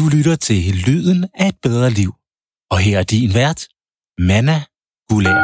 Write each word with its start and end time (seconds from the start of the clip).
Du 0.00 0.04
lytter 0.16 0.36
til 0.36 0.62
Lyden 0.86 1.24
af 1.34 1.48
et 1.48 1.54
bedre 1.62 1.90
liv. 1.90 2.10
Og 2.70 2.78
her 2.78 2.98
er 2.98 3.02
din 3.02 3.30
vært, 3.34 3.60
Manna 4.28 4.58
Gulær. 5.08 5.42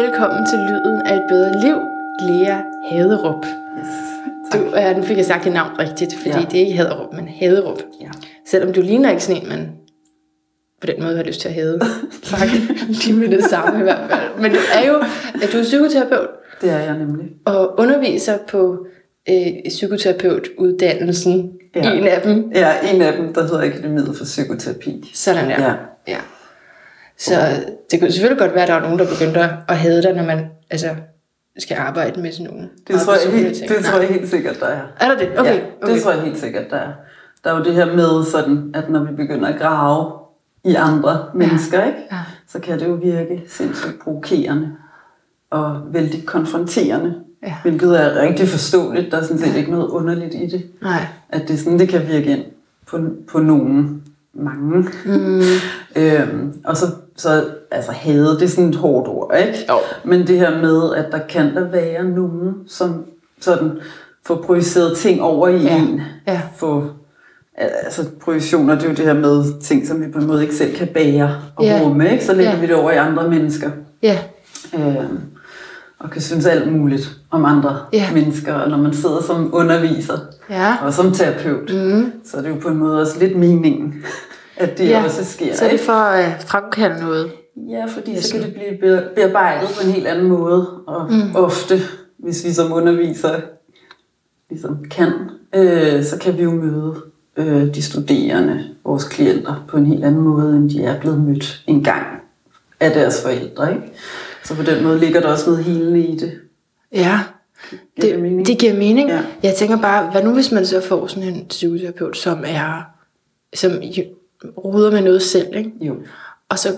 Velkommen 0.00 0.42
til 0.50 0.58
Lyden 0.68 1.02
af 1.06 1.14
et 1.16 1.24
bedre 1.32 1.50
liv, 1.64 1.76
Lea 2.28 2.56
Haderup. 2.90 3.44
Yes. 3.78 3.92
Du, 4.52 4.58
øh, 4.78 4.96
nu 4.96 5.02
fik 5.02 5.16
jeg 5.16 5.24
sagt 5.26 5.44
dit 5.44 5.52
navn 5.52 5.78
rigtigt, 5.78 6.14
fordi 6.14 6.28
Ja. 6.30 6.44
det 6.50 6.54
er 6.54 6.60
ikke 6.66 6.76
Haderup, 6.76 7.12
men 7.14 7.28
Haderup. 7.28 7.78
Ja. 8.00 8.10
Selvom 8.46 8.72
du 8.72 8.80
ligner 8.80 9.10
ikke 9.10 9.24
sådan 9.24 9.42
en, 9.42 9.48
man 9.48 9.72
på 10.80 10.86
den 10.86 11.02
måde 11.02 11.16
har 11.16 11.24
lyst 11.24 11.40
til 11.40 11.48
at 11.48 11.54
hade. 11.54 11.80
Faktisk 12.34 13.06
lige 13.06 13.12
med 13.18 13.28
det 13.28 13.44
samme 13.44 13.80
i 13.80 13.82
hvert 13.82 14.10
fald. 14.10 14.40
Men 14.42 14.50
du 14.50 14.58
er 14.74 14.88
jo, 14.88 14.94
at 15.42 15.48
du 15.52 15.58
er 15.58 15.62
psykoterapeut 15.62 16.28
Det 16.60 16.70
er 16.70 16.78
jeg 16.78 16.98
nemlig. 16.98 17.26
og 17.46 17.74
underviser 17.78 18.38
på 18.48 18.86
øh, 19.28 19.68
psykoterapeutuddannelsen. 19.68 21.52
Ja. 21.74 21.80
Ja. 21.84 21.92
En 21.92 22.06
af 22.06 22.22
dem. 22.22 22.52
Er 22.54 22.80
en 22.80 23.02
af 23.02 23.12
dem, 23.12 23.34
der 23.34 23.42
hedder 23.42 23.62
Akademiet 23.62 24.16
for 24.16 24.24
Psykoterapi. 24.24 25.10
Sådan 25.14 25.50
der. 25.50 25.62
Ja. 25.62 25.74
ja. 26.08 26.18
Så 27.18 27.34
det 27.90 28.00
kunne 28.00 28.12
selvfølgelig 28.12 28.38
godt 28.38 28.54
være, 28.54 28.62
at 28.62 28.68
der 28.68 28.74
var 28.74 28.82
nogen, 28.82 28.98
der 28.98 29.06
begyndte 29.08 29.40
at 29.68 29.78
hade 29.78 30.02
dig, 30.02 30.12
når 30.12 30.24
man 30.24 30.46
altså, 30.70 30.88
skal 31.58 31.76
arbejde 31.76 32.20
med 32.20 32.32
sådan 32.32 32.52
nogle 32.52 32.68
Det, 32.88 33.00
tror 33.00 33.14
jeg, 33.14 33.42
helt, 33.42 33.68
det 33.68 33.84
tror 33.84 33.98
jeg 33.98 34.08
helt 34.08 34.28
sikkert, 34.28 34.60
der 34.60 34.66
er. 34.66 34.80
Er 35.00 35.08
der 35.08 35.18
det? 35.18 35.38
Okay. 35.38 35.54
ja, 35.54 35.60
okay. 35.82 35.94
det 35.94 36.02
tror 36.02 36.12
jeg 36.12 36.22
helt 36.22 36.38
sikkert, 36.38 36.70
der 36.70 36.76
er. 36.76 36.92
Der 37.44 37.52
er 37.52 37.58
jo 37.58 37.64
det 37.64 37.74
her 37.74 37.86
med, 37.86 38.24
sådan, 38.24 38.70
at 38.74 38.90
når 38.90 39.04
vi 39.04 39.16
begynder 39.16 39.48
at 39.48 39.60
grave 39.60 40.12
i 40.64 40.74
andre 40.74 41.24
mennesker, 41.34 41.84
ikke? 41.84 41.98
Ja. 42.12 42.18
så 42.48 42.58
kan 42.58 42.80
det 42.80 42.86
jo 42.86 42.92
virke 42.92 43.42
sindssygt 43.48 44.00
provokerende 44.02 44.72
og 45.50 45.80
vældig 45.92 46.26
konfronterende. 46.26 47.14
Ja. 47.46 47.54
Hvilket 47.62 48.00
er 48.00 48.22
rigtig 48.22 48.48
forståeligt. 48.48 49.12
Der 49.12 49.18
er 49.18 49.22
sådan 49.22 49.38
set 49.38 49.56
ikke 49.56 49.70
noget 49.70 49.86
underligt 49.88 50.34
i 50.34 50.46
det. 50.46 50.62
Nej. 50.82 51.06
At 51.28 51.42
det 51.48 51.50
er 51.54 51.58
sådan, 51.58 51.78
det 51.78 51.88
kan 51.88 52.08
virke 52.08 52.26
ind 52.30 52.44
på, 52.86 52.98
på 53.28 53.38
nogen, 53.38 54.02
mange. 54.34 54.88
Mm. 55.04 55.40
Øhm, 55.96 56.52
og 56.64 56.76
så, 56.76 56.86
så 57.16 57.44
altså 57.70 57.92
hade, 57.92 58.28
det 58.30 58.42
er 58.42 58.46
sådan 58.48 58.68
et 58.70 58.76
hårdt 58.76 59.08
ord, 59.08 59.34
ikke? 59.38 59.58
Jo. 59.68 59.74
Men 60.04 60.26
det 60.26 60.38
her 60.38 60.60
med, 60.62 60.94
at 60.94 61.12
der 61.12 61.18
kan 61.28 61.54
der 61.54 61.70
være 61.70 62.04
nogen, 62.04 62.54
som 62.68 63.04
sådan 63.40 63.70
får 64.26 64.42
projiceret 64.46 64.96
ting 64.96 65.22
over 65.22 65.48
i 65.48 65.56
Ja. 65.62 65.76
en. 65.82 66.00
Ja. 66.26 66.40
Få, 66.56 66.84
altså 67.56 68.04
projektioner, 68.22 68.74
det 68.74 68.84
er 68.84 68.88
jo 68.88 68.94
det 68.94 69.04
her 69.04 69.14
med 69.14 69.60
ting, 69.60 69.86
som 69.86 70.00
vi 70.06 70.10
på 70.12 70.18
en 70.18 70.26
måde 70.26 70.42
ikke 70.42 70.54
selv 70.54 70.76
kan 70.76 70.88
bære 70.94 71.36
og 71.56 71.64
Ja. 71.64 71.80
rumme, 71.82 72.12
ikke? 72.12 72.24
Så 72.24 72.34
lægger 72.34 72.52
Ja. 72.52 72.60
vi 72.60 72.66
det 72.66 72.74
over 72.74 72.90
i 72.90 72.96
andre 72.96 73.30
mennesker. 73.30 73.70
Ja. 74.02 74.18
Øhm, 74.74 75.18
og 76.04 76.10
kan 76.10 76.22
synes 76.22 76.46
alt 76.46 76.72
muligt 76.72 77.10
om 77.30 77.44
andre 77.44 77.76
Ja. 77.92 78.06
mennesker. 78.14 78.54
Og 78.54 78.70
når 78.70 78.76
man 78.78 78.94
sidder 78.94 79.22
som 79.22 79.50
underviser 79.54 80.18
Ja. 80.50 80.76
og 80.82 80.92
som 80.92 81.12
terapeut, 81.12 81.70
Mm. 81.74 82.12
så 82.24 82.36
er 82.36 82.42
det 82.42 82.48
jo 82.48 82.54
på 82.62 82.68
en 82.68 82.76
måde 82.76 83.00
også 83.00 83.18
lidt 83.18 83.36
meningen, 83.38 83.94
at 84.56 84.78
det 84.78 84.88
ja. 84.88 85.04
også 85.04 85.24
sker. 85.24 85.54
Så 85.56 85.64
er 85.64 85.70
det 85.70 85.80
for 85.80 85.92
at 85.92 86.26
uh, 86.42 86.46
fremkalde 86.48 87.00
noget. 87.04 87.30
Ja, 87.70 87.84
fordi 87.86 88.20
så 88.22 88.32
kan 88.34 88.42
det 88.42 88.54
blive 88.54 88.78
be- 88.80 89.08
bearbejdet 89.14 89.68
på 89.80 89.86
en 89.86 89.92
helt 89.92 90.06
anden 90.06 90.28
måde. 90.28 90.66
Og 90.86 91.12
mm. 91.12 91.34
ofte, 91.36 91.78
hvis 92.18 92.44
vi 92.44 92.52
som 92.52 92.72
undervisere 92.72 93.40
ligesom 94.50 94.84
kan, 94.90 95.12
øh, 95.54 96.04
så 96.04 96.18
kan 96.18 96.38
vi 96.38 96.42
jo 96.42 96.50
møde 96.50 96.94
øh, 97.36 97.74
de 97.74 97.82
studerende, 97.82 98.64
vores 98.84 99.04
klienter, 99.04 99.64
på 99.68 99.76
en 99.76 99.86
helt 99.86 100.04
anden 100.04 100.20
måde, 100.22 100.56
end 100.56 100.70
de 100.70 100.82
er 100.84 101.00
blevet 101.00 101.20
mødt 101.20 101.62
engang 101.66 102.06
af 102.80 102.90
deres 102.92 103.22
forældre. 103.22 103.70
Ikke? 103.74 103.92
Så 104.44 104.54
på 104.54 104.62
den 104.62 104.84
måde 104.84 104.98
ligger 104.98 105.20
der 105.20 105.28
også 105.28 105.50
noget 105.50 105.64
helende 105.64 106.06
i 106.06 106.16
det. 106.16 106.32
Ja. 106.92 107.20
Giver 108.00 108.12
det 108.12 108.22
mening? 108.22 108.38
Det, 108.38 108.46
det 108.46 108.58
giver 108.58 108.74
mening. 108.74 109.08
Ja. 109.08 109.20
Jeg 109.42 109.54
tænker 109.54 109.76
bare, 109.76 110.10
hvad 110.10 110.22
nu 110.22 110.34
hvis 110.34 110.52
man 110.52 110.66
så 110.66 110.80
får 110.80 111.06
sådan 111.06 111.28
en 111.28 111.46
psykoterapeut, 111.48 112.16
som 112.16 112.44
er 112.46 112.82
som 113.54 113.72
ruder 114.58 114.90
med 114.90 115.02
noget 115.02 115.22
selv, 115.22 115.56
ikke? 115.56 115.72
Jo. 115.80 115.96
Og 116.48 116.58
så, 116.58 116.76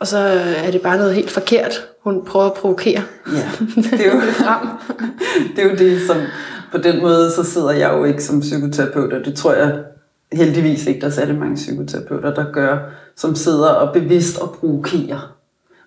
og 0.00 0.06
så 0.06 0.18
er 0.56 0.70
det 0.70 0.82
bare 0.82 0.96
noget 0.96 1.14
helt 1.14 1.30
forkert, 1.30 1.88
hun 2.04 2.24
prøver 2.24 2.46
at 2.46 2.54
provokere. 2.54 3.02
Ja, 3.32 3.50
det 3.76 4.06
er 4.06 4.14
jo, 4.14 4.20
Frem. 4.20 4.68
det 5.56 5.64
er 5.64 5.70
jo 5.70 5.76
det, 5.76 6.00
som 6.06 6.16
på 6.72 6.78
den 6.78 7.00
måde, 7.00 7.30
så 7.30 7.44
sidder 7.44 7.70
jeg 7.70 7.92
jo 7.92 8.04
ikke 8.04 8.24
som 8.24 8.40
psykoterapeut, 8.40 9.12
og 9.12 9.24
det 9.24 9.34
tror 9.34 9.52
jeg 9.52 9.84
heldigvis 10.32 10.86
ikke, 10.86 11.00
der 11.00 11.06
er 11.06 11.10
særlig 11.10 11.38
mange 11.38 11.54
psykoterapeuter, 11.54 12.34
der 12.34 12.52
gør, 12.52 12.78
som 13.16 13.34
sidder 13.34 13.68
og 13.68 13.92
bevidst 13.92 14.38
og 14.38 14.56
provokerer. 14.60 15.36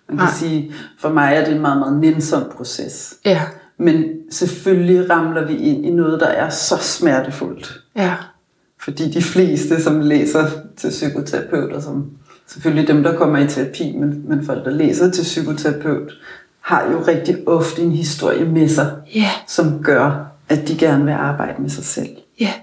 Man 0.09 0.17
kan 0.17 0.25
Nej. 0.25 0.33
sige, 0.33 0.73
for 0.99 1.09
mig 1.09 1.33
er 1.35 1.45
det 1.45 1.53
en 1.55 1.61
meget, 1.61 1.77
meget 1.79 1.99
nænsom 1.99 2.43
proces. 2.57 3.13
Ja. 3.25 3.41
Men 3.77 4.03
selvfølgelig 4.31 5.09
ramler 5.09 5.45
vi 5.47 5.55
ind 5.55 5.85
i 5.85 5.91
noget, 5.91 6.19
der 6.19 6.27
er 6.27 6.49
så 6.49 6.77
smertefuldt. 6.77 7.81
Ja. 7.95 8.13
Fordi 8.83 9.11
de 9.11 9.21
fleste, 9.21 9.83
som 9.83 9.99
læser 9.99 10.47
til 10.77 10.89
psykoterapeuter, 10.89 11.79
som 11.79 12.11
selvfølgelig 12.47 12.87
dem, 12.87 13.03
der 13.03 13.17
kommer 13.17 13.37
i 13.39 13.47
terapi, 13.47 13.95
men, 13.97 14.29
men 14.29 14.45
folk, 14.45 14.65
der 14.65 14.71
læser 14.71 15.11
til 15.11 15.21
psykoterapeut, 15.23 16.11
har 16.61 16.91
jo 16.91 17.03
rigtig 17.07 17.37
ofte 17.47 17.81
en 17.81 17.91
historie 17.91 18.45
med 18.45 18.69
sig, 18.69 18.91
Ja. 19.15 19.29
som 19.47 19.83
gør, 19.83 20.25
at 20.49 20.67
de 20.67 20.77
gerne 20.77 21.03
vil 21.05 21.11
arbejde 21.13 21.61
med 21.61 21.69
sig 21.69 21.85
selv. 21.85 22.09
Ja. 22.39 22.53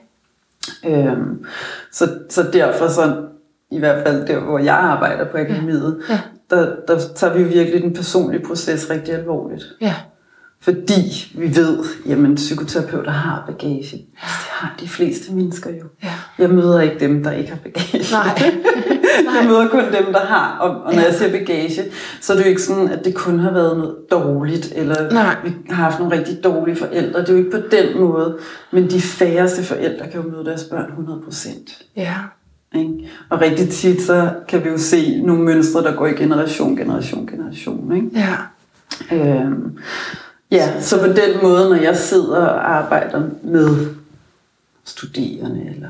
Øhm, 0.87 1.45
så, 1.93 2.19
så 2.31 2.43
derfor 2.53 2.89
så, 2.89 3.23
i 3.73 3.79
hvert 3.79 4.07
fald 4.07 4.27
der, 4.27 4.41
hvor 4.41 4.59
jeg 4.59 4.75
arbejder 4.75 5.25
på 5.31 5.37
akademiet, 5.37 5.99
Ja. 6.11 6.21
der, 6.51 6.75
der 6.89 6.99
tager 7.17 7.35
vi 7.35 7.43
jo 7.43 7.49
virkelig 7.49 7.83
den 7.83 7.95
personlige 7.95 8.45
proces 8.47 8.91
rigtig 8.91 9.15
alvorligt. 9.15 9.65
Ja. 9.81 9.95
Fordi 10.61 11.33
vi 11.35 11.57
ved, 11.57 11.79
jamen 12.07 12.35
psykoterapeuter 12.35 13.11
har 13.11 13.45
bagage. 13.47 13.97
Det 13.97 14.09
har 14.51 14.75
de 14.81 14.89
fleste 14.89 15.33
mennesker 15.35 15.71
jo. 15.71 15.85
Ja. 16.05 16.13
Jeg 16.39 16.51
møder 16.51 16.81
ikke 16.81 17.01
dem, 17.01 17.23
der 17.25 17.31
ikke 17.33 17.51
har 17.51 17.59
bagage. 17.59 17.99
Nej. 18.17 18.53
Jeg 19.41 19.45
møder 19.49 19.69
kun 19.69 19.81
dem, 19.85 20.13
der 20.13 20.21
har. 20.21 20.59
Og, 20.59 20.71
og 20.83 20.93
når 20.95 21.01
Ja. 21.01 21.07
jeg 21.07 21.15
siger 21.15 21.31
bagage, 21.31 21.83
så 22.21 22.33
er 22.33 22.37
det 22.37 22.45
jo 22.45 22.49
ikke 22.49 22.63
sådan, 22.63 22.89
at 22.89 23.05
det 23.05 23.15
kun 23.15 23.39
har 23.39 23.53
været 23.53 23.77
noget 23.79 23.97
dårligt, 24.11 24.73
eller 24.77 25.11
Nej. 25.13 25.37
vi 25.45 25.53
har 25.71 25.85
haft 25.85 25.99
nogle 25.99 26.19
rigtig 26.19 26.45
dårlige 26.45 26.77
forældre. 26.77 27.21
Det 27.21 27.29
er 27.29 27.33
jo 27.33 27.39
ikke 27.39 27.51
på 27.51 27.63
den 27.71 28.01
måde. 28.01 28.39
Men 28.73 28.91
de 28.91 29.01
færreste 29.01 29.63
forældre 29.63 30.07
kan 30.11 30.23
jo 30.23 30.31
møde 30.31 30.45
deres 30.45 30.65
børn 30.65 30.91
100%. 31.31 31.93
Ja. 31.97 32.15
Ikke? 32.75 33.11
Og 33.29 33.41
rigtig 33.41 33.69
tit, 33.69 34.03
så 34.03 34.31
kan 34.49 34.65
vi 34.65 34.69
jo 34.69 34.79
se 34.79 35.21
nogle 35.21 35.43
mønstre, 35.43 35.83
der 35.83 35.95
går 35.95 36.07
i 36.07 36.13
generation, 36.13 36.77
generation, 36.77 37.27
generation. 37.27 37.97
Ikke? 37.97 38.09
Ja. 38.15 38.35
Øhm, 39.17 39.79
ja, 40.51 40.81
så 40.81 41.01
på 41.01 41.07
den 41.07 41.43
måde, 41.43 41.69
når 41.69 41.77
jeg 41.77 41.97
sidder 41.97 42.37
og 42.37 42.77
arbejder 42.77 43.23
med 43.43 43.87
studerende 44.85 45.67
eller 45.75 45.89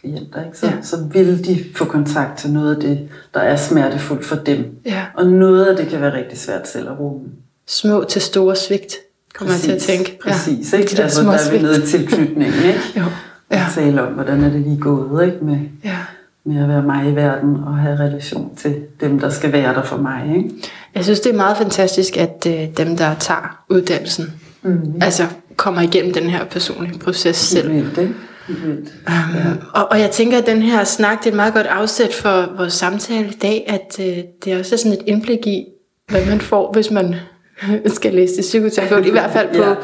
klienter, 0.00 0.44
ikke, 0.44 0.58
så, 0.58 0.66
Ja. 0.66 0.72
så 0.82 0.96
vil 1.12 1.46
de 1.46 1.64
få 1.74 1.84
kontakt 1.84 2.38
til 2.38 2.50
noget 2.50 2.74
af 2.74 2.80
det, 2.80 3.08
der 3.34 3.40
er 3.40 3.56
smertefuldt 3.56 4.24
for 4.24 4.36
dem. 4.36 4.64
Ja. 4.86 5.04
Og 5.14 5.26
noget 5.26 5.64
af 5.66 5.76
det 5.76 5.88
kan 5.88 6.00
være 6.00 6.14
rigtig 6.14 6.38
svært 6.38 6.68
selv 6.68 6.88
at 6.90 6.98
rumme. 7.00 7.26
Små 7.66 8.04
til 8.08 8.22
store 8.22 8.56
svigt, 8.56 8.94
kommer 9.34 9.54
jeg 9.54 9.60
til 9.60 9.72
at 9.72 9.82
tænke. 9.82 10.18
Præcis, 10.22 10.72
ja. 10.72 10.78
ikke? 10.78 10.90
De 10.90 10.96
der 10.96 11.02
altså, 11.02 11.22
små 11.22 11.32
der 11.32 11.38
er 11.38 11.50
vi 11.52 11.58
nede 11.62 11.82
i 11.82 11.86
tilknytningen, 11.86 12.62
ikke? 12.64 12.80
Jo. 13.00 13.04
Ja. 13.50 13.56
Ja. 13.56 13.64
At 13.66 13.72
tale 13.74 14.02
om, 14.02 14.12
hvordan 14.12 14.44
er 14.44 14.50
det 14.50 14.60
lige 14.60 14.80
gået, 14.80 15.26
ikke? 15.26 15.38
Med, 15.44 15.58
Ja. 15.84 15.96
med 16.44 16.62
at 16.62 16.68
være 16.68 16.82
mig 16.82 17.10
i 17.12 17.14
verden 17.14 17.56
og 17.66 17.74
have 17.76 17.96
relation 17.98 18.56
til 18.56 18.76
dem, 19.00 19.20
der 19.20 19.28
skal 19.30 19.52
være 19.52 19.74
der 19.74 19.82
for 19.82 19.96
mig, 19.96 20.32
ikke? 20.36 20.50
Jeg 20.94 21.04
synes, 21.04 21.20
det 21.20 21.32
er 21.32 21.36
meget 21.36 21.56
fantastisk, 21.56 22.16
at 22.16 22.46
øh, 22.48 22.68
dem, 22.76 22.96
der 22.96 23.14
tager 23.14 23.64
uddannelsen, 23.70 24.32
Mm. 24.66 24.94
altså 25.00 25.22
kommer 25.56 25.80
igennem 25.80 26.12
den 26.12 26.22
her 26.30 26.44
personlige 26.44 26.98
proces 26.98 27.36
selv. 27.36 27.72
Vildt, 27.72 27.98
ikke? 27.98 28.14
Vildt. 28.48 28.92
Um, 29.08 29.58
og, 29.74 29.88
og 29.90 30.00
jeg 30.00 30.10
tænker, 30.10 30.38
at 30.38 30.46
den 30.46 30.62
her 30.62 30.84
snak, 30.84 31.18
det 31.18 31.26
er 31.26 31.30
et 31.30 31.36
meget 31.36 31.54
godt 31.54 31.66
afsæt 31.66 32.14
for 32.14 32.56
vores 32.56 32.72
samtale 32.72 33.26
i 33.26 33.36
dag, 33.42 33.64
at 33.68 34.06
øh, 34.06 34.22
det 34.44 34.52
er 34.52 34.58
også 34.58 34.76
sådan 34.76 34.92
et 34.92 35.02
indblik 35.06 35.46
i, 35.46 35.64
hvad 36.08 36.26
man 36.26 36.40
får, 36.40 36.72
hvis 36.72 36.90
man 36.90 37.14
skal 37.96 38.14
læse 38.14 38.34
til 38.34 38.42
psykoterapeut, 38.42 39.06
i 39.06 39.10
hvert 39.10 39.30
fald 39.30 39.48
på 39.48 39.62
Ja. 39.62 39.74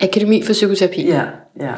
Akademi 0.00 0.42
for 0.46 0.52
Psykoterapi. 0.52 1.06
Ja, 1.06 1.22
ja. 1.60 1.72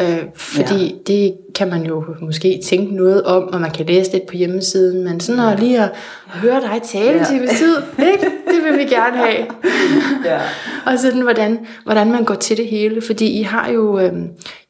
Øh, 0.00 0.22
fordi 0.34 0.86
ja. 0.86 1.12
det 1.12 1.34
kan 1.54 1.68
man 1.70 1.86
jo 1.86 2.04
måske 2.20 2.60
tænke 2.64 2.94
noget 2.94 3.22
om, 3.22 3.42
og 3.42 3.60
man 3.60 3.70
kan 3.70 3.86
læse 3.86 4.12
lidt 4.12 4.26
på 4.26 4.36
hjemmesiden, 4.36 5.04
men 5.04 5.20
sådan 5.20 5.52
at 5.52 5.60
lige 5.60 5.82
at 5.82 5.90
høre 6.26 6.60
dig 6.60 6.80
tale 6.84 7.18
ja. 7.18 7.24
til 7.24 7.48
tid, 7.48 7.76
ikke? 7.98 8.24
det 8.24 8.64
vil 8.64 8.78
vi 8.78 8.84
gerne 8.84 9.16
have. 9.16 9.46
ja. 10.30 10.40
Og 10.86 10.98
sådan, 10.98 11.20
hvordan, 11.20 11.66
hvordan 11.84 12.12
man 12.12 12.24
går 12.24 12.34
til 12.34 12.56
det 12.56 12.66
hele, 12.66 13.02
fordi 13.02 13.26
I 13.26 13.42
har 13.42 13.70
jo, 13.70 13.98
øh, 13.98 14.12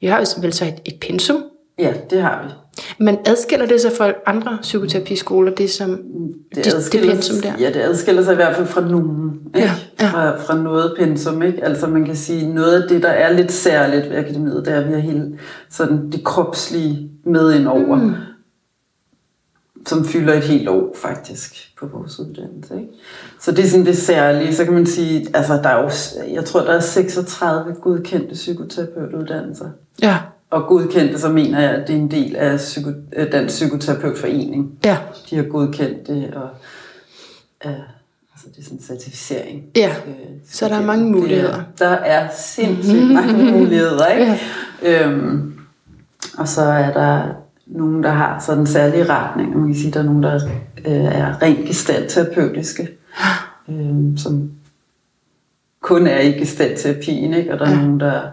I 0.00 0.06
har 0.06 0.18
jo 0.18 0.26
vel 0.40 0.52
så 0.52 0.64
et, 0.64 0.80
et 0.84 1.00
pensum, 1.00 1.42
Ja, 1.78 1.92
det 2.10 2.22
har 2.22 2.42
vi. 2.42 2.61
Men 2.98 3.18
adskiller 3.26 3.66
det 3.66 3.80
sig 3.80 3.92
fra 3.98 4.12
andre 4.26 4.58
psykoterapiskoler, 4.62 5.52
det 5.54 5.70
som 5.70 6.00
det, 6.54 6.64
det, 6.64 6.92
det 6.92 7.10
pensum 7.10 7.40
der? 7.42 7.52
Ja, 7.58 7.66
det 7.68 7.80
adskiller 7.80 8.22
sig 8.22 8.32
i 8.32 8.36
hvert 8.36 8.56
fald 8.56 8.66
fra 8.66 8.80
nogen. 8.80 9.40
Ikke? 9.54 9.68
Ja, 9.68 9.72
ja. 10.00 10.10
Fra, 10.10 10.36
fra 10.36 10.56
noget 10.62 10.94
pensum. 10.98 11.42
Ikke? 11.42 11.64
Altså 11.64 11.86
man 11.86 12.04
kan 12.04 12.16
sige, 12.16 12.54
noget 12.54 12.82
af 12.82 12.88
det, 12.88 13.02
der 13.02 13.08
er 13.08 13.32
lidt 13.32 13.52
særligt 13.52 14.10
ved 14.10 14.16
akademiet, 14.16 14.62
det 14.66 14.72
er, 14.74 14.80
at 14.80 14.88
vi 14.88 14.92
har 14.92 15.00
hele 15.00 15.38
sådan, 15.70 16.10
det 16.12 16.24
kropslige 16.24 17.10
med 17.24 17.54
ind 17.54 17.66
over. 17.66 17.96
Mm. 17.96 18.12
som 19.86 20.04
fylder 20.04 20.34
et 20.34 20.42
helt 20.42 20.68
år 20.68 20.96
faktisk 21.02 21.72
på 21.78 21.86
vores 21.86 22.20
uddannelse. 22.20 22.74
Ikke? 22.74 22.88
Så 23.40 23.52
det 23.52 23.64
er 23.64 23.68
sådan 23.68 23.86
det 23.86 23.96
særlige. 23.98 24.54
Så 24.54 24.64
kan 24.64 24.74
man 24.74 24.86
sige, 24.86 25.26
altså 25.34 25.52
der 25.52 25.68
er 25.68 25.82
jo, 25.82 25.90
jeg 26.34 26.44
tror 26.44 26.60
der 26.60 26.72
er 26.72 26.80
36 26.80 27.74
godkendte 27.74 28.34
psykoterapeutuddannelser. 28.34 29.68
Ja. 30.02 30.18
Og 30.52 30.66
godkendt 30.66 31.12
det, 31.12 31.20
så 31.20 31.28
mener 31.28 31.60
jeg, 31.60 31.70
at 31.70 31.88
det 31.88 31.94
er 31.96 31.98
en 32.00 32.10
del 32.10 32.36
af 32.36 32.56
psyko, 32.56 32.90
af 33.12 33.26
Dansk 33.26 33.54
Psykoterapeutforening. 33.54 34.72
Ja. 34.84 34.96
De 35.30 35.36
har 35.36 35.42
godkendt 35.42 36.06
det, 36.06 36.34
og 36.34 36.48
øh, 37.66 37.72
altså 38.32 38.46
det 38.54 38.58
er 38.58 38.62
sådan 38.62 38.78
en 38.78 38.82
certificering. 38.84 39.62
Ja. 39.76 39.88
Øh, 40.06 40.14
Så 40.48 40.68
der 40.68 40.74
er 40.74 40.82
mange 40.86 41.04
det 41.04 41.10
er- 41.16 41.20
muligheder. 41.20 41.62
Der 41.78 41.88
er 41.88 42.28
sindssygt 42.36 43.10
mange 43.14 43.52
muligheder, 43.52 44.06
ikke? 44.06 44.32
Ja. 44.82 45.06
Øhm, 45.08 45.52
og 46.38 46.48
så 46.48 46.62
er 46.62 46.92
der 46.92 47.22
nogen, 47.66 48.02
der 48.02 48.10
har 48.10 48.40
sådan 48.46 48.60
en 48.60 48.66
særlig 48.66 49.08
retning. 49.08 49.56
Man 49.58 49.66
kan 49.66 49.74
sige, 49.76 49.92
der 49.92 50.00
er 50.00 50.04
nogen, 50.04 50.22
der 50.22 50.34
øh, 50.86 50.92
er 51.04 51.42
rent 51.42 51.66
gestaltterapeutiske, 51.68 52.88
øh, 53.68 54.18
som 54.18 54.50
kun 55.80 56.06
er 56.06 56.20
i 56.20 56.30
gestaltterapien, 56.30 57.34
ikke? 57.34 57.52
Og 57.52 57.58
der 57.58 57.66
er 57.66 57.70
Ja. 57.70 57.76
nogen, 57.76 58.00
der 58.00 58.16
øh, 58.16 58.28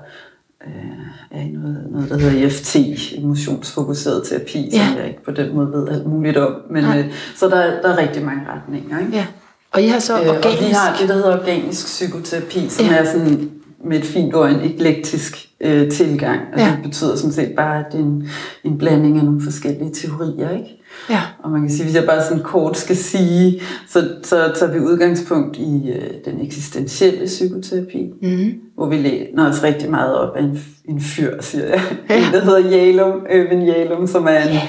er 1.32 1.42
i 1.42 1.48
noget, 1.52 1.88
noget, 1.92 2.10
der 2.10 2.18
hedder 2.18 2.46
EFT, 2.46 2.76
emotionsfokuseret 3.18 4.24
terapi, 4.28 4.70
som 4.72 4.80
Ja. 4.80 5.00
jeg 5.02 5.08
ikke 5.08 5.24
på 5.24 5.32
den 5.32 5.56
måde 5.56 5.72
ved 5.72 5.88
alt 5.90 6.06
muligt 6.06 6.38
om. 6.38 6.54
Men, 6.72 6.84
Nej. 6.84 7.00
øh, 7.00 7.06
så 7.36 7.46
der, 7.50 7.82
der 7.82 7.90
er 7.90 7.98
rigtig 7.98 8.26
mange 8.26 8.42
retninger, 8.56 9.00
ikke? 9.00 9.12
Ja. 9.14 9.26
Og 9.72 9.82
I 9.82 9.88
har 9.88 10.00
så 10.00 10.22
Øh, 10.22 10.30
og 10.30 10.36
organisk... 10.36 10.62
vi 10.62 10.74
har 10.74 10.98
det, 11.00 11.10
der 11.10 11.16
hedder 11.16 11.40
organisk 11.40 11.86
psykoterapi, 11.86 12.70
som 12.70 12.86
Ja. 12.86 12.94
er 12.96 13.06
sådan 13.06 13.52
med 13.86 13.98
et 14.00 14.06
fint 14.06 14.36
ord 14.36 14.50
en 14.50 14.62
eklektisk 14.62 15.48
øh, 15.62 15.92
tilgang. 15.92 16.40
Og 16.54 16.60
ja. 16.60 16.66
det 16.66 16.80
betyder 16.84 17.16
sådan 17.16 17.32
set 17.32 17.54
bare, 17.56 17.80
at 17.80 17.86
det 17.92 18.00
er 18.00 18.04
en, 18.04 18.30
en 18.64 18.78
blanding 18.78 19.18
af 19.18 19.26
nogle 19.26 19.42
forskellige 19.42 19.94
teorier. 19.94 20.50
Ikke? 20.50 20.79
Ja. 21.10 21.22
Og 21.44 21.52
man 21.52 21.62
kan 21.62 21.70
sige, 21.70 21.84
hvis 21.84 21.96
jeg 21.96 22.06
bare 22.06 22.24
sådan 22.24 22.44
kort 22.44 22.78
skal 22.78 22.96
sige, 22.98 23.62
så, 23.88 24.10
så 24.24 24.52
tager 24.60 24.74
vi 24.74 24.80
udgangspunkt 24.80 25.58
i 25.58 25.90
øh, 25.92 26.12
den 26.26 26.46
eksistentielle 26.46 27.26
psykoterapi, 27.26 28.12
Mm. 28.22 28.54
hvor 28.76 28.86
vi 28.90 28.96
læner 28.96 29.50
os 29.50 29.64
rigtig 29.64 29.90
meget 29.92 30.16
op 30.16 30.36
af 30.36 30.44
en, 30.44 30.60
en 30.86 31.02
fyr, 31.02 31.42
siger 31.42 31.66
jeg. 31.66 31.82
Ja. 32.10 32.16
En, 32.18 32.34
der 32.34 32.42
hedder 32.46 32.70
Jalum, 32.70 33.26
Øvind 33.32 33.64
Jalum, 33.64 34.08
som 34.08 34.26
er 34.26 34.38
en, 34.40 34.48
Ja. 34.54 34.62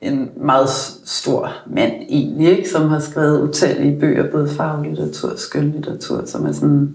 en 0.00 0.30
meget 0.44 0.68
stor 1.04 1.52
mand 1.70 1.92
egentlig, 2.08 2.58
ikke? 2.58 2.68
som 2.70 2.88
har 2.88 3.00
skrevet 3.00 3.42
utallige 3.48 4.00
bøger, 4.00 4.30
både 4.30 4.48
faglitteratur 4.48 5.30
og 5.30 5.38
skønlitteratur, 5.38 6.22
som 6.26 6.46
er 6.46 6.52
sådan, 6.52 6.94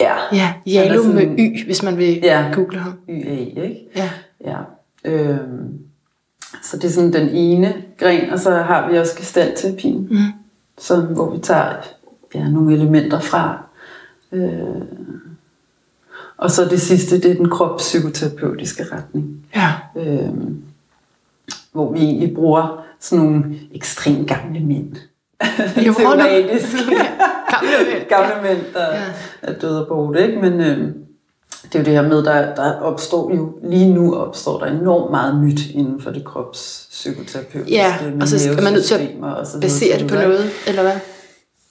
ja, 0.00 0.12
Ja, 0.32 0.52
er 0.66 1.12
med 1.12 1.38
Y, 1.38 1.64
hvis 1.66 1.82
man 1.82 1.96
vil 1.98 2.20
Ja. 2.22 2.44
google 2.54 2.78
ham. 2.78 2.92
YA, 3.08 3.30
ikke? 3.62 3.88
Ja. 3.96 4.10
Ja. 4.46 4.56
Øhm, 5.04 5.38
så 6.64 6.76
det 6.76 6.84
er 6.84 6.88
sådan 6.92 7.12
den 7.12 7.28
ene 7.28 7.74
gren, 7.98 8.30
og 8.30 8.38
så 8.38 8.50
har 8.54 8.90
vi 8.90 8.98
også 8.98 9.16
gestaltterapien, 9.16 10.08
Mm. 10.10 10.16
som, 10.78 11.04
hvor 11.04 11.30
vi 11.30 11.38
tager 11.38 11.72
ja, 12.34 12.48
nogle 12.48 12.74
elementer 12.74 13.20
fra. 13.20 13.64
Øh, 14.32 14.82
og 16.36 16.50
så 16.50 16.64
det 16.64 16.80
sidste, 16.80 17.20
det 17.20 17.30
er 17.30 17.34
den 17.34 17.50
kropspsykoterapeutiske 17.50 18.84
retning. 18.92 19.46
Ja. 19.56 19.72
øh, 19.96 20.30
hvor 21.72 21.92
vi 21.92 21.98
egentlig 21.98 22.34
bruger 22.34 22.84
sådan 23.00 23.24
nogle 23.24 23.44
ekstremt 23.74 24.28
gamle 24.28 24.60
mænd. 24.60 24.96
Nogle- 25.76 25.94
Teoretisk. 25.98 26.76
Gamle 27.52 27.92
mænd. 27.92 28.08
gamle 28.08 28.42
mænd, 28.42 28.58
der 28.74 28.94
ja. 28.94 29.02
er 29.42 29.52
døde 29.58 29.82
og 29.82 29.88
borte, 29.88 30.26
ikke? 30.26 30.40
Men 30.40 30.60
øh, 30.60 30.94
det 31.74 31.80
er 31.80 31.84
jo 31.84 31.84
det 31.84 32.02
her 32.02 32.08
med, 32.08 32.22
der, 32.24 32.54
der 32.54 32.72
opstår 32.80 33.34
jo, 33.34 33.52
lige 33.62 33.94
nu 33.94 34.14
opstår 34.14 34.58
der 34.58 34.66
enormt 34.66 35.10
meget 35.10 35.44
nyt 35.44 35.60
inden 35.74 36.00
for 36.02 36.10
det 36.10 36.24
kropspsykoterapeutiske. 36.24 37.70
Ja, 37.76 37.94
og 38.20 38.28
så 38.28 38.50
er 38.58 38.62
man 38.62 38.72
nødt 38.72 38.84
til 38.84 38.94
at 38.94 39.60
Basere 39.60 39.98
det 39.98 40.08
på 40.08 40.14
noget, 40.14 40.44
eller 40.66 40.82
hvad? 40.82 40.92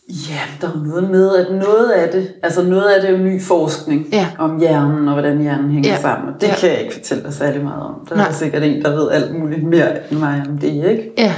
Ja, 0.10 0.40
der 0.62 0.68
er 0.68 0.84
noget 0.88 1.10
med, 1.10 1.36
at 1.36 1.48
noget 1.52 1.90
af 1.92 2.10
det, 2.12 2.28
altså 2.44 2.64
noget 2.64 2.84
af 2.84 3.02
det 3.02 3.10
er 3.10 3.18
jo 3.18 3.24
ny 3.24 3.42
forskning 3.42 4.08
Ja. 4.12 4.28
om 4.40 4.60
hjernen 4.60 5.08
og 5.08 5.14
hvordan 5.14 5.42
hjernen 5.42 5.72
hænger 5.72 5.90
Ja. 5.90 6.02
sammen. 6.02 6.34
Og 6.36 6.42
det 6.42 6.48
ja. 6.48 6.56
kan 6.56 6.70
jeg 6.70 6.82
ikke 6.82 6.94
fortælle 6.94 7.24
dig 7.24 7.34
særlig 7.34 7.64
meget 7.64 7.84
om. 7.84 7.94
Der 8.10 8.16
Nej. 8.16 8.28
er 8.28 8.34
sikkert 8.34 8.64
en, 8.64 8.82
der 8.82 8.96
ved 8.96 9.12
alt 9.12 9.40
muligt 9.40 9.64
mere 9.64 10.12
end 10.12 10.20
mig 10.20 10.44
om 10.50 10.58
det, 10.58 10.68
ikke? 10.68 11.12
Ja. 11.18 11.34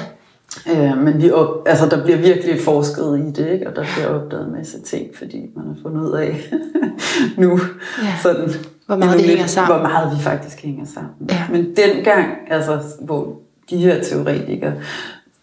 Øh, 0.71 0.97
men 1.03 1.21
vi 1.21 1.31
op, 1.31 1.63
altså, 1.67 1.85
der 1.89 2.03
bliver 2.03 2.17
virkelig 2.17 2.61
forsket 2.61 3.19
i 3.19 3.31
det, 3.41 3.49
ikke? 3.53 3.67
og 3.69 3.75
der 3.75 3.83
bliver 3.95 4.07
opdaget 4.07 4.47
en 4.47 4.53
masse 4.53 4.81
ting, 4.81 5.07
fordi 5.17 5.41
man 5.55 5.65
har 5.67 5.75
fundet 5.81 6.01
ud 6.01 6.11
af 6.11 6.51
nu, 7.37 7.59
Ja. 8.03 8.13
sådan, 8.23 8.49
Hvor 8.85 8.95
meget 8.95 9.19
det 9.19 9.27
hænger 9.27 9.47
sammen. 9.47 9.75
Hvor 9.79 9.87
meget 9.89 10.17
vi 10.17 10.23
faktisk 10.23 10.61
hænger 10.61 10.85
sammen. 10.85 11.11
Ja. 11.29 11.43
Men 11.51 11.65
dengang, 11.75 12.25
altså, 12.49 12.79
hvor 13.01 13.39
de 13.69 13.77
her 13.77 14.03
teoretikere, 14.03 14.73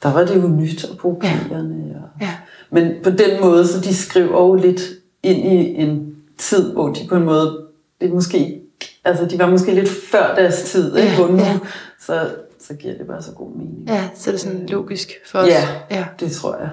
der 0.02 0.12
var 0.12 0.24
det 0.24 0.42
jo 0.42 0.48
nyt 0.48 0.84
at 0.84 0.96
bruge 0.98 1.16
Ja. 1.22 1.30
pigerne. 1.48 1.74
Og, 1.94 2.08
Ja. 2.20 2.30
men 2.70 2.92
på 3.04 3.10
den 3.10 3.40
måde, 3.40 3.66
så 3.66 3.80
de 3.80 3.94
skriver 3.96 4.40
jo 4.40 4.54
lidt 4.54 4.80
ind 5.22 5.38
i 5.52 5.74
en 5.82 6.14
tid, 6.38 6.72
hvor 6.72 6.88
de 6.88 7.00
på 7.08 7.14
en 7.16 7.24
måde, 7.24 7.58
det 8.00 8.12
måske, 8.12 8.60
altså 9.04 9.26
de 9.26 9.38
var 9.38 9.50
måske 9.50 9.74
lidt 9.74 9.88
før 9.88 10.34
deres 10.34 10.62
tid, 10.62 10.96
ikke? 10.96 11.08
Ja, 11.08 11.16
hvor 11.16 11.26
nu, 11.26 11.38
ja. 11.38 11.58
så, 12.00 12.20
så 12.66 12.74
giver 12.74 12.94
det 12.98 13.06
bare 13.06 13.22
så 13.22 13.32
god 13.32 13.50
mening. 13.56 13.84
Ja, 13.88 14.08
så 14.14 14.30
er 14.30 14.32
det 14.32 14.40
sådan 14.40 14.66
logisk 14.66 15.10
for 15.26 15.38
os. 15.38 15.48
Ja. 15.48 15.68
ja. 15.90 16.04
Det 16.20 16.32
tror 16.32 16.56
jeg. 16.56 16.68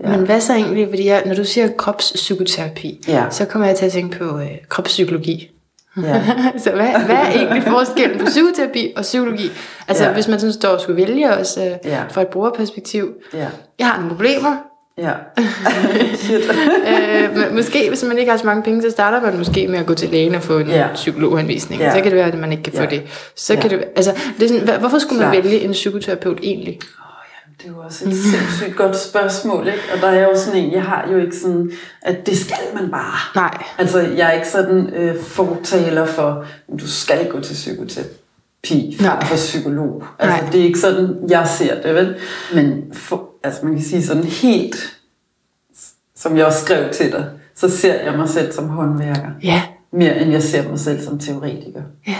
Ja. 0.00 0.16
Men 0.16 0.26
hvad 0.26 0.40
så 0.40 0.52
egentlig, 0.54 0.88
fordi 0.88 1.06
jeg, 1.06 1.22
når 1.26 1.34
du 1.34 1.44
siger 1.44 1.68
kropspsykoterapi, 1.78 3.04
Ja. 3.08 3.24
så 3.30 3.44
kommer 3.44 3.68
jeg 3.68 3.76
til 3.76 3.86
at 3.86 3.92
tænke 3.92 4.18
på 4.18 4.38
øh, 4.38 4.50
kropspsykologi. 4.68 5.50
Ja. 6.02 6.22
så 6.64 6.70
hvad, 6.70 7.04
hvad 7.04 7.16
er 7.16 7.30
egentlig 7.32 7.62
forskellen 7.62 8.18
på 8.18 8.24
psykoterapi 8.26 8.92
og 8.96 9.02
psykologi? 9.02 9.50
Altså 9.88 10.04
ja. 10.04 10.08
Ja. 10.08 10.14
hvis 10.14 10.28
man 10.28 10.40
sådan 10.40 10.52
står 10.52 10.68
og 10.68 10.80
skulle 10.80 10.96
vælge 11.06 11.30
os 11.30 11.56
øh, 11.56 11.64
Ja. 11.84 12.02
fra 12.10 12.22
et 12.22 12.28
brugerperspektiv. 12.28 13.14
Ja. 13.34 13.48
Jeg 13.78 13.86
har 13.86 13.96
nogle 13.96 14.10
problemer. 14.10 14.56
Ja. 14.98 15.12
Shit. 16.16 16.40
øh, 16.90 17.54
måske 17.54 17.88
hvis 17.88 18.04
man 18.04 18.18
ikke 18.18 18.30
har 18.30 18.38
så 18.38 18.46
mange 18.46 18.62
penge, 18.62 18.82
så 18.82 18.90
starter 18.90 19.20
man 19.22 19.38
måske 19.38 19.68
med 19.68 19.78
at 19.78 19.86
gå 19.86 19.94
til 19.94 20.08
lægen 20.08 20.34
og 20.34 20.42
få 20.42 20.58
en 20.58 20.66
Ja. 20.68 20.86
psykologanvisning. 20.94 21.80
Ja. 21.80 21.90
Så 21.90 21.96
kan 21.96 22.04
det 22.04 22.14
være, 22.14 22.26
at 22.26 22.38
man 22.38 22.50
ikke 22.52 22.62
kan 22.64 22.72
få 22.72 22.82
Ja. 22.82 22.88
det. 22.88 23.02
Så 23.36 23.54
Ja. 23.54 23.60
kan 23.60 23.70
det, 23.70 23.84
altså, 23.96 24.14
det 24.38 24.50
er 24.50 24.58
sådan, 24.60 24.80
hvorfor 24.80 24.98
skulle 24.98 25.22
man 25.22 25.32
Klart. 25.32 25.44
vælge 25.44 25.60
en 25.60 25.72
psykoterapeut 25.72 26.38
egentlig? 26.42 26.78
Det 27.62 27.66
er 27.66 27.68
jo 27.76 27.78
også 27.84 28.08
et 28.08 28.14
sindssygt 28.16 28.76
godt 28.76 28.96
spørgsmål, 28.98 29.66
ikke? 29.66 29.78
Og 29.94 30.00
der 30.00 30.06
er 30.08 30.22
jo 30.22 30.30
sådan 30.36 30.60
en, 30.64 30.72
jeg 30.72 30.82
har 30.82 31.08
jo 31.12 31.18
ikke 31.18 31.36
sådan, 31.36 31.70
at 32.02 32.26
det 32.26 32.38
skal 32.38 32.56
man 32.80 32.90
bare. 32.90 33.14
Nej. 33.42 33.64
Altså, 33.78 34.00
jeg 34.00 34.28
er 34.28 34.32
ikke 34.32 34.48
sådan 34.48 34.86
øh, 34.96 35.20
fortaler 35.20 36.06
for, 36.06 36.44
at 36.74 36.80
du 36.80 36.88
skal 36.88 37.28
gå 37.30 37.40
til 37.40 37.54
psykoterapi 37.54 38.96
Nej. 39.00 39.24
for 39.24 39.34
psykolog. 39.36 40.04
Altså, 40.18 40.40
Nej. 40.42 40.50
det 40.52 40.60
er 40.60 40.64
ikke 40.64 40.78
sådan, 40.78 41.16
jeg 41.28 41.48
ser 41.48 41.82
det, 41.82 41.94
vel? 41.94 42.16
Men 42.54 42.82
for, 42.92 43.25
altså, 43.42 43.66
man 43.66 43.74
kan 43.74 43.84
sige 43.84 44.02
sådan 44.02 44.24
helt, 44.24 44.76
som 46.16 46.36
jeg 46.36 46.46
også 46.46 46.64
skrev 46.64 46.92
til 46.92 47.12
dig, 47.12 47.30
så 47.54 47.70
ser 47.70 48.04
jeg 48.04 48.16
mig 48.16 48.28
selv 48.28 48.52
som 48.52 48.68
håndværker. 48.68 49.30
Ja. 49.42 49.62
Mere 49.92 50.18
end 50.20 50.30
jeg 50.30 50.42
ser 50.42 50.68
mig 50.68 50.80
selv 50.80 51.04
som 51.04 51.18
teoretiker. 51.18 51.82
Ja. 52.06 52.16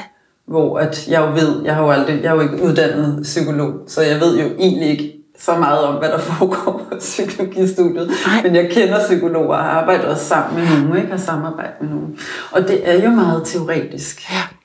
hvor 0.46 0.78
at 0.78 1.08
jeg 1.08 1.20
jo 1.20 1.26
ved, 1.26 1.64
jeg 1.64 1.74
har 1.74 1.82
jo 1.82 1.90
aldrig, 1.90 2.22
jeg 2.22 2.28
er 2.28 2.34
jo 2.34 2.40
ikke 2.40 2.62
uddannet 2.62 3.22
psykolog, 3.22 3.72
så 3.86 4.02
jeg 4.02 4.20
ved 4.20 4.38
jo 4.38 4.46
egentlig 4.58 4.88
ikke 4.88 5.12
så 5.38 5.58
meget 5.58 5.85
om, 5.85 5.94
hvad 5.94 6.08
der 6.08 6.18
foregår 6.30 6.87
på 6.90 6.96
psykologistudiet. 6.99 8.08
Nej. 8.26 8.42
Men 8.42 8.54
jeg 8.54 8.70
kender 8.70 8.99
psykologer 8.99 9.56
og 9.56 9.64
har 9.64 9.70
arbejdet 9.70 10.04
også 10.04 10.25
sammen 10.25 10.61
med 10.61 10.68
nogen, 10.70 10.96
ikke? 10.96 11.11
har 11.11 11.18
samarbejdet 11.18 11.75
med 11.80 11.90
nogen. 11.90 12.18
Og 12.52 12.62
det 12.62 12.88
er 12.88 13.04
jo 13.04 13.11
meget 13.11 13.42
teoretisk. 13.44 14.30
Ja. 14.30 14.55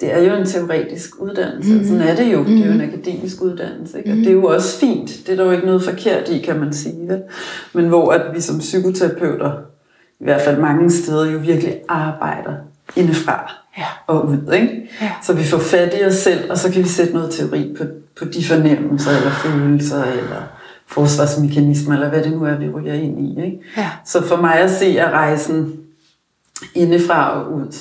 Det 0.00 0.14
er 0.14 0.18
jo 0.18 0.34
en 0.34 0.46
teoretisk 0.46 1.10
uddannelse. 1.22 1.72
Mm. 1.74 1.84
Sådan 1.84 2.00
er 2.00 2.16
det 2.16 2.32
jo. 2.32 2.44
Det 2.44 2.60
er 2.60 2.66
jo 2.66 2.72
en 2.72 2.80
akademisk 2.80 3.42
uddannelse. 3.42 3.98
Ikke? 3.98 4.10
Og 4.10 4.16
det 4.16 4.26
er 4.26 4.32
jo 4.32 4.44
også 4.44 4.78
fint. 4.78 5.10
Det 5.26 5.32
er 5.32 5.36
der 5.36 5.44
jo 5.44 5.50
ikke 5.50 5.66
noget 5.66 5.82
forkert 5.84 6.28
i, 6.28 6.38
kan 6.38 6.58
man 6.60 6.72
sige. 6.72 7.08
Vel? 7.08 7.22
Men 7.72 7.88
hvor 7.88 8.12
at 8.12 8.34
vi 8.34 8.40
som 8.40 8.58
psykoterapeuter, 8.58 9.52
i 10.20 10.24
hvert 10.24 10.40
fald 10.40 10.58
mange 10.60 10.90
steder, 10.90 11.30
jo 11.30 11.38
virkelig 11.38 11.80
arbejder 11.88 12.52
indefra 12.96 13.52
Ja. 13.78 13.84
og 14.06 14.26
ud. 14.28 14.52
Ikke? 14.52 14.90
Ja. 15.00 15.10
Så 15.22 15.32
vi 15.32 15.42
får 15.44 15.58
fat 15.58 15.94
i 16.00 16.04
os 16.04 16.14
selv, 16.14 16.50
og 16.50 16.58
så 16.58 16.72
kan 16.72 16.82
vi 16.82 16.88
sætte 16.88 17.12
noget 17.14 17.30
teori 17.30 17.74
på, 17.78 17.84
på 18.18 18.24
de 18.24 18.44
fornemmelser, 18.44 19.10
eller 19.16 19.30
følelser, 19.30 20.04
eller 20.04 20.42
forsvarsmekanismer, 20.86 21.94
eller 21.94 22.08
hvad 22.08 22.22
det 22.22 22.32
nu 22.32 22.44
er, 22.44 22.56
vi 22.58 22.68
ryger 22.68 22.94
ind 22.94 23.20
i. 23.20 23.44
Ikke? 23.44 23.58
Ja. 23.76 23.90
Så 24.06 24.22
for 24.26 24.36
mig 24.36 24.54
at 24.54 24.70
se 24.70 24.98
er 24.98 25.10
rejsen 25.10 25.76
indefra 26.74 27.40
og 27.42 27.52
ud 27.52 27.76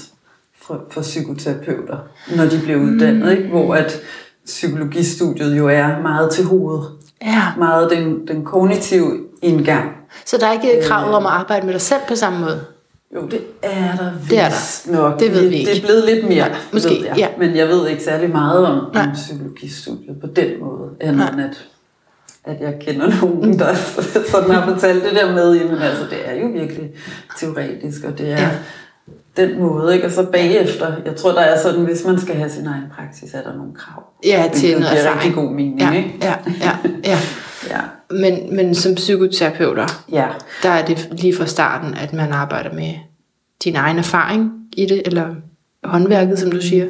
for, 0.68 0.82
for 0.92 1.02
psykoterapeuter, 1.02 1.98
når 2.36 2.44
de 2.46 2.60
bliver 2.64 2.78
uddannet, 2.80 3.32
ikke? 3.32 3.50
hvor 3.50 3.76
at 3.76 4.00
psykologistudiet 4.46 5.58
jo 5.58 5.68
er 5.68 6.02
meget 6.02 6.32
til 6.32 6.46
hovedet. 6.46 6.86
Ja. 7.22 7.44
Meget 7.58 7.90
den, 7.92 8.28
den 8.28 8.46
kognitive 8.46 9.20
indgang. 9.42 9.90
Så 10.26 10.38
der 10.38 10.48
er 10.48 10.54
ikke 10.54 10.82
kravet 10.88 11.16
om 11.16 11.26
at 11.26 11.32
arbejde 11.32 11.66
med 11.66 11.74
dig 11.74 11.82
selv 11.82 12.02
på 12.08 12.16
samme 12.16 12.40
måde? 12.40 12.62
Jo, 13.16 13.22
det 13.28 13.42
er 13.64 13.96
der 13.96 14.12
Det 14.30 14.40
er 14.40 14.50
der. 14.50 14.92
nok. 14.92 15.20
Det 15.20 15.32
ved 15.34 15.48
vi 15.50 15.56
ikke. 15.56 15.72
Det 15.72 15.78
er 15.78 15.82
blevet 15.86 16.04
lidt 16.06 16.24
mere, 16.28 16.48
Nej, 16.50 16.58
måske, 16.74 16.90
ved 16.90 17.06
jeg. 17.06 17.14
ja. 17.18 17.28
Men 17.40 17.56
jeg 17.56 17.68
ved 17.68 17.88
ikke 17.88 18.04
særlig 18.04 18.30
meget 18.30 18.66
om, 18.66 18.86
Nej. 18.94 19.04
om 19.04 19.10
psykologistudiet 19.14 20.18
på 20.22 20.28
den 20.28 20.60
måde, 20.60 20.90
Nej. 21.18 21.30
end 21.30 21.42
at, 21.42 21.68
at 22.44 22.62
jeg 22.62 22.76
kender 22.82 23.12
nogen, 23.22 23.60
der 23.60 23.74
sådan 24.32 24.52
har 24.52 24.74
fortalt 24.74 25.04
det 25.04 25.12
der 25.16 25.34
med, 25.34 25.56
jamen 25.56 25.78
altså, 25.82 26.04
det 26.10 26.18
er 26.26 26.34
jo 26.42 26.48
virkelig 26.48 26.90
teoretisk, 27.40 28.04
og 28.04 28.18
det 28.18 28.32
er 28.32 28.38
Ja. 28.42 28.50
Den 29.38 29.60
måde, 29.60 29.96
ikke? 29.96 30.06
Og 30.08 30.12
så 30.12 30.24
bagefter, 30.32 30.94
jeg 31.06 31.16
tror, 31.16 31.32
der 31.32 31.42
er 31.42 31.62
sådan, 31.62 31.82
hvis 31.86 32.06
man 32.06 32.20
skal 32.20 32.36
have 32.36 32.50
sin 32.50 32.68
egen 32.68 32.84
praksis, 32.96 33.34
er 33.34 33.42
der 33.42 33.54
nogle 33.58 33.74
krav. 33.76 34.04
Ja, 34.26 34.50
til 34.54 34.62
Hvilket 34.62 34.80
noget 34.80 34.92
giver 34.92 35.04
erfaring. 35.04 35.22
rigtig 35.24 35.36
god 35.44 35.52
mening, 35.52 35.80
Ja, 35.82 35.92
ikke? 35.92 36.14
ja, 36.22 36.34
ja, 36.62 36.78
ja. 37.04 37.18
Ja. 37.70 37.80
Men, 38.12 38.56
men 38.56 38.76
som 38.76 38.96
psykoterapeuter, 38.96 39.88
ja. 40.12 40.26
der 40.64 40.70
er 40.70 40.86
det 40.86 41.10
lige 41.12 41.36
fra 41.36 41.46
starten, 41.46 41.94
at 41.94 42.14
man 42.14 42.32
arbejder 42.32 42.74
med 42.74 42.94
din 43.64 43.76
egen 43.76 43.98
erfaring 43.98 44.52
i 44.78 44.86
det, 44.86 45.02
eller 45.06 45.26
håndværket, 45.84 46.40
som 46.40 46.52
du 46.52 46.62
siger. 46.62 46.86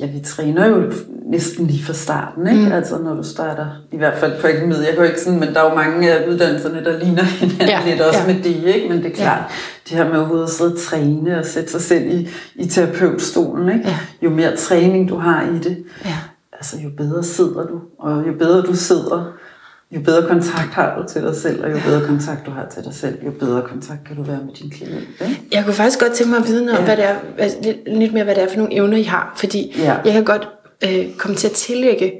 Ja, 0.00 0.06
vi 0.06 0.20
træner 0.20 0.66
jo 0.66 0.92
næsten 1.26 1.66
lige 1.66 1.84
fra 1.84 1.92
starten, 1.92 2.46
ikke? 2.46 2.66
Mm. 2.66 2.72
Altså 2.72 2.98
når 2.98 3.14
du 3.14 3.22
starter, 3.22 3.66
i 3.92 3.96
hvert 3.96 4.18
fald 4.18 4.40
på 4.40 4.46
akademiet, 4.46 4.78
jeg 4.78 4.88
kan 4.88 4.96
jo 4.96 5.02
ikke 5.02 5.20
sådan, 5.20 5.40
men 5.40 5.54
der 5.54 5.60
er 5.60 5.70
jo 5.70 5.74
mange 5.74 6.12
af 6.12 6.28
uddannelserne, 6.28 6.84
der 6.84 6.98
ligner 6.98 7.22
hinanden 7.40 7.68
ja, 7.68 7.80
lidt 7.86 8.00
også 8.00 8.20
ja. 8.20 8.26
med 8.26 8.42
det, 8.42 8.74
ikke? 8.74 8.88
Men 8.88 8.98
det 8.98 9.12
er 9.12 9.14
klart, 9.14 9.38
ja. 9.40 9.44
det 9.88 9.98
her 9.98 10.08
med 10.08 10.18
overhovedet 10.18 10.44
at 10.44 10.50
sidde 10.50 10.72
og 10.72 10.78
træne 10.78 11.38
og 11.38 11.44
sætte 11.44 11.70
sig 11.70 11.80
selv 11.80 12.06
i, 12.06 12.28
i 12.54 12.66
terapeutstolen, 12.66 13.68
ikke? 13.68 13.88
Ja. 13.88 13.98
Jo 14.22 14.30
mere 14.30 14.56
træning 14.56 15.08
du 15.08 15.16
har 15.16 15.42
i 15.42 15.58
det, 15.58 15.84
ja. 16.04 16.16
altså 16.52 16.76
jo 16.78 16.88
bedre 16.96 17.22
sidder 17.22 17.66
du, 17.66 17.80
og 17.98 18.26
jo 18.28 18.32
bedre 18.38 18.62
du 18.62 18.76
sidder, 18.76 19.32
jo 19.90 20.00
bedre 20.00 20.28
kontakt 20.28 20.74
har 20.74 20.98
du 20.98 21.08
til 21.08 21.22
dig 21.22 21.36
selv, 21.36 21.64
og 21.64 21.72
jo 21.72 21.78
bedre 21.86 22.06
kontakt 22.06 22.46
du 22.46 22.50
har 22.50 22.66
til 22.74 22.84
dig 22.84 22.94
selv, 22.94 23.24
jo 23.24 23.30
bedre 23.30 23.62
kontakt 23.62 24.06
kan 24.06 24.16
du 24.16 24.22
være 24.22 24.40
med 24.46 24.54
din 24.54 24.70
klient. 24.70 24.94
Ikke? 25.20 25.42
Jeg 25.52 25.64
kunne 25.64 25.74
faktisk 25.74 26.00
godt 26.00 26.12
tænke 26.12 26.30
mig 26.30 26.38
at 26.38 26.46
vide 26.46 26.64
noget 26.64 26.78
ja. 26.78 26.78
om, 26.78 26.84
hvad 26.84 26.96
det 26.96 27.04
er, 27.04 27.62
lidt, 27.62 27.98
lidt 27.98 28.12
mere, 28.12 28.24
hvad 28.24 28.34
det 28.34 28.42
er 28.42 28.48
for 28.48 28.56
nogle 28.56 28.74
evner, 28.74 28.96
I 28.96 29.02
har. 29.02 29.32
Fordi 29.36 29.76
ja. 29.78 29.96
jeg 30.04 30.12
kan 30.12 30.24
godt 30.24 30.48
øh, 30.84 31.14
komme 31.18 31.36
til 31.36 31.48
at 31.48 31.52
tillægge 31.52 32.12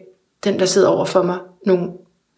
den, 0.45 0.59
der 0.59 0.67
sidder 0.67 0.89
over 0.89 1.05
for 1.05 1.23
mig, 1.23 1.39
nogle, 1.67 1.89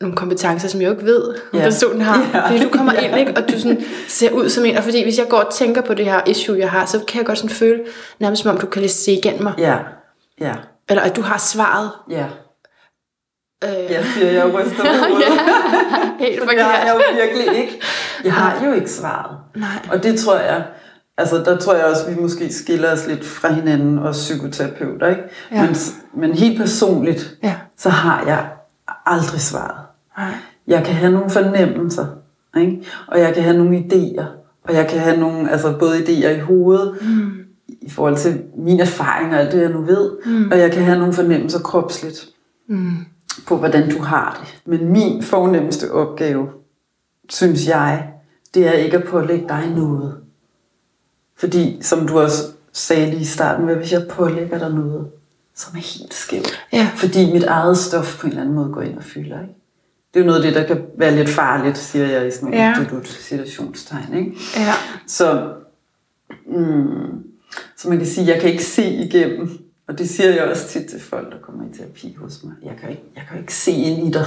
nogle 0.00 0.16
kompetencer, 0.16 0.68
som 0.68 0.80
jeg 0.80 0.87
jo 0.87 0.92
ikke 0.92 1.04
ved, 1.04 1.35
ja. 1.54 1.58
personen 1.58 2.00
har. 2.00 2.30
Ja. 2.35 2.49
Fordi 2.49 2.64
du 2.64 2.68
kommer 2.68 2.92
ja. 2.94 3.08
ind, 3.08 3.18
ikke, 3.18 3.37
og 3.37 3.49
du 3.49 3.58
sådan 3.58 3.82
ser 4.08 4.30
ud 4.30 4.49
som 4.49 4.64
en. 4.64 4.76
Og 4.76 4.85
fordi 4.85 5.02
hvis 5.02 5.18
jeg 5.18 5.26
går 5.28 5.38
og 5.38 5.54
tænker 5.54 5.82
på 5.82 5.94
det 5.94 6.04
her 6.04 6.20
issue, 6.26 6.58
jeg 6.58 6.70
har, 6.70 6.87
så 6.87 7.00
kan 7.08 7.18
jeg 7.18 7.26
godt 7.26 7.38
sådan 7.38 7.50
føle, 7.50 7.80
nærmest 8.20 8.42
som 8.42 8.54
om 8.54 8.61
du 8.61 8.66
kan 8.66 8.82
lige 8.82 8.92
se 8.92 9.12
igennem 9.12 9.42
mig. 9.42 9.52
Ja. 9.58 9.76
ja. 10.40 10.54
Eller 10.88 11.02
at 11.02 11.16
du 11.16 11.23
har 11.23 11.38
svaret. 11.38 11.90
Ja. 12.11 12.25
Øh. 13.65 13.93
Jeg 13.93 14.05
siger, 14.05 14.31
jeg 14.31 14.55
ryster 14.55 14.83
på 14.83 15.19
ja, 15.25 16.25
helt 16.25 16.41
forkert. 16.41 16.57
Det 16.57 16.65
har 16.65 16.79
jeg 16.79 16.95
jo 16.95 17.00
virkelig 17.23 17.61
ikke. 17.61 17.81
Jeg 18.25 18.33
har 18.33 18.67
jo 18.67 18.73
ikke 18.73 18.91
svaret. 18.91 19.37
Nej. 19.57 19.69
Og 19.93 20.03
det 20.03 20.19
tror 20.19 20.37
jeg, 20.38 20.65
altså 21.17 21.37
der 21.37 21.57
tror 21.57 21.75
jeg 21.75 21.85
også, 21.85 22.07
at 22.07 22.17
vi 22.17 22.21
måske 22.21 22.53
skiller 22.53 22.93
os 22.93 23.07
lidt 23.07 23.25
fra 23.25 23.53
hinanden, 23.53 23.99
og 23.99 24.12
psykoterapeuter, 24.12 25.09
ikke? 25.09 25.23
Ja. 25.53 25.67
Men, 25.67 25.77
men 26.15 26.38
helt 26.38 26.59
personligt, 26.59 27.37
ja. 27.43 27.55
så 27.77 27.91
har 27.91 28.27
jeg 28.27 28.47
aldrig 29.07 29.41
svaret. 29.41 29.87
Nej. 30.19 30.33
Jeg 30.67 30.85
kan 30.85 30.95
have 30.95 31.12
nogle 31.12 31.31
fornemmelser, 31.31 32.07
ikke? 32.61 32.87
og 33.07 33.21
jeg 33.21 33.35
kan 33.35 33.43
have 33.43 33.57
nogle 33.57 33.79
idéer, 33.79 34.25
og 34.65 34.75
jeg 34.75 34.88
kan 34.88 35.00
have 35.00 35.17
nogle, 35.17 35.50
altså 35.50 35.77
både 35.79 35.99
idéer 35.99 36.29
i 36.29 36.38
hovedet, 36.38 36.99
mm. 37.00 37.33
i 37.83 37.91
forhold 37.91 38.17
til 38.17 38.43
min 38.57 38.81
erfaring 38.81 39.35
og 39.35 39.41
alt 39.41 39.53
det, 39.53 39.62
jeg 39.62 39.71
nu 39.71 39.81
ved, 39.81 40.11
mm. 40.27 40.50
og 40.50 40.59
jeg 40.59 40.73
kan 40.73 40.83
have 40.83 40.99
nogle 40.99 41.15
fornemmelser 41.15 41.61
kropsligt. 41.61 42.27
Mm 42.69 42.97
på, 43.47 43.57
hvordan 43.57 43.90
du 43.90 44.02
har 44.02 44.40
det. 44.40 44.62
Men 44.71 44.92
min 44.92 45.23
fornemmeste 45.23 45.92
opgave, 45.92 46.49
synes 47.28 47.68
jeg, 47.68 48.09
det 48.54 48.66
er 48.66 48.73
ikke 48.73 48.97
at 48.97 49.04
pålægge 49.04 49.49
dig 49.49 49.73
noget. 49.76 50.16
Fordi, 51.37 51.78
som 51.83 52.07
du 52.07 52.18
også 52.21 52.42
sagde 52.73 53.11
lige 53.11 53.21
i 53.21 53.25
starten, 53.25 53.64
hvad 53.64 53.76
hvis 53.76 53.92
jeg 53.92 54.09
pålægger 54.11 54.59
dig 54.59 54.71
noget, 54.71 55.09
som 55.54 55.76
er 55.76 55.99
helt 55.99 56.14
skævt? 56.14 56.66
Ja. 56.73 56.90
Fordi 56.97 57.33
mit 57.33 57.45
eget 57.45 57.78
stof 57.78 58.21
på 58.21 58.26
en 58.26 58.30
eller 58.30 58.42
anden 58.42 58.57
måde 58.57 58.73
går 58.73 58.80
ind 58.80 58.99
og 58.99 59.04
fylder, 59.04 59.40
ikke? 59.40 59.54
Det 60.14 60.21
er 60.21 60.25
jo 60.25 60.26
noget 60.26 60.45
af 60.45 60.52
det, 60.52 60.54
der 60.54 60.66
kan 60.66 60.85
være 60.99 61.16
lidt 61.16 61.28
farligt, 61.28 61.78
siger 61.78 62.07
jeg 62.07 62.26
i 62.26 62.30
sådan 62.30 62.49
nogle 62.49 62.64
ja. 62.64 62.75
situationstegn, 63.04 64.14
ikke? 64.14 64.37
Ja. 64.57 64.73
Så, 65.07 65.52
mm, 66.47 67.23
så 67.76 67.88
man 67.88 67.99
kan 67.99 68.07
sige, 68.07 68.23
at 68.23 68.35
jeg 68.35 68.40
kan 68.40 68.50
ikke 68.50 68.64
se 68.64 68.85
igennem 68.85 69.68
og 69.88 69.99
det 69.99 70.09
siger 70.09 70.35
jeg 70.35 70.45
også 70.45 70.68
tit 70.68 70.87
til 70.87 71.00
folk, 71.00 71.33
der 71.33 71.38
kommer 71.38 71.64
i 71.64 71.78
terapi 71.78 72.14
hos 72.14 72.45
mig. 72.45 72.52
Jeg 72.62 72.76
kan 72.80 72.90
ikke, 72.90 73.02
jeg 73.16 73.23
kan 73.30 73.38
ikke 73.38 73.54
se 73.54 73.73
ind 73.73 74.09
i 74.09 74.11
dig. 74.11 74.26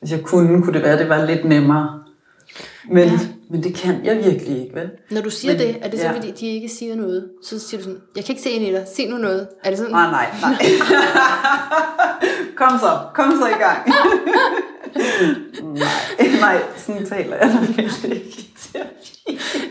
Hvis 0.00 0.12
jeg 0.12 0.22
kunne, 0.22 0.62
kunne 0.62 0.74
det 0.74 0.82
være, 0.82 0.92
at 0.92 0.98
det 0.98 1.08
var 1.08 1.26
lidt 1.26 1.44
nemmere. 1.44 2.02
Men, 2.88 3.08
ja. 3.08 3.18
men 3.48 3.62
det 3.62 3.74
kan 3.74 4.04
jeg 4.04 4.16
virkelig 4.16 4.62
ikke, 4.62 4.74
vel? 4.74 4.90
Når 5.10 5.20
du 5.20 5.30
siger 5.30 5.52
men, 5.52 5.60
det, 5.60 5.76
er 5.80 5.90
det 5.90 6.00
så 6.00 6.06
ja. 6.06 6.12
fordi, 6.16 6.30
de 6.30 6.46
ikke 6.46 6.68
siger 6.68 6.96
noget? 6.96 7.30
Så 7.44 7.58
siger 7.58 7.78
du 7.78 7.84
sådan, 7.84 8.00
jeg 8.16 8.24
kan 8.24 8.32
ikke 8.32 8.42
se 8.42 8.50
ind 8.50 8.64
i 8.64 8.72
dig, 8.72 8.84
sig 8.96 9.08
nu 9.08 9.16
noget. 9.16 9.48
Er 9.64 9.68
det 9.68 9.78
sådan? 9.78 9.92
Nej, 9.92 10.10
nej, 10.10 10.26
nej. 10.40 10.58
kom 12.60 12.78
så, 12.78 12.98
kom 13.14 13.32
så 13.40 13.46
i 13.46 13.58
gang. 13.58 13.88
nej, 15.62 16.40
nej, 16.40 16.62
sådan 16.76 17.06
taler 17.06 17.36
jeg 17.36 17.58
virkelig 17.76 18.12
ikke 18.12 18.52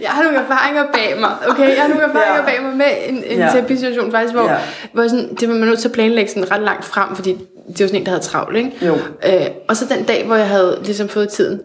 jeg 0.02 0.10
har 0.10 0.24
nogle 0.24 0.38
erfaringer 0.38 0.84
bag 0.94 1.20
mig, 1.20 1.30
okay? 1.50 1.76
Jeg 1.76 1.82
har 1.82 1.88
nogle 1.88 2.04
erfaringer 2.04 2.36
ja. 2.36 2.46
bag 2.46 2.64
mig 2.64 2.78
med 2.78 2.86
en, 3.08 3.16
en 3.16 3.38
ja. 3.38 3.50
terapisituation 3.54 4.12
faktisk, 4.12 4.34
hvor, 4.34 4.50
ja. 4.50 4.58
hvor 4.94 5.08
sådan, 5.08 5.36
det 5.36 5.50
var 5.50 5.56
man 5.56 5.68
nødt 5.68 5.80
til 5.80 5.88
at 5.88 5.92
planlægge 5.92 6.32
sådan 6.32 6.52
ret 6.52 6.62
langt 6.62 6.86
frem, 6.86 7.16
fordi 7.16 7.32
det 7.68 7.80
var 7.80 7.88
sådan 7.88 8.00
en, 8.00 8.06
der 8.06 8.12
havde 8.12 8.24
travlt, 8.24 8.58
ikke? 8.58 8.86
Jo. 8.86 8.94
Øh, 9.26 9.48
og 9.68 9.78
så 9.78 9.86
den 9.96 10.04
dag, 10.04 10.26
hvor 10.26 10.36
jeg 10.36 10.48
havde 10.48 10.80
ligesom 10.84 11.10
fået 11.10 11.30
tiden, 11.30 11.62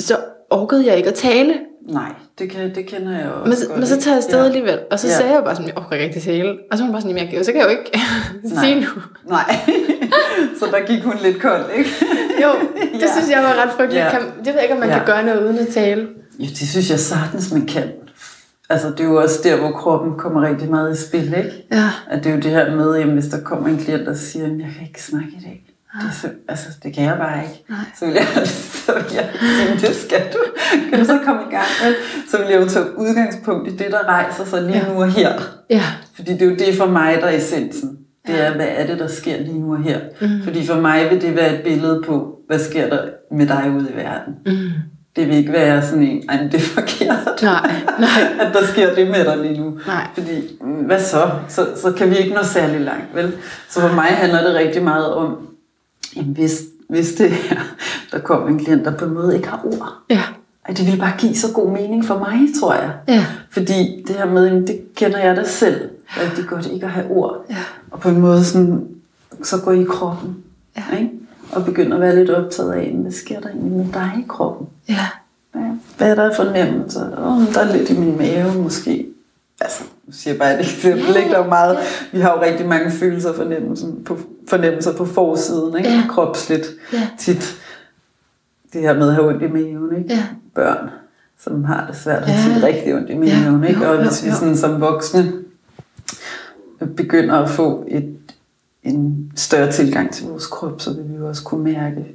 så 0.00 0.16
orkede 0.50 0.86
jeg 0.86 0.96
ikke 0.96 1.08
at 1.08 1.14
tale. 1.14 1.54
Nej, 1.88 2.12
det, 2.38 2.50
kan, 2.50 2.74
det 2.74 2.86
kender 2.86 3.18
jeg 3.18 3.30
også 3.30 3.48
men, 3.48 3.68
godt. 3.68 3.78
Men 3.78 3.86
så 3.86 4.00
tager 4.00 4.14
jeg 4.14 4.18
afsted 4.18 4.38
ja. 4.38 4.44
alligevel, 4.44 4.78
og 4.90 4.98
så 4.98 5.06
ja. 5.06 5.12
sagde 5.12 5.32
jeg 5.32 5.44
bare 5.44 5.54
sådan, 5.56 5.68
jeg 5.68 5.78
orker 5.78 5.92
ikke 5.92 6.04
rigtig 6.04 6.22
tale. 6.22 6.58
Og 6.70 6.78
så 6.78 6.84
var 6.84 6.86
hun 6.86 6.92
bare 6.92 7.02
sådan, 7.02 7.32
jeg 7.32 7.44
så 7.44 7.52
kan 7.52 7.60
jeg 7.60 7.64
jo 7.64 7.70
ikke 7.70 8.00
sige 8.60 8.80
nu. 8.80 8.86
Nej, 9.28 9.56
så 10.58 10.66
der 10.66 10.86
gik 10.86 11.02
hun 11.02 11.14
lidt 11.22 11.42
kold, 11.42 11.64
ikke? 11.76 11.90
jo, 12.42 12.48
det 12.94 13.02
ja. 13.02 13.12
synes 13.16 13.30
jeg 13.30 13.42
var 13.42 13.62
ret 13.62 13.72
frygteligt. 13.76 14.04
Ja. 14.04 14.10
Kan, 14.10 14.20
jeg 14.46 14.54
ved 14.54 14.60
ikke, 14.62 14.74
om 14.74 14.80
man 14.80 14.88
ja. 14.88 14.96
kan 14.96 15.06
gøre 15.06 15.24
noget 15.24 15.44
uden 15.44 15.58
at 15.58 15.68
tale. 15.68 16.08
Jo, 16.38 16.46
det 16.46 16.68
synes 16.68 16.90
jeg 16.90 17.00
sagtens, 17.00 17.52
man 17.52 17.66
kan. 17.66 17.92
Altså, 18.70 18.90
det 18.90 19.00
er 19.00 19.04
jo 19.04 19.16
også 19.22 19.40
der, 19.44 19.56
hvor 19.56 19.70
kroppen 19.70 20.18
kommer 20.18 20.48
rigtig 20.48 20.70
meget 20.70 20.98
i 20.98 21.06
spil, 21.06 21.34
ikke? 21.36 21.66
Ja. 21.72 21.90
At 22.10 22.24
det 22.24 22.30
er 22.30 22.34
jo 22.34 22.40
det 22.40 22.50
her 22.50 22.76
med, 22.76 22.96
at 22.96 23.06
hvis 23.06 23.26
der 23.26 23.40
kommer 23.40 23.68
en 23.68 23.78
klient, 23.78 24.06
der 24.06 24.14
siger, 24.14 24.44
at 24.44 24.50
jeg 24.50 24.70
kan 24.76 24.86
ikke 24.86 25.02
snakke 25.02 25.28
i 25.28 25.40
dag. 25.44 25.64
Det, 26.00 26.08
er 26.08 26.12
så, 26.12 26.28
altså, 26.48 26.68
det 26.82 26.94
kan 26.94 27.04
jeg 27.04 27.16
bare 27.18 27.42
ikke. 27.42 27.64
Nej. 27.68 27.78
Så 27.98 28.06
vil 28.06 28.14
jeg, 28.14 28.26
så 28.86 28.92
vil 28.94 29.04
jeg 29.14 29.28
sige, 29.40 29.88
det 29.88 29.96
skal 29.96 30.32
du. 30.32 30.38
Kan 30.90 30.98
du 30.98 31.04
så 31.04 31.18
komme 31.24 31.42
i 31.42 31.54
gang 31.54 31.66
med? 31.82 31.94
Så 32.30 32.38
vil 32.38 32.46
jeg 32.48 32.60
jo 32.60 32.68
tage 32.68 32.98
udgangspunkt 32.98 33.68
i 33.68 33.76
det, 33.76 33.86
der 33.90 34.08
rejser 34.08 34.44
sig 34.44 34.62
lige 34.62 34.78
ja. 34.78 34.92
nu 34.92 35.02
og 35.02 35.12
her. 35.12 35.32
Ja. 35.70 35.82
Fordi 36.14 36.32
det 36.32 36.42
er 36.42 36.46
jo 36.46 36.56
det 36.56 36.74
for 36.78 36.86
mig, 36.86 37.18
der 37.20 37.26
er 37.26 37.36
essensen. 37.36 37.98
Det 38.26 38.46
er, 38.46 38.54
hvad 38.54 38.68
er 38.68 38.86
det, 38.86 38.98
der 38.98 39.06
sker 39.06 39.38
lige 39.38 39.60
nu 39.60 39.72
og 39.72 39.82
her? 39.82 40.00
Mm. 40.20 40.42
Fordi 40.44 40.66
for 40.66 40.80
mig 40.80 41.10
vil 41.10 41.22
det 41.22 41.36
være 41.36 41.54
et 41.54 41.62
billede 41.62 42.02
på, 42.06 42.38
hvad 42.46 42.58
sker 42.58 42.88
der 42.88 43.02
med 43.30 43.46
dig 43.46 43.72
ude 43.76 43.90
i 43.90 43.96
verden. 43.96 44.34
Mm 44.46 44.72
det 45.16 45.28
vil 45.28 45.36
ikke 45.36 45.52
være 45.52 45.82
sådan 45.82 46.02
en, 46.02 46.30
ej, 46.30 46.42
det 46.42 46.54
er 46.54 46.58
forkert, 46.58 47.42
nej, 47.42 47.72
nej. 47.98 48.22
at 48.46 48.54
der 48.54 48.66
sker 48.66 48.94
det 48.94 49.10
med 49.10 49.24
dig 49.24 49.38
lige 49.38 49.60
nu. 49.60 49.78
Nej. 49.86 50.06
Fordi, 50.14 50.58
mm, 50.60 50.72
hvad 50.72 51.00
så? 51.00 51.30
så? 51.48 51.66
Så 51.76 51.92
kan 51.92 52.10
vi 52.10 52.16
ikke 52.16 52.34
nå 52.34 52.42
særlig 52.42 52.80
langt, 52.80 53.14
vel? 53.14 53.32
Så 53.68 53.80
for 53.80 53.94
mig 53.94 54.04
handler 54.04 54.42
det 54.42 54.54
rigtig 54.54 54.82
meget 54.82 55.14
om, 55.14 55.48
jamen 56.16 56.32
hvis, 56.32 56.62
hvis 56.88 57.12
det 57.12 57.32
er, 57.50 57.74
der 58.12 58.18
kommer 58.18 58.48
en 58.48 58.64
klient, 58.64 58.84
der 58.84 58.96
på 58.96 59.04
en 59.04 59.14
måde 59.14 59.36
ikke 59.36 59.48
har 59.48 59.60
ord. 59.64 59.92
Ja. 60.10 60.22
Ej, 60.68 60.74
det 60.74 60.86
vil 60.86 60.98
bare 60.98 61.12
give 61.18 61.34
så 61.34 61.52
god 61.52 61.70
mening 61.70 62.04
for 62.04 62.18
mig, 62.18 62.48
tror 62.60 62.74
jeg. 62.74 62.92
Ja. 63.08 63.26
Fordi 63.50 64.04
det 64.06 64.16
her 64.16 64.26
med, 64.26 64.66
det 64.66 64.80
kender 64.96 65.18
jeg 65.18 65.36
da 65.36 65.44
selv, 65.44 65.90
rigtig 66.08 66.44
godt 66.46 66.66
ikke 66.66 66.86
at 66.86 66.92
have 66.92 67.10
ord. 67.10 67.46
Ja. 67.50 67.56
Og 67.92 68.00
på 68.00 68.08
en 68.08 68.20
måde 68.20 68.44
sådan, 68.44 68.88
så 69.42 69.60
går 69.64 69.72
i 69.72 69.84
kroppen. 69.84 70.36
Ja. 70.76 70.96
Ikke? 70.98 71.10
og 71.52 71.64
begynder 71.64 71.96
at 71.96 72.00
være 72.00 72.16
lidt 72.16 72.30
optaget 72.30 72.72
af, 72.72 72.92
hvad 73.02 73.12
sker 73.12 73.40
der 73.40 73.48
egentlig 73.48 73.72
med 73.72 73.92
dig 73.92 74.12
i 74.18 74.24
kroppen? 74.28 74.66
Ja. 74.88 75.06
Hvad 75.98 76.10
er 76.10 76.14
der 76.14 76.34
fornemmelser? 76.34 77.06
Oh, 77.18 77.54
der 77.54 77.60
er 77.60 77.76
lidt 77.76 77.90
i 77.90 77.98
min 77.98 78.18
mave 78.18 78.54
måske. 78.54 79.06
Altså, 79.60 79.84
nu 80.06 80.12
siger 80.12 80.34
jeg 80.34 80.38
bare 80.38 80.54
et 80.54 80.60
eksempel, 80.60 81.16
ikke? 81.16 81.30
Der 81.30 81.38
er 81.38 81.44
jo 81.44 81.48
meget, 81.48 81.78
vi 82.12 82.20
har 82.20 82.32
jo 82.32 82.42
rigtig 82.42 82.68
mange 82.68 82.90
følelser 82.90 83.28
og 83.28 83.36
fornemmelser 83.36 83.86
på, 84.06 84.18
fornemmelser 84.48 84.96
på 84.96 85.04
forsiden, 85.04 85.76
ikke? 85.78 85.90
Ja. 85.90 86.02
Kropsligt 86.08 86.66
ja. 86.92 87.08
tit. 87.18 87.56
Det 88.72 88.80
her 88.80 88.94
med 88.94 89.08
at 89.08 89.14
have 89.14 89.28
ondt 89.28 89.42
i 89.42 89.48
maven, 89.48 89.96
ikke? 89.98 90.14
Ja. 90.14 90.24
Børn, 90.54 90.90
som 91.40 91.64
har 91.64 91.86
det 91.86 91.96
svært 91.96 92.22
at 92.22 92.28
have 92.28 92.54
tit 92.54 92.64
rigtig 92.64 92.94
ondt 92.94 93.10
i 93.10 93.14
maven, 93.14 93.62
ja. 93.62 93.68
ikke? 93.68 93.88
Og 93.88 94.02
hvis 94.02 94.24
vi 94.24 94.30
sådan 94.30 94.56
som 94.56 94.80
voksne 94.80 95.32
begynder 96.86 97.34
at 97.34 97.50
få 97.50 97.84
et 97.88 98.16
en 98.82 99.32
større 99.36 99.72
tilgang 99.72 100.12
til 100.12 100.26
vores 100.26 100.46
krop, 100.46 100.80
så 100.80 100.92
vil 100.92 101.04
vi 101.08 101.16
jo 101.16 101.28
også 101.28 101.42
kunne 101.42 101.64
mærke 101.64 102.06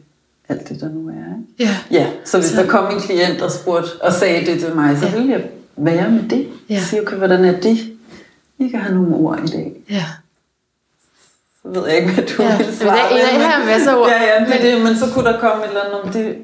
alt 0.49 0.69
det, 0.69 0.81
der 0.81 0.89
nu 0.89 1.07
er. 1.07 1.11
Ikke? 1.11 1.73
Ja. 1.91 1.99
ja. 1.99 2.07
Så 2.25 2.37
hvis 2.37 2.49
så... 2.49 2.61
der 2.61 2.67
kom 2.67 2.95
en 2.95 3.01
klient 3.01 3.41
og 3.41 3.51
spurgte 3.51 3.89
og 4.01 4.13
sagde 4.13 4.51
det 4.51 4.59
til 4.59 4.75
mig, 4.75 4.97
så 4.97 5.05
ja. 5.05 5.15
ville 5.15 5.31
jeg 5.31 5.43
være 5.77 6.11
med 6.11 6.29
det. 6.29 6.47
Ja. 6.69 6.79
Sige, 6.79 7.01
okay, 7.01 7.15
hvordan 7.15 7.45
er 7.45 7.59
det? 7.59 7.77
I 8.59 8.67
kan 8.67 8.79
have 8.79 8.95
nogle 8.95 9.15
ord 9.15 9.39
i 9.43 9.47
dag. 9.47 9.73
Ja. 9.89 10.05
Så 11.61 11.67
ved 11.67 11.87
jeg 11.87 11.97
ikke, 11.97 12.13
hvad 12.13 12.23
du 12.23 12.43
ja. 12.43 12.57
vil 12.57 12.75
svare. 12.75 13.13
Det 13.13 13.23
er 13.23 13.35
en 13.35 13.41
af 13.41 13.49
her 13.49 13.65
masser 13.65 13.95
ord. 13.95 14.09
Ja, 14.09 14.23
ja, 14.23 14.39
men, 14.39 14.61
det, 14.61 14.83
men 14.83 14.95
så 14.95 15.05
kunne 15.13 15.25
der 15.25 15.39
komme 15.39 15.63
et 15.63 15.69
eller 15.69 15.81
andet 15.81 16.01
om 16.01 16.09
det. 16.09 16.37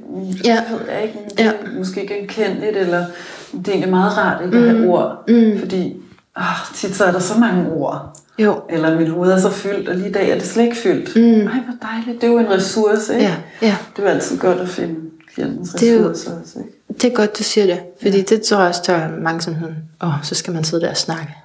Ja. 0.46 0.64
ved 0.72 0.80
jeg 0.92 1.04
ikke, 1.04 1.20
det 1.30 1.40
er 1.40 1.46
ja. 1.46 1.78
måske 1.78 2.08
genkendeligt, 2.08 2.78
eller 2.78 3.06
det 3.52 3.68
er 3.68 3.72
egentlig 3.72 3.90
meget 3.90 4.18
rart 4.18 4.46
ikke 4.46 4.58
at 4.58 4.64
have 4.64 4.80
mm. 4.80 4.90
ord. 4.90 5.24
Mm. 5.28 5.60
Fordi 5.60 6.03
oh, 6.38 6.76
tit 6.76 6.96
så 6.96 7.06
er 7.06 7.12
der 7.12 7.20
så 7.20 7.40
mange 7.40 7.72
ord. 7.72 8.18
Jo. 8.40 8.62
Eller 8.70 9.00
mit 9.00 9.10
hoved 9.10 9.32
er 9.32 9.40
så 9.40 9.50
fyldt, 9.50 9.90
og 9.90 9.96
lige 9.96 10.10
i 10.10 10.12
dag 10.12 10.30
er 10.30 10.36
det 10.36 10.46
slet 10.46 10.64
ikke 10.64 10.78
fyldt. 10.78 11.16
Mm. 11.16 11.48
Ej, 11.48 11.60
hvor 11.60 11.76
dejligt. 11.82 12.22
Det 12.22 12.28
er 12.28 12.32
jo 12.32 12.40
en 12.40 12.50
ressource, 12.50 13.14
ikke? 13.14 13.26
Ja, 13.26 13.36
ja. 13.62 13.78
Det 13.96 14.04
er 14.04 14.10
jo 14.10 14.16
altid 14.16 14.38
godt 14.38 14.58
at 14.58 14.70
finde 14.70 14.96
klientens 15.34 15.70
det 15.70 15.90
er 15.90 15.94
jo, 15.94 16.10
også, 16.10 16.30
ikke? 16.58 17.02
Det 17.02 17.12
er 17.12 17.16
godt, 17.16 17.38
du 17.38 17.44
siger 17.44 17.66
det. 17.66 17.80
Fordi 18.02 18.18
ja. 18.18 18.24
det 18.24 18.42
tror 18.42 18.60
jeg 18.60 18.68
også, 18.68 18.82
der 18.88 18.94
er 18.94 19.20
mange 19.20 19.42
som 19.42 19.54
sådan, 19.54 19.76
åh, 20.04 20.10
oh, 20.10 20.14
så 20.24 20.36
skal 20.36 20.54
man 20.54 20.64
sidde 20.64 20.84
der 20.84 20.90
og 20.90 20.98
snakke. 20.98 21.36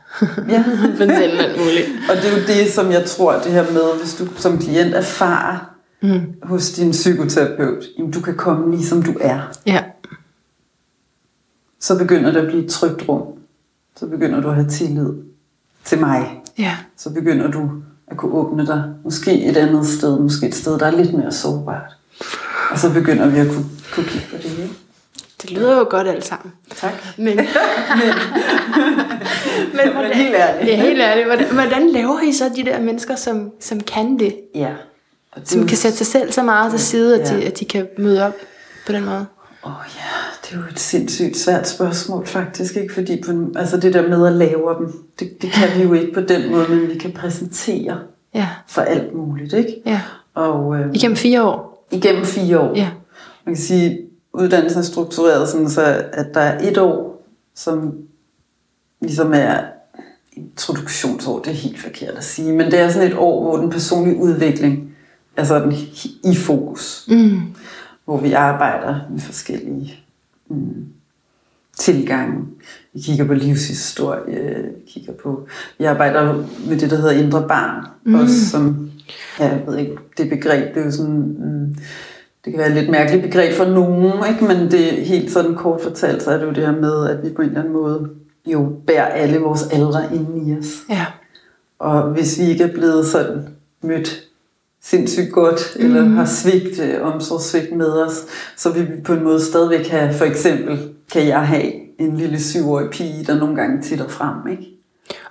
Ja. 0.49 0.65
Fortælle 0.99 1.39
alt 1.39 1.59
muligt. 1.59 1.89
Og 2.11 2.17
det 2.17 2.25
er 2.25 2.39
jo 2.39 2.47
det, 2.47 2.73
som 2.73 2.93
jeg 2.93 3.05
tror, 3.05 3.33
det 3.33 3.53
her 3.53 3.73
med, 3.73 3.99
hvis 4.01 4.15
du 4.15 4.27
som 4.37 4.59
klient 4.59 4.95
erfarer 4.95 5.75
mm. 6.03 6.21
hos 6.43 6.71
din 6.71 6.91
psykoterapeut, 6.91 7.85
jamen 7.99 8.13
du 8.13 8.21
kan 8.21 8.37
komme 8.37 8.77
lige 8.77 8.87
som 8.87 9.03
du 9.03 9.15
er. 9.21 9.41
Ja. 9.67 9.83
Så 11.81 11.99
begynder 11.99 12.31
det 12.31 12.41
at 12.41 12.47
blive 12.47 12.65
et 12.65 12.71
trygt 12.71 13.09
rum. 13.09 13.38
Så 13.99 14.07
begynder 14.07 14.41
du 14.41 14.49
at 14.49 14.55
have 14.55 14.69
tillid 14.69 15.13
til 15.85 15.99
mig. 15.99 16.41
Ja. 16.59 16.77
Så 16.97 17.11
begynder 17.11 17.51
du 17.51 17.71
at 18.07 18.17
kunne 18.17 18.33
åbne 18.33 18.67
dig. 18.67 18.85
Måske 19.05 19.45
et 19.45 19.57
andet 19.57 19.87
sted, 19.87 20.19
måske 20.19 20.47
et 20.47 20.55
sted, 20.55 20.79
der 20.79 20.87
er 20.87 20.91
lidt 20.91 21.15
mere 21.15 21.33
sårbart. 21.33 21.93
Og 22.71 22.79
så 22.79 22.93
begynder 22.93 23.29
vi 23.29 23.39
at 23.39 23.47
kunne, 23.47 23.67
kunne 23.95 24.07
kigge 24.07 24.27
på 24.31 24.37
det 24.37 24.51
hele. 24.51 24.69
Det 25.43 25.51
lyder 25.51 25.79
jo 25.79 25.87
godt 25.91 26.09
alt 26.09 26.25
sammen. 26.25 26.53
Tak. 26.77 26.93
Men, 27.17 27.25
men, 27.37 27.37
men 29.75 29.93
hvordan, 29.93 30.13
helt 30.13 30.35
ærligt. 30.35 30.69
Ja, 30.71 30.77
helt 30.83 31.01
ærligt. 31.01 31.27
Hvordan, 31.27 31.53
hvordan 31.55 31.91
laver 31.91 32.21
I 32.21 32.33
så 32.33 32.51
de 32.57 32.65
der 32.65 32.81
mennesker, 32.81 33.17
som, 33.17 33.51
som 33.61 33.81
kan 33.81 34.19
det? 34.19 34.37
Ja. 34.55 34.71
Og 35.33 35.43
som 35.45 35.67
kan 35.67 35.77
sætte 35.77 35.97
sig 35.99 36.07
selv 36.07 36.33
så 36.33 36.43
meget 36.43 36.71
til 36.71 36.81
side, 36.81 37.21
at, 37.21 37.31
Ja. 37.31 37.37
de, 37.37 37.45
at 37.45 37.61
de 37.61 37.65
kan 37.65 37.89
møde 37.99 38.27
op 38.27 38.33
på 38.87 38.93
den 38.93 39.05
måde? 39.05 39.27
Åh 39.65 39.71
oh, 39.71 39.85
ja, 39.97 40.03
det 40.49 40.55
er 40.57 40.61
jo 40.61 40.67
et 40.71 40.79
sindssygt 40.79 41.37
svært 41.37 41.69
spørgsmål 41.69 42.27
faktisk, 42.27 42.77
ikke? 42.77 42.95
Fordi 42.95 43.23
på, 43.27 43.33
altså 43.57 43.77
det 43.77 43.95
der 43.95 44.09
med 44.09 44.27
at 44.27 44.33
lave 44.33 44.75
dem, 44.79 44.93
det, 45.19 45.43
det 45.43 45.51
kan 45.51 45.69
vi 45.79 45.83
jo 45.83 45.93
ikke 45.93 46.13
på 46.15 46.21
den 46.21 46.51
måde, 46.51 46.69
men 46.69 46.89
vi 46.89 46.99
kan 46.99 47.13
præsentere 47.13 47.99
Ja, 48.35 48.49
for 48.69 48.83
alt 48.83 49.15
muligt, 49.15 49.53
ikke? 49.53 49.83
ja. 49.87 50.01
Og 50.35 50.77
øh, 50.77 50.95
Igennem 50.95 51.17
fire 51.17 51.43
år? 51.45 51.87
igennem 51.91 52.25
fire 52.25 52.61
år. 52.61 52.77
Ja. 52.77 52.89
Man 53.47 53.55
kan 53.55 53.63
sige, 53.63 54.01
uddannelsen 54.33 54.79
er 54.79 54.85
struktureret 54.85 55.49
sådan, 55.49 55.71
så 55.71 55.83
at 56.13 56.27
der 56.35 56.41
er 56.41 56.69
et 56.71 56.79
år, 56.79 57.23
som 57.55 57.95
ligesom 59.01 59.33
er 59.35 59.61
introduktionsår, 60.33 61.39
det 61.39 61.51
er 61.51 61.55
helt 61.55 61.79
forkert 61.79 62.15
at 62.15 62.25
sige, 62.25 62.53
men 62.53 62.71
det 62.71 62.79
er 62.79 62.89
sådan 62.91 63.09
et 63.09 63.17
år, 63.19 63.43
hvor 63.43 63.57
den 63.57 63.71
personlige 63.71 64.17
udvikling 64.17 64.91
er 65.37 65.45
sådan 65.45 65.73
i 66.25 66.37
fokus. 66.37 67.05
Mm. 67.09 67.41
hvor 68.05 68.17
vi 68.17 68.33
arbejder 68.33 69.01
med 69.11 69.21
forskellige 69.21 69.95
mm, 70.49 70.87
tilgange. 71.79 72.45
Vi 72.95 73.01
kigger 73.01 73.25
på 73.25 73.35
livshistorie, 73.35 74.63
vi 74.77 74.91
kigger 74.91 75.13
på, 75.13 75.47
vi 75.79 75.85
arbejder 75.85 76.35
med 76.69 76.79
det, 76.79 76.91
der 76.91 76.97
hedder 76.97 77.11
indre 77.11 77.49
barn, 77.49 77.85
mm. 78.05 78.15
også 78.15 78.51
som, 78.51 78.91
ja, 79.41 79.49
jeg 79.49 79.63
ved 79.67 79.79
ikke, 79.79 79.97
det 80.19 80.31
begreb, 80.31 80.75
det 80.75 80.81
er 80.81 80.85
jo 80.85 80.91
sådan, 80.91 81.37
mm, 81.39 81.77
det 82.45 82.53
kan 82.53 82.59
være 82.59 82.69
et 82.69 82.75
lidt 82.75 82.91
mærkeligt 82.91 83.23
begreb 83.23 83.55
for 83.55 83.65
nogen, 83.65 84.13
ikke? 84.29 84.45
men 84.45 84.71
det 84.71 85.01
er 85.01 85.05
helt 85.05 85.31
sådan 85.31 85.55
kort 85.55 85.81
fortalt, 85.81 86.23
så 86.23 86.31
er 86.31 86.39
det 86.39 86.47
jo 86.47 86.53
det 86.53 86.67
her 86.67 86.81
med, 86.81 87.09
at 87.09 87.25
vi 87.25 87.35
på 87.35 87.43
en 87.43 87.49
eller 87.49 87.61
anden 87.61 87.75
måde 87.75 88.11
jo 88.47 88.73
bærer 88.87 89.07
alle 89.07 89.39
vores 89.39 89.63
aldre 89.73 90.15
inde 90.15 90.51
i 90.51 90.59
os. 90.59 90.67
Ja. 90.91 91.07
Og 91.79 92.03
hvis 92.03 92.39
vi 92.39 92.45
ikke 92.45 92.65
er 92.65 92.73
blevet 92.73 93.07
sådan 93.07 93.49
mødt 93.83 94.28
sindssygt 94.83 95.33
godt, 95.33 95.77
mm. 95.77 95.85
eller 95.85 96.05
har 96.09 96.25
svigt, 96.25 96.81
øh, 96.81 97.15
omsorgssvigt 97.15 97.77
med 97.77 97.87
os, 97.93 98.25
så 98.57 98.73
vil 98.73 98.83
vi 98.89 99.01
på 99.05 99.13
en 99.13 99.25
måde 99.25 99.45
stadigvæk 99.45 99.87
have, 99.89 100.15
for 100.15 100.25
eksempel, 100.25 100.79
kan 101.13 101.27
jeg 101.27 101.47
have 101.47 101.73
en 102.01 102.17
lille 102.17 102.43
syvårig 102.43 102.91
pige, 102.91 103.25
der 103.25 103.39
nogle 103.39 103.57
gange 103.57 103.83
titter 103.83 104.09
frem, 104.09 104.51
ikke? 104.51 104.63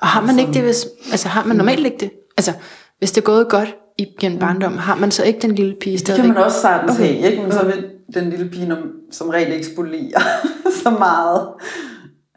Og 0.01 0.07
har 0.07 0.21
man 0.21 0.39
ikke 0.39 0.53
det, 0.53 0.61
hvis, 0.61 0.87
altså 1.11 1.27
har 1.27 1.43
man 1.43 1.57
normalt 1.57 1.85
ikke 1.85 1.97
det? 1.99 2.09
Altså, 2.37 2.53
hvis 2.99 3.11
det 3.11 3.21
er 3.21 3.25
gået 3.25 3.49
godt 3.49 3.75
igennem 3.97 4.39
barndommen, 4.39 4.79
har 4.79 4.95
man 4.95 5.11
så 5.11 5.23
ikke 5.23 5.39
den 5.41 5.55
lille 5.55 5.75
pige 5.81 5.93
Det 5.93 5.99
stadigvæk? 5.99 6.25
kan 6.25 6.33
man 6.33 6.43
også 6.43 6.61
sagtens 6.61 6.91
Okay. 6.91 7.05
have, 7.15 7.31
ikke? 7.31 7.43
Men 7.43 7.51
så 7.51 7.65
vil 7.65 7.85
den 8.13 8.29
lille 8.29 8.49
pige 8.49 8.77
som 9.11 9.29
regel 9.29 9.53
ikke 9.53 9.67
spolere 9.67 10.21
så 10.83 10.89
meget. 10.89 11.47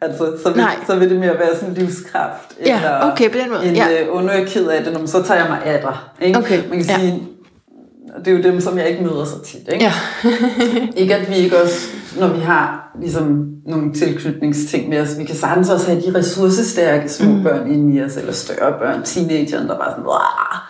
Altså, 0.01 0.33
så 0.43 0.49
vil, 0.49 0.57
Nej. 0.57 0.75
så 0.87 0.95
vil 0.95 1.09
det 1.09 1.19
mere 1.19 1.33
være 1.39 1.55
sådan 1.59 1.73
livskraft. 1.73 2.53
Ja, 2.65 2.75
eller 2.75 3.11
okay, 3.11 3.31
på 3.31 3.37
den 3.37 3.49
måde, 3.49 3.65
En, 3.65 3.75
ja. 3.75 4.01
øh, 4.03 4.15
"Åh, 4.15 4.21
nu 4.23 4.27
er 4.29 4.33
jeg 4.33 4.47
ked 4.47 4.67
af 4.67 4.83
det, 4.83 5.09
så 5.09 5.23
tager 5.23 5.39
jeg 5.39 5.49
mig 5.49 5.59
af 5.65 5.81
dig. 5.81 5.97
Ikke? 6.27 6.39
Okay, 6.39 6.59
Man 6.69 6.77
kan 6.77 6.87
ja. 6.87 6.99
sige, 6.99 7.23
det 8.25 8.27
er 8.33 8.37
jo 8.37 8.43
dem, 8.43 8.61
som 8.61 8.77
jeg 8.77 8.89
ikke 8.89 9.03
møder 9.03 9.25
så 9.25 9.39
tit. 9.43 9.69
Ikke? 9.73 9.83
Ja. 9.85 9.93
ikke 11.01 11.15
at 11.15 11.29
vi 11.29 11.35
ikke 11.35 11.61
også, 11.61 11.87
når 12.19 12.27
vi 12.27 12.39
har 12.39 12.91
ligesom, 13.01 13.47
nogle 13.65 13.93
tilknytningsting 13.93 14.89
med 14.89 15.01
os, 15.01 15.17
vi 15.19 15.23
kan 15.23 15.35
sagtens 15.35 15.69
også 15.69 15.87
have 15.91 16.01
de 16.01 16.17
ressourcestærke 16.17 17.09
små 17.09 17.31
mm. 17.31 17.43
børn 17.43 17.71
inde 17.71 17.95
i 17.95 18.03
os, 18.03 18.17
eller 18.17 18.33
større 18.33 18.79
børn, 18.79 19.03
teenageren, 19.03 19.67
der 19.67 19.77
bare 19.77 19.93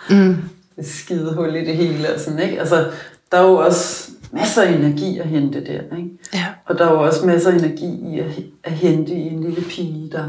sådan! 0.08 0.26
Mm. 0.28 0.36
skide 0.82 1.34
hul 1.36 1.56
i 1.56 1.64
det 1.64 1.76
hele. 1.76 2.14
Og 2.14 2.20
sådan, 2.20 2.38
ikke? 2.38 2.60
Altså, 2.60 2.84
der 3.32 3.38
er 3.38 3.42
jo 3.42 3.54
også 3.56 4.08
masser 4.32 4.62
af 4.62 4.72
energi 4.72 5.18
at 5.18 5.26
hente 5.28 5.64
der. 5.66 5.96
Ikke? 5.96 6.10
Ja. 6.34 6.46
Og 6.66 6.78
der 6.78 6.86
er 6.86 6.92
jo 6.92 7.00
også 7.02 7.26
masser 7.26 7.50
af 7.50 7.54
energi 7.58 8.14
i 8.14 8.18
at, 8.18 8.26
at 8.64 8.72
hente 8.72 9.12
i 9.12 9.26
en 9.28 9.40
lille 9.44 9.62
pige, 9.68 10.10
der 10.12 10.28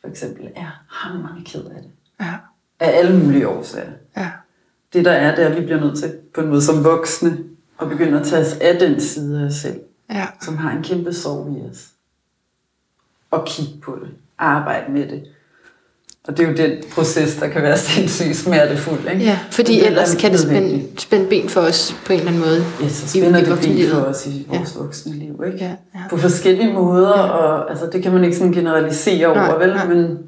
for 0.00 0.08
eksempel 0.08 0.48
er 0.56 0.82
hammerende 0.88 1.44
ked 1.44 1.64
af 1.64 1.82
det. 1.82 1.90
Ja. 2.20 2.32
Af 2.80 2.98
alle 2.98 3.18
mulige 3.24 3.48
årsager. 3.48 3.90
Ja. 4.16 4.30
Det 4.92 5.04
der 5.04 5.12
er, 5.12 5.34
det 5.34 5.44
er, 5.44 5.48
at 5.48 5.56
vi 5.60 5.64
bliver 5.64 5.80
nødt 5.80 5.98
til 5.98 6.12
på 6.34 6.40
en 6.40 6.48
måde 6.48 6.62
som 6.62 6.84
voksne 6.84 7.38
at 7.80 7.88
begynde 7.88 8.20
at 8.20 8.26
tage 8.26 8.42
os 8.46 8.52
af 8.60 8.78
den 8.78 9.00
side 9.00 9.40
af 9.42 9.44
os 9.46 9.54
selv, 9.54 9.80
Ja. 10.10 10.26
som 10.42 10.56
har 10.56 10.70
en 10.76 10.82
kæmpe 10.82 11.12
sorg 11.12 11.56
i 11.58 11.70
os. 11.70 11.88
Og 13.30 13.44
kigge 13.46 13.80
på 13.80 13.98
det. 14.02 14.10
Arbejde 14.38 14.92
med 14.92 15.08
det. 15.08 15.24
Og 16.28 16.36
det 16.36 16.44
er 16.44 16.50
jo 16.50 16.56
den 16.56 16.70
proces, 16.94 17.36
der 17.36 17.48
kan 17.48 17.62
være 17.62 17.78
sindssygt 17.88 18.36
smertefuld. 18.36 18.98
Ikke? 19.12 19.24
Ja, 19.24 19.38
fordi 19.50 19.80
er 19.80 19.86
ellers 19.86 20.14
kan 20.14 20.32
det 20.32 20.40
spænde, 20.40 20.82
spænde 20.98 21.26
ben 21.26 21.48
for 21.48 21.60
os 21.60 21.96
på 22.06 22.12
en 22.12 22.18
eller 22.18 22.30
anden 22.30 22.44
måde. 22.44 22.64
Ja, 22.82 22.88
så 22.88 23.08
spænder 23.08 23.38
i 23.38 23.44
det 23.44 23.58
ben 23.60 23.88
for 23.90 24.00
os 24.00 24.26
i 24.26 24.46
vores 24.48 24.74
ja. 24.74 24.80
voksne 24.80 25.12
liv, 25.12 25.42
ikke? 25.46 25.58
Ja, 25.58 25.70
ja. 25.94 26.00
På 26.10 26.16
forskellige 26.16 26.72
måder, 26.72 27.12
og 27.12 27.70
altså, 27.70 27.86
det 27.92 28.02
kan 28.02 28.12
man 28.12 28.24
ikke 28.24 28.36
sådan 28.36 28.52
generalisere 28.52 29.26
over, 29.26 29.36
Nej, 29.36 29.58
vel? 29.58 29.68
nej. 29.68 29.86
Men, 29.88 30.18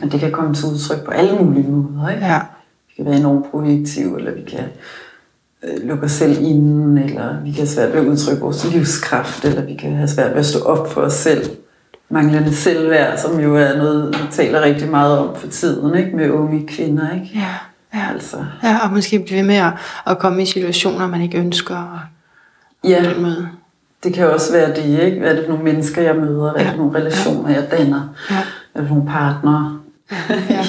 men 0.00 0.10
det 0.10 0.20
kan 0.20 0.30
komme 0.30 0.54
til 0.54 0.64
udtryk 0.66 1.04
på 1.04 1.10
alle 1.10 1.36
mulige 1.42 1.68
måder, 1.70 2.08
ikke? 2.08 2.26
Ja. 2.26 2.40
Vi 2.88 2.92
kan 2.96 3.04
være 3.04 3.16
enormt 3.16 3.50
projektive, 3.50 4.18
eller 4.18 4.34
vi 4.34 4.42
kan 4.42 4.64
øh, 5.64 5.88
lukke 5.88 6.04
os 6.04 6.12
selv 6.12 6.42
inden, 6.42 6.98
eller 6.98 7.42
vi 7.42 7.50
kan 7.50 7.58
have 7.58 7.68
svært 7.68 7.92
ved 7.92 8.00
at 8.00 8.06
udtrykke 8.06 8.42
vores 8.42 8.72
livskraft, 8.72 9.44
eller 9.44 9.62
vi 9.62 9.74
kan 9.74 9.92
have 9.92 10.08
svært 10.08 10.30
ved 10.30 10.38
at 10.38 10.46
stå 10.46 10.58
op 10.60 10.92
for 10.92 11.00
os 11.00 11.14
selv. 11.14 11.50
Manglende 12.10 12.54
selvværd, 12.54 13.18
som 13.18 13.40
jo 13.40 13.56
er 13.56 13.76
noget, 13.76 14.14
vi 14.22 14.26
taler 14.30 14.60
rigtig 14.60 14.88
meget 14.90 15.18
om 15.18 15.36
for 15.36 15.46
tiden, 15.46 15.94
ikke? 15.94 16.16
Med 16.16 16.30
unge 16.30 16.66
kvinder, 16.66 17.14
ikke? 17.14 17.30
Ja. 17.34 17.54
Ja. 17.94 18.12
Altså, 18.12 18.36
ja, 18.62 18.78
og 18.84 18.90
måske 18.90 19.18
blive 19.18 19.42
med 19.42 19.54
at, 19.54 19.72
at 20.06 20.18
komme 20.18 20.42
i 20.42 20.46
situationer, 20.46 21.06
man 21.06 21.20
ikke 21.20 21.38
ønsker. 21.38 21.76
Og 21.76 22.00
ja. 22.90 23.02
den 23.04 23.22
måde. 23.22 23.48
Det 24.04 24.14
kan 24.14 24.30
også 24.30 24.52
være 24.52 24.68
det, 24.68 25.04
ikke? 25.04 25.18
Hvad 25.18 25.30
er 25.30 25.34
det 25.34 25.44
for 25.44 25.52
nogle 25.52 25.64
mennesker, 25.64 26.02
jeg 26.02 26.16
møder? 26.16 26.52
Hvad 26.52 26.60
er 26.60 26.64
det 26.64 26.70
for 26.70 26.82
nogle 26.82 26.98
relationer, 26.98 27.50
jeg 27.50 27.70
danner? 27.70 28.14
Ja. 28.30 28.36
Hvad 28.72 28.74
er 28.74 28.80
det 28.80 28.88
for 28.88 28.94
nogle 28.94 29.10
partnere, 29.10 29.78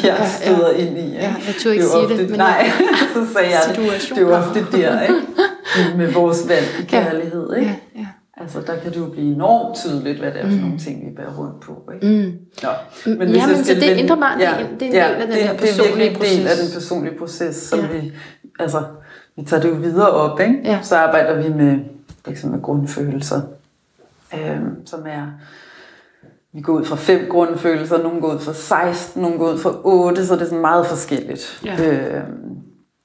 jeg 0.04 0.30
støder 0.42 0.72
ind 0.72 0.98
i? 0.98 1.02
Ikke? 1.02 1.16
Ja, 1.18 1.36
jeg 1.48 1.56
turde 1.60 1.76
ikke 1.76 1.86
jo 1.86 1.92
sige 1.92 2.02
det, 2.02 2.12
ofte, 2.12 2.28
men 2.28 2.38
nej, 2.38 2.72
så 3.14 3.34
sagde 3.34 3.50
jeg 3.50 3.76
det. 3.76 4.10
Det 4.10 4.18
er 4.18 4.22
jo 4.22 4.36
ofte 4.36 4.66
der, 4.72 5.02
ikke? 5.02 5.16
Med 5.98 6.12
vores 6.12 6.50
valg 6.50 6.68
i 6.80 6.86
kærlighed, 6.86 7.56
ikke? 7.58 7.82
Ja, 7.96 8.00
ja. 8.00 8.06
Altså, 8.42 8.62
der 8.62 8.76
kan 8.80 8.92
det 8.94 8.98
jo 9.00 9.06
blive 9.06 9.34
enormt 9.36 9.76
tydeligt, 9.78 10.20
hvad 10.20 10.32
det 10.32 10.42
er 10.42 10.50
for 10.50 10.58
nogle 10.58 10.78
ting, 10.80 11.06
vi 11.10 11.16
bærer 11.16 11.34
rundt 11.38 11.60
på, 11.62 11.92
ikke? 11.94 12.08
Mm. 12.08 12.34
Nå, 12.64 12.70
Men 13.06 13.28
hvis 13.28 13.38
ja, 13.38 13.48
men 13.48 13.64
så 13.64 13.74
det 13.74 13.82
vende- 13.82 14.02
indre 14.02 14.18
barn, 14.18 14.40
det 14.40 14.48
er 14.48 14.58
en- 14.58 14.80
det 14.80 14.96
er 14.98 15.08
en 15.10 15.14
del 15.14 15.22
af 15.22 15.28
den 15.28 15.28
det, 15.28 15.36
her 15.44 15.54
det 15.58 15.70
er 15.70 15.76
virkelig 15.78 15.78
personlige 15.78 16.10
en 16.10 16.16
del 16.16 16.48
af 16.48 16.56
proces. 16.58 16.72
den 16.72 16.80
personlige 16.80 17.18
proces, 17.20 17.56
som 17.56 17.80
Ja. 17.80 17.88
vi, 17.88 18.12
altså, 18.60 18.84
vi 19.36 19.44
tager 19.46 19.62
det 19.62 19.70
jo 19.70 19.74
videre 19.76 20.10
op, 20.10 20.40
ikke? 20.40 20.56
Ja. 20.64 20.80
Så 20.82 20.96
arbejder 20.98 21.42
vi 21.42 21.54
med, 21.54 21.78
liksom 22.28 22.52
med 22.52 22.62
grundfølelser, 22.62 23.42
øhm, 24.34 24.86
som 24.88 25.00
er, 25.08 25.26
vi 26.54 26.62
går 26.62 26.74
ud 26.74 26.86
fra 26.86 26.96
fem 26.96 27.20
grundfølelser, 27.30 28.04
nogle 28.04 28.22
går 28.22 28.34
ud 28.34 28.40
fra 28.40 28.54
16, 28.54 29.22
nogle 29.22 29.38
går 29.38 29.52
ud 29.54 29.58
fra 29.58 29.74
8, 29.84 30.26
så 30.26 30.34
det 30.36 30.42
er 30.42 30.46
sådan 30.46 30.60
meget 30.62 30.86
forskelligt. 30.88 31.62
Ja. 31.66 31.86
Øhm, 31.86 32.49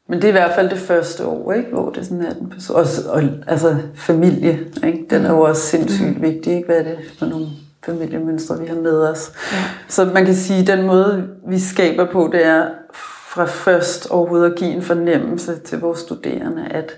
men 0.09 0.23
det 0.23 0.25
er 0.25 0.29
i 0.29 0.33
hvert 0.33 0.55
fald 0.55 0.71
det 0.71 0.79
første 0.79 1.27
år, 1.27 1.53
ikke? 1.53 1.71
hvor 1.71 1.91
det 1.91 2.07
sådan 2.07 2.25
er 2.25 2.35
den 2.35 2.51
person. 2.51 2.77
Og, 2.77 2.87
og, 3.09 3.23
altså 3.47 3.77
familie, 3.95 4.67
ikke? 4.85 5.07
den 5.11 5.25
er 5.25 5.31
jo 5.31 5.41
også 5.41 5.63
sindssygt 5.63 6.23
vigtig. 6.23 6.53
Ikke? 6.53 6.67
Hvad 6.67 6.77
er 6.77 6.83
det 6.83 6.99
for 7.19 7.27
nogle 7.27 7.47
familiemønstre, 7.87 8.61
vi 8.61 8.67
har 8.67 8.75
med 8.75 8.99
os? 8.99 9.33
Ja. 9.53 9.57
Så 9.89 10.05
man 10.05 10.25
kan 10.25 10.35
sige, 10.35 10.61
at 10.61 10.67
den 10.67 10.87
måde, 10.87 11.29
vi 11.49 11.59
skaber 11.59 12.13
på, 12.13 12.31
det 12.33 12.47
er 12.47 12.69
fra 13.35 13.45
først 13.45 14.11
overhovedet 14.11 14.51
at 14.51 14.59
give 14.59 14.71
en 14.71 14.83
fornemmelse 14.83 15.59
til 15.59 15.81
vores 15.81 15.99
studerende, 15.99 16.67
at 16.67 16.93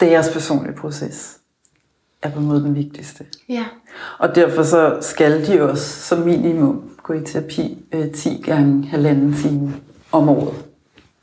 deres 0.00 0.32
personlige 0.32 0.76
proces 0.76 1.38
er 2.22 2.30
på 2.30 2.40
en 2.40 2.46
måde 2.46 2.60
den 2.60 2.74
vigtigste. 2.74 3.24
Ja. 3.48 3.64
Og 4.18 4.34
derfor 4.34 4.62
så 4.62 4.98
skal 5.00 5.46
de 5.46 5.62
også 5.62 5.84
som 5.84 6.18
minimum 6.18 6.90
gå 7.02 7.12
i 7.12 7.24
terapi 7.24 7.84
øh, 7.92 8.10
10 8.12 8.42
gange 8.46 8.86
halvanden 8.86 9.34
time 9.34 9.74
om 10.12 10.28
året. 10.28 10.69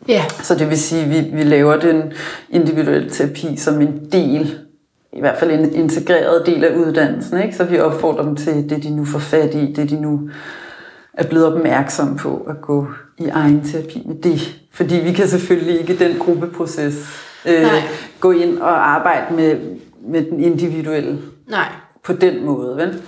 Ja. 0.07 0.25
Så 0.43 0.55
det 0.55 0.69
vil 0.69 0.79
sige, 0.79 1.03
at 1.03 1.09
vi, 1.09 1.35
vi 1.37 1.43
laver 1.43 1.77
den 1.77 2.13
individuelle 2.49 3.09
terapi 3.09 3.57
som 3.57 3.81
en 3.81 4.07
del, 4.11 4.57
i 5.13 5.19
hvert 5.19 5.39
fald 5.39 5.51
en 5.51 5.73
integreret 5.73 6.45
del 6.45 6.63
af 6.63 6.75
uddannelsen. 6.75 7.41
Ikke? 7.41 7.55
Så 7.55 7.63
vi 7.63 7.79
opfordrer 7.79 8.23
dem 8.23 8.35
til 8.35 8.69
det, 8.69 8.83
de 8.83 8.95
nu 8.95 9.05
får 9.05 9.19
fat 9.19 9.53
i, 9.53 9.73
det 9.73 9.89
de 9.89 10.01
nu 10.01 10.29
er 11.13 11.23
blevet 11.27 11.45
opmærksom 11.45 12.17
på 12.17 12.45
at 12.49 12.61
gå 12.61 12.87
i 13.17 13.27
egen 13.27 13.63
terapi 13.63 14.03
med 14.05 14.15
det. 14.15 14.55
Fordi 14.73 14.95
vi 14.95 15.11
kan 15.11 15.27
selvfølgelig 15.27 15.79
ikke 15.79 15.93
i 15.93 15.97
den 15.97 16.17
gruppeproces 16.19 16.95
øh, 17.45 17.61
Nej. 17.61 17.81
gå 18.19 18.31
ind 18.31 18.57
og 18.57 18.89
arbejde 18.89 19.35
med, 19.35 19.57
med 20.07 20.21
den 20.21 20.39
individuelle 20.39 21.19
Nej, 21.49 21.67
på 22.05 22.13
den 22.13 22.45
måde. 22.45 22.77
Vel? 22.77 23.01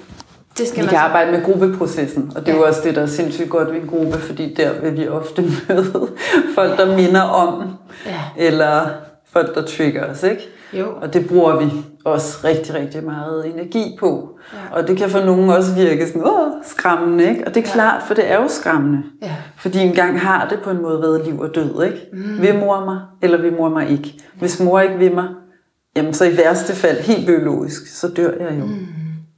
Det 0.60 0.68
skal 0.68 0.78
Vi 0.78 0.82
man 0.86 0.90
kan 0.90 0.98
så- 0.98 1.04
arbejde 1.04 1.32
med 1.32 1.44
gruppeprocessen, 1.44 2.32
og 2.36 2.46
det 2.46 2.52
er 2.54 2.58
jo 2.58 2.64
også 2.66 2.82
det, 2.84 2.96
der 2.96 3.02
er 3.02 3.06
sindssygt 3.06 3.50
godt 3.50 3.74
ved 3.74 3.82
en 3.82 3.88
gruppe, 3.88 4.18
fordi 4.18 4.54
der 4.54 4.82
vil 4.82 4.98
vi 4.98 5.08
ofte 5.08 5.42
møde 5.70 6.08
folk, 6.56 6.78
der 6.78 6.96
minder 6.98 7.22
om, 7.22 7.64
Ja. 8.06 8.20
eller 8.38 8.86
folk, 9.34 9.56
der 9.56 9.62
trigger 9.62 10.06
os, 10.12 10.24
ikke? 10.24 10.50
Jo. 10.74 10.88
Og 11.02 11.14
det 11.14 11.28
bruger 11.28 11.60
vi 11.60 11.72
også 12.06 12.38
rigtig, 12.44 12.76
rigtig 12.76 13.04
meget 13.04 13.48
energi 13.54 13.98
på. 14.00 14.30
Ja. 14.54 14.58
Og 14.78 14.88
det 14.88 14.98
kan 14.98 15.10
for 15.10 15.20
nogen 15.20 15.50
også 15.50 15.76
virke 15.76 16.08
sådan, 16.08 16.24
åh, 16.26 16.52
skræmmende, 16.64 17.30
ikke? 17.30 17.48
Og 17.48 17.56
det 17.56 17.64
er 17.64 17.68
ja. 17.68 17.74
klart, 17.74 18.04
for 18.08 18.14
det 18.14 18.32
er 18.32 18.36
jo 18.42 18.48
skræmmende. 18.48 19.04
Ja. 19.22 19.36
Fordi 19.58 19.80
engang 19.80 20.20
har 20.20 20.48
det 20.50 20.60
på 20.64 20.70
en 20.70 20.82
måde 20.82 21.02
været 21.02 21.26
liv 21.26 21.40
og 21.40 21.56
død, 21.56 21.84
ikke? 21.84 21.98
Mm. 22.14 22.42
Vil 22.42 22.60
mor 22.60 22.86
mig, 22.86 23.00
eller 23.22 23.42
vil 23.42 23.54
mor 23.54 23.70
mig 23.70 23.90
ikke? 23.90 24.14
Hvis 24.40 24.60
mor 24.60 24.80
ikke 24.80 24.98
vil 24.98 25.14
mig, 25.16 25.28
jamen 25.96 26.14
så 26.14 26.26
i 26.26 26.38
værste 26.38 26.74
fald, 26.76 26.98
helt 27.00 27.26
biologisk, 27.26 27.88
så 28.00 28.08
dør 28.08 28.32
jeg 28.40 28.56
jo. 28.60 28.66
Mm. 28.66 28.86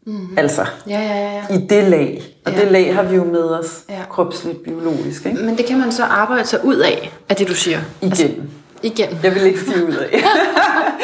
Mm-hmm. 0.07 0.37
Altså, 0.37 0.65
ja, 0.87 0.99
ja, 0.99 1.15
ja, 1.15 1.43
ja. 1.49 1.55
i 1.55 1.67
det 1.67 1.83
lag. 1.83 2.23
Og 2.45 2.51
ja. 2.51 2.61
det 2.61 2.71
lag 2.71 2.95
har 2.95 3.03
vi 3.03 3.15
jo 3.15 3.23
med 3.23 3.43
os 3.43 3.83
ja. 3.89 4.01
kropsligt, 4.09 4.63
biologisk. 4.63 5.25
Ikke? 5.25 5.43
Men 5.43 5.57
det 5.57 5.65
kan 5.65 5.79
man 5.79 5.91
så 5.91 6.03
arbejde 6.03 6.47
sig 6.47 6.65
ud 6.65 6.75
af, 6.75 7.13
af 7.29 7.35
det 7.35 7.47
du 7.47 7.55
siger. 7.55 7.79
Igen. 8.01 8.11
Altså, 8.11 8.27
igen. 8.83 9.19
Jeg 9.23 9.35
vil 9.35 9.43
ikke 9.43 9.59
sige 9.59 9.85
ud 9.85 9.93
af. 9.93 10.23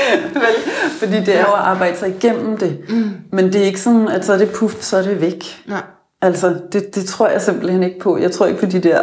Fordi 1.00 1.16
det 1.20 1.36
er 1.36 1.40
jo 1.40 1.54
at 1.54 1.60
arbejde 1.60 1.98
sig 1.98 2.10
igennem 2.10 2.58
det. 2.58 2.78
Mm. 2.90 3.12
Men 3.32 3.46
det 3.46 3.62
er 3.62 3.66
ikke 3.66 3.80
sådan, 3.80 4.08
at 4.08 4.26
så 4.26 4.34
er 4.34 4.38
det 4.38 4.50
puff, 4.52 4.76
så 4.80 4.98
er 4.98 5.02
det 5.02 5.22
væk. 5.22 5.64
Nej. 5.68 5.82
Altså, 6.22 6.60
det, 6.72 6.96
det 6.96 7.06
tror 7.06 7.28
jeg 7.28 7.42
simpelthen 7.42 7.84
ikke 7.84 8.00
på. 8.00 8.18
Jeg 8.18 8.32
tror 8.32 8.46
ikke 8.46 8.60
på 8.60 8.66
de 8.66 8.80
der 8.80 9.02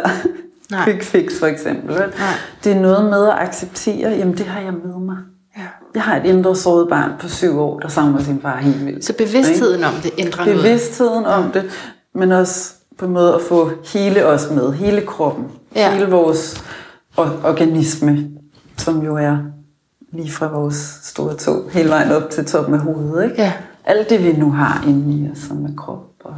Nej. 0.71 0.83
quick 0.85 1.03
fix, 1.03 1.39
for 1.39 1.47
eksempel. 1.47 1.95
Nej. 1.95 2.07
Det 2.63 2.71
er 2.71 2.79
noget 2.79 3.09
med 3.09 3.27
at 3.27 3.33
acceptere, 3.37 4.09
jamen 4.09 4.37
det 4.37 4.45
har 4.45 4.61
jeg 4.61 4.73
med 4.73 4.99
mig. 5.05 5.17
Jeg 5.95 6.03
har 6.03 6.17
et 6.17 6.25
indre 6.25 6.55
såret 6.55 6.89
barn 6.89 7.11
på 7.19 7.29
syv 7.29 7.59
år, 7.59 7.79
der 7.79 7.87
savner 7.87 8.23
sin 8.23 8.41
far 8.41 8.57
helt 8.57 8.85
vildt. 8.85 9.05
Så 9.05 9.13
bevidstheden 9.13 9.75
ikke? 9.75 9.87
om 9.87 9.93
det 10.03 10.11
ændrer 10.17 10.45
noget? 10.45 10.61
Bevidstheden 10.61 11.25
om 11.25 11.51
det, 11.51 11.63
men 12.13 12.31
også 12.31 12.73
på 12.97 13.05
en 13.05 13.11
måde 13.11 13.35
at 13.35 13.41
få 13.41 13.71
hele 13.93 14.25
os 14.25 14.49
med, 14.51 14.73
hele 14.73 15.01
kroppen, 15.01 15.45
ja. 15.75 15.91
hele 15.93 16.09
vores 16.09 16.63
organisme, 17.17 18.29
som 18.77 19.03
jo 19.03 19.15
er 19.15 19.37
lige 20.11 20.31
fra 20.31 20.47
vores 20.47 20.99
store 21.03 21.35
tog, 21.35 21.69
hele 21.71 21.89
vejen 21.89 22.11
op 22.11 22.29
til 22.29 22.45
toppen 22.45 22.73
af 22.73 22.79
hovedet. 22.79 23.23
Ikke? 23.23 23.41
Ja. 23.41 23.53
Alt 23.85 24.09
det, 24.09 24.23
vi 24.23 24.33
nu 24.33 24.51
har 24.51 24.83
inde 24.87 25.17
i 25.17 25.31
os, 25.31 25.37
som 25.37 25.65
er 25.65 25.69
krop. 25.77 26.05
Og... 26.23 26.35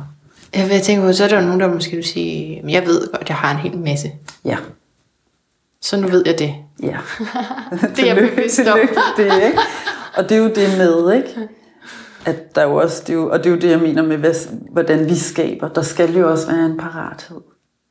Jeg 0.55 0.69
vil 0.69 0.81
tænke 0.81 1.05
på, 1.05 1.13
så 1.13 1.23
er 1.23 1.27
der 1.27 1.39
jo 1.39 1.45
nogen, 1.45 1.59
der 1.59 1.73
måske 1.73 1.95
vil 1.95 2.05
sige, 2.05 2.63
jeg 2.69 2.85
ved 2.85 3.11
godt, 3.11 3.29
jeg 3.29 3.37
har 3.37 3.51
en 3.51 3.57
hel 3.57 3.77
masse. 3.77 4.11
Ja. 4.45 4.57
Så 5.81 5.97
nu 5.97 6.07
ved 6.07 6.23
jeg 6.25 6.39
det. 6.39 6.55
Ja. 6.83 6.97
det 7.95 8.09
er 8.09 8.15
jeg 8.15 8.29
bevidst 8.29 8.59
om. 8.59 8.79
det, 9.17 9.25
ikke? 9.25 9.59
Og 10.17 10.29
det 10.29 10.31
er 10.37 10.41
jo 10.41 10.47
det 10.47 10.77
med, 10.77 11.13
ikke? 11.13 11.49
At 12.25 12.55
der 12.55 12.61
er 12.61 12.65
jo 12.65 12.75
også, 12.75 13.03
det 13.07 13.09
er 13.09 13.13
jo, 13.13 13.29
og 13.29 13.37
det 13.37 13.45
er 13.45 13.49
jo 13.49 13.61
det, 13.61 13.69
jeg 13.69 13.79
mener 13.79 14.03
med, 14.03 14.33
hvordan 14.71 15.09
vi 15.09 15.15
skaber. 15.15 15.67
Der 15.67 15.81
skal 15.81 16.17
jo 16.17 16.31
også 16.31 16.51
være 16.51 16.65
en 16.65 16.77
parathed. 16.77 17.41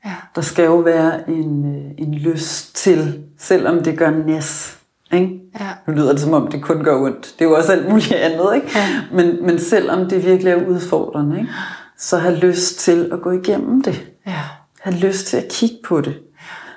Ja. 0.04 0.14
Der 0.34 0.40
skal 0.40 0.64
jo 0.64 0.76
være 0.76 1.30
en, 1.30 1.76
øh, 1.76 2.06
en 2.06 2.14
lyst 2.14 2.76
til, 2.76 3.24
selvom 3.38 3.82
det 3.82 3.98
gør 3.98 4.10
næs. 4.10 4.76
Ikke? 5.12 5.40
Ja. 5.60 5.68
Nu 5.86 5.92
lyder 5.92 6.12
det 6.12 6.20
som 6.20 6.32
om, 6.32 6.48
det 6.48 6.62
kun 6.62 6.84
gør 6.84 7.00
ondt. 7.00 7.34
Det 7.38 7.44
er 7.44 7.48
jo 7.48 7.56
også 7.56 7.72
alt 7.72 7.88
muligt 7.88 8.12
andet. 8.28 8.54
Ikke? 8.54 8.68
Ja. 8.74 8.86
Men, 9.12 9.46
men 9.46 9.58
selvom 9.58 10.08
det 10.08 10.24
virkelig 10.24 10.52
er 10.52 10.66
udfordrende, 10.66 11.38
ikke? 11.38 11.50
så 11.98 12.16
have 12.18 12.36
lyst 12.36 12.78
til 12.78 13.08
at 13.12 13.20
gå 13.20 13.30
igennem 13.30 13.82
det. 13.82 14.06
Ja. 14.26 14.40
Have 14.80 14.96
lyst 14.96 15.26
til 15.26 15.36
at 15.36 15.48
kigge 15.50 15.76
på 15.84 16.00
det. 16.00 16.14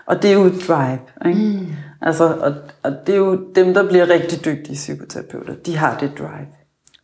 Og 0.10 0.22
det 0.22 0.30
er 0.30 0.34
jo 0.34 0.43
et 0.43 0.63
drive. 0.67 1.00
Ikke? 1.26 1.39
Mm. 1.60 1.67
Altså, 2.02 2.24
og, 2.24 2.54
og 2.84 2.91
det 3.08 3.13
er 3.13 3.17
jo 3.19 3.39
dem, 3.56 3.74
der 3.74 3.88
bliver 3.88 4.10
rigtig 4.10 4.45
dygtige 4.45 4.76
psykoterapeuter. 4.76 5.54
De 5.65 5.78
har 5.78 5.98
det 6.00 6.12
drive. 6.17 6.48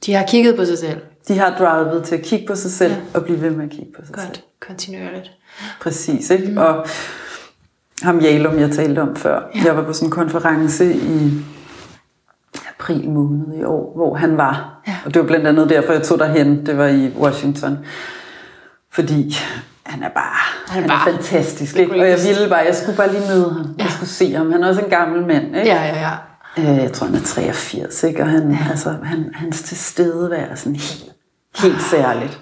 De 0.06 0.14
har 0.14 0.26
kigget 0.28 0.56
på 0.56 0.66
sig 0.66 0.78
selv. 0.78 1.00
De 1.28 1.40
har 1.40 1.56
drivet 1.60 2.04
til 2.04 2.16
at 2.16 2.22
kigge 2.22 2.48
på 2.48 2.56
sig 2.56 2.72
selv 2.72 2.92
ja. 2.92 2.98
og 3.14 3.24
blive 3.24 3.42
ved 3.42 3.52
med 3.52 3.66
at 3.66 3.72
kigge 3.72 3.92
på 4.00 4.06
sig 4.06 4.16
Godt. 4.16 4.26
selv. 4.26 4.44
Kontinuerligt. 4.68 5.32
Præcis, 5.82 6.30
ikke? 6.30 6.48
Mm. 6.52 6.58
Og 6.58 6.86
ham 8.02 8.20
Jalum, 8.20 8.60
jeg 8.60 8.72
talte 8.72 9.00
om 9.02 9.16
før, 9.16 9.42
Ja. 9.56 9.62
jeg 9.66 9.76
var 9.78 9.84
på 9.84 9.94
sådan 9.94 10.08
en 10.08 10.12
konference 10.12 10.94
i 10.96 11.32
april 12.80 13.10
måned 13.10 13.58
i 13.60 13.64
år, 13.64 13.94
hvor 13.96 14.16
han 14.16 14.38
var. 14.38 14.82
Ja. 14.88 14.96
Og 15.06 15.14
det 15.14 15.22
var 15.22 15.28
blandt 15.28 15.48
andet 15.48 15.70
derfor, 15.70 15.94
jeg 15.94 16.04
tog 16.04 16.20
derhen. 16.20 16.66
Det 16.66 16.78
var 16.78 16.88
i 16.88 17.12
Washington. 17.20 17.78
Fordi 18.92 19.36
han 19.86 20.04
er 20.04 20.10
bare, 20.10 20.36
Han 20.68 20.82
han 20.84 20.92
er 20.92 20.94
er, 20.94 20.98
bare 21.06 21.12
fantastisk. 21.14 21.76
Ikke? 21.76 21.92
Og 21.92 22.10
jeg 22.10 22.18
ville 22.28 22.50
bare, 22.50 22.60
jeg 22.60 22.76
skulle 22.76 22.98
bare 22.98 23.12
lige 23.12 23.28
møde 23.28 23.54
ham. 23.54 23.76
Ja. 23.80 23.84
Jeg 23.84 23.92
skulle 23.92 24.10
se 24.10 24.34
ham. 24.36 24.52
Han 24.52 24.64
er 24.64 24.68
også 24.68 24.82
en 24.82 24.90
gammel 24.90 25.26
mand. 25.28 25.46
Ikke? 25.46 25.68
Ja, 25.68 25.84
ja, 25.84 26.00
ja. 26.00 26.12
Øh, 26.72 26.78
jeg 26.84 26.92
tror, 26.94 27.08
han 27.08 27.16
er 27.16 27.20
83, 27.20 28.04
ikke? 28.04 28.22
og 28.22 28.30
han, 28.30 28.52
ja. 28.52 28.58
altså, 28.70 28.96
han, 29.04 29.26
hans 29.34 29.62
tilstedeværelse 29.62 30.70
er 30.70 30.74
helt, 30.74 31.12
helt 31.60 31.82
særligt. 31.82 32.40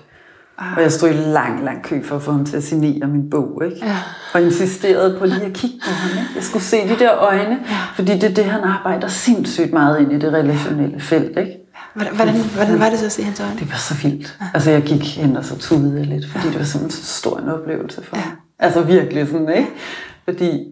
Ah. 0.58 0.77
Og 0.77 0.82
jeg 0.84 0.91
stod 0.91 1.10
i 1.10 1.13
lang, 1.13 1.63
lang 1.63 1.84
kø 1.84 2.03
for 2.03 2.15
at 2.15 2.21
få 2.21 2.32
ham 2.32 2.45
til 2.45 2.58
at 2.58 2.63
signere 2.63 3.08
min 3.08 3.29
bog. 3.29 3.62
Ikke? 3.65 3.77
Ja. 3.86 3.97
Og 4.34 4.41
insisterede 4.41 5.19
på 5.19 5.25
lige 5.25 5.45
at 5.45 5.53
kigge 5.53 5.75
på 5.86 5.91
ham. 5.91 6.10
Ikke? 6.19 6.32
Jeg 6.36 6.43
skulle 6.43 6.63
se 6.63 6.88
de 6.88 6.99
der 6.99 7.15
øjne, 7.17 7.60
Ja. 7.69 7.75
fordi 7.95 8.12
det 8.13 8.23
er 8.23 8.34
det, 8.34 8.45
han 8.45 8.63
arbejder 8.63 9.08
sindssygt 9.08 9.73
meget 9.73 9.99
ind 10.01 10.12
i 10.13 10.19
det 10.19 10.34
relationelle 10.34 10.99
felt. 11.01 11.38
Ikke? 11.38 11.51
Hvordan, 11.95 12.15
hvordan, 12.15 12.36
hvordan 12.56 12.79
var 12.79 12.89
det 12.89 12.99
så 12.99 13.06
at 13.06 13.12
se 13.12 13.23
hans 13.23 13.39
øjne? 13.39 13.60
Det 13.60 13.69
var 13.71 13.77
så 13.77 13.93
vildt. 14.08 14.39
Altså 14.53 14.71
jeg 14.71 14.82
gik 14.84 15.17
hen 15.17 15.38
og 15.38 15.45
så 15.45 15.60
tudede 15.60 16.06
lidt, 16.06 16.29
fordi 16.32 16.47
det 16.47 16.60
var 16.60 16.65
sådan 16.65 16.89
så 16.89 17.03
stor 17.03 17.39
en 17.39 17.49
oplevelse 17.49 18.03
for 18.03 18.17
Ja. 18.17 18.25
mig. 18.25 18.36
Altså 18.60 18.82
virkelig 18.82 19.27
sådan, 19.27 19.49
ikke? 19.58 19.69
Fordi, 20.25 20.65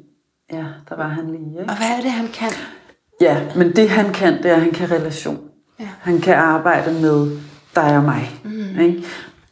ja, 0.53 0.65
der 0.89 0.95
var 0.95 1.07
han 1.07 1.25
lige, 1.31 1.59
ikke? 1.59 1.71
Og 1.71 1.77
hvad 1.77 1.87
er 1.97 2.01
det, 2.01 2.11
han 2.11 2.27
kan? 2.27 2.49
Ja, 3.21 3.41
men 3.55 3.75
det 3.75 3.89
han 3.89 4.13
kan, 4.13 4.37
det 4.43 4.51
er, 4.51 4.55
at 4.55 4.61
han 4.61 4.71
kan 4.71 4.91
relation. 4.91 5.39
Ja. 5.79 5.87
Han 5.99 6.21
kan 6.21 6.33
arbejde 6.35 6.93
med 6.93 7.37
dig 7.75 7.97
og 7.97 8.03
mig. 8.03 8.39
Mm. 8.43 8.79
Ikke? 8.79 9.03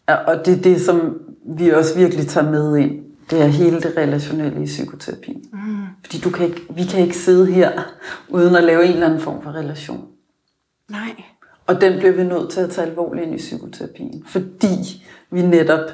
Og- 0.08 0.16
Og 0.28 0.46
det 0.46 0.58
er 0.58 0.62
det, 0.62 0.82
som 0.82 1.18
vi 1.58 1.70
også 1.70 1.96
virkelig 1.98 2.28
tager 2.28 2.52
med 2.52 2.78
ind. 2.78 2.92
Det 3.30 3.42
er 3.42 3.46
hele 3.48 3.76
det 3.82 3.94
relationelle 3.98 4.64
i 4.64 4.66
psykoterapien. 4.66 5.42
Mm. 5.54 5.78
Fordi 6.06 6.18
du 6.20 6.30
kan 6.30 6.46
ikke, 6.46 6.62
vi 6.76 6.84
kan 6.86 7.00
ikke 7.00 7.18
sidde 7.18 7.52
her, 7.52 7.72
uden 8.30 8.56
at 8.56 8.64
lave 8.64 8.86
en 8.86 8.92
eller 8.94 9.06
anden 9.06 9.20
form 9.22 9.44
for 9.44 9.52
relation. 9.52 10.06
Nej. 10.92 11.24
Og 11.70 11.82
den 11.82 12.00
bliver 12.00 12.12
vi 12.12 12.24
nødt 12.24 12.50
til 12.50 12.60
at 12.60 12.70
tage 12.70 12.88
alvorligt 12.88 13.26
ind 13.26 13.36
i 13.36 13.38
psykoterapien. 13.38 14.24
Fordi 14.28 15.04
vi 15.32 15.42
netop, 15.42 15.90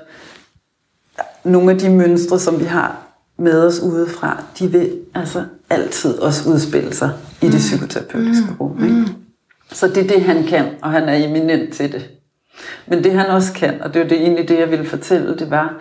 nogle 1.43 1.71
af 1.71 1.77
de 1.77 1.89
mønstre, 1.89 2.39
som 2.39 2.59
vi 2.59 2.65
har 2.65 3.07
med 3.37 3.67
os 3.67 3.79
udefra, 3.79 4.43
de 4.59 4.71
vil 4.71 4.99
altså 5.15 5.45
altid 5.69 6.19
også 6.19 6.49
udspille 6.49 6.93
sig 6.93 7.11
i 7.41 7.45
det 7.45 7.59
psykoterapeutiske 7.59 8.55
rum. 8.59 8.83
Ikke? 8.83 9.05
Så 9.71 9.87
det 9.87 9.97
er 9.97 10.07
det, 10.07 10.21
han 10.21 10.43
kan, 10.43 10.65
og 10.81 10.91
han 10.91 11.03
er 11.03 11.15
eminent 11.15 11.73
til 11.73 11.91
det. 11.91 12.09
Men 12.87 13.03
det 13.03 13.11
han 13.13 13.25
også 13.25 13.53
kan, 13.53 13.81
og 13.81 13.93
det 13.93 14.01
var 14.01 14.07
det 14.07 14.17
egentlig 14.17 14.47
det, 14.47 14.59
jeg 14.59 14.71
ville 14.71 14.85
fortælle, 14.85 15.35
det 15.37 15.49
var, 15.49 15.73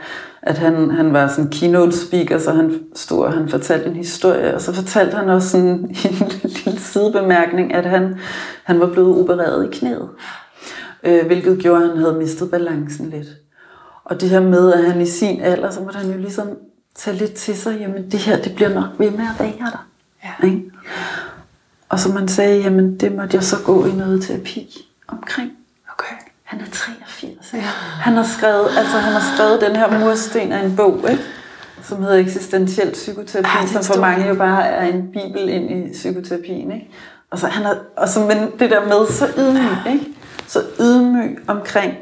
at 0.42 0.58
han, 0.58 0.90
han 0.90 1.12
var 1.12 1.28
sådan 1.28 1.50
keynote 1.50 1.98
speaker, 1.98 2.38
så 2.38 2.52
han 2.52 2.80
stod 2.94 3.24
og 3.24 3.32
han 3.32 3.48
fortalte 3.48 3.86
en 3.86 3.96
historie, 3.96 4.54
og 4.54 4.60
så 4.60 4.74
fortalte 4.74 5.16
han 5.16 5.28
også 5.28 5.48
sådan 5.48 5.68
en 6.10 6.32
lille 6.42 6.80
sidebemærkning, 6.80 7.74
at 7.74 7.84
han, 7.84 8.18
han 8.64 8.80
var 8.80 8.86
blevet 8.86 9.20
opereret 9.20 9.64
i 9.64 9.78
knæet, 9.78 10.08
øh, 11.04 11.26
hvilket 11.26 11.58
gjorde, 11.58 11.82
at 11.82 11.88
han 11.88 11.98
havde 11.98 12.14
mistet 12.14 12.50
balancen 12.50 13.10
lidt. 13.10 13.28
Og 14.04 14.20
det 14.20 14.30
her 14.30 14.40
med, 14.40 14.72
at 14.72 14.84
han 14.92 15.00
i 15.00 15.06
sin 15.06 15.40
alder, 15.40 15.70
så 15.70 15.80
måtte 15.80 15.98
han 15.98 16.10
jo 16.10 16.18
ligesom 16.18 16.48
tage 16.94 17.16
lidt 17.16 17.34
til 17.34 17.56
sig, 17.56 17.78
jamen 17.80 18.10
det 18.10 18.20
her, 18.20 18.42
det 18.42 18.54
bliver 18.54 18.74
nok 18.74 18.90
ved 18.98 19.10
med 19.10 19.24
at 19.38 19.40
være 19.40 19.70
der. 19.70 19.88
Ja. 20.24 20.46
Ikke? 20.46 20.70
Og 21.88 22.00
så 22.00 22.12
man 22.12 22.28
sagde, 22.28 22.60
jamen 22.62 23.00
det 23.00 23.12
måtte 23.12 23.36
jeg 23.36 23.44
så 23.44 23.56
gå 23.64 23.86
i 23.86 23.92
noget 23.92 24.22
terapi 24.22 24.88
omkring. 25.08 25.52
Okay. 25.92 26.23
Han 26.44 26.60
er 26.60 26.64
83. 26.72 27.54
Ja. 27.54 27.58
Han 28.00 28.12
har 28.16 28.24
skrevet, 28.38 28.68
altså 28.78 28.98
han 28.98 29.12
har 29.12 29.34
skrevet 29.36 29.60
den 29.60 29.76
her 29.76 29.98
mursten 30.00 30.52
af 30.52 30.64
en 30.64 30.76
bog, 30.76 31.10
ikke? 31.10 31.22
som 31.82 32.02
hedder 32.02 32.16
Eksistentiel 32.16 32.90
Psykoterapi, 32.92 33.48
den 33.60 33.68
som 33.68 33.84
for 33.94 34.00
mange 34.00 34.28
jo 34.28 34.34
bare 34.34 34.66
er 34.68 34.84
en 34.86 35.02
bibel 35.12 35.48
ind 35.48 35.70
i 35.70 35.92
psykoterapien. 35.92 36.72
Ikke? 36.72 36.90
Og 37.30 37.38
så 37.38 37.46
han 37.46 37.66
er, 37.66 37.74
og 37.96 38.08
så, 38.08 38.20
men 38.20 38.50
det 38.58 38.70
der 38.70 38.84
med 38.84 39.06
så 39.12 39.26
ydmyg, 39.38 39.92
ikke? 39.92 40.06
så 40.46 40.62
ydmyg 40.80 41.38
omkring 41.46 41.94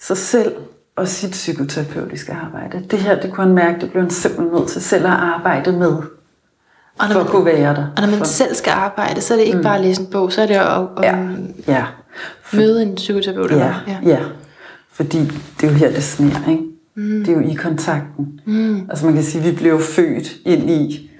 sig 0.00 0.16
selv 0.16 0.52
og 0.96 1.08
sit 1.08 1.30
psykoterapeutiske 1.30 2.32
arbejde. 2.32 2.84
Det 2.90 2.98
her, 2.98 3.20
det 3.20 3.32
kunne 3.32 3.46
han 3.46 3.54
mærke, 3.54 3.80
det 3.80 3.90
blev 3.90 4.02
han 4.02 4.10
simpelthen 4.10 4.58
nødt 4.58 4.68
til 4.68 4.82
selv 4.82 5.06
at 5.06 5.12
arbejde 5.12 5.72
med, 5.72 5.88
Og 5.88 6.02
når 6.98 7.06
for 7.06 7.14
man, 7.14 7.22
at 7.26 7.30
kunne 7.30 7.44
være 7.44 7.74
der. 7.74 7.86
og 7.96 8.02
når 8.02 8.06
man 8.08 8.18
for, 8.18 8.24
selv 8.24 8.54
skal 8.54 8.70
arbejde, 8.70 9.20
så 9.20 9.34
er 9.34 9.38
det 9.38 9.44
ikke 9.44 9.62
bare 9.62 9.74
at 9.74 9.80
læse 9.80 10.00
en 10.00 10.06
bog, 10.06 10.32
så 10.32 10.42
er 10.42 10.46
det 10.46 10.54
at, 10.54 10.80
at 10.96 11.02
ja, 11.02 11.18
ja. 11.68 11.84
Møde 12.52 12.82
en 12.82 12.94
psykoterapeut. 12.94 13.50
Ja, 13.50 13.74
ja. 13.86 13.98
ja. 14.04 14.20
Fordi 14.92 15.18
det 15.60 15.62
er 15.62 15.66
jo 15.66 15.72
her, 15.72 15.90
det 15.90 16.02
sner, 16.02 16.50
ikke? 16.50 16.62
Mm. 16.94 17.24
Det 17.24 17.28
er 17.28 17.32
jo 17.32 17.40
i 17.40 17.54
kontakten. 17.54 18.40
Mm. 18.44 18.86
Altså 18.90 19.06
man 19.06 19.14
kan 19.14 19.24
sige, 19.24 19.44
at 19.44 19.50
vi 19.50 19.56
blev 19.56 19.80
født 19.80 20.32
ind 20.44 20.70
i 20.70 21.10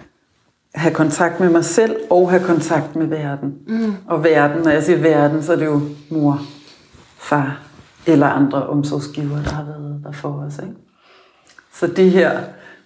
at 0.75 0.81
have 0.81 0.95
kontakt 0.95 1.41
med 1.41 1.51
mig 1.51 1.65
selv 1.65 1.97
og 2.11 2.31
have 2.31 2.43
kontakt 2.45 2.97
med 2.97 3.07
verden. 3.07 3.55
Mm. 3.67 3.95
Og 4.07 4.25
verden, 4.25 4.63
når 4.63 4.71
jeg 4.71 4.83
siger 4.83 4.99
verden, 4.99 5.43
så 5.43 5.53
er 5.53 5.57
det 5.57 5.67
jo 5.67 5.81
mor, 6.11 6.43
far 7.19 7.61
eller 8.07 8.27
andre 8.27 8.67
omsorgsgiver, 8.67 9.43
der 9.43 9.51
har 9.51 9.65
været 9.65 10.01
der 10.05 10.13
for 10.13 10.29
os. 10.29 10.59
Ikke? 10.59 10.75
Så 11.75 11.87
det 11.87 12.11
her, 12.11 12.41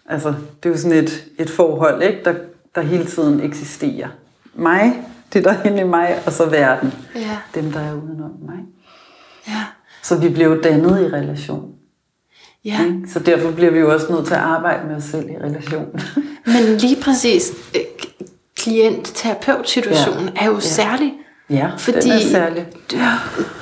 altså 0.06 0.28
det 0.62 0.68
er 0.68 0.70
jo 0.70 0.76
sådan 0.76 0.98
et, 0.98 1.24
et 1.38 1.50
forhold, 1.50 2.02
ikke? 2.02 2.20
Der, 2.24 2.34
der 2.74 2.80
hele 2.80 3.04
tiden 3.04 3.40
eksisterer. 3.40 4.08
Mig, 4.54 5.02
det 5.34 5.44
der 5.44 5.52
er 5.52 5.62
inde 5.62 5.80
i 5.80 5.84
mig, 5.84 6.18
og 6.26 6.32
så 6.32 6.46
verden. 6.46 6.94
Ja. 7.14 7.38
Dem, 7.54 7.72
der 7.72 7.80
er 7.80 7.92
udenom 7.94 8.30
mig. 8.46 8.58
Ja. 9.48 9.64
Så 10.02 10.18
vi 10.18 10.28
bliver 10.28 10.48
jo 10.48 10.60
dannet 10.62 11.00
i 11.00 11.04
relation. 11.16 11.70
ja. 12.64 12.78
Så 13.12 13.18
derfor 13.18 13.50
bliver 13.50 13.70
vi 13.70 13.78
jo 13.78 13.92
også 13.92 14.12
nødt 14.12 14.26
til 14.26 14.34
at 14.34 14.40
arbejde 14.40 14.88
med 14.88 14.96
os 14.96 15.04
selv 15.04 15.30
i 15.30 15.36
relation. 15.42 16.00
Men 16.46 16.76
lige 16.78 16.96
præcis, 17.02 17.52
øh, 17.74 17.80
klient-terapeut-situationen 18.56 20.24
ja. 20.36 20.40
er 20.40 20.46
jo 20.46 20.54
ja. 20.54 20.60
særlig. 20.60 21.12
Ja, 21.50 21.70
fordi 21.78 22.00
den 22.00 22.10
er 22.10 22.18
særlig. 22.30 22.66
Du, 22.92 22.96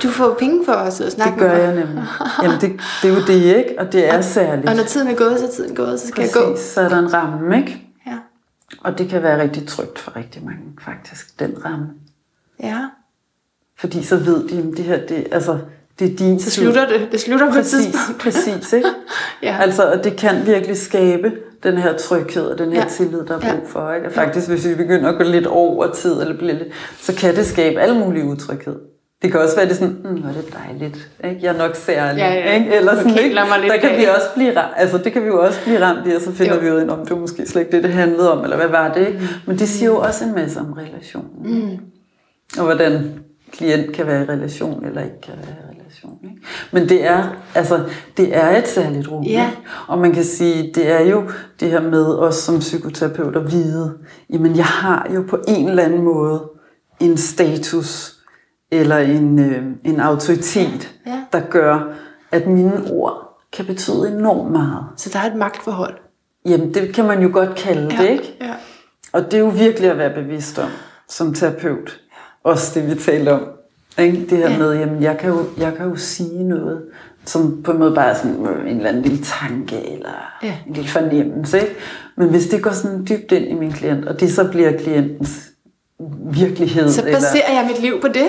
du 0.03 0.07
får 0.07 0.35
penge 0.39 0.65
for 0.65 0.73
os 0.73 1.01
at 1.01 1.11
snakke 1.11 1.31
Det 1.31 1.39
gør 1.39 1.57
jeg 1.57 1.75
nemlig. 1.75 2.03
Jamen 2.43 2.61
det, 2.61 2.81
det 3.01 3.09
er 3.09 3.15
jo 3.15 3.21
det, 3.21 3.57
ikke? 3.57 3.75
Og 3.77 3.93
det 3.93 4.09
er 4.09 4.17
og, 4.17 4.23
særligt. 4.23 4.69
Og 4.69 4.75
når 4.75 4.83
tiden 4.83 5.07
er 5.07 5.15
gået, 5.15 5.39
så 5.39 5.45
er 5.45 5.51
tiden 5.51 5.75
gået, 5.75 5.99
så 5.99 6.07
skal 6.07 6.21
Præcis, 6.21 6.35
jeg 6.35 6.43
gå. 6.43 6.57
så 6.57 6.81
er 6.81 6.89
der 6.89 6.99
en 6.99 7.13
ramme, 7.13 7.57
ikke? 7.57 7.81
Og 8.81 8.97
det 8.97 9.09
kan 9.09 9.23
være 9.23 9.41
rigtig 9.41 9.67
trygt 9.67 9.99
for 9.99 10.15
rigtig 10.15 10.45
mange, 10.45 10.63
faktisk, 10.81 11.39
den 11.39 11.65
ramme. 11.65 11.87
Ja. 12.63 12.89
Fordi 13.77 14.03
så 14.03 14.17
ved 14.17 14.49
de, 14.49 14.57
at 14.57 14.77
det 14.77 14.85
her, 14.85 15.07
det, 15.07 15.27
altså, 15.31 15.59
det 15.99 16.11
er 16.11 16.15
din 16.17 16.39
Så 16.39 16.51
slutter 16.51 16.87
det. 16.87 17.07
Det 17.11 17.19
slutter 17.19 17.45
på 17.47 17.51
præcis, 17.53 17.73
et 17.87 17.93
tidspunkt. 17.93 18.21
præcis, 18.21 18.73
ikke? 18.77 18.89
ja. 19.43 19.57
Altså, 19.61 19.91
og 19.91 20.03
det 20.03 20.17
kan 20.17 20.45
virkelig 20.45 20.77
skabe 20.77 21.31
den 21.63 21.77
her 21.77 21.97
tryghed 21.97 22.45
og 22.45 22.57
den 22.57 22.73
her 22.73 22.81
ja. 22.81 22.89
tillid, 22.89 23.25
der 23.25 23.35
er 23.37 23.39
brug 23.39 23.69
for. 23.69 23.93
Ikke? 23.93 24.07
Og 24.07 24.13
faktisk, 24.13 24.49
hvis 24.49 24.67
vi 24.67 24.75
begynder 24.75 25.09
at 25.09 25.17
gå 25.17 25.23
lidt 25.23 25.47
over 25.47 25.93
tid, 25.93 26.21
eller 26.21 26.37
blive 26.37 26.53
lidt, 26.53 26.73
så 26.97 27.15
kan 27.15 27.35
det 27.35 27.45
skabe 27.45 27.79
alle 27.79 27.99
mulige 27.99 28.25
utryghed. 28.25 28.75
Det 29.23 29.31
kan 29.31 29.41
også 29.41 29.55
være 29.55 29.67
det 29.67 29.75
sådan, 29.75 29.97
mm, 30.03 30.21
hvor 30.21 30.29
er 30.29 30.33
det 30.33 30.45
dejligt, 30.53 31.09
ikke? 31.23 31.39
jeg 31.43 31.53
er 31.53 31.57
nok 31.57 31.75
særlig. 31.75 32.19
Ja, 32.19 32.33
ja. 32.33 32.53
Ikke? 32.53 32.75
Eller 32.75 32.95
sådan, 32.95 33.11
okay, 33.11 33.23
ikke? 33.23 33.35
Der 33.69 33.77
kan 33.77 33.97
vi 33.97 34.05
også 34.05 34.27
blive 34.35 34.57
ramt, 34.57 34.73
altså 34.77 34.97
det 34.97 35.13
kan 35.13 35.21
vi 35.21 35.27
jo 35.27 35.45
også 35.45 35.59
blive 35.63 35.81
ramt 35.81 36.07
i, 36.07 36.11
og 36.11 36.21
så 36.21 36.31
finder 36.31 36.55
jo. 36.55 36.61
vi 36.61 36.71
ud 36.71 36.75
af, 36.75 36.93
om 36.93 36.99
det 36.99 37.09
var 37.09 37.17
måske 37.17 37.45
slet 37.45 37.61
ikke 37.61 37.71
det, 37.71 37.83
det 37.83 37.91
handlede 37.91 38.31
om, 38.31 38.43
eller 38.43 38.55
hvad 38.55 38.67
var 38.67 38.93
det? 38.93 39.07
Ikke? 39.07 39.19
Mm. 39.19 39.27
Men 39.45 39.59
det 39.59 39.69
siger 39.69 39.89
jo 39.89 39.97
også 39.97 40.25
en 40.25 40.35
masse 40.35 40.59
om 40.59 40.73
relationen. 40.73 41.29
Mm. 41.43 41.77
Og 42.57 42.65
hvordan 42.65 43.13
klient 43.51 43.91
kan 43.91 44.07
være 44.07 44.23
i 44.23 44.25
relation, 44.25 44.85
eller 44.85 45.01
ikke 45.01 45.21
kan 45.21 45.33
være 45.37 45.55
i 45.55 45.75
relation. 45.75 46.19
Ikke? 46.23 46.41
Men 46.71 46.89
det 46.89 47.05
er, 47.05 47.23
altså, 47.55 47.79
det 48.17 48.37
er 48.37 48.57
et 48.57 48.67
særligt 48.67 49.11
rum. 49.11 49.23
Ja. 49.23 49.51
Og 49.87 49.97
man 49.97 50.11
kan 50.11 50.23
sige, 50.23 50.71
det 50.75 50.91
er 50.91 51.01
jo 51.01 51.23
det 51.59 51.71
her 51.71 51.81
med 51.81 52.05
os 52.05 52.35
som 52.35 52.59
psykoterapeuter 52.59 53.39
at 53.39 53.51
vide, 53.51 53.93
jamen 54.29 54.57
jeg 54.57 54.65
har 54.65 55.07
jo 55.15 55.23
på 55.29 55.39
en 55.47 55.69
eller 55.69 55.83
anden 55.83 56.01
måde 56.01 56.43
en 56.99 57.17
status, 57.17 58.13
eller 58.73 58.97
en, 58.97 59.39
øh, 59.39 59.63
en 59.83 59.99
autoritet, 59.99 60.95
ja. 61.05 61.19
der 61.33 61.39
gør, 61.49 61.93
at 62.31 62.47
mine 62.47 62.81
ord 62.91 63.39
kan 63.53 63.65
betyde 63.65 64.11
enormt 64.17 64.51
meget. 64.51 64.85
Så 64.97 65.09
der 65.13 65.19
er 65.19 65.31
et 65.31 65.35
magtforhold? 65.35 65.93
Jamen, 66.45 66.73
det 66.73 66.95
kan 66.95 67.05
man 67.05 67.21
jo 67.21 67.29
godt 67.33 67.55
kalde 67.55 67.95
ja. 67.95 68.03
det, 68.03 68.09
ikke? 68.09 68.37
Ja. 68.41 68.53
Og 69.13 69.25
det 69.25 69.33
er 69.33 69.39
jo 69.39 69.49
virkelig 69.49 69.91
at 69.91 69.97
være 69.97 70.13
bevidst 70.13 70.59
om, 70.59 70.69
som 71.09 71.33
terapeut. 71.33 71.99
Også 72.43 72.79
det, 72.79 72.89
vi 72.89 72.95
talte 72.95 73.29
om. 73.29 73.41
Ikke? 73.97 74.25
Det 74.29 74.37
her 74.37 74.49
ja. 74.49 74.57
med, 74.57 74.73
jamen, 74.73 75.03
jeg 75.03 75.17
kan, 75.17 75.29
jo, 75.29 75.45
jeg 75.57 75.73
kan 75.77 75.89
jo 75.89 75.95
sige 75.95 76.43
noget, 76.43 76.81
som 77.25 77.63
på 77.63 77.71
en 77.71 77.79
måde 77.79 77.95
bare 77.95 78.09
er 78.09 78.13
sådan 78.13 78.45
øh, 78.45 78.71
en 78.71 78.77
eller 78.77 78.89
anden 78.89 79.01
lille 79.01 79.23
tanke, 79.23 79.93
eller 79.93 80.09
ja. 80.43 80.53
en 80.67 80.73
lille 80.73 80.89
fornemmelse. 80.89 81.61
Ikke? 81.61 81.75
Men 82.17 82.29
hvis 82.29 82.47
det 82.47 82.63
går 82.63 82.71
sådan 82.71 83.07
dybt 83.09 83.31
ind 83.31 83.45
i 83.45 83.53
min 83.53 83.71
klient, 83.71 84.05
og 84.05 84.19
det 84.19 84.31
så 84.31 84.47
bliver 84.51 84.77
klientens 84.77 85.52
virkelighed. 86.31 86.91
Så 86.91 87.01
baserer 87.01 87.47
eller... 87.47 87.61
jeg 87.61 87.69
mit 87.71 87.81
liv 87.81 88.01
på 88.01 88.07
det. 88.07 88.27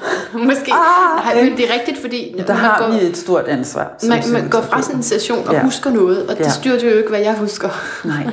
Måske. 0.48 0.72
Ah, 0.72 1.34
Nej, 1.34 1.44
men 1.44 1.56
det 1.56 1.70
er 1.70 1.74
rigtigt, 1.74 1.98
fordi... 1.98 2.34
Der 2.46 2.52
har 2.52 2.86
går, 2.86 2.98
vi 2.98 3.06
et 3.06 3.16
stort 3.16 3.44
ansvar. 3.44 3.92
Man, 4.08 4.22
man 4.32 4.48
går 4.48 4.60
fra 4.60 4.82
sådan 4.82 4.96
en 4.96 5.02
session 5.02 5.48
og 5.48 5.54
ja. 5.54 5.62
husker 5.62 5.90
noget, 5.90 6.26
og 6.26 6.38
det 6.38 6.44
ja. 6.44 6.50
styrer 6.50 6.80
jo 6.84 6.96
ikke, 6.96 7.08
hvad 7.08 7.20
jeg 7.20 7.34
husker. 7.34 7.68
Nej, 8.04 8.24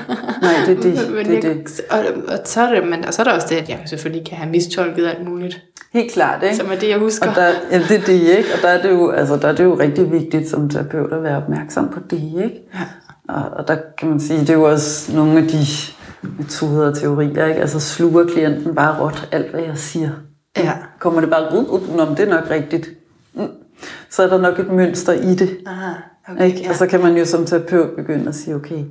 Nej 0.42 0.54
det 0.66 0.78
er 0.78 0.82
det. 0.82 1.12
men 1.16 1.26
det, 1.26 1.44
jeg, 1.44 1.44
det. 1.44 1.82
Og, 1.90 2.00
og, 2.28 2.40
så 2.46 2.62
er 2.62 2.74
det, 2.74 2.90
men, 2.90 3.06
og 3.06 3.14
så 3.14 3.22
er 3.22 3.24
der 3.24 3.32
også 3.32 3.48
det, 3.50 3.56
at 3.56 3.70
jeg 3.70 3.80
selvfølgelig 3.86 4.28
kan 4.28 4.38
have 4.38 4.50
mistolket 4.50 5.08
alt 5.08 5.28
muligt. 5.30 5.62
Helt 5.94 6.12
klart, 6.12 6.44
ikke? 6.44 6.56
Som 6.56 6.72
er 6.72 6.76
det, 6.76 6.90
jeg 6.90 6.98
husker. 6.98 7.30
Og 7.30 7.36
der, 7.36 7.48
ja, 7.72 7.80
det 7.90 7.92
er 7.92 8.06
det, 8.06 8.38
ikke? 8.38 8.50
Og 8.56 8.62
der 8.62 8.68
er 8.68 8.82
det, 8.82 8.90
jo, 8.90 9.12
altså, 9.12 9.36
der 9.38 9.48
er 9.48 9.56
det 9.56 9.64
jo 9.64 9.80
rigtig 9.80 10.12
vigtigt 10.12 10.50
som 10.50 10.70
terapeut 10.70 11.14
at 11.14 11.24
være 11.24 11.38
opmærksom 11.38 11.90
på 11.90 12.00
det, 12.10 12.22
ikke? 12.44 12.62
Ja. 12.74 12.80
Og, 13.30 13.44
og 13.58 13.68
der 13.68 13.78
kan 13.98 14.10
man 14.10 14.20
sige, 14.20 14.40
det 14.40 14.50
er 14.50 14.54
jo 14.54 14.64
også 14.64 15.16
nogle 15.16 15.38
af 15.38 15.48
de 15.48 15.66
metoder 16.38 16.88
og 16.88 16.98
teorier, 16.98 17.46
ikke? 17.46 17.62
Altså 17.62 17.80
sluger 17.80 18.26
klienten 18.26 18.76
bare 18.76 19.02
råt 19.02 19.30
alt, 19.32 19.52
hvad 19.52 19.62
jeg 19.62 19.78
siger. 19.78 20.10
Ja. 20.58 20.74
Kommer 21.00 21.22
det 21.22 21.30
bare 21.30 21.58
ud, 21.58 21.66
ud 21.68 22.00
om 22.00 22.16
det 22.16 22.30
er 22.30 22.36
nok 22.36 22.50
rigtigt. 22.50 22.90
Mm. 23.34 23.48
Så 24.10 24.24
er 24.24 24.28
der 24.28 24.38
nok 24.38 24.60
et 24.60 24.72
mønster 24.72 25.14
i 25.14 25.36
det. 25.36 25.58
Aha, 25.66 25.92
okay, 26.28 26.46
ikke? 26.46 26.62
Ja. 26.62 26.70
Og 26.70 26.76
så 26.76 26.88
kan 26.88 27.02
man 27.02 27.18
jo 27.18 27.26
som 27.26 27.46
terapeut 27.46 27.90
begynde 27.96 28.28
at 28.28 28.36
sige, 28.36 28.56
okay, 28.56 28.84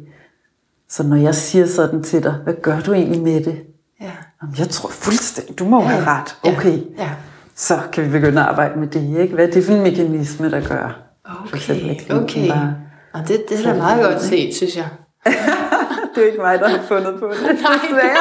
så 0.89 1.03
når 1.03 1.17
jeg 1.17 1.35
siger 1.35 1.67
sådan 1.67 2.03
til 2.03 2.23
dig, 2.23 2.35
hvad 2.45 2.55
gør 2.63 2.81
du 2.81 2.93
egentlig 2.93 3.23
med 3.23 3.45
det? 3.45 3.63
Ja. 4.01 4.11
Jamen, 4.43 4.55
jeg 4.59 4.69
tror 4.69 4.89
fuldstændig, 4.89 5.59
du 5.59 5.65
må 5.65 5.83
ja. 5.83 5.87
have 5.87 6.07
ret. 6.07 6.37
Okay, 6.43 6.79
ja. 6.99 7.03
Ja. 7.03 7.11
så 7.55 7.79
kan 7.93 8.05
vi 8.05 8.11
begynde 8.11 8.41
at 8.41 8.49
arbejde 8.49 8.81
med 8.81 8.89
det. 8.89 9.21
Ikke? 9.21 9.35
Hvad 9.35 9.49
er 9.49 9.51
det 9.51 9.65
for 9.65 9.73
en 9.73 9.83
mekanisme, 9.83 10.51
der 10.51 10.69
gør? 10.69 11.03
Okay, 11.25 11.57
eksempel, 11.57 12.23
okay. 12.23 12.49
Bare, 12.49 12.75
og 13.13 13.29
det, 13.29 13.45
det 13.49 13.59
er 13.59 13.73
da 13.73 13.79
meget 13.79 14.05
godt 14.05 14.23
set, 14.23 14.55
synes 14.55 14.77
jeg. 14.77 14.89
Det 16.17 16.23
er 16.23 16.27
ikke 16.27 16.39
mig, 16.39 16.59
der 16.59 16.69
har 16.69 16.83
fundet 16.83 17.21
på 17.21 17.33
det. 17.33 17.43
Nej. 17.63 18.17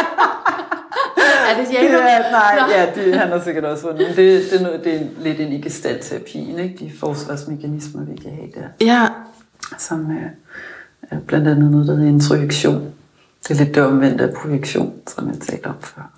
er 1.50 1.58
det 1.58 1.68
det 1.68 1.94
er, 1.94 2.32
nej, 2.32 2.70
ja, 2.70 2.92
det, 2.96 3.16
han 3.16 3.28
har 3.32 3.42
sikkert 3.44 3.64
også 3.64 3.84
fundet. 3.84 4.08
Men 4.08 4.16
det, 4.18 4.52
det, 4.52 4.60
er 4.60 4.64
noget, 4.64 4.84
det 4.84 4.96
er 4.96 5.06
lidt 5.18 5.40
ind 5.40 5.54
i 5.54 5.62
gestaltterapien, 5.62 6.60
ikke? 6.60 6.78
de 6.80 6.92
forsvarsmekanismer, 7.00 8.04
vi 8.04 8.16
kan 8.16 8.32
have 8.32 8.50
der. 8.56 8.86
Ja. 8.86 9.08
Som 9.78 10.12
er, 10.12 10.30
er 11.16 11.20
blandt 11.20 11.48
andet 11.48 11.72
noget, 11.72 11.88
der 11.88 11.96
hedder 11.96 12.10
introjektion. 12.10 12.94
Det 13.48 13.60
er 13.60 13.64
lidt 13.64 13.76
det 13.76 13.84
omvendte 13.84 14.24
af 14.24 14.34
projektion, 14.34 14.94
som 15.08 15.28
jeg 15.28 15.38
talte 15.38 15.68
om 15.68 15.76
før. 15.82 16.12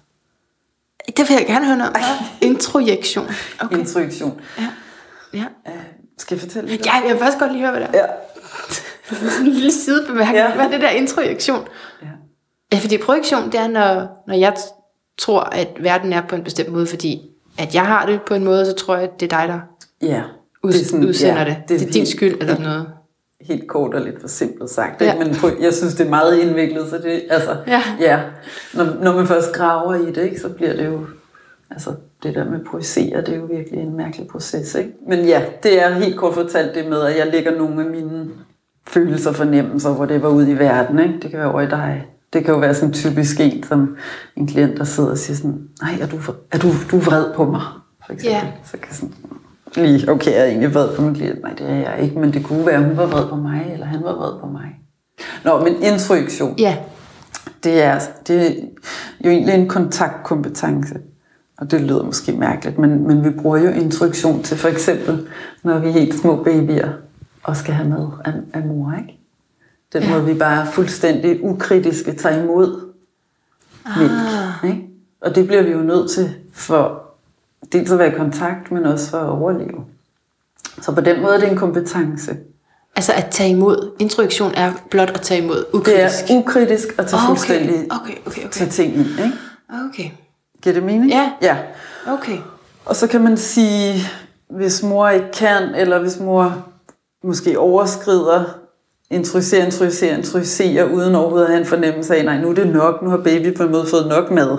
Det 1.08 1.30
vil 1.30 1.36
jeg 1.38 1.46
gerne 1.48 1.66
høre 1.66 1.78
noget 1.78 1.94
om. 1.96 2.02
Introjektion. 2.42 3.26
Okay. 3.60 3.78
Introjektion. 3.78 4.42
Ja. 4.58 4.68
ja. 5.34 5.46
Uh, 5.66 5.74
skal 6.18 6.36
jeg 6.36 6.42
fortælle 6.42 6.70
lidt? 6.70 6.86
Ja, 6.86 6.94
jeg 6.94 7.10
vil 7.10 7.18
faktisk 7.18 7.40
godt 7.40 7.52
lige 7.52 7.62
høre, 7.62 7.72
hvad 7.72 7.82
det 7.82 7.90
er. 7.94 8.00
Ja. 8.00 8.06
En 9.42 9.48
lille 9.48 9.72
sidebemærkning. 9.72 10.38
Ja. 10.38 10.56
Hvad 10.56 10.66
er 10.66 10.70
det 10.70 10.82
der 10.82 10.90
introjektion? 10.90 11.68
Ja. 12.02 12.08
ja, 12.74 12.78
fordi 12.78 12.98
projektion, 12.98 13.46
det 13.46 13.60
er, 13.60 13.68
når, 13.68 14.24
når 14.28 14.36
jeg 14.36 14.54
tror, 15.18 15.42
at 15.42 15.68
verden 15.80 16.14
er 16.14 16.22
på 16.22 16.36
en 16.36 16.44
bestemt 16.44 16.72
måde, 16.72 16.88
fordi 16.88 17.22
at 17.58 17.76
jeg 17.76 17.86
har 17.86 18.06
det 18.06 18.22
på 18.22 18.34
en 18.34 18.44
måde, 18.44 18.66
så 18.66 18.74
tror 18.74 18.96
jeg, 18.96 19.04
at 19.04 19.20
det 19.20 19.34
er 19.34 19.38
dig, 19.38 19.48
der 19.48 19.60
ja, 20.08 20.24
ud, 20.64 20.72
det 20.72 20.82
er 20.82 20.86
sådan, 20.86 21.06
udsender 21.06 21.42
ja, 21.42 21.46
det. 21.46 21.58
Det 21.68 21.76
er, 21.76 21.80
det 21.80 21.88
er 21.88 21.92
din 21.92 22.06
skyld 22.06 22.42
eller 22.42 22.60
noget. 22.60 22.88
Helt 23.42 23.68
kort 23.68 23.94
og 23.94 24.02
lidt 24.02 24.22
for 24.22 24.28
simpelt 24.28 24.70
sagt, 24.70 25.02
ja. 25.02 25.16
men 25.18 25.36
jeg 25.62 25.74
synes, 25.74 25.96
det 25.96 26.06
er 26.06 26.10
meget 26.10 26.40
indviklet, 26.40 26.90
så 26.90 26.98
det, 26.98 27.24
altså, 27.30 27.58
ja. 27.68 27.82
ja 28.00 28.20
når, 28.74 29.04
når 29.04 29.16
man 29.16 29.28
først 29.28 29.54
graver 29.54 29.96
i 29.96 30.12
det, 30.12 30.18
ikke, 30.18 30.40
så 30.40 30.50
bliver 30.50 30.76
det 30.76 30.86
jo, 30.86 31.06
altså, 31.72 31.94
det 32.24 32.36
der 32.36 32.46
med 32.46 32.66
projicere, 32.66 33.22
det 33.22 33.30
er 33.30 33.38
jo 33.38 33.46
virkelig 33.46 33.80
en 33.80 33.98
mærkelig 33.98 34.28
proces, 34.28 34.76
ikke? 34.76 34.92
Men 35.08 35.26
ja, 35.26 35.42
det 35.64 35.84
er 35.84 35.90
helt 35.90 36.18
kort 36.18 36.34
fortalt 36.34 36.76
det 36.76 36.90
med, 36.90 37.02
at 37.02 37.18
jeg 37.18 37.28
lægger 37.28 37.58
nogle 37.58 37.84
af 37.84 37.90
mine 37.90 38.30
følelser, 38.88 39.32
fornemmelser, 39.32 39.94
hvor 39.94 40.06
det 40.06 40.24
var 40.24 40.30
ude 40.30 40.52
i 40.52 40.60
verden, 40.60 41.00
ikke? 41.00 41.14
Det 41.22 41.30
kan 41.30 41.40
være 41.40 41.52
over 41.52 41.62
i 41.62 41.70
dig, 41.70 42.06
det 42.34 42.46
kan 42.46 42.54
jo 42.54 42.60
være 42.60 42.74
sådan 42.74 42.94
typisk 42.94 43.40
en, 43.40 43.64
som 43.64 43.96
en 44.36 44.48
klient, 44.48 44.78
der 44.78 44.84
sidder 44.84 45.10
og 45.10 45.18
siger 45.18 45.38
sådan, 45.38 45.60
nej, 45.82 45.92
er 46.02 46.08
du, 46.08 46.18
er 46.52 46.58
du, 46.58 46.68
du 46.92 46.98
er 46.98 47.02
vred 47.02 47.34
på 47.36 47.46
mig? 47.46 47.62
For 48.06 48.14
eksempel. 48.14 48.36
Ja. 48.36 48.52
Så 48.64 48.78
kan 48.78 48.94
sådan, 48.94 49.14
lige, 49.76 50.12
okay, 50.12 50.32
jeg 50.32 50.40
er 50.40 50.46
egentlig 50.46 50.74
vred 50.74 50.96
på 50.96 51.02
min 51.02 51.16
klient. 51.16 51.42
Nej, 51.42 51.54
det 51.54 51.70
er 51.70 51.76
jeg 51.76 52.00
ikke, 52.02 52.20
men 52.20 52.34
det 52.34 52.44
kunne 52.44 52.66
være, 52.66 52.84
hun 52.84 52.98
var 52.98 53.06
vred 53.06 53.28
på 53.30 53.36
mig, 53.36 53.70
eller 53.74 53.86
han 53.86 54.04
var 54.04 54.16
vred 54.16 54.40
på 54.40 54.48
mig. 54.48 54.76
Nå, 55.44 55.64
men 55.64 55.84
introjektion, 55.84 56.56
ja. 56.58 56.78
det, 57.64 57.84
er, 57.84 58.00
det 58.28 58.48
er 58.48 58.52
jo 59.26 59.30
egentlig 59.30 59.56
en 59.56 59.68
kontaktkompetence. 59.68 60.96
Og 61.58 61.72
det 61.72 61.82
lyder 61.82 62.04
måske 62.04 62.32
mærkeligt, 62.32 62.78
men, 62.78 63.08
men 63.08 63.24
vi 63.24 63.30
bruger 63.30 63.58
jo 63.58 63.70
introjektion 63.70 64.44
til 64.44 64.58
for 64.58 64.68
eksempel, 64.68 65.28
når 65.64 65.80
vi 65.80 65.88
er 65.88 65.92
helt 65.92 66.16
små 66.16 66.44
babyer 66.44 66.90
og 67.48 67.58
skal 67.58 67.74
have 67.74 67.90
mad 67.90 68.08
af, 68.26 68.34
af 68.54 68.64
mor, 68.64 68.94
ikke? 68.98 69.20
Den 69.94 70.04
ja. 70.04 70.10
måde, 70.10 70.26
vi 70.26 70.34
bare 70.34 70.68
fuldstændig 70.68 71.44
ukritiske 71.44 72.14
tager 72.14 72.44
imod 72.44 72.94
ah. 73.86 74.00
mælk. 74.00 74.12
Ikke? 74.64 74.88
Og 75.22 75.36
det 75.36 75.48
bliver 75.48 75.62
vi 75.62 75.72
jo 75.72 75.80
nødt 75.80 76.12
til 76.12 76.36
for 76.54 77.04
dels 77.72 77.92
at 77.92 78.00
være 78.00 78.08
i 78.08 78.18
kontakt, 78.18 78.72
men 78.72 78.86
også 78.86 79.10
for 79.10 79.18
at 79.18 79.30
overleve. 79.30 79.86
Så 80.82 80.92
på 80.92 81.02
den 81.02 81.22
måde 81.22 81.36
er 81.36 81.40
det 81.40 81.52
en 81.52 81.58
kompetence. 81.58 82.38
Altså 82.96 83.14
at 83.14 83.28
tage 83.32 83.50
imod. 83.50 83.92
Introduktion 84.00 84.54
er 84.56 84.74
blot 84.90 85.10
at 85.10 85.22
tage 85.22 85.44
imod. 85.44 85.66
Ukritisk. 85.74 86.28
Det 86.28 86.36
er 86.36 86.40
ukritisk 86.40 86.88
at 86.98 87.08
tage 87.08 87.20
okay. 87.20 87.28
fuldstændig 87.28 87.76
okay, 87.76 88.14
okay, 88.26 88.42
okay. 88.42 88.50
tage 88.52 88.70
ting 88.70 88.94
ind. 88.94 89.10
Ikke? 89.10 89.34
Okay. 89.90 90.10
Giver 90.62 90.74
det 90.74 90.84
mening? 90.84 91.12
Ja. 91.12 91.32
ja. 91.42 91.58
Okay. 92.08 92.38
Og 92.86 92.96
så 92.96 93.08
kan 93.08 93.24
man 93.24 93.38
sige, 93.38 94.00
hvis 94.50 94.84
mor 94.84 95.10
ikke 95.10 95.32
kan, 95.32 95.76
eller 95.76 96.00
hvis 96.00 96.20
mor 96.20 96.68
måske 97.24 97.60
overskrider 97.60 98.44
introducere, 99.10 99.66
introducere, 99.66 100.18
introducere, 100.18 100.94
uden 100.94 101.16
overhovedet 101.16 101.46
at 101.46 101.52
have 101.52 101.62
en 101.62 101.68
fornemmelse 101.68 102.16
af, 102.16 102.26
nej, 102.26 102.42
nu 102.42 102.50
er 102.50 102.54
det 102.54 102.68
nok, 102.68 103.02
nu 103.02 103.10
har 103.10 103.18
baby 103.18 103.56
på 103.56 103.64
en 103.64 103.72
måde 103.72 103.86
fået 103.86 104.08
nok 104.08 104.32
mad, 104.32 104.58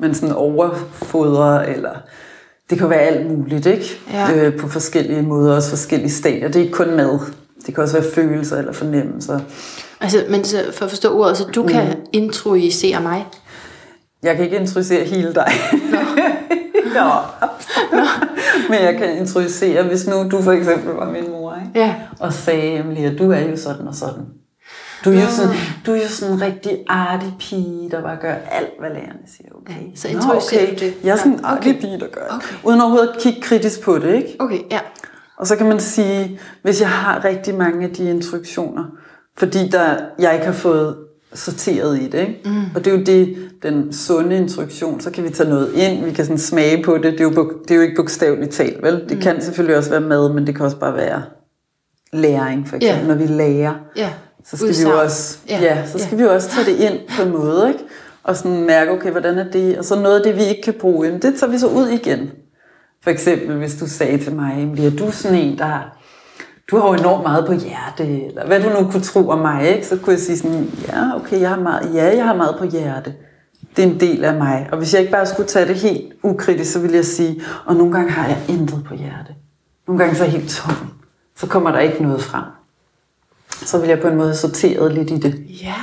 men 0.00 0.14
sådan 0.14 0.34
overfodrer, 0.34 1.60
eller 1.60 1.90
det 2.70 2.78
kan 2.78 2.90
være 2.90 3.00
alt 3.00 3.30
muligt, 3.30 3.66
ikke? 3.66 4.00
Ja. 4.12 4.34
Øh, 4.34 4.58
på 4.58 4.68
forskellige 4.68 5.22
måder, 5.22 5.56
også 5.56 5.70
forskellige 5.70 6.10
stadier. 6.10 6.48
Det 6.48 6.56
er 6.56 6.60
ikke 6.60 6.72
kun 6.72 6.94
mad. 6.94 7.18
Det 7.66 7.74
kan 7.74 7.82
også 7.82 8.00
være 8.00 8.10
følelser 8.14 8.56
eller 8.58 8.72
fornemmelser. 8.72 9.40
Altså, 10.00 10.24
men 10.30 10.44
så 10.44 10.64
for 10.72 10.84
at 10.84 10.90
forstå 10.90 11.18
ordet, 11.18 11.36
så 11.36 11.44
du 11.54 11.62
mm. 11.62 11.68
kan 11.68 11.96
introducere 12.12 13.00
mig? 13.00 13.26
Jeg 14.22 14.36
kan 14.36 14.44
ikke 14.44 14.58
introducere 14.58 15.04
hele 15.04 15.34
dig. 15.34 15.52
Nå. 15.90 15.98
Nå. 16.94 17.10
Nå. 17.92 18.04
Men 18.70 18.82
jeg 18.82 18.96
kan 18.98 19.16
introducere, 19.16 19.82
hvis 19.82 20.06
nu 20.06 20.28
du 20.30 20.42
for 20.42 20.52
eksempel 20.52 20.94
var 20.94 21.10
min 21.10 21.30
mor, 21.30 21.58
ikke? 21.66 21.80
Ja. 21.80 21.94
og 22.20 22.32
sagde, 22.32 22.78
at 22.78 23.18
du 23.18 23.32
er 23.32 23.40
jo 23.40 23.56
sådan 23.56 23.88
og 23.88 23.94
sådan. 23.94 24.24
Du 25.04 25.10
er, 25.10 25.14
jo 25.14 25.26
sådan, 25.26 25.54
du 25.86 25.92
er 25.92 25.96
jo 25.96 26.08
sådan 26.08 26.34
en 26.34 26.42
rigtig 26.42 26.78
artig 26.88 27.34
pige, 27.40 27.90
der 27.90 28.02
bare 28.02 28.16
gør 28.16 28.34
alt, 28.50 28.70
hvad 28.78 28.90
lærerne 28.90 29.18
siger. 29.36 29.48
Okay. 29.60 29.72
Ja, 29.72 29.96
så 29.96 30.08
introducerer 30.08 30.72
okay. 30.72 30.78
det. 30.78 30.94
Jeg 31.04 31.12
er 31.12 31.16
sådan 31.16 31.32
en 31.32 31.40
artig 31.44 31.70
okay. 31.70 31.80
pige, 31.80 32.00
der 32.00 32.06
gør 32.12 32.26
okay. 32.30 32.54
Uden 32.64 32.80
overhovedet 32.80 33.08
at 33.08 33.20
kigge 33.20 33.40
kritisk 33.40 33.80
på 33.80 33.98
det, 33.98 34.14
ikke? 34.14 34.36
Okay, 34.38 34.58
ja. 34.70 34.78
Og 35.38 35.46
så 35.46 35.56
kan 35.56 35.66
man 35.66 35.80
sige, 35.80 36.40
hvis 36.62 36.80
jeg 36.80 36.88
har 36.88 37.24
rigtig 37.24 37.54
mange 37.54 37.84
af 37.84 37.94
de 37.94 38.10
instruktioner, 38.10 38.84
fordi 39.38 39.68
der, 39.68 39.96
jeg 40.18 40.34
ikke 40.34 40.46
har 40.46 40.52
fået 40.52 40.96
sorteret 41.34 42.00
i 42.00 42.08
det. 42.08 42.20
Ikke? 42.20 42.40
Mm. 42.44 42.62
Og 42.74 42.84
det 42.84 42.92
er 42.92 42.98
jo 42.98 43.04
det, 43.04 43.36
den 43.62 43.92
sunde 43.92 44.36
instruktion, 44.36 45.00
så 45.00 45.10
kan 45.10 45.24
vi 45.24 45.30
tage 45.30 45.48
noget 45.48 45.74
ind, 45.74 46.04
vi 46.04 46.12
kan 46.12 46.24
sådan 46.24 46.38
smage 46.38 46.84
på 46.84 46.94
det. 46.94 47.04
Det 47.04 47.20
er 47.20 47.24
jo, 47.24 47.52
det 47.62 47.70
er 47.70 47.74
jo 47.74 47.80
ikke 47.80 47.96
bogstaveligt 47.96 48.52
talt, 48.52 48.82
vel? 48.82 49.04
Det 49.08 49.16
mm. 49.16 49.22
kan 49.22 49.42
selvfølgelig 49.42 49.76
også 49.76 49.90
være 49.90 50.00
mad, 50.00 50.32
men 50.32 50.46
det 50.46 50.56
kan 50.56 50.64
også 50.64 50.76
bare 50.78 50.94
være 50.94 51.22
læring, 52.12 52.68
for 52.68 52.76
eksempel, 52.76 52.98
yeah. 52.98 53.08
når 53.08 53.14
vi 53.14 53.26
lærer. 53.26 53.74
Yeah. 53.98 54.10
Så 54.44 54.56
skal 54.56 54.68
vi 54.68 54.90
jo 54.90 55.00
også, 55.00 55.38
yeah. 55.52 55.62
ja, 55.62 55.86
så 55.86 55.98
skal 55.98 56.08
yeah. 56.08 56.18
vi 56.18 56.22
jo 56.22 56.34
også 56.34 56.50
tage 56.50 56.66
det 56.66 56.76
ind 56.76 56.98
på 57.16 57.22
en 57.22 57.30
måde, 57.30 57.68
ikke? 57.68 57.84
Og 58.22 58.36
sådan 58.36 58.64
mærke, 58.64 58.90
okay, 58.90 59.10
hvordan 59.10 59.38
er 59.38 59.50
det? 59.50 59.78
Og 59.78 59.84
så 59.84 60.00
noget 60.00 60.16
af 60.16 60.22
det, 60.24 60.36
vi 60.36 60.44
ikke 60.44 60.62
kan 60.62 60.74
bruge, 60.80 61.12
det 61.12 61.34
tager 61.40 61.50
vi 61.50 61.58
så 61.58 61.68
ud 61.68 61.88
igen. 61.88 62.30
For 63.02 63.10
eksempel, 63.10 63.56
hvis 63.56 63.76
du 63.76 63.86
sagde 63.86 64.18
til 64.18 64.34
mig, 64.34 64.70
bliver 64.72 64.90
du 64.90 65.10
sådan 65.10 65.38
en, 65.38 65.58
der 65.58 65.97
du 66.70 66.78
har 66.78 66.88
jo 66.88 66.94
enormt 66.94 67.22
meget 67.22 67.46
på 67.46 67.52
hjerte, 67.52 68.26
eller 68.26 68.46
hvad 68.46 68.60
du 68.62 68.68
nu 68.68 68.90
kunne 68.90 69.02
tro 69.02 69.28
om 69.28 69.38
mig, 69.38 69.68
ikke? 69.68 69.86
så 69.86 69.96
kunne 69.96 70.12
jeg 70.12 70.20
sige 70.20 70.38
sådan, 70.38 70.70
ja, 70.88 71.16
okay, 71.16 71.40
jeg 71.40 71.48
har 71.48 71.60
meget, 71.60 71.94
ja, 71.94 72.16
jeg 72.16 72.24
har 72.24 72.34
meget 72.34 72.56
på 72.58 72.64
hjerte. 72.64 73.14
Det 73.76 73.84
er 73.84 73.88
en 73.88 74.00
del 74.00 74.24
af 74.24 74.34
mig. 74.34 74.68
Og 74.72 74.78
hvis 74.78 74.94
jeg 74.94 75.00
ikke 75.00 75.12
bare 75.12 75.26
skulle 75.26 75.48
tage 75.48 75.68
det 75.68 75.76
helt 75.76 76.12
ukritisk, 76.22 76.72
så 76.72 76.78
ville 76.80 76.96
jeg 76.96 77.04
sige, 77.04 77.42
og 77.66 77.76
nogle 77.76 77.92
gange 77.92 78.10
har 78.10 78.28
jeg 78.28 78.38
intet 78.48 78.84
på 78.84 78.94
hjerte. 78.94 79.34
Nogle 79.86 79.98
gange 79.98 80.16
så 80.16 80.22
er 80.22 80.26
jeg 80.28 80.40
helt 80.40 80.50
tom. 80.50 80.90
Så 81.36 81.46
kommer 81.46 81.70
der 81.70 81.78
ikke 81.78 82.02
noget 82.02 82.22
frem. 82.22 82.44
Så 83.50 83.78
vil 83.78 83.88
jeg 83.88 84.00
på 84.00 84.08
en 84.08 84.16
måde 84.16 84.36
sorteret 84.36 84.94
lidt 84.94 85.10
i 85.10 85.16
det. 85.16 85.46
Ja. 85.62 85.74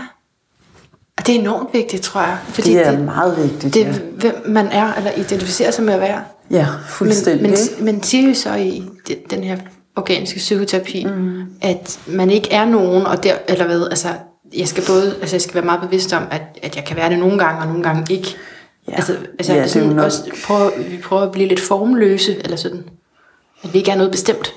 Og 1.18 1.28
det 1.28 1.36
er 1.36 1.40
enormt 1.40 1.70
vigtigt, 1.74 2.04
tror 2.04 2.22
jeg. 2.22 2.38
Fordi 2.44 2.70
det 2.74 2.88
er 2.88 2.92
det, 2.92 3.00
meget 3.00 3.38
vigtigt, 3.38 3.74
Det 3.74 3.88
er, 3.88 3.92
ja. 3.92 4.00
hvem 4.18 4.36
man 4.48 4.68
er, 4.68 4.94
eller 4.94 5.12
identificerer 5.12 5.72
sig 5.72 5.86
med 5.86 5.94
at 5.94 6.02
være. 6.02 6.24
Ja, 6.52 6.68
fuldstændig. 6.88 7.42
Men, 7.42 7.58
men, 7.78 7.86
men 7.86 8.04
siger 8.04 8.28
jo 8.28 8.34
så 8.34 8.56
i 8.56 8.84
den 9.30 9.44
her 9.44 9.58
organiske 9.96 10.38
psykoterapi, 10.38 11.06
mm. 11.06 11.44
at 11.62 12.00
man 12.08 12.30
ikke 12.30 12.52
er 12.52 12.66
nogen, 12.66 13.06
og 13.06 13.24
der, 13.24 13.34
eller 13.48 13.66
hvad, 13.66 13.88
altså, 13.90 14.08
jeg 14.58 14.68
skal 14.68 14.84
både, 14.88 15.16
altså 15.22 15.36
jeg 15.36 15.42
skal 15.42 15.56
være 15.56 15.66
meget 15.66 15.82
bevidst 15.82 16.14
om, 16.14 16.24
at, 16.32 16.42
at 16.64 16.76
jeg 16.76 16.86
kan 16.86 16.98
være 16.98 17.10
det 17.10 17.20
nogle 17.20 17.38
gange, 17.38 17.62
og 17.62 17.68
nogle 17.68 17.84
gange 17.84 18.14
ikke. 18.14 18.36
Ja. 18.88 18.96
Altså, 18.96 19.18
altså 19.40 19.54
ja, 19.54 19.68
sådan, 19.68 19.90
det 19.90 20.00
er 20.00 20.04
også 20.04 20.32
prøver, 20.46 20.90
vi 20.90 20.98
prøver 20.98 21.22
at 21.22 21.32
blive 21.32 21.48
lidt 21.48 21.60
formløse, 21.60 22.44
eller 22.44 22.58
sådan, 22.58 22.84
at 23.64 23.74
vi 23.74 23.78
ikke 23.78 23.92
er 23.92 23.96
noget 23.96 24.12
bestemt. 24.12 24.54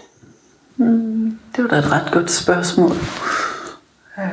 Mm, 0.77 1.39
det 1.57 1.65
var 1.65 1.71
da 1.71 1.77
et 1.77 1.93
ret 1.93 2.13
godt 2.13 2.31
spørgsmål. 2.31 2.91
Øh. 4.19 4.25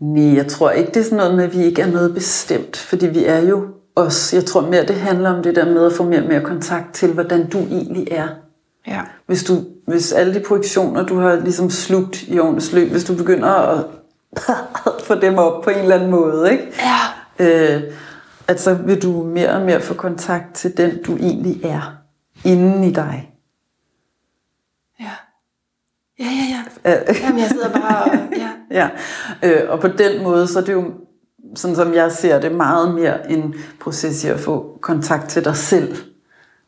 Nej, 0.00 0.36
jeg 0.36 0.46
tror 0.46 0.70
ikke, 0.70 0.90
det 0.90 0.96
er 0.96 1.04
sådan 1.04 1.18
noget 1.18 1.34
med, 1.34 1.44
at 1.44 1.56
vi 1.56 1.64
ikke 1.64 1.82
er 1.82 1.90
noget 1.90 2.14
bestemt, 2.14 2.76
fordi 2.76 3.06
vi 3.06 3.24
er 3.24 3.38
jo 3.38 3.66
os. 3.96 4.34
Jeg 4.34 4.44
tror 4.44 4.60
mere, 4.60 4.86
det 4.86 4.96
handler 4.96 5.30
om 5.30 5.42
det 5.42 5.56
der 5.56 5.64
med 5.64 5.86
at 5.86 5.92
få 5.92 6.04
mere 6.04 6.22
og 6.22 6.28
mere 6.28 6.40
kontakt 6.40 6.94
til, 6.94 7.12
hvordan 7.12 7.48
du 7.48 7.58
egentlig 7.58 8.08
er. 8.10 8.28
Ja. 8.86 9.00
Hvis, 9.26 9.44
du, 9.44 9.64
hvis 9.86 10.12
alle 10.12 10.34
de 10.34 10.40
projektioner, 10.40 11.06
du 11.06 11.18
har 11.18 11.36
ligesom 11.36 11.70
slugt 11.70 12.22
i 12.22 12.38
årens 12.38 12.72
løb, 12.72 12.90
hvis 12.90 13.04
du 13.04 13.16
begynder 13.16 13.48
at 13.48 13.84
få 15.06 15.14
dem 15.14 15.38
op 15.38 15.62
på 15.62 15.70
en 15.70 15.78
eller 15.78 15.94
anden 15.94 16.10
måde, 16.10 16.52
ikke? 16.52 16.72
Ja. 17.38 17.76
Øh, 17.76 17.82
at 18.48 18.60
så 18.60 18.74
vil 18.74 19.02
du 19.02 19.22
mere 19.22 19.50
og 19.50 19.62
mere 19.62 19.80
få 19.80 19.94
kontakt 19.94 20.54
til 20.54 20.76
den, 20.76 21.02
du 21.02 21.16
egentlig 21.16 21.64
er, 21.64 21.96
inden 22.44 22.84
i 22.84 22.92
dig. 22.92 23.30
Ja. 25.00 25.10
Ja, 26.18 26.24
ja, 26.24 26.64
ja. 26.84 27.02
Jamen, 27.22 27.38
jeg 27.38 27.48
sidder 27.48 27.72
bare 27.72 28.04
og, 28.04 28.18
ja. 28.36 28.50
ja. 28.80 28.88
Øh, 29.42 29.70
og 29.70 29.80
på 29.80 29.88
den 29.88 30.22
måde, 30.22 30.46
så 30.46 30.58
er 30.58 30.64
det 30.64 30.72
jo, 30.72 30.92
sådan 31.54 31.76
som 31.76 31.94
jeg 31.94 32.12
ser 32.12 32.40
det, 32.40 32.52
meget 32.52 32.94
mere 32.94 33.30
en 33.30 33.54
proces 33.80 34.24
i 34.24 34.28
at 34.28 34.40
få 34.40 34.78
kontakt 34.80 35.28
til 35.30 35.44
dig 35.44 35.56
selv. 35.56 35.96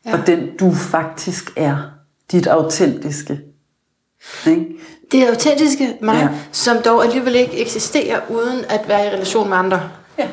Ja. 0.05 0.13
Og 0.13 0.27
den, 0.27 0.57
du 0.57 0.71
faktisk 0.71 1.53
er 1.55 1.96
dit 2.31 2.47
autentiske. 2.47 3.39
Ikke? 4.47 4.65
Det 5.11 5.27
autentiske 5.27 5.97
mig, 6.01 6.15
ja. 6.15 6.29
som 6.51 6.77
dog 6.85 7.03
alligevel 7.03 7.35
ikke 7.35 7.61
eksisterer 7.61 8.19
uden 8.29 8.59
at 8.69 8.81
være 8.87 9.05
i 9.05 9.09
relation 9.09 9.49
med 9.49 9.57
andre. 9.57 9.81
Ja, 10.19 10.27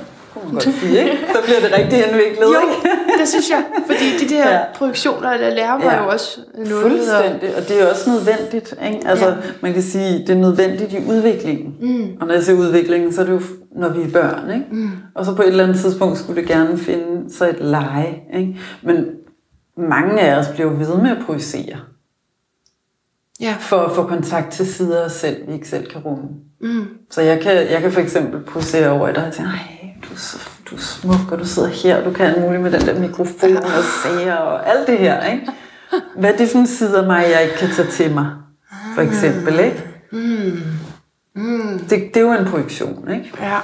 sige, 0.60 0.98
ikke? 0.98 1.18
Så 1.32 1.38
bliver 1.44 1.60
det 1.60 1.78
rigtig 1.78 2.06
indviklet, 2.06 2.42
jo, 2.42 2.60
ikke? 2.60 2.88
det 3.20 3.28
synes 3.28 3.50
jeg. 3.50 3.64
Fordi 3.86 4.26
de 4.26 4.34
der 4.34 4.50
ja. 4.54 4.60
projektioner, 4.74 5.36
der 5.36 5.50
lærer 5.50 5.78
mig 5.78 5.84
ja. 5.84 6.02
jo 6.02 6.08
også 6.08 6.40
noget. 6.54 6.82
Fuldstændig, 6.82 7.56
og 7.56 7.68
det 7.68 7.82
er 7.82 7.90
også 7.90 8.10
nødvendigt. 8.10 8.74
Ikke? 8.86 9.08
Altså, 9.08 9.28
ja. 9.28 9.34
man 9.60 9.72
kan 9.72 9.82
sige, 9.82 10.18
det 10.18 10.30
er 10.30 10.34
nødvendigt 10.34 10.92
i 10.92 10.98
udviklingen. 11.08 11.74
Mm. 11.80 12.16
Og 12.20 12.26
når 12.26 12.34
jeg 12.34 12.42
siger 12.42 12.58
udviklingen, 12.58 13.12
så 13.12 13.20
er 13.20 13.24
det 13.24 13.32
jo, 13.32 13.40
når 13.76 13.88
vi 13.88 14.02
er 14.02 14.10
børn. 14.10 14.50
Ikke? 14.50 14.66
Mm. 14.70 14.90
Og 15.14 15.24
så 15.24 15.34
på 15.34 15.42
et 15.42 15.48
eller 15.48 15.64
andet 15.64 15.80
tidspunkt 15.80 16.18
skulle 16.18 16.40
det 16.40 16.48
gerne 16.48 16.78
finde 16.78 17.34
sig 17.34 17.48
et 17.48 17.60
leje. 17.60 18.14
Ikke? 18.34 18.56
Men 18.82 19.06
mange 19.76 20.20
af 20.20 20.38
os 20.38 20.48
bliver 20.48 20.70
ved 20.70 20.96
med 20.96 21.10
at 21.10 21.26
projicere. 21.26 21.76
Ja. 23.40 23.56
For 23.60 23.76
at 23.76 23.94
få 23.94 24.06
kontakt 24.06 24.52
til 24.52 24.74
sider 24.74 25.00
af 25.00 25.04
os 25.04 25.12
selv, 25.12 25.48
vi 25.48 25.52
ikke 25.52 25.68
selv 25.68 25.90
kan 25.90 26.00
rumme. 26.00 26.28
Mm. 26.60 26.88
Så 27.10 27.20
jeg 27.22 27.40
kan, 27.40 27.52
jeg 27.70 27.80
kan 27.80 27.92
for 27.92 28.00
eksempel 28.00 28.40
projicere 28.40 28.90
over 28.90 29.08
i 29.08 29.12
dig 29.12 29.26
og 29.26 29.32
tænke, 29.32 29.50
nej, 29.50 29.94
du, 30.02 30.08
du 30.70 30.74
er 30.74 30.80
smuk, 30.80 31.32
og 31.32 31.38
du 31.38 31.44
sidder 31.44 31.68
her, 31.68 31.96
og 31.96 32.04
du 32.04 32.10
kan 32.12 32.26
alt 32.26 32.42
muligt 32.42 32.62
med 32.62 32.70
den 32.70 32.80
der 32.80 33.00
mikrofon 33.00 33.56
og 33.56 33.84
sager 34.02 34.34
og 34.34 34.68
alt 34.70 34.86
det 34.86 34.98
her. 34.98 35.24
Ikke? 35.32 35.48
Hvad 36.16 36.32
er 36.32 36.36
det 36.36 36.48
for 36.48 36.58
en 36.58 36.66
side 36.66 36.98
af 36.98 37.06
mig, 37.06 37.24
jeg 37.32 37.42
ikke 37.42 37.56
kan 37.56 37.68
tage 37.76 37.88
til 37.88 38.14
mig? 38.14 38.30
For 38.94 39.02
eksempel, 39.02 39.60
ikke? 39.60 39.84
Mm. 40.12 40.62
Mm. 41.34 41.78
Det, 41.78 41.90
det 41.90 42.16
er 42.16 42.20
jo 42.20 42.32
en 42.32 42.44
projektion, 42.44 43.10
ikke? 43.10 43.32
Ja. 43.40 43.58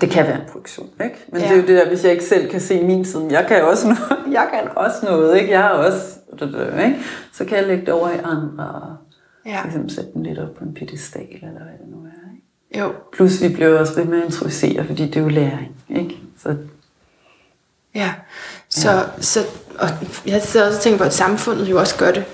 Det 0.00 0.10
kan 0.10 0.26
være 0.26 0.34
en 0.34 0.48
projektion, 0.52 0.90
ikke? 1.04 1.16
Men 1.32 1.40
ja. 1.40 1.46
det 1.46 1.52
er 1.52 1.56
jo 1.56 1.66
det 1.66 1.76
der, 1.76 1.88
hvis 1.88 2.04
jeg 2.04 2.12
ikke 2.12 2.24
selv 2.24 2.50
kan 2.50 2.60
se 2.60 2.82
min 2.82 3.04
side, 3.04 3.26
jeg 3.30 3.44
kan 3.48 3.64
også 3.64 3.86
noget, 3.86 4.18
jeg 4.38 4.48
kan 4.52 4.70
også 4.76 4.98
noget, 5.02 5.40
ikke? 5.40 5.50
Jeg 5.50 5.62
har 5.62 5.70
også, 5.70 6.18
ikke? 6.84 6.96
Så 7.32 7.44
kan 7.44 7.58
jeg 7.58 7.66
lægge 7.66 7.86
det 7.86 7.94
over 7.94 8.10
i 8.10 8.18
andre, 8.24 8.64
og 8.68 8.96
ja. 9.46 9.60
for 9.60 9.66
eksempel 9.66 9.90
sætte 9.94 10.10
dem 10.14 10.22
lidt 10.22 10.38
op 10.38 10.54
på 10.54 10.64
en 10.64 10.74
pedestal, 10.74 11.26
eller 11.32 11.50
hvad 11.50 11.78
det 11.80 11.88
nu 11.90 11.96
er, 11.96 12.32
ikke? 12.34 12.78
Jo. 12.80 12.92
Plus 13.12 13.42
vi 13.42 13.48
bliver 13.48 13.78
også 13.78 13.94
ved 13.94 14.04
med 14.04 14.18
at 14.18 14.24
introducere, 14.24 14.84
fordi 14.84 15.06
det 15.06 15.16
er 15.16 15.20
jo 15.20 15.28
læring, 15.28 15.76
ikke? 15.88 16.16
Så 16.42 16.56
Ja, 17.94 18.14
så, 18.68 18.90
ja. 18.90 19.02
så 19.20 19.40
og 19.78 19.88
jeg 20.26 20.42
sidder 20.42 20.66
også 20.66 20.78
og 20.78 20.82
tænker 20.82 20.98
på, 20.98 21.04
at 21.04 21.14
samfundet 21.14 21.70
jo 21.70 21.78
også 21.78 21.96
gør 21.96 22.10
det. 22.10 22.24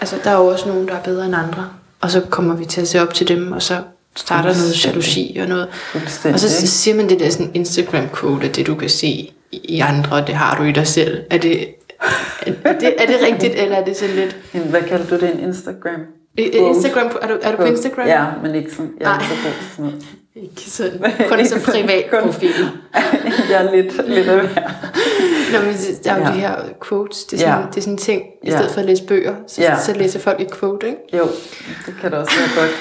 Altså, 0.00 0.16
der 0.24 0.30
er 0.30 0.36
jo 0.36 0.46
også 0.46 0.68
nogen, 0.68 0.88
der 0.88 0.94
er 0.94 1.02
bedre 1.02 1.26
end 1.26 1.34
andre. 1.34 1.70
Og 2.00 2.10
så 2.10 2.20
kommer 2.30 2.56
vi 2.56 2.64
til 2.64 2.80
at 2.80 2.88
se 2.88 3.02
op 3.02 3.14
til 3.14 3.28
dem, 3.28 3.52
og 3.52 3.62
så 3.62 3.82
starter 4.16 4.54
noget 4.54 4.86
jalousi 4.86 5.36
og 5.40 5.48
noget. 5.48 5.68
Og 6.24 6.40
så 6.40 6.66
siger 6.66 6.94
man 6.94 7.08
det 7.08 7.20
der 7.20 7.30
sådan 7.30 7.50
Instagram-quote, 7.54 8.48
at 8.48 8.56
det 8.56 8.66
du 8.66 8.74
kan 8.74 8.88
se 8.88 9.32
i 9.52 9.80
andre, 9.80 10.26
det 10.26 10.34
har 10.34 10.56
du 10.58 10.62
i 10.62 10.72
dig 10.72 10.86
selv. 10.86 11.24
Er 11.30 11.38
det, 11.38 11.68
er 12.46 12.78
det, 12.78 12.94
er 13.02 13.06
det 13.06 13.16
rigtigt, 13.26 13.54
eller 13.54 13.76
er 13.76 13.84
det 13.84 13.96
sådan 13.96 14.14
lidt... 14.14 14.36
Hvad 14.70 14.82
kalder 14.82 15.06
du 15.06 15.14
det, 15.14 15.34
en 15.34 15.40
Instagram? 15.40 16.00
Instagram, 16.38 17.06
er 17.22 17.28
du, 17.28 17.38
er 17.42 17.50
du 17.50 17.56
på 17.56 17.64
Instagram? 17.64 18.06
Ja, 18.06 18.26
men 18.42 18.54
ikke 18.54 18.70
sådan, 18.70 18.90
jeg 19.00 19.10
er 19.10 19.20
ikke 19.20 19.34
så 19.34 19.48
god 19.48 19.52
sådan 19.70 19.84
noget. 19.84 20.04
Ikke 20.36 20.70
sådan, 20.70 21.00
kun 21.28 21.46
så 21.46 21.60
privat 21.64 22.04
profil. 22.22 22.50
jeg 23.50 23.64
er 23.64 23.74
lidt, 23.74 24.08
lidt 24.08 24.28
af 24.28 24.40
hver. 24.40 24.62
Nå, 25.52 25.66
men 25.66 25.74
der 26.04 26.12
er 26.12 26.18
jo 26.18 26.24
ja. 26.24 26.32
de 26.32 26.40
her 26.40 26.56
quotes, 26.88 27.24
det 27.24 27.36
er 27.36 27.40
sådan, 27.40 27.60
ja. 27.60 27.66
det 27.68 27.76
er 27.76 27.80
sådan 27.80 27.94
en 27.94 27.98
ting, 27.98 28.22
i 28.42 28.50
stedet 28.50 28.64
ja. 28.64 28.72
for 28.72 28.80
at 28.80 28.86
læse 28.86 29.06
bøger, 29.06 29.34
så, 29.46 29.62
ja. 29.62 29.78
så 29.78 29.92
læser 29.92 30.18
folk 30.18 30.40
et 30.40 30.52
quote, 30.52 30.86
ikke? 30.86 30.98
Jo, 31.12 31.24
det 31.86 31.94
kan 32.00 32.10
da 32.10 32.16
også 32.16 32.32
være 32.38 32.66
godt, 32.66 32.74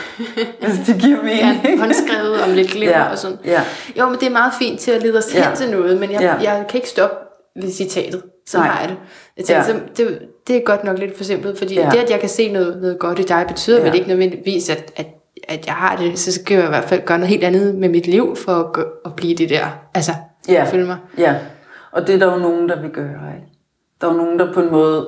hvis 0.60 0.88
det 0.88 1.02
giver 1.02 1.24
mening. 1.30 1.62
Ja, 1.64 1.78
håndskrevet 1.78 2.42
om 2.42 2.52
lidt 2.52 2.72
glimmer 2.72 2.98
ja. 2.98 3.12
og 3.12 3.18
sådan. 3.18 3.38
Ja. 3.46 3.62
Jo, 4.00 4.10
men 4.10 4.20
det 4.20 4.28
er 4.28 4.32
meget 4.32 4.54
fint 4.60 4.80
til 4.80 4.92
at 4.92 5.04
lede 5.04 5.18
os 5.18 5.36
ja. 5.36 5.48
hen 5.48 5.58
til 5.58 5.70
noget, 5.72 6.00
men 6.00 6.12
jeg, 6.12 6.22
ja. 6.22 6.52
jeg 6.52 6.66
kan 6.70 6.78
ikke 6.78 6.90
stoppe 6.90 7.16
ved 7.62 7.72
citatet. 7.72 8.22
Så 8.48 8.60
har 8.60 8.80
jeg 8.80 8.90
det. 8.90 8.98
Jeg 9.38 9.46
tænker, 9.46 9.62
ja. 9.62 9.68
så 9.68 9.80
det, 9.98 10.20
det 10.48 10.56
er 10.56 10.62
godt 10.62 10.84
nok 10.84 11.00
lidt 11.00 11.18
for 11.18 11.24
simpelt, 11.24 11.58
fordi 11.58 11.76
ja. 11.76 11.90
det, 11.92 11.98
at 11.98 12.10
jeg 12.10 12.20
kan 12.20 12.30
se 12.30 12.52
noget, 12.52 12.82
noget 12.82 13.00
godt 13.00 13.20
i 13.20 13.24
dig, 13.24 13.46
betyder 13.48 13.78
ja. 13.78 13.84
vel 13.84 13.96
ikke 13.96 14.08
nødvendigvis, 14.08 14.70
at, 14.70 14.92
at, 14.96 15.08
at 15.48 15.66
jeg 15.68 15.74
har 15.76 15.96
det, 15.96 16.20
så 16.20 16.32
skal 16.32 16.56
jeg 16.56 16.66
i 16.66 16.70
hvert 16.70 16.84
fald 16.84 17.06
gøre 17.06 17.18
noget 17.18 17.30
helt 17.30 17.44
andet 17.44 17.76
med 17.76 17.90
mit 17.90 18.08
liv, 18.08 18.36
for 18.46 18.52
at, 18.52 18.86
at 19.06 19.16
blive 19.16 19.36
det 19.36 19.50
der. 19.50 19.66
Altså, 19.94 20.12
ja. 20.48 20.64
følge 20.72 20.86
mig. 20.86 20.98
Ja, 21.18 21.36
og 21.92 22.08
det 22.08 22.16
er 22.16 22.20
der 22.20 22.34
jo 22.34 22.40
nogen, 22.40 22.70
der 22.70 22.82
vil 22.82 22.90
gøre. 22.90 23.36
Ikke? 23.36 23.48
Der 24.02 24.08
er 24.08 24.12
jo 24.12 24.18
nogen, 24.18 24.40
der 24.40 24.54
på 24.54 24.60
en 24.62 24.72
måde 24.72 25.08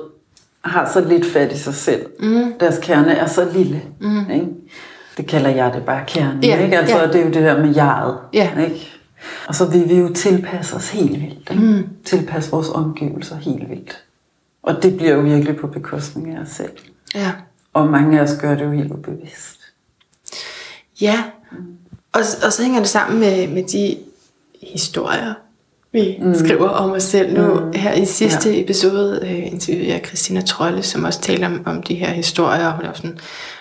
har 0.64 0.90
så 0.92 1.00
lidt 1.00 1.26
fat 1.26 1.52
i 1.52 1.58
sig 1.58 1.74
selv. 1.74 2.06
Mm. 2.20 2.52
Deres 2.60 2.78
kerne 2.82 3.12
er 3.14 3.26
så 3.26 3.48
lille. 3.52 3.82
Mm. 4.00 4.30
Ikke? 4.30 4.46
Det 5.16 5.26
kalder 5.26 5.50
jeg 5.50 5.72
det 5.74 5.84
bare 5.84 6.04
kernen. 6.06 6.44
Ja. 6.44 6.64
Ikke? 6.64 6.78
Altså, 6.78 6.96
Ja. 6.98 7.06
Det 7.06 7.14
er 7.14 7.20
jo 7.24 7.26
det 7.30 7.42
der 7.42 7.62
med 7.64 7.74
jeget. 7.74 8.18
Ja. 8.32 8.50
Ikke? 8.64 8.92
Og 9.48 9.54
så 9.54 9.70
vil 9.70 9.88
vi 9.88 9.94
jo 9.98 10.12
tilpasse 10.12 10.76
os 10.76 10.90
helt 10.90 11.20
vildt. 11.22 11.50
Ikke? 11.50 11.62
Mm. 11.62 11.88
Tilpasse 12.04 12.50
vores 12.50 12.68
omgivelser 12.68 13.36
helt 13.36 13.70
vildt. 13.70 14.02
Og 14.62 14.82
det 14.82 14.96
bliver 14.96 15.12
jo 15.14 15.20
virkelig 15.20 15.56
på 15.56 15.66
bekostning 15.66 16.34
af 16.36 16.40
os 16.40 16.48
selv. 16.48 16.72
Ja. 17.14 17.32
Og 17.72 17.86
mange 17.88 18.18
af 18.18 18.22
os 18.22 18.38
gør 18.40 18.54
det 18.54 18.64
jo 18.64 18.70
helt 18.70 18.92
ubevidst. 18.92 19.55
Ja, 21.00 21.22
og, 22.12 22.20
og 22.44 22.52
så 22.52 22.62
hænger 22.62 22.78
det 22.78 22.88
sammen 22.88 23.20
med, 23.20 23.48
med 23.48 23.62
de 23.62 23.96
historier, 24.62 25.34
vi 25.92 26.18
mm. 26.20 26.34
skriver 26.34 26.68
om 26.68 26.90
os 26.90 27.02
selv. 27.02 27.34
Nu 27.34 27.54
mm. 27.54 27.72
her 27.74 27.92
i 27.92 28.04
sidste 28.04 28.50
ja. 28.50 28.60
episode 28.60 29.20
øh, 29.22 29.52
interviewede 29.52 29.88
jeg 29.88 30.00
Christina 30.06 30.40
Trolle, 30.40 30.82
som 30.82 31.04
også 31.04 31.20
taler 31.20 31.46
om, 31.46 31.62
om 31.66 31.82
de 31.82 31.94
her 31.94 32.10
historier. 32.10 32.72
Hun, 32.72 32.84
er 32.84 32.92
sådan, 32.92 33.18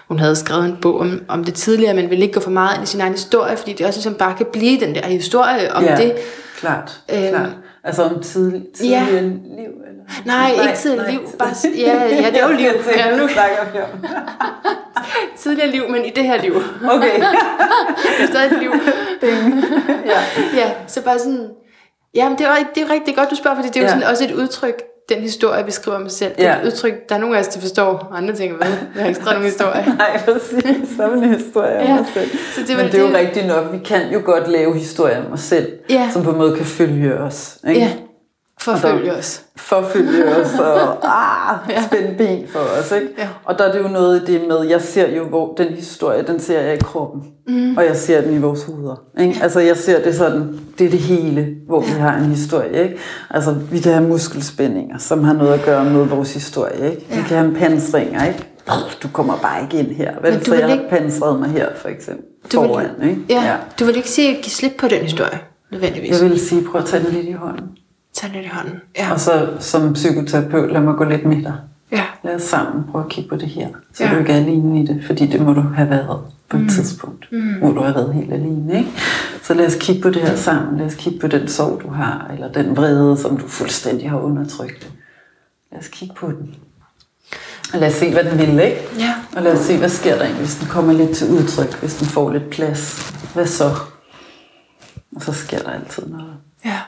hun 0.08 0.20
havde 0.20 0.36
skrevet 0.36 0.66
en 0.66 0.78
bog 0.82 1.00
om, 1.00 1.22
om 1.28 1.44
det 1.44 1.54
tidligere, 1.54 1.94
men 1.94 2.10
ville 2.10 2.24
ikke 2.24 2.34
gå 2.34 2.40
for 2.40 2.52
meget 2.52 2.76
ind 2.76 2.84
i 2.84 2.88
sin 2.88 3.02
egen 3.02 3.14
historie, 3.14 3.58
fordi 3.58 3.74
det 3.74 3.86
også 3.86 3.98
ligesom 3.98 4.14
bare 4.14 4.38
kan 4.38 4.46
blive 4.54 4.80
den 4.80 4.96
der 4.96 5.08
historie 5.08 5.74
om 5.74 5.84
ja, 5.84 5.98
det. 5.98 6.16
klart, 6.60 7.02
øhm, 7.14 7.28
klart. 7.30 7.50
Altså 7.86 8.04
om 8.04 8.22
tidlig, 8.24 8.64
tidligere 8.76 9.06
ja. 9.06 9.22
liv? 9.22 9.72
Eller? 9.88 10.04
Nej, 10.26 10.56
nej, 10.56 10.68
ikke 10.68 10.78
tidligere 10.78 11.12
liv. 11.12 11.22
Bare, 11.40 11.50
ja, 11.78 12.04
ja, 12.04 12.30
det 12.30 12.42
er 12.42 12.48
jo 12.50 12.56
liv. 12.56 12.70
Ja, 12.98 13.18
nu 13.18 13.28
snakker 13.28 13.58
vi 13.74 13.80
om. 13.80 14.06
tidligere 15.38 15.72
liv, 15.72 15.90
men 15.90 16.06
i 16.06 16.10
det 16.10 16.24
her 16.24 16.42
liv. 16.42 16.56
Okay. 16.90 17.16
det 18.18 18.24
er 18.24 18.28
stadig 18.28 18.52
et 18.52 18.60
liv. 18.60 18.72
ja. 20.06 20.20
ja, 20.56 20.72
så 20.88 21.02
bare 21.02 21.20
sådan, 21.20 21.50
Ja, 22.16 22.30
men 22.30 22.38
det 22.38 22.46
er, 22.46 22.56
det 22.76 22.84
er 22.84 22.90
rigtig 22.90 23.16
godt, 23.16 23.30
du 23.30 23.36
spørger, 23.36 23.56
fordi 23.56 23.68
det 23.68 23.78
er 23.78 23.82
jo 23.82 23.88
ja. 23.88 23.94
sådan 23.94 24.10
også 24.10 24.24
et 24.24 24.32
udtryk, 24.32 24.84
den 25.10 25.22
historie, 25.22 25.66
vi 25.66 25.72
skriver 25.72 25.98
om 25.98 26.06
os 26.06 26.14
selv. 26.14 26.32
Det 26.38 26.46
er 26.46 26.62
et 26.62 26.66
udtryk, 26.66 27.10
der 27.10 27.16
er 27.16 27.20
nogle 27.20 27.38
af 27.38 27.40
os, 27.40 27.48
der 27.48 27.60
forstår, 27.60 28.08
og 28.12 28.18
andre 28.18 28.36
tænker, 28.36 28.58
hvad? 28.58 28.68
Jeg 28.68 29.02
har 29.02 29.08
ikke 29.08 29.20
skrevet 29.20 29.34
nogen 29.34 29.52
historie. 29.52 29.86
Nej, 29.98 30.22
præcis. 30.26 31.00
Er 31.00 31.14
en 31.14 31.34
historie 31.34 31.80
om 31.80 31.86
ja. 31.86 32.00
os 32.00 32.08
selv. 32.14 32.30
Så 32.56 32.62
det 32.68 32.78
Men 32.78 32.86
det 32.86 32.96
er 32.96 33.00
jo 33.00 33.08
det... 33.08 33.16
rigtigt 33.16 33.48
nok, 33.48 33.72
vi 33.72 33.78
kan 33.78 34.12
jo 34.14 34.22
godt 34.26 34.48
lave 34.48 34.78
historier 34.78 35.26
om 35.26 35.34
os 35.34 35.40
selv, 35.40 35.68
ja. 35.90 36.10
som 36.14 36.24
på 36.24 36.30
en 36.32 36.38
måde 36.38 36.56
kan 36.56 36.66
følge 36.66 37.14
os. 37.14 37.58
Ikke? 37.68 37.82
Ja, 37.82 37.92
forfølge 38.60 39.14
os. 39.14 39.42
Forfølge 39.56 40.26
os 40.26 40.60
og 40.60 41.06
ah, 41.18 41.58
ja. 41.70 41.84
spænde 41.84 42.16
ben 42.18 42.48
for 42.48 42.60
os. 42.60 42.92
Ikke? 42.92 43.08
Ja. 43.18 43.28
Og 43.46 43.60
der 43.60 43.64
er 43.64 43.72
det 43.72 43.80
jo 43.80 43.88
noget 43.88 44.22
i 44.22 44.34
det 44.34 44.48
med, 44.48 44.64
jeg 44.70 44.82
ser 44.82 45.16
jo, 45.16 45.28
hvor 45.28 45.54
den 45.54 45.68
historie, 45.68 46.24
den 46.24 46.40
ser 46.40 46.62
jeg 46.62 46.74
i 46.74 46.78
kroppen. 46.78 47.24
Mm. 47.48 47.78
Og 47.78 47.86
jeg 47.86 47.98
ser 47.98 48.22
den 48.22 48.34
i 48.34 48.38
vores 48.38 48.64
hoveder. 48.64 49.02
Ikke? 49.20 49.36
Ja. 49.38 49.44
Altså 49.44 49.60
jeg 49.60 49.78
ser 49.78 50.04
det 50.04 50.16
sådan, 50.16 50.60
det 50.80 50.86
er 50.86 50.92
det 50.92 51.00
hele, 51.00 51.48
hvor 51.68 51.82
ja. 51.82 51.94
vi 51.94 52.00
har 52.00 52.18
en 52.18 52.26
historie. 52.26 52.84
Ikke? 52.84 52.98
Altså 53.30 53.54
vi 53.72 53.80
kan 53.80 53.94
have 53.94 54.08
muskelspændinger, 54.08 54.98
som 54.98 55.24
har 55.24 55.34
noget 55.34 55.54
at 55.54 55.66
gøre 55.66 55.86
med 55.86 56.06
vores 56.06 56.34
historie. 56.34 56.92
Ikke? 56.92 57.06
Ja. 57.10 57.16
Vi 57.16 57.22
kan 57.28 57.38
have 57.38 57.56
pansringer, 57.56 58.28
ikke? 58.28 58.46
du 59.04 59.08
kommer 59.08 59.38
bare 59.38 59.62
ikke 59.62 59.78
ind 59.78 59.96
her. 59.96 60.14
Vel? 60.22 60.46
Så 60.46 60.56
jeg 60.56 60.72
ikke... 60.72 60.84
har 60.84 61.00
pansret 61.00 61.40
mig 61.40 61.50
her, 61.50 61.70
for 61.76 61.90
eksempel. 61.90 62.26
Du 62.52 62.64
foran, 62.64 62.88
vil... 63.00 63.10
ikke? 63.10 63.22
Ja. 63.30 63.44
ja. 63.44 63.56
Du 63.80 63.86
vil 63.86 63.96
ikke 63.96 64.10
sige, 64.10 64.38
at 64.38 64.44
give 64.44 64.52
slip 64.52 64.72
på 64.78 64.88
den 64.88 65.02
historie, 65.02 65.40
nødvendigvis. 65.72 66.22
Jeg 66.22 66.30
vil 66.30 66.40
sige, 66.40 66.64
prøv 66.64 66.82
at 66.82 66.88
tage 66.88 67.04
den 67.04 67.14
lidt 67.14 67.26
i 67.26 67.32
hånden. 67.32 67.66
Tag 68.16 68.30
lidt 68.34 68.46
i 68.46 68.50
hånden. 68.50 68.82
Ja. 68.98 69.14
Og 69.14 69.20
så 69.20 69.58
som 69.60 69.94
psykoterapeut, 69.94 70.72
lad 70.72 70.82
mig 70.82 70.96
gå 70.96 71.04
lidt 71.04 71.26
med 71.26 71.44
dig. 71.44 71.56
Ja. 71.92 72.04
Lad 72.24 72.36
os 72.36 72.42
sammen 72.42 72.84
prøve 72.92 73.06
at 73.06 73.12
kigge 73.12 73.30
på 73.30 73.36
det 73.36 73.48
her. 73.48 73.68
Så 73.94 74.04
ja. 74.04 74.14
du 74.14 74.20
ikke 74.20 74.34
er 74.34 74.38
alene 74.38 74.84
i 74.84 74.86
det, 74.86 75.04
fordi 75.06 75.26
det 75.26 75.42
må 75.42 75.54
du 75.54 75.62
have 75.62 75.90
været 75.90 76.22
på 76.50 76.58
et 76.58 76.64
mm. 76.64 76.70
tidspunkt, 76.70 77.32
mm. 77.32 77.54
hvor 77.54 77.72
du 77.72 77.82
har 77.82 77.94
været 77.94 78.14
helt 78.14 78.34
alene. 78.34 78.78
Ikke? 78.78 78.92
Så 79.44 79.54
lad 79.54 79.66
os 79.66 79.76
kigge 79.80 80.02
på 80.02 80.10
det 80.10 80.22
her 80.22 80.36
sammen. 80.36 80.78
Lad 80.78 80.86
os 80.86 80.96
kigge 80.96 81.20
på 81.20 81.28
den 81.28 81.48
sorg, 81.48 81.82
du 81.84 81.90
har, 81.90 82.30
eller 82.34 82.52
den 82.52 82.78
vrede, 82.78 83.18
som 83.18 83.38
du 83.38 83.48
fuldstændig 83.48 84.10
har 84.10 84.20
undertrykt. 84.20 84.92
Lad 85.72 85.80
os 85.80 85.88
kigge 85.88 86.16
på 86.16 86.28
den. 86.28 86.56
Og 87.74 87.80
lad 87.80 87.88
os 87.88 87.94
se, 87.94 88.12
hvad 88.12 88.24
den 88.24 88.38
vil, 88.38 88.60
ikke? 88.60 88.82
Ja. 89.00 89.14
Og 89.36 89.42
lad 89.42 89.54
os 89.54 89.60
se, 89.60 89.78
hvad 89.78 89.90
sker 89.90 90.16
der 90.16 90.22
egentlig, 90.22 90.46
hvis 90.46 90.56
den 90.56 90.68
kommer 90.68 90.94
lidt 90.94 91.12
til 91.12 91.30
udtryk, 91.30 91.80
hvis 91.80 91.96
den 91.96 92.08
får 92.08 92.32
lidt 92.32 92.50
plads. 92.50 93.14
Hvad 93.34 93.48
så? 93.48 93.70
Og 95.16 95.22
så 95.22 95.34
sker 95.34 95.58
der 95.58 95.70
altid 95.70 96.08
noget. 96.08 96.34
Ja 96.66 96.80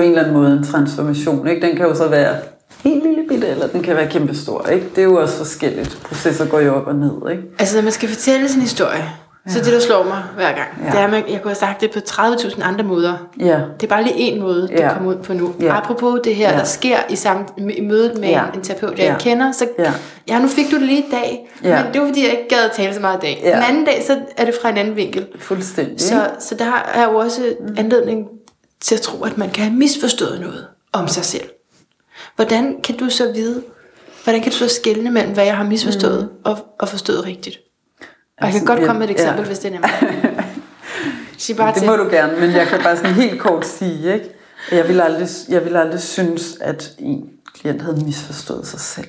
på 0.00 0.04
en 0.04 0.10
eller 0.10 0.22
anden 0.22 0.36
måde 0.36 0.52
en 0.52 0.64
transformation. 0.64 1.48
Ikke? 1.48 1.66
Den 1.66 1.76
kan 1.76 1.86
jo 1.86 1.94
så 1.94 2.08
være 2.08 2.36
helt 2.84 3.02
lille 3.02 3.24
bitte, 3.28 3.46
eller 3.46 3.66
den 3.66 3.82
kan 3.82 3.96
være 3.96 4.06
kæmpestor. 4.10 4.66
Ikke? 4.66 4.86
Det 4.96 4.98
er 4.98 5.04
jo 5.04 5.20
også 5.20 5.36
forskelligt. 5.36 5.98
Processer 6.04 6.46
går 6.46 6.60
jo 6.60 6.74
op 6.74 6.86
og 6.86 6.94
ned. 6.94 7.30
Ikke? 7.30 7.42
Altså, 7.58 7.76
når 7.76 7.82
man 7.82 7.92
skal 7.92 8.08
fortælle 8.08 8.48
sin 8.48 8.60
historie, 8.60 9.04
ja. 9.46 9.52
så 9.52 9.58
det, 9.58 9.72
der 9.72 9.80
slår 9.80 10.04
mig 10.04 10.22
hver 10.34 10.52
gang, 10.52 10.68
ja. 10.84 10.90
det 10.90 11.00
er, 11.00 11.06
at 11.06 11.12
jeg 11.32 11.42
kunne 11.42 11.50
have 11.50 11.54
sagt 11.54 11.80
det 11.80 11.90
på 11.90 11.98
30.000 11.98 12.62
andre 12.62 12.84
måder. 12.84 13.14
Ja. 13.40 13.60
Det 13.80 13.82
er 13.82 13.88
bare 13.88 14.02
lige 14.02 14.16
en 14.16 14.40
måde, 14.40 14.62
det 14.62 14.70
ja. 14.70 14.94
kommer 14.94 15.10
ud 15.10 15.16
på 15.16 15.32
nu. 15.32 15.54
Ja. 15.60 15.76
Apropos 15.76 16.20
det 16.24 16.34
her, 16.34 16.50
ja. 16.50 16.58
der 16.58 16.64
sker 16.64 16.96
i, 17.10 17.16
samt, 17.16 17.48
i 17.58 17.80
mødet 17.80 18.18
med 18.18 18.28
ja. 18.28 18.42
en 18.54 18.60
terapeut, 18.60 18.98
jeg 18.98 19.06
ja. 19.06 19.16
kender, 19.18 19.52
så 19.52 19.68
ja. 19.78 19.92
ja, 20.28 20.38
nu 20.38 20.48
fik 20.48 20.70
du 20.70 20.76
det 20.76 20.86
lige 20.86 20.98
i 20.98 21.10
dag, 21.10 21.50
ja. 21.64 21.82
men 21.82 21.92
det 21.92 22.00
var 22.00 22.06
fordi, 22.06 22.24
jeg 22.24 22.30
ikke 22.30 22.48
gad 22.48 22.64
at 22.64 22.72
tale 22.72 22.94
så 22.94 23.00
meget 23.00 23.18
i 23.18 23.20
dag. 23.20 23.40
Ja. 23.44 23.56
Den 23.56 23.62
anden 23.68 23.84
dag, 23.84 24.02
så 24.06 24.18
er 24.36 24.44
det 24.44 24.54
fra 24.62 24.70
en 24.70 24.76
anden 24.76 24.96
vinkel. 24.96 25.26
Fuldstændig. 25.40 26.00
Så, 26.00 26.14
så 26.38 26.54
der 26.54 26.90
er 26.94 27.04
jo 27.10 27.16
også 27.16 27.42
anledning 27.76 28.26
til 28.80 28.94
at 28.94 29.00
tro, 29.00 29.24
at 29.24 29.38
man 29.38 29.50
kan 29.50 29.64
have 29.64 29.76
misforstået 29.76 30.40
noget 30.40 30.66
om 30.92 31.08
sig 31.08 31.24
selv. 31.24 31.50
Hvordan 32.36 32.80
kan 32.84 32.96
du 32.96 33.10
så 33.10 33.32
vide, 33.32 33.62
hvordan 34.24 34.42
kan 34.42 34.52
du 34.52 34.58
så 34.58 34.68
skelne 34.68 35.10
mellem, 35.10 35.34
hvad 35.34 35.44
jeg 35.44 35.56
har 35.56 35.64
misforstået 35.64 36.28
mm. 36.32 36.38
og, 36.44 36.58
og 36.78 36.88
forstået 36.88 37.24
rigtigt? 37.24 37.58
Og 38.38 38.46
jeg 38.46 38.52
kan 38.52 38.64
godt 38.64 38.86
komme 38.86 38.98
med 38.98 39.08
et 39.08 39.12
eksempel, 39.12 39.40
ja. 39.40 39.46
hvis 39.46 39.58
det 39.58 39.74
er. 39.74 39.88
Sig 41.38 41.56
bare 41.56 41.72
det 41.72 41.78
til. 41.78 41.90
må 41.90 41.96
du 41.96 42.08
gerne, 42.10 42.40
men 42.40 42.50
jeg 42.50 42.66
kan 42.66 42.80
bare 42.82 42.96
sådan 42.96 43.14
helt 43.14 43.40
kort 43.40 43.66
sige, 43.66 44.14
ikke? 44.14 44.30
Jeg 44.72 44.88
vil 44.88 45.00
aldrig, 45.00 45.28
jeg 45.48 45.64
vil 45.64 45.76
aldrig 45.76 46.00
synes, 46.00 46.58
at 46.60 46.94
en 46.98 47.30
klient 47.54 47.82
havde 47.82 48.04
misforstået 48.04 48.66
sig 48.66 48.80
selv. 48.80 49.08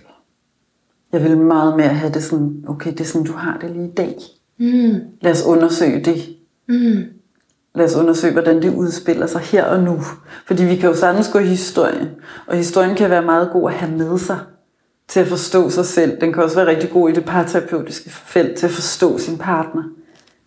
Jeg 1.11 1.23
vil 1.23 1.37
meget 1.37 1.77
mere 1.77 1.87
have 1.87 2.13
det 2.13 2.23
sådan, 2.23 2.63
okay, 2.67 2.91
det 2.91 3.01
er 3.01 3.05
sådan, 3.05 3.25
du 3.25 3.33
har 3.33 3.57
det 3.61 3.71
lige 3.71 3.87
i 3.87 3.93
dag. 3.97 4.15
Mm. 4.57 4.99
Lad 5.21 5.31
os 5.31 5.43
undersøge 5.43 6.03
det. 6.03 6.35
Mm 6.67 7.20
lad 7.75 7.85
os 7.85 7.95
undersøge, 7.95 8.33
hvordan 8.33 8.61
det 8.61 8.73
udspiller 8.73 9.27
sig 9.27 9.41
her 9.41 9.63
og 9.63 9.83
nu. 9.83 10.01
Fordi 10.45 10.63
vi 10.63 10.75
kan 10.75 10.89
jo 10.89 10.95
sagtens 10.95 11.29
gå 11.33 11.39
i 11.39 11.45
historien, 11.45 12.09
og 12.47 12.55
historien 12.55 12.95
kan 12.95 13.09
være 13.09 13.21
meget 13.21 13.49
god 13.53 13.71
at 13.71 13.77
have 13.77 13.91
med 13.91 14.17
sig 14.17 14.39
til 15.07 15.19
at 15.19 15.27
forstå 15.27 15.69
sig 15.69 15.85
selv. 15.85 16.21
Den 16.21 16.33
kan 16.33 16.43
også 16.43 16.55
være 16.55 16.67
rigtig 16.67 16.89
god 16.89 17.09
i 17.09 17.13
det 17.13 17.25
parterapeutiske 17.25 18.09
felt 18.09 18.57
til 18.57 18.65
at 18.65 18.71
forstå 18.71 19.17
sin 19.17 19.37
partner. 19.37 19.83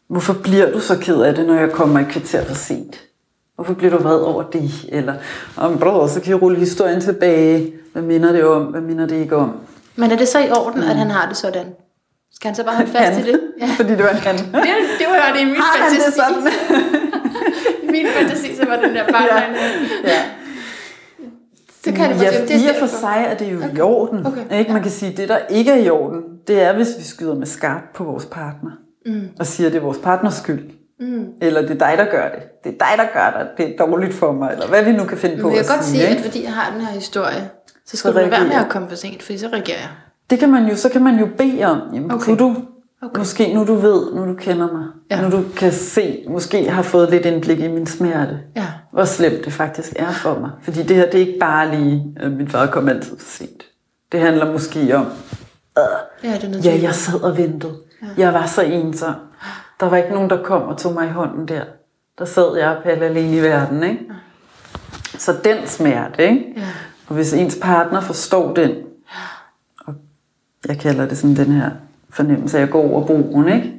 Hvorfor 0.09 0.35
bliver 0.43 0.73
du 0.73 0.81
så 0.81 0.99
ked 0.99 1.21
af 1.21 1.35
det, 1.35 1.47
når 1.47 1.55
jeg 1.55 1.73
kommer 1.73 2.01
et 2.01 2.09
kvarter 2.09 2.45
for 2.45 2.55
sent? 2.55 3.01
Hvorfor 3.55 3.75
bliver 3.75 3.97
du 3.97 4.03
vred 4.03 4.21
over 4.21 4.43
det? 4.43 4.71
Eller 4.89 5.15
om 5.57 5.79
bror, 5.79 6.07
så 6.07 6.21
kan 6.21 6.31
jeg 6.31 6.43
rulle 6.43 6.59
historien 6.59 7.01
tilbage. 7.01 7.73
Hvad 7.93 8.03
minder 8.03 8.33
det 8.33 8.45
om? 8.45 8.63
Hvad 8.63 8.81
minder 8.81 9.07
det 9.07 9.17
ikke 9.17 9.37
om? 9.37 9.53
Men 9.97 10.11
er 10.11 10.17
det 10.17 10.29
så 10.29 10.39
i 10.39 10.51
orden, 10.51 10.81
mm. 10.81 10.89
at 10.89 10.97
han 10.97 11.11
har 11.11 11.29
det 11.29 11.37
sådan? 11.37 11.67
Skal 12.35 12.49
han 12.49 12.55
så 12.55 12.65
bare 12.65 12.77
holde 12.77 12.91
fast 12.91 13.13
han. 13.13 13.27
i 13.27 13.33
det? 13.33 13.41
Ja. 13.61 13.69
Fordi 13.77 13.91
det 13.91 14.05
var 14.05 14.11
en 14.11 14.17
han. 14.17 14.37
Det, 14.37 14.45
det 14.99 15.07
var 15.09 15.33
det 15.35 15.41
i 15.41 15.45
min 15.45 15.57
har 15.57 15.79
fantasi. 15.79 16.07
Det 16.07 16.15
sådan? 16.15 16.53
I 17.87 17.87
min 17.97 18.07
fantasi, 18.17 18.57
så 18.57 18.67
var 18.67 18.77
den 18.77 18.95
der 18.95 19.13
bare 19.13 19.23
ja. 19.23 19.41
ja. 20.05 20.23
Så 21.85 21.93
kan 21.93 22.11
det 22.11 22.23
ja, 22.23 22.31
det, 22.43 22.51
I 22.51 22.69
og 22.69 22.77
for 22.79 22.87
sig 22.87 23.25
er 23.29 23.35
det 23.35 23.53
jo 23.53 23.57
okay. 23.57 23.77
i 23.77 23.81
orden. 23.81 24.27
Okay. 24.27 24.59
Ikke? 24.59 24.73
Man 24.73 24.83
kan 24.83 24.91
sige, 24.91 25.13
at 25.13 25.17
det, 25.17 25.29
der 25.29 25.39
ikke 25.49 25.71
er 25.71 25.77
i 25.77 25.91
orden, 25.91 26.21
det 26.49 26.63
er, 26.63 26.73
hvis 26.73 26.89
vi 26.99 27.03
skyder 27.03 27.35
med 27.35 27.47
skarp 27.47 27.83
på 27.95 28.05
vores 28.05 28.27
partner. 28.27 28.71
Mm. 29.07 29.29
Og 29.39 29.47
siger, 29.47 29.67
at 29.67 29.73
det 29.73 29.79
er 29.79 29.83
vores 29.83 29.99
partners 29.99 30.35
skyld. 30.35 30.71
Mm. 31.01 31.27
Eller 31.43 31.61
det 31.63 31.71
er 31.71 31.89
dig, 31.89 31.95
der 31.99 32.05
gør 32.05 32.29
det. 32.29 32.65
Det 32.65 32.75
er 32.75 32.87
dig, 32.87 33.07
der 33.07 33.07
gør 33.13 33.39
det. 33.39 33.49
Det 33.57 33.75
er 33.75 33.87
dårligt 33.87 34.15
for 34.15 34.33
mig. 34.33 34.53
Eller 34.53 34.69
hvad 34.69 34.85
vi 34.85 34.93
nu 34.93 35.05
kan 35.05 35.19
finde 35.19 35.37
på 35.43 35.49
Men 35.49 35.57
jeg 35.57 35.67
kan 35.67 35.77
godt 35.77 35.87
sige, 35.87 36.07
at 36.07 36.21
fordi 36.21 36.45
jeg 36.45 36.53
har 36.53 36.73
den 36.73 36.81
her 36.81 36.93
historie, 36.93 37.51
så 37.87 37.97
skal 37.97 38.11
du 38.11 38.17
være 38.17 38.45
med 38.45 38.57
at 38.57 38.69
komme 38.69 38.89
for 38.89 38.97
sent, 38.97 39.23
for 39.23 39.39
så 39.39 39.47
reagerer 39.47 39.79
jeg. 39.79 39.89
Det 40.31 40.39
kan 40.39 40.51
man 40.51 40.69
jo, 40.69 40.77
så 40.77 40.89
kan 40.89 41.05
man 41.05 41.19
jo 41.19 41.29
bede 41.39 41.65
om, 41.65 41.81
jamen, 41.95 42.13
okay. 42.13 42.25
kunne 42.25 42.39
du 42.39 42.57
Okay. 43.05 43.19
Måske 43.19 43.55
nu 43.55 43.67
du 43.67 43.75
ved, 43.75 44.15
nu 44.15 44.27
du 44.27 44.35
kender 44.35 44.73
mig, 44.73 44.87
ja. 45.11 45.23
nu 45.23 45.37
du 45.37 45.45
kan 45.57 45.73
se, 45.73 46.25
måske 46.29 46.71
har 46.71 46.83
fået 46.83 47.11
lidt 47.11 47.27
indblik 47.27 47.61
i 47.61 47.69
min 47.69 47.87
smerte, 47.87 48.41
ja. 48.57 48.67
hvor 48.93 49.05
slemt 49.05 49.45
det 49.45 49.53
faktisk 49.53 49.93
er 49.97 50.13
for 50.13 50.39
mig. 50.41 50.51
Fordi 50.63 50.83
det 50.83 50.97
her, 50.97 51.05
det 51.05 51.15
er 51.15 51.27
ikke 51.27 51.39
bare 51.41 51.71
lige, 51.77 52.15
at 52.17 52.33
min 52.33 52.49
far 52.49 52.67
kom 52.67 52.89
altid 52.89 53.19
for 53.19 53.27
sent. 53.27 53.63
Det 54.13 54.21
handler 54.21 54.53
måske 54.53 54.97
om, 54.97 55.07
øh, 55.79 55.85
ja, 56.31 56.39
det 56.43 56.67
er 56.67 56.71
ja, 56.71 56.83
jeg 56.83 56.95
sad 56.95 57.21
og 57.21 57.39
ventede. 57.39 57.73
Ja. 58.03 58.07
Jeg 58.17 58.35
var 58.35 58.47
så 58.47 58.63
ensom. 58.63 59.15
Der 59.81 59.89
var 59.89 59.97
ikke 59.97 60.13
nogen, 60.13 60.31
der 60.31 60.43
kom 60.43 60.63
og 60.63 60.79
tog 60.79 60.95
mig 60.95 61.07
i 61.07 61.11
hånden 61.11 61.49
der. 61.49 61.65
Der 62.19 62.25
sad 62.25 62.57
jeg 62.57 62.69
og 62.69 62.87
alene 62.87 63.37
i 63.37 63.43
verden. 63.43 63.83
Ikke? 63.83 64.01
Ja. 64.09 64.15
Så 65.19 65.33
den 65.45 65.57
smerte, 65.67 66.23
ikke? 66.23 66.45
Ja. 66.57 66.63
og 67.07 67.15
hvis 67.15 67.33
ens 67.33 67.59
partner 67.63 68.01
forstår 68.01 68.55
den, 68.55 68.71
jeg 70.69 70.79
kalder 70.79 71.07
det 71.07 71.19
sådan 71.19 71.37
den 71.37 71.53
her 71.53 71.71
fornemmelse 72.11 72.59
af 72.59 72.63
at 72.63 72.71
gå 72.71 72.79
over 72.79 73.07
broen, 73.07 73.49
ikke? 73.49 73.73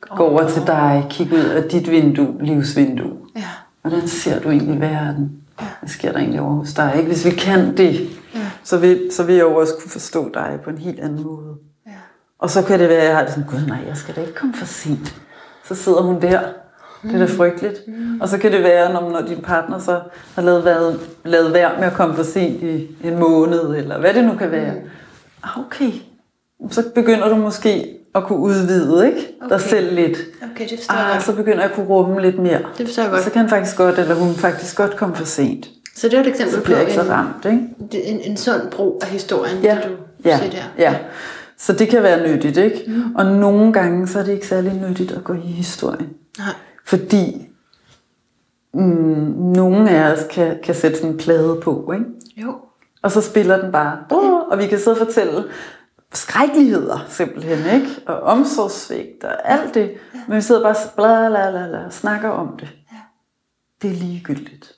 Gå 0.00 0.24
over 0.24 0.48
til 0.48 0.62
dig, 0.66 1.06
kigge 1.10 1.36
ud 1.36 1.44
af 1.44 1.62
dit 1.62 1.90
vindue, 1.90 2.34
livsvindue. 2.40 3.16
Ja. 3.36 3.44
Hvordan 3.82 4.08
ser 4.08 4.40
du 4.40 4.50
egentlig 4.50 4.80
verden? 4.80 5.32
Ja. 5.60 5.66
Hvad 5.80 5.88
sker 5.88 6.12
der 6.12 6.18
egentlig 6.18 6.40
over 6.40 6.54
hos 6.54 6.74
dig? 6.74 6.92
Ikke? 6.96 7.08
Hvis 7.08 7.24
vi 7.24 7.30
kan 7.30 7.76
det, 7.76 8.00
ja. 8.34 8.50
så, 8.64 8.78
vil, 8.78 9.08
så 9.12 9.24
vil 9.24 9.34
jeg 9.34 9.42
jo 9.42 9.56
også 9.56 9.72
kunne 9.80 9.90
forstå 9.90 10.30
dig 10.34 10.58
på 10.64 10.70
en 10.70 10.78
helt 10.78 11.00
anden 11.00 11.22
måde. 11.22 11.56
Ja. 11.86 11.92
Og 12.38 12.50
så 12.50 12.62
kan 12.62 12.80
det 12.80 12.88
være, 12.88 12.98
at 12.98 13.08
jeg 13.08 13.16
har 13.16 13.22
det 13.24 13.30
sådan, 13.30 13.48
gud 13.50 13.66
nej, 13.66 13.78
jeg 13.88 13.96
skal 13.96 14.14
da 14.14 14.20
ikke 14.20 14.34
komme 14.34 14.54
for 14.54 14.66
sent. 14.66 15.22
Så 15.64 15.74
sidder 15.74 16.02
hun 16.02 16.22
der. 16.22 16.40
Det 17.02 17.14
er 17.14 17.18
da 17.18 17.24
mm. 17.24 17.30
frygteligt. 17.30 17.88
Mm. 17.88 18.20
Og 18.20 18.28
så 18.28 18.38
kan 18.38 18.52
det 18.52 18.62
være, 18.62 18.92
når, 18.92 19.10
når 19.10 19.20
din 19.20 19.42
partner 19.42 19.78
så 19.78 20.00
har 20.34 20.42
lavet, 20.42 20.64
været, 20.64 21.00
lavet 21.24 21.52
værd 21.52 21.78
med 21.78 21.86
at 21.86 21.92
komme 21.92 22.14
for 22.14 22.22
sent 22.22 22.62
i 22.62 22.96
en 23.04 23.18
måned, 23.18 23.76
eller 23.76 23.98
hvad 23.98 24.14
det 24.14 24.24
nu 24.24 24.34
kan 24.34 24.50
være. 24.50 24.72
Mm. 24.72 24.88
Ah, 25.42 25.58
okay, 25.58 25.92
så 26.70 26.84
begynder 26.94 27.28
du 27.28 27.36
måske 27.36 27.96
at 28.14 28.24
kunne 28.24 28.38
udvide 28.38 29.06
ikke? 29.06 29.28
Okay. 29.40 29.54
dig 29.54 29.60
selv 29.60 29.94
lidt. 29.94 30.18
Okay, 30.52 30.68
det 30.68 30.78
forstår 30.78 30.94
ah, 30.94 31.14
jeg 31.14 31.22
Så 31.22 31.36
begynder 31.36 31.60
jeg 31.60 31.70
at 31.70 31.74
kunne 31.74 31.86
rumme 31.86 32.22
lidt 32.22 32.38
mere. 32.38 32.58
Det 32.78 32.86
forstår 32.86 33.02
jeg 33.02 33.12
godt. 33.12 33.22
Så 33.22 33.30
kan 33.30 33.40
han 33.40 33.48
faktisk 33.48 33.76
godt, 33.76 33.98
eller 33.98 34.14
hun 34.14 34.34
faktisk 34.34 34.76
godt 34.76 34.96
komme 34.96 35.16
for 35.16 35.24
sent. 35.24 35.68
Så 35.96 36.08
det 36.08 36.14
er 36.14 36.20
et 36.20 36.26
eksempel 36.26 36.54
så 36.54 36.64
på 36.64 36.80
ikke 36.80 36.92
så 36.92 37.02
ramt, 37.02 37.44
ikke? 37.44 38.08
En, 38.08 38.20
en 38.20 38.36
sund 38.36 38.70
brug 38.70 39.00
af 39.02 39.08
historien, 39.08 39.62
ja. 39.62 39.74
det 39.74 39.84
du 39.84 40.28
ja. 40.28 40.38
siger 40.38 40.50
der. 40.50 40.62
Ja. 40.78 40.96
Så 41.58 41.72
det 41.72 41.88
kan 41.88 42.02
være 42.02 42.28
nyttigt, 42.28 42.56
ikke? 42.56 42.84
Mm. 42.86 43.14
Og 43.14 43.26
nogle 43.26 43.72
gange, 43.72 44.08
så 44.08 44.18
er 44.18 44.22
det 44.22 44.32
ikke 44.32 44.46
særlig 44.46 44.72
nyttigt 44.88 45.12
at 45.12 45.24
gå 45.24 45.32
i 45.32 45.38
historien. 45.38 46.08
Nej. 46.38 46.54
Fordi 46.86 47.48
mm, 48.74 48.80
nogle 49.36 49.90
af 49.90 50.12
os 50.12 50.26
kan, 50.30 50.56
kan 50.62 50.74
sætte 50.74 50.96
sådan 50.96 51.10
en 51.10 51.18
plade 51.18 51.60
på, 51.62 51.92
ikke? 51.94 52.04
Jo. 52.36 52.54
Og 53.02 53.12
så 53.12 53.20
spiller 53.20 53.60
den 53.62 53.72
bare, 53.72 53.98
og 54.50 54.58
vi 54.58 54.66
kan 54.66 54.78
sidde 54.78 55.00
og 55.00 55.06
fortælle 55.06 55.44
skrækkeligheder 56.12 56.98
simpelthen, 57.08 57.80
ikke? 57.80 58.00
Og 58.06 58.20
omsorgssvigt 58.20 59.24
og 59.24 59.50
alt 59.50 59.74
det. 59.74 59.90
Men 60.28 60.36
vi 60.36 60.40
sidder 60.42 60.62
bare 60.62 60.74
bla, 60.96 61.28
bla, 61.28 61.50
bla, 61.50 61.68
bla, 61.68 61.84
og 61.84 61.92
snakker 61.92 62.28
om 62.28 62.56
det. 62.58 62.68
Det 63.82 63.90
er 63.90 63.94
ligegyldigt. 63.94 64.72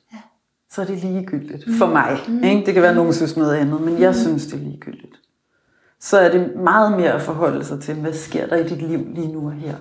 Så 0.71 0.83
er 0.83 0.87
det 0.87 0.99
ligegyldigt 0.99 1.65
for 1.79 1.87
mig. 1.87 2.19
Ikke? 2.45 2.67
Det 2.67 2.75
kan 2.75 2.83
være, 2.83 2.91
at 2.91 2.97
nogen 2.97 3.15
synes 3.15 3.37
noget 3.37 3.55
andet, 3.55 3.81
men 3.81 4.01
jeg 4.01 4.17
synes, 4.17 4.47
det 4.47 4.55
er 4.55 4.59
ligegyldigt. 4.59 5.17
Så 6.01 6.19
er 6.19 6.31
det 6.31 6.57
meget 6.57 6.93
mere 6.93 7.13
at 7.13 7.23
forholde 7.23 7.65
sig 7.65 7.81
til, 7.81 7.95
hvad 7.95 8.13
sker 8.13 8.47
der 8.47 8.57
i 8.57 8.69
dit 8.69 8.83
liv 8.83 9.07
lige 9.15 9.33
nu 9.33 9.47
og 9.47 9.53
her? 9.53 9.75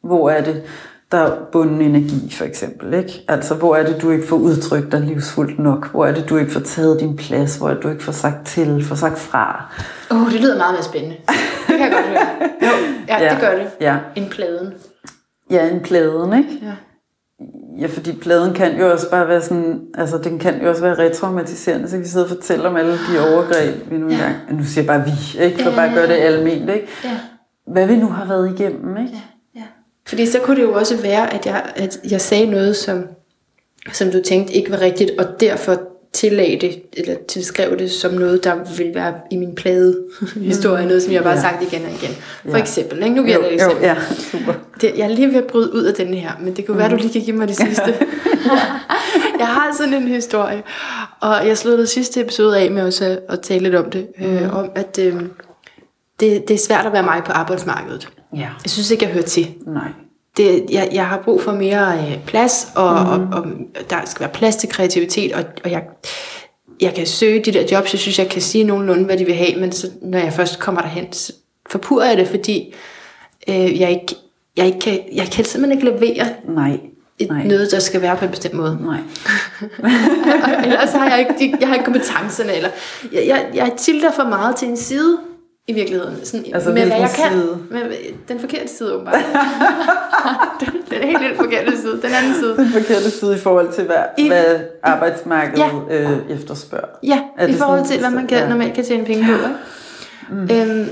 Hvor 0.00 0.30
er 0.30 0.44
det, 0.44 0.64
der 1.12 1.18
er 1.18 1.36
bunden 1.52 1.80
energi, 1.80 2.32
for 2.32 2.44
eksempel. 2.44 2.94
Ikke? 2.94 3.24
Altså, 3.28 3.54
hvor 3.54 3.76
er 3.76 3.86
det, 3.86 4.02
du 4.02 4.10
ikke 4.10 4.26
får 4.26 4.36
udtrykt 4.36 4.92
dig 4.92 5.00
livsfuldt 5.00 5.58
nok? 5.58 5.90
Hvor 5.90 6.06
er 6.06 6.14
det, 6.14 6.28
du 6.28 6.36
ikke 6.36 6.52
får 6.52 6.60
taget 6.60 7.00
din 7.00 7.16
plads? 7.16 7.56
Hvor 7.56 7.68
er 7.70 7.74
det, 7.74 7.82
du 7.82 7.88
ikke 7.88 8.02
får 8.04 8.12
sagt 8.12 8.46
til, 8.46 8.84
får 8.84 8.94
sagt 8.94 9.18
fra? 9.18 9.64
Åh, 10.10 10.22
oh, 10.22 10.32
det 10.32 10.40
lyder 10.40 10.56
meget 10.56 10.74
mere 10.74 10.82
spændende. 10.82 11.16
Det 11.68 11.78
kan 11.78 11.80
jeg 11.80 11.90
godt 11.92 12.04
høre. 12.06 12.26
Jo, 12.62 12.68
ja, 13.08 13.22
Ja. 13.24 13.30
det 13.34 13.40
gør 13.40 13.54
det. 13.58 13.66
Ja. 13.80 13.96
En 14.16 14.28
pladen. 14.28 14.72
Ja, 15.50 15.68
en 15.68 15.80
pladen, 15.80 16.38
ikke? 16.38 16.58
Ja. 16.62 16.72
Ja, 17.78 17.86
fordi 17.86 18.12
pladen 18.16 18.54
kan 18.54 18.78
jo 18.78 18.92
også 18.92 19.10
bare 19.10 19.28
være 19.28 19.40
sådan, 19.40 19.80
altså 19.94 20.18
den 20.18 20.38
kan 20.38 20.62
jo 20.62 20.68
også 20.68 20.82
være 20.82 20.98
retraumatiserende, 20.98 21.88
så 21.88 21.96
kan 21.96 22.02
vi 22.04 22.08
sidde 22.08 22.24
og 22.24 22.28
fortælle 22.28 22.68
om 22.68 22.76
alle 22.76 22.92
de 22.92 23.32
overgreb, 23.32 23.90
vi 23.90 23.96
nu 23.98 24.08
engang, 24.08 24.34
nu 24.50 24.64
siger 24.64 24.82
jeg 24.82 24.86
bare 24.86 25.04
vi, 25.04 25.44
ikke? 25.44 25.62
For 25.64 25.70
bare 25.70 25.88
at 25.88 25.94
gøre 25.94 26.06
det 26.06 26.12
almindeligt, 26.14 26.70
ikke? 26.76 26.88
Ja. 27.04 27.16
Hvad 27.72 27.86
vi 27.86 27.96
nu 27.96 28.06
har 28.06 28.24
været 28.24 28.60
igennem, 28.60 28.96
ikke? 28.96 29.10
Ja. 29.12 29.20
Fordi 30.10 30.26
så 30.26 30.38
kunne 30.38 30.56
det 30.56 30.62
jo 30.62 30.72
også 30.72 30.96
være, 30.96 31.34
at 31.34 31.46
jeg, 31.46 31.62
at 31.76 32.00
jeg 32.10 32.20
sagde 32.20 32.46
noget, 32.46 32.76
som, 32.76 33.04
som 33.92 34.10
du 34.10 34.22
tænkte 34.24 34.54
ikke 34.54 34.70
var 34.70 34.80
rigtigt, 34.80 35.10
og 35.18 35.26
derfor 35.40 35.80
tillagde 36.12 36.60
det, 36.60 36.82
eller 36.92 37.14
tilskrev 37.28 37.78
det 37.78 37.90
som 37.90 38.12
noget, 38.14 38.44
der 38.44 38.54
ville 38.76 38.94
være 38.94 39.14
i 39.30 39.36
min 39.36 39.54
plade 39.54 40.04
historie, 40.36 40.86
noget, 40.86 41.02
som 41.02 41.12
jeg 41.12 41.22
bare 41.22 41.36
har 41.36 41.48
Ja. 41.48 41.50
sagt 41.50 41.72
igen 41.72 41.84
og 41.86 41.90
igen. 42.02 42.16
For 42.44 42.56
Ja. 42.56 42.62
eksempel, 42.62 43.02
ikke? 43.02 43.14
nu 43.16 43.22
giver 43.24 43.38
jeg 43.38 43.54
et 43.54 43.60
jo, 43.62 43.78
ja, 43.80 43.96
super. 44.32 44.52
Det, 44.80 44.92
jeg 44.96 45.04
er 45.04 45.08
lige 45.08 45.28
ved 45.28 45.34
at 45.36 45.44
bryde 45.46 45.74
ud 45.74 45.82
af 45.84 45.94
den 45.94 46.14
her, 46.14 46.30
men 46.40 46.56
det 46.56 46.66
kunne 46.66 46.78
være, 46.78 46.90
du 46.90 46.96
lige 46.96 47.12
kan 47.12 47.20
give 47.22 47.36
mig 47.36 47.48
det 47.48 47.56
sidste. 47.56 47.94
jeg 49.38 49.46
har 49.46 49.74
sådan 49.78 49.94
en 49.94 50.08
historie, 50.08 50.62
og 51.20 51.46
jeg 51.48 51.58
sluttede 51.58 51.86
sidste 51.86 52.20
episode 52.20 52.58
af 52.58 52.70
med 52.70 52.82
også 52.82 53.18
at, 53.28 53.40
tale 53.40 53.62
lidt 53.62 53.74
om 53.74 53.90
det, 53.90 54.06
øh, 54.24 54.56
om 54.58 54.70
at 54.74 54.98
øh, 55.02 55.14
det, 56.20 56.48
det 56.48 56.54
er 56.54 56.58
svært 56.58 56.86
at 56.86 56.92
være 56.92 57.02
mig 57.02 57.22
på 57.26 57.32
arbejdsmarkedet. 57.32 58.08
Ja, 58.36 58.38
Jeg 58.64 58.70
synes 58.70 58.90
ikke, 58.90 59.04
jeg 59.04 59.12
hører 59.12 59.24
til. 59.24 59.54
nej. 59.66 59.88
Det, 60.36 60.66
jeg, 60.70 60.88
jeg 60.92 61.06
har 61.06 61.20
brug 61.24 61.42
for 61.42 61.52
mere 61.52 61.98
øh, 61.98 62.24
plads, 62.26 62.68
og, 62.74 63.18
mm. 63.18 63.32
og, 63.32 63.38
og 63.40 63.46
der 63.90 63.96
skal 64.06 64.20
være 64.20 64.28
plads 64.34 64.56
til 64.56 64.68
kreativitet, 64.68 65.32
og, 65.32 65.44
og 65.64 65.70
jeg, 65.70 65.82
jeg 66.80 66.94
kan 66.94 67.06
søge 67.06 67.42
de 67.44 67.52
der 67.52 67.62
jobs, 67.72 67.92
jeg 67.92 68.00
synes, 68.00 68.18
jeg 68.18 68.28
kan 68.28 68.42
sige 68.42 68.64
nogenlunde, 68.64 69.04
hvad 69.04 69.16
de 69.16 69.24
vil 69.24 69.34
have, 69.34 69.60
men 69.60 69.72
så, 69.72 69.90
når 70.02 70.18
jeg 70.18 70.32
først 70.32 70.60
kommer 70.60 70.80
derhen, 70.80 71.12
så 71.12 71.32
forpurer 71.70 72.06
jeg 72.08 72.16
det, 72.16 72.28
fordi 72.28 72.74
øh, 73.48 73.80
jeg, 73.80 73.90
ikke, 73.90 74.16
jeg, 74.56 74.66
ikke 74.66 74.78
kan, 74.78 74.98
jeg 75.12 75.26
kan 75.26 75.44
simpelthen 75.44 75.78
ikke 75.78 75.90
levere 75.98 76.26
Nej, 76.48 76.78
et, 77.18 77.28
nej, 77.28 77.44
noget, 77.44 77.68
der 77.72 77.78
skal 77.78 78.02
være 78.02 78.16
på 78.16 78.24
en 78.24 78.30
bestemt 78.30 78.54
måde. 78.54 78.78
nej. 78.80 78.98
Ellers 80.64 80.92
har 80.92 81.10
jeg 81.10 81.18
ikke, 81.18 81.34
de, 81.38 81.56
jeg 81.60 81.68
har 81.68 81.74
ikke 81.74 81.84
kompetencerne, 81.84 82.54
eller 82.56 82.68
jeg, 83.12 83.22
jeg, 83.26 83.46
jeg 83.54 83.72
tilter 83.78 84.12
for 84.12 84.24
meget 84.24 84.56
til 84.56 84.68
en 84.68 84.76
side, 84.76 85.18
i 85.70 85.72
virkeligheden. 85.74 86.16
Sådan, 86.24 86.46
Altså, 86.54 86.70
med 86.70 86.86
hvad 86.86 86.98
jeg 86.98 87.10
kan. 87.16 87.32
side? 87.32 87.58
Med, 87.70 87.80
den 88.28 88.40
forkerte 88.40 88.68
side, 88.68 88.94
åbenbart. 88.94 89.14
den, 90.60 90.68
den 90.90 91.08
helt 91.08 91.18
helt 91.22 91.36
forkerte 91.36 91.76
side. 91.80 91.92
Den 92.02 92.10
anden 92.22 92.34
side. 92.40 92.56
Den 92.56 92.68
forkerte 92.72 93.10
side 93.10 93.34
i 93.34 93.38
forhold 93.38 93.72
til, 93.72 93.84
hvad, 93.84 93.96
I- 94.18 94.26
hvad 94.28 94.58
arbejdsmarkedet 94.82 95.70
øh, 95.90 96.36
efterspørger. 96.36 96.86
Ja, 97.02 97.20
Er 97.38 97.46
i 97.46 97.52
forhold 97.52 97.84
til, 97.86 98.00
hvad 98.00 98.10
man 98.10 98.26
kan, 98.26 98.38
ja. 98.38 98.48
normalt 98.48 98.74
kan 98.74 98.84
tjene 98.84 99.04
penge 99.04 99.24
på. 99.26 99.32
Ikke? 99.32 100.70
Mm. 100.70 100.70
Øhm, 100.80 100.88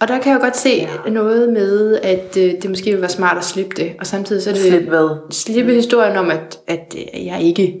og 0.00 0.08
der 0.08 0.18
kan 0.18 0.32
jeg 0.32 0.38
jo 0.38 0.44
godt 0.44 0.56
se 0.56 0.88
ja. 1.06 1.10
noget 1.10 1.52
med, 1.52 1.98
at 2.02 2.36
øh, 2.36 2.52
det 2.62 2.68
måske 2.70 2.90
vil 2.90 3.00
være 3.00 3.10
smart 3.10 3.38
at 3.38 3.44
slippe 3.44 3.76
det. 3.76 3.92
Og 4.00 4.06
samtidig 4.06 4.42
så 4.42 4.50
er 4.50 4.54
det 4.54 4.62
Slip 4.62 4.82
hvad? 4.82 5.16
slippe 5.30 5.72
historien 5.74 6.16
om, 6.16 6.30
at, 6.30 6.58
at 6.66 6.94
øh, 7.14 7.26
jeg 7.26 7.42
ikke 7.42 7.78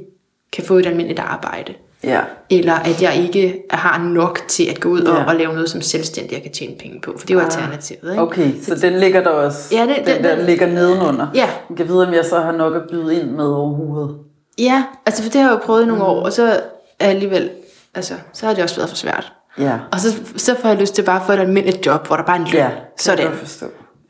kan 0.52 0.64
få 0.64 0.74
et 0.78 0.86
almindeligt 0.86 1.20
arbejde. 1.20 1.72
Ja, 2.04 2.20
Eller 2.50 2.74
at 2.74 3.02
jeg 3.02 3.16
ikke 3.16 3.62
har 3.70 3.98
nok 4.02 4.40
til 4.48 4.64
at 4.70 4.80
gå 4.80 4.88
ud 4.88 5.00
og, 5.00 5.16
Ja. 5.16 5.24
og 5.24 5.36
lave 5.36 5.52
noget 5.52 5.70
som 5.70 5.80
selvstændig, 5.80 6.32
jeg 6.32 6.42
kan 6.42 6.52
tjene 6.52 6.74
penge 6.80 7.00
på. 7.00 7.14
For 7.18 7.26
det 7.26 7.34
er 7.34 7.38
jo 7.38 7.44
alternativet. 7.44 8.10
Ikke? 8.10 8.22
okay, 8.22 8.50
så 8.62 8.74
den 8.74 8.92
ligger 9.00 9.22
der 9.22 9.30
også. 9.30 9.74
Ja, 9.76 9.82
det- 9.86 9.96
den, 10.06 10.14
den- 10.16 10.24
der 10.24 10.36
den- 10.36 10.46
ligger 10.46 10.66
nedenunder. 10.66 11.26
Ja. 11.34 11.48
Jeg 11.68 11.76
kan 11.76 11.88
vide, 11.88 12.06
om 12.08 12.14
jeg 12.14 12.24
så 12.24 12.40
har 12.40 12.52
nok 12.52 12.74
at 12.76 12.82
byde 12.90 13.20
ind 13.20 13.30
med 13.30 13.44
overhovedet. 13.44 14.16
Ja, 14.58 14.84
altså 15.06 15.22
for 15.22 15.30
det 15.30 15.40
har 15.40 15.48
jeg 15.50 15.54
jo 15.60 15.66
prøvet 15.66 15.82
i 15.82 15.86
nogle 15.86 16.02
Mm. 16.02 16.08
år, 16.08 16.20
og 16.24 16.32
så 16.32 16.60
alligevel, 17.00 17.50
altså, 17.94 18.14
så 18.32 18.46
har 18.46 18.54
det 18.54 18.62
også 18.62 18.76
været 18.76 18.88
for 18.88 18.96
svært. 18.96 19.32
Ja, 19.58 19.78
Og 19.92 20.00
så, 20.00 20.08
så 20.36 20.56
får 20.60 20.68
jeg 20.68 20.78
lyst 20.78 20.94
til 20.94 21.02
bare 21.02 21.20
at 21.20 21.26
få 21.26 21.32
et 21.32 21.38
almindeligt 21.38 21.86
job, 21.86 22.06
hvor 22.06 22.16
der 22.16 22.22
bare 22.24 22.36
er 22.36 22.40
en 22.40 22.46
løn. 22.52 22.60
ja 22.60 22.68
Sådan. 22.98 23.24
Ja. 23.26 23.30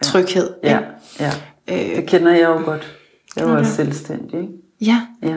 Tryghed. 0.03 0.51
Ja, 0.63 0.79
ikke? 0.79 0.91
ja. 1.21 1.31
Øh, 1.91 1.97
Det 1.97 2.07
kender 2.07 2.33
jeg 2.33 2.43
jo 2.49 2.65
godt. 2.65 2.93
Jeg 3.37 3.49
var 3.51 3.59
også 3.59 3.73
selvstændig, 3.75 4.41
ikke? 4.41 4.53
ja. 4.81 5.01
Ja. 5.23 5.37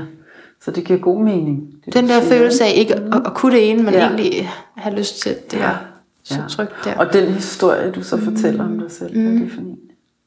Så 0.67 0.71
det 0.71 0.83
giver 0.83 0.99
god 0.99 1.23
mening. 1.23 1.63
Det, 1.85 1.93
Den 1.93 2.07
der 2.07 2.19
siger, 2.21 2.37
følelse 2.37 2.63
af 2.65 2.71
ikke 2.75 2.95
at, 2.95 3.01
at 3.25 3.33
kunne 3.33 3.55
det 3.55 3.69
ene, 3.71 3.83
men 3.83 3.93
Ja. 3.93 4.07
egentlig 4.07 4.49
have 4.75 4.95
lyst 4.95 5.19
til 5.21 5.35
det 5.51 5.59
her 5.59 5.75
så 6.23 6.35
Ja. 6.35 6.41
trygt 6.49 6.71
der. 6.83 6.97
Og 6.97 7.13
den 7.13 7.25
historie, 7.33 7.91
du 7.91 8.03
så 8.03 8.17
fortæller 8.17 8.63
om 8.65 8.79
dig 8.79 8.91
selv, 8.91 9.21
hvad 9.21 9.33
er 9.33 9.37
det 9.39 9.51
for 9.51 9.61
en? 9.61 9.77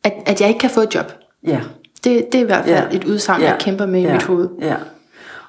At, 0.05 0.13
at 0.27 0.41
jeg 0.41 0.49
ikke 0.49 0.61
kan 0.61 0.71
få 0.71 0.81
et 0.81 0.95
job. 0.95 1.13
Ja. 1.47 1.61
Det, 2.05 2.27
det 2.33 2.39
er 2.39 2.43
i 2.43 2.47
hvert 2.47 2.65
fald 2.65 2.89
Ja. 2.93 2.97
et 2.97 3.05
udsagn, 3.05 3.43
jeg 3.43 3.57
kæmper 3.61 3.87
med 3.87 4.01
i 4.01 4.03
ja. 4.03 4.13
mit 4.13 4.23
hoved. 4.23 4.49
Ja. 4.61 4.75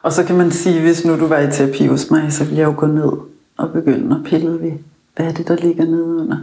Og 0.02 0.14
så 0.14 0.24
kan 0.24 0.36
man 0.38 0.52
sige, 0.52 0.82
hvis 0.82 1.06
nu 1.06 1.20
du 1.20 1.28
var 1.28 1.40
i 1.40 1.52
terapi 1.52 1.86
hos 1.86 2.12
mig, 2.12 2.34
så 2.34 2.44
ville 2.44 2.60
jeg 2.60 2.66
jo 2.68 2.74
gå 2.78 2.86
ned 2.86 3.12
og 3.58 3.70
begynde 3.74 4.16
at 4.16 4.24
pille 4.26 4.62
ved, 4.62 4.72
hvad 5.16 5.26
er 5.26 5.32
det, 5.32 5.48
der 5.48 5.56
ligger 5.56 5.86
nedenunder? 5.86 6.38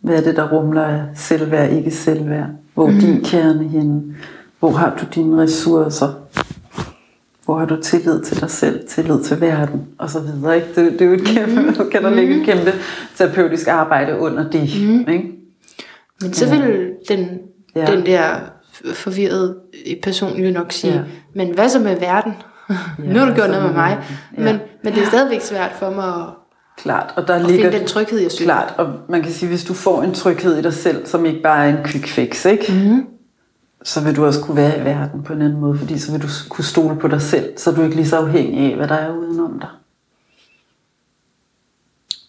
Hvad 0.00 0.16
er 0.16 0.20
det, 0.20 0.36
der 0.36 0.48
rumler 0.52 0.82
af 0.82 1.02
selvværd, 1.14 1.72
ikke 1.72 1.90
selvværd? 1.90 2.46
Hvor 2.74 2.86
er 2.88 3.00
din 3.00 3.24
kerne 3.24 3.68
henne? 3.68 4.02
Hvor 4.58 4.70
har 4.70 4.96
du 5.00 5.04
dine 5.14 5.42
ressourcer? 5.42 6.08
Hvor 7.50 7.58
har 7.58 7.66
du 7.66 7.82
tillid 7.82 8.22
til 8.22 8.40
dig 8.40 8.50
selv, 8.50 8.88
tillid 8.88 9.22
til 9.22 9.40
verden, 9.40 9.88
og 9.98 10.10
så 10.10 10.20
videre. 10.20 10.56
Ikke? 10.56 10.68
Det, 10.74 10.92
det 10.92 11.00
er 11.00 11.06
jo 11.06 11.12
et 11.12 11.24
kæmpe, 11.24 11.60
mm. 11.60 11.90
kan 11.92 12.02
der 12.04 12.10
ligge 12.10 12.40
et 12.40 12.46
kæmpe 12.46 12.72
terapeutisk 13.16 13.68
arbejde 13.68 14.18
under 14.18 14.50
det. 14.50 14.70
Mm. 14.88 15.12
Ikke? 15.12 15.30
Men 16.20 16.32
så 16.32 16.50
vil 16.50 16.92
den, 17.08 17.38
Ja. 17.76 17.86
den 17.86 18.06
der 18.06 18.22
forvirrede 18.94 19.56
person 20.02 20.40
jo 20.40 20.50
nok 20.52 20.72
sige, 20.72 20.92
Ja. 20.92 21.00
men 21.34 21.54
hvad 21.54 21.68
så 21.68 21.78
med 21.78 21.96
verden? 22.00 22.32
nu 22.98 23.18
har 23.18 23.26
du 23.26 23.34
gjort 23.34 23.50
noget 23.50 23.64
med 23.64 23.72
mig. 23.72 23.98
Ja. 24.38 24.42
Men, 24.44 24.58
men 24.84 24.94
det 24.94 25.02
er 25.02 25.06
stadigvæk 25.06 25.40
svært 25.40 25.72
for 25.78 25.90
mig 25.90 26.04
at, 26.08 26.26
Klart, 26.76 27.12
og 27.16 27.28
der 27.28 27.34
at 27.34 27.50
ligger 27.50 27.70
den 27.70 27.86
tryghed, 27.86 28.18
jeg 28.18 28.30
søger. 28.30 28.46
Klart, 28.50 28.74
og 28.78 28.92
man 29.08 29.22
kan 29.22 29.32
sige, 29.32 29.48
hvis 29.48 29.64
du 29.64 29.74
får 29.74 30.02
en 30.02 30.14
tryghed 30.14 30.58
i 30.58 30.62
dig 30.62 30.72
selv, 30.72 31.06
som 31.06 31.26
ikke 31.26 31.42
bare 31.42 31.66
er 31.66 31.76
en 31.78 31.84
quick 31.84 32.06
fix, 32.06 32.44
ikke? 32.44 32.72
Mm. 32.72 33.06
Så 33.82 34.04
vil 34.04 34.16
du 34.16 34.24
også 34.24 34.40
kunne 34.40 34.56
være 34.56 34.80
i 34.80 34.84
verden 34.84 35.22
på 35.22 35.32
en 35.32 35.42
anden 35.42 35.60
måde, 35.60 35.78
fordi 35.78 35.98
så 35.98 36.12
vil 36.12 36.22
du 36.22 36.28
kunne 36.48 36.64
stole 36.64 36.96
på 36.96 37.08
dig 37.08 37.22
selv, 37.22 37.58
så 37.58 37.70
er 37.70 37.74
du 37.74 37.82
ikke 37.82 37.96
lige 37.96 38.08
så 38.08 38.16
afhængig 38.16 38.70
af, 38.70 38.76
hvad 38.76 38.88
der 38.88 38.94
er 38.94 39.16
udenom 39.16 39.58
dig. 39.60 39.68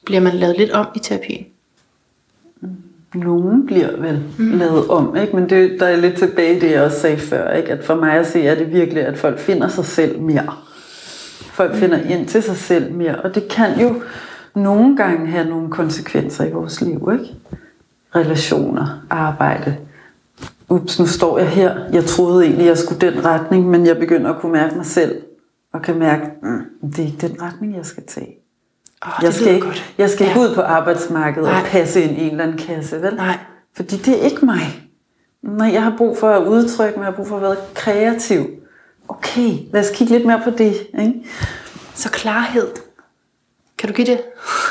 Bliver 0.05 0.21
man 0.21 0.33
lavet 0.33 0.57
lidt 0.57 0.71
om 0.71 0.87
i 0.95 0.99
terapien? 0.99 1.45
Nogen 3.13 3.65
bliver 3.65 3.97
vel 3.97 4.23
mm. 4.37 4.51
lavet 4.51 4.87
om, 4.87 5.15
ikke? 5.15 5.35
men 5.35 5.49
det, 5.49 5.79
der 5.79 5.85
er 5.85 5.95
lidt 5.95 6.17
tilbage 6.17 6.57
i 6.57 6.59
det, 6.59 6.71
jeg 6.71 6.83
også 6.83 6.99
sagde 6.99 7.17
før, 7.17 7.51
ikke? 7.51 7.71
at 7.71 7.83
for 7.83 7.95
mig 7.95 8.13
at 8.13 8.27
se, 8.27 8.47
er 8.47 8.55
det 8.55 8.73
virkelig, 8.73 9.05
at 9.05 9.17
folk 9.17 9.39
finder 9.39 9.67
sig 9.67 9.85
selv 9.85 10.21
mere. 10.21 10.53
Folk 11.39 11.75
finder 11.75 12.01
ind 12.01 12.27
til 12.27 12.43
sig 12.43 12.57
selv 12.57 12.93
mere, 12.93 13.15
og 13.15 13.35
det 13.35 13.47
kan 13.47 13.79
jo 13.79 14.01
nogle 14.55 14.97
gange 14.97 15.27
have 15.27 15.49
nogle 15.49 15.69
konsekvenser 15.69 16.45
i 16.45 16.51
vores 16.51 16.81
liv. 16.81 17.09
Ikke? 17.13 17.35
Relationer, 18.15 19.05
arbejde. 19.09 19.77
Ups, 20.71 20.99
nu 20.99 21.05
står 21.07 21.37
jeg 21.37 21.49
her. 21.49 21.75
Jeg 21.93 22.05
troede 22.05 22.45
egentlig, 22.45 22.65
jeg 22.65 22.77
skulle 22.77 23.01
den 23.11 23.25
retning, 23.25 23.69
men 23.69 23.85
jeg 23.85 23.97
begynder 23.97 24.33
at 24.33 24.41
kunne 24.41 24.51
mærke 24.51 24.75
mig 24.75 24.85
selv, 24.85 25.21
og 25.73 25.81
kan 25.81 25.99
mærke, 25.99 26.23
mm, 26.43 26.89
det 26.91 26.99
er 26.99 27.05
ikke 27.05 27.27
den 27.27 27.41
retning, 27.41 27.75
jeg 27.77 27.85
skal 27.85 28.03
tage. 28.07 28.35
Oh, 29.01 29.23
Jeg 29.23 29.33
skal, 29.33 29.47
ikke, 29.53 29.65
godt. 29.65 29.93
jeg 29.97 30.09
skal 30.09 30.23
Ja. 30.23 30.29
ikke 30.29 30.39
ud 30.41 30.55
på 30.55 30.61
arbejdsmarkedet 30.61 31.49
Nej. 31.49 31.59
og 31.61 31.65
passe 31.67 32.01
ind 32.03 32.17
i 32.17 32.21
en 32.23 32.31
eller 32.31 32.43
anden 32.43 32.57
kasse, 32.57 33.01
vel? 33.01 33.15
Nej. 33.15 33.37
Fordi 33.75 33.97
det 33.97 34.19
er 34.21 34.25
ikke 34.29 34.45
mig. 34.45 34.89
Nej, 35.43 35.73
jeg 35.73 35.83
har 35.83 35.93
brug 35.97 36.17
for 36.17 36.29
at 36.29 36.47
udtrykke 36.47 36.99
mig, 36.99 37.05
jeg 37.05 37.11
har 37.11 37.15
brug 37.15 37.27
for 37.27 37.35
at 37.35 37.41
være 37.41 37.55
kreativ. 37.75 38.45
Okay, 39.07 39.51
lad 39.73 39.81
os 39.81 39.89
kigge 39.93 40.13
lidt 40.13 40.25
mere 40.25 40.41
på 40.43 40.49
det. 40.49 40.73
Ikke? 40.99 41.13
Så 41.95 42.09
klarhed. 42.11 42.67
Kan 43.81 43.89
du 43.89 43.93
give 43.95 44.07
det? 44.07 44.21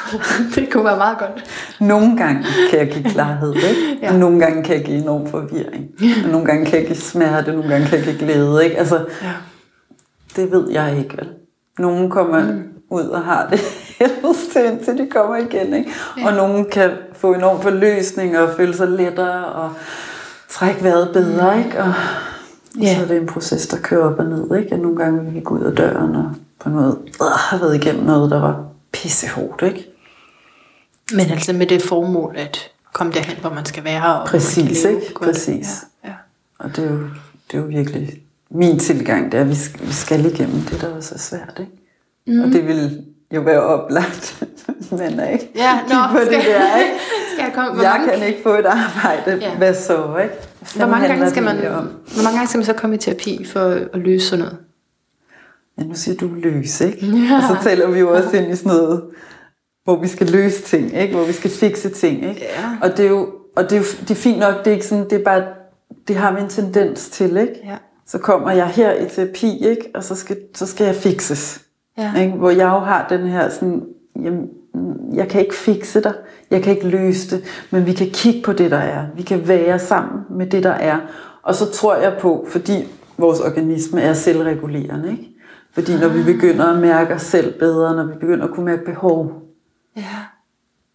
det 0.55 0.73
kunne 0.73 0.85
være 0.85 0.97
meget 0.97 1.19
godt. 1.19 1.45
Nogle 1.81 2.17
gange 2.17 2.45
kan 2.71 2.79
jeg 2.79 2.89
give 2.89 3.05
klarhed, 3.05 3.55
ikke? 3.55 3.99
Ja. 4.03 4.13
og 4.13 4.19
nogle 4.19 4.41
gange 4.41 4.63
kan 4.63 4.77
jeg 4.77 4.85
give 4.85 4.99
enorm 5.03 5.27
forvirring. 5.27 5.87
Og 6.25 6.31
nogle 6.31 6.47
gange 6.47 6.67
kan 6.67 6.79
jeg 6.79 6.87
give 6.87 6.97
smerte, 6.97 7.53
nogle 7.53 7.69
gange 7.69 7.87
kan 7.87 7.99
jeg 7.99 8.05
give 8.07 8.19
glæde. 8.19 8.65
Ikke? 8.65 8.77
Altså, 8.79 8.97
Ja. 9.23 9.31
det 10.37 10.53
ved 10.53 10.71
jeg 10.71 10.99
ikke, 10.99 11.17
vel? 11.17 11.29
Nogle 11.79 12.11
kommer 12.11 12.43
mm. 12.43 12.63
ud 12.91 13.03
og 13.03 13.21
har 13.23 13.49
det 13.51 13.61
helvedes 13.99 14.47
til, 14.53 14.65
indtil 14.65 14.99
de 14.99 15.07
kommer 15.11 15.37
igen. 15.37 15.75
Ikke? 15.75 15.91
Ja. 16.19 16.27
Og 16.27 16.37
nogle 16.37 16.65
kan 16.65 16.91
få 17.13 17.35
enorm 17.35 17.61
forløsning 17.61 18.39
og 18.39 18.49
føle 18.57 18.75
sig 18.77 18.89
lettere 18.89 19.45
og 19.45 19.71
trække 20.49 20.85
vejret 20.85 21.11
bedre. 21.13 21.59
Ikke? 21.59 21.79
Og 21.79 21.93
Og 22.81 22.87
så 22.97 23.03
er 23.03 23.07
det 23.07 23.17
en 23.17 23.27
proces, 23.27 23.67
der 23.67 23.77
kører 23.83 24.05
op 24.13 24.19
og 24.19 24.25
ned. 24.25 24.57
Ikke? 24.59 24.73
Og 24.73 24.79
nogle 24.79 24.97
gange 24.97 25.25
vil 25.25 25.35
vi 25.35 25.41
gå 25.41 25.55
ud 25.55 25.65
af 25.65 25.77
døren 25.77 26.15
og 26.17 26.31
på 26.61 26.69
noget, 26.69 26.99
øh, 27.21 27.27
har 27.27 27.59
været 27.59 27.75
igennem 27.75 28.05
noget, 28.05 28.31
der 28.31 28.41
var 28.41 28.70
pissehårdt. 29.03 29.62
Ikke? 29.62 29.86
Men 31.12 31.30
altså 31.30 31.53
med 31.53 31.66
det 31.66 31.82
formål 31.82 32.34
at 32.38 32.70
komme 32.92 33.12
derhen, 33.12 33.36
hvor 33.40 33.51
man 33.51 33.64
skal 33.64 33.84
være. 33.84 34.20
Og 34.20 34.26
Præcis, 34.28 34.82
leve 34.84 34.94
ikke? 34.94 35.14
Præcis. 35.14 35.68
Ja, 36.05 36.09
ja. 36.09 36.14
Og 36.59 36.76
det 36.76 36.84
er, 36.84 36.90
jo, 36.90 36.98
det 37.51 37.55
er 37.55 37.59
jo 37.59 37.64
virkelig 37.64 38.20
min 38.51 38.78
tilgang, 38.78 39.32
det 39.32 39.38
er, 39.38 39.42
at 39.44 39.48
vi 39.51 39.55
skal, 39.55 39.86
vi 39.86 39.92
skal 39.92 40.26
igennem 40.26 40.61
det, 40.61 40.80
der 40.80 40.96
er 40.96 41.01
svært. 41.01 41.57
Ikke? 41.61 41.72
Mm. 42.26 42.40
Og 42.40 42.48
det 42.48 42.66
vil 42.68 43.05
jo 43.34 43.40
være 43.40 43.61
oplagt, 43.62 44.42
men 44.98 45.20
ikke? 45.32 45.51
Ja, 45.57 45.78
Kig 45.86 45.96
nå, 45.96 46.12
på 46.12 46.18
det 46.18 46.26
skal- 46.26 46.44
der, 46.53 46.76
ikke? 46.76 46.90
Skal 47.34 47.44
jeg 47.44 47.53
komme? 47.55 47.72
Hvor 47.74 47.82
Jeg 47.82 47.92
mange, 47.98 48.18
kan 48.18 48.26
ikke 48.28 48.42
få 48.42 48.48
et 48.55 48.66
arbejde, 48.66 49.38
Ja. 49.46 49.57
hvad 49.57 49.74
så, 49.74 50.16
ikke? 50.22 50.34
Hvor 50.76 50.86
mange 50.86 51.09
gange 51.09 51.30
skal 51.30 51.46
det 51.46 51.55
man, 51.57 51.72
om? 51.72 51.84
hvor 51.84 52.22
mange 52.22 52.36
gange 52.38 52.48
skal 52.48 52.59
man 52.59 52.64
så 52.66 52.72
komme 52.72 52.96
i 52.96 52.98
terapi 52.98 53.44
for 53.53 53.61
at 53.61 53.88
løse 54.01 54.26
sådan 54.26 54.44
noget? 54.44 54.59
Ja, 55.81 55.85
nu 55.85 55.95
siger 55.95 56.16
du 56.16 56.28
løs, 56.35 56.81
ikke? 56.81 57.07
Ja. 57.07 57.37
Og 57.37 57.43
så 57.43 57.68
taler 57.68 57.91
vi 57.91 57.99
jo 57.99 58.14
også 58.16 58.37
ind 58.37 58.53
i 58.53 58.57
sådan 58.57 58.72
noget, 58.72 59.03
hvor 59.85 60.01
vi 60.01 60.09
skal 60.09 60.26
løse 60.26 60.62
ting, 60.62 60.97
ikke? 60.97 61.14
Hvor 61.14 61.24
vi 61.24 61.33
skal 61.33 61.51
fikse 61.51 61.91
ting, 61.91 62.28
ikke? 62.28 62.41
Ja. 62.41 62.76
Og 62.83 62.97
det 62.97 63.05
er 63.05 63.09
jo, 63.09 63.28
og 63.57 63.64
det 63.64 63.72
er 63.72 63.76
jo 63.76 63.85
det 64.01 64.11
er 64.11 64.14
fint 64.14 64.39
nok, 64.39 64.55
det 64.59 64.66
er 64.66 64.74
ikke 64.74 64.87
sådan, 64.87 65.05
det 65.05 65.12
er 65.12 65.24
bare, 65.24 65.45
det 66.09 66.16
har 66.16 66.35
vi 66.35 66.41
en 66.41 66.49
tendens 66.49 67.11
til, 67.11 67.37
ikke? 67.37 67.61
Ja. 67.64 67.76
Så 68.07 68.18
kommer 68.18 68.51
jeg 68.51 68.66
her 68.66 68.93
i 68.93 69.09
terapi, 69.09 69.66
ikke? 69.66 69.91
Og 69.95 70.05
så 70.05 70.14
skal, 70.14 70.37
så 70.55 70.66
skal 70.66 70.85
jeg 70.85 70.95
fikses. 70.95 71.62
Ja. 71.99 72.14
Ikke? 72.20 72.33
Hvor 72.33 72.51
jeg 72.51 72.64
jo 72.64 72.78
har 72.78 73.07
den 73.09 73.26
her 73.26 73.51
sådan, 73.51 73.83
jamen, 74.22 74.49
jeg 75.14 75.28
kan 75.28 75.41
ikke 75.41 75.55
fikse 75.55 76.03
dig, 76.03 76.12
jeg 76.51 76.62
kan 76.62 76.74
ikke 76.74 76.89
løse 76.89 77.37
det, 77.37 77.45
men 77.70 77.87
vi 77.87 77.93
kan 77.93 78.11
kigge 78.11 78.43
på 78.43 78.53
det, 78.53 78.70
der 78.70 78.78
er. 78.78 79.07
Vi 79.16 79.22
kan 79.22 79.49
være 79.49 79.78
sammen 79.78 80.20
med 80.31 80.47
det, 80.47 80.62
der 80.62 80.70
er. 80.70 80.99
Og 81.43 81.55
så 81.55 81.70
tror 81.70 81.97
jeg 81.97 82.16
på, 82.20 82.47
fordi 82.49 82.89
vores 83.18 83.41
organisme 83.41 84.01
er 84.01 84.14
selvregulerende, 84.14 85.11
ikke? 85.11 85.39
Fordi 85.73 85.99
når 85.99 86.09
vi 86.09 86.23
begynder 86.23 86.66
at 86.66 86.79
mærke 86.79 87.14
os 87.14 87.23
selv 87.23 87.59
bedre, 87.59 87.97
når 87.97 88.05
vi 88.05 88.12
begynder 88.18 88.45
at 88.49 88.55
kunne 88.55 88.66
mærke 88.66 88.85
behov, 88.85 89.43
Ja. 89.97 90.16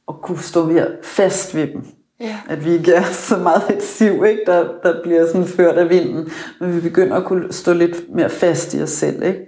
og 0.08 0.22
kunne 0.22 0.40
stå 0.40 0.66
mere 0.66 0.88
fast 1.04 1.56
ved 1.56 1.68
dem, 1.68 1.86
Ja. 2.20 2.40
at 2.50 2.66
vi 2.66 2.72
ikke 2.72 2.94
er 2.94 3.04
så 3.04 3.38
meget 3.38 3.70
et 3.78 3.84
siv, 3.84 4.26
ikke? 4.26 4.42
Der, 4.46 4.68
der 4.84 5.02
bliver 5.04 5.28
sådan 5.28 5.48
ført 5.48 5.78
af 5.78 5.90
vinden, 5.90 6.30
men 6.60 6.76
vi 6.76 6.82
begynder 6.82 7.18
at 7.18 7.26
kunne 7.26 7.54
stå 7.54 7.74
lidt 7.74 8.14
mere 8.16 8.30
fast 8.30 8.74
i 8.74 8.82
os 8.82 8.90
selv. 8.90 9.24
Ikke? 9.24 9.46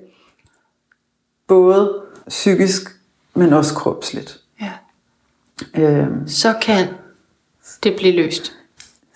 Både 1.47 2.01
psykisk, 2.27 2.81
men 3.35 3.53
også 3.53 3.73
kropsligt. 3.75 4.39
ja. 4.61 4.71
Øhm, 5.75 6.27
Så 6.27 6.55
kan 6.61 6.87
det 7.83 7.95
blive 7.97 8.15
løst. 8.15 8.56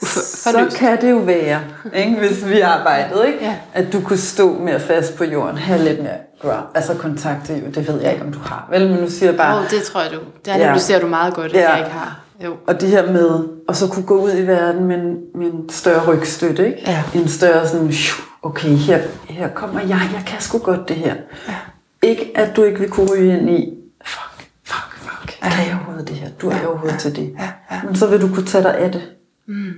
Så 0.05 0.67
kan 0.77 1.01
det 1.01 1.11
jo 1.11 1.17
være, 1.17 1.59
ikke? 1.93 2.15
hvis 2.19 2.47
vi 2.49 2.59
arbejdede, 2.61 3.27
ikke? 3.27 3.39
Ja. 3.45 3.55
at 3.73 3.93
du 3.93 4.01
kunne 4.01 4.17
stå 4.19 4.53
mere 4.59 4.79
fast 4.79 5.17
på 5.17 5.23
jorden, 5.23 5.57
have 5.57 5.83
lidt 5.83 5.99
mere 6.03 6.17
ground, 6.41 6.65
altså 6.75 6.93
kontakt 6.93 7.45
til 7.45 7.55
jorden. 7.55 7.75
Det 7.75 7.87
ved 7.87 8.01
jeg 8.01 8.11
ikke, 8.13 8.25
om 8.25 8.33
du 8.33 8.39
har, 8.39 8.67
vel? 8.71 8.89
Men 8.89 8.99
nu 8.99 9.09
siger 9.09 9.29
jeg 9.29 9.37
bare, 9.37 9.55
Åh, 9.55 9.61
oh, 9.63 9.69
det 9.69 9.83
tror 9.83 10.01
jeg 10.01 10.11
du. 10.11 10.17
Det 10.45 10.47
Ja. 10.47 10.53
analyserer 10.53 10.99
du 10.99 11.07
meget 11.07 11.33
godt, 11.33 11.45
at 11.53 11.53
Ja. 11.61 11.69
jeg 11.69 11.79
ikke 11.79 11.91
har. 11.91 12.19
Jo. 12.45 12.55
Og 12.67 12.81
det 12.81 12.89
her 12.89 13.11
med, 13.11 13.47
og 13.67 13.75
så 13.75 13.87
kunne 13.87 14.05
gå 14.05 14.21
ud 14.23 14.31
i 14.37 14.47
verden 14.47 14.85
med 14.85 14.95
en, 14.95 15.17
med 15.35 15.47
en 15.53 15.69
større 15.69 16.13
rygstøtte, 16.13 16.65
ikke? 16.67 16.83
Ja. 16.87 17.03
En 17.15 17.27
større 17.27 17.67
sådan, 17.67 17.87
"Phew, 17.87 18.25
okay, 18.41 18.69
her, 18.69 18.99
her 19.29 19.47
kommer 19.49 19.79
jeg, 19.81 20.09
jeg 20.13 20.23
kan 20.27 20.41
sgu 20.41 20.57
godt 20.57 20.87
det 20.89 20.95
her. 20.95 21.15
Ja. 21.47 21.53
Ikke 22.01 22.31
at 22.35 22.55
du 22.55 22.63
ikke 22.63 22.79
vil 22.79 22.89
kunne 22.89 23.11
ryge 23.13 23.37
ind 23.39 23.49
i, 23.49 23.73
fuck, 24.05 24.47
fuck, 24.63 24.95
fuck, 24.97 25.37
ja. 25.43 25.49
kan 25.49 25.65
jeg 25.67 25.75
overhovedet 25.75 26.07
det 26.07 26.15
her? 26.15 26.29
Du 26.41 26.49
er 26.49 26.55
overhovedet 26.67 26.99
til 26.99 27.15
det. 27.15 27.33
Ja, 27.39 27.49
ja. 27.75 27.81
Men 27.85 27.95
så 27.95 28.07
vil 28.07 28.21
du 28.21 28.27
kunne 28.33 28.45
tage 28.45 28.63
dig 28.63 28.77
af 28.77 28.91
det. 28.91 29.01
Mm. 29.47 29.71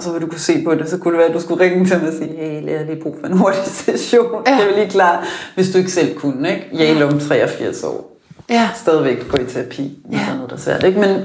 Og 0.00 0.04
så 0.04 0.12
vil 0.12 0.20
du 0.22 0.26
kunne 0.26 0.38
se 0.40 0.64
på 0.64 0.74
det, 0.74 0.88
så 0.88 0.98
kunne 0.98 1.12
det 1.12 1.18
være, 1.18 1.28
at 1.28 1.34
du 1.34 1.40
skulle 1.40 1.64
ringe 1.64 1.86
til 1.86 1.98
mig 1.98 2.08
og 2.08 2.14
sige, 2.14 2.36
hey, 2.36 2.64
jeg 2.70 2.78
har 2.78 2.86
lige 2.86 3.02
brug 3.02 3.16
for 3.20 3.26
en 3.26 3.38
hurtig 3.38 3.62
session. 3.84 4.42
Ja. 4.46 4.52
Det 4.54 4.70
er 4.70 4.74
lige 4.78 4.90
klar, 4.90 5.24
hvis 5.54 5.70
du 5.72 5.78
ikke 5.78 5.90
selv 5.92 6.18
kunne, 6.18 6.50
ikke? 6.54 6.68
Jale 6.72 7.04
om 7.04 7.18
83 7.20 7.82
år 7.84 8.16
Ja. 8.50 8.70
stadigvæk 8.76 9.28
gå 9.28 9.36
i 9.36 9.44
terapi, 9.46 9.98
Ja. 10.12 10.16
der 10.16 10.32
er 10.32 10.34
noget, 10.34 10.50
der 10.50 10.56
er 10.56 10.60
svært. 10.60 10.84
Ikke? 10.84 11.00
Men, 11.00 11.20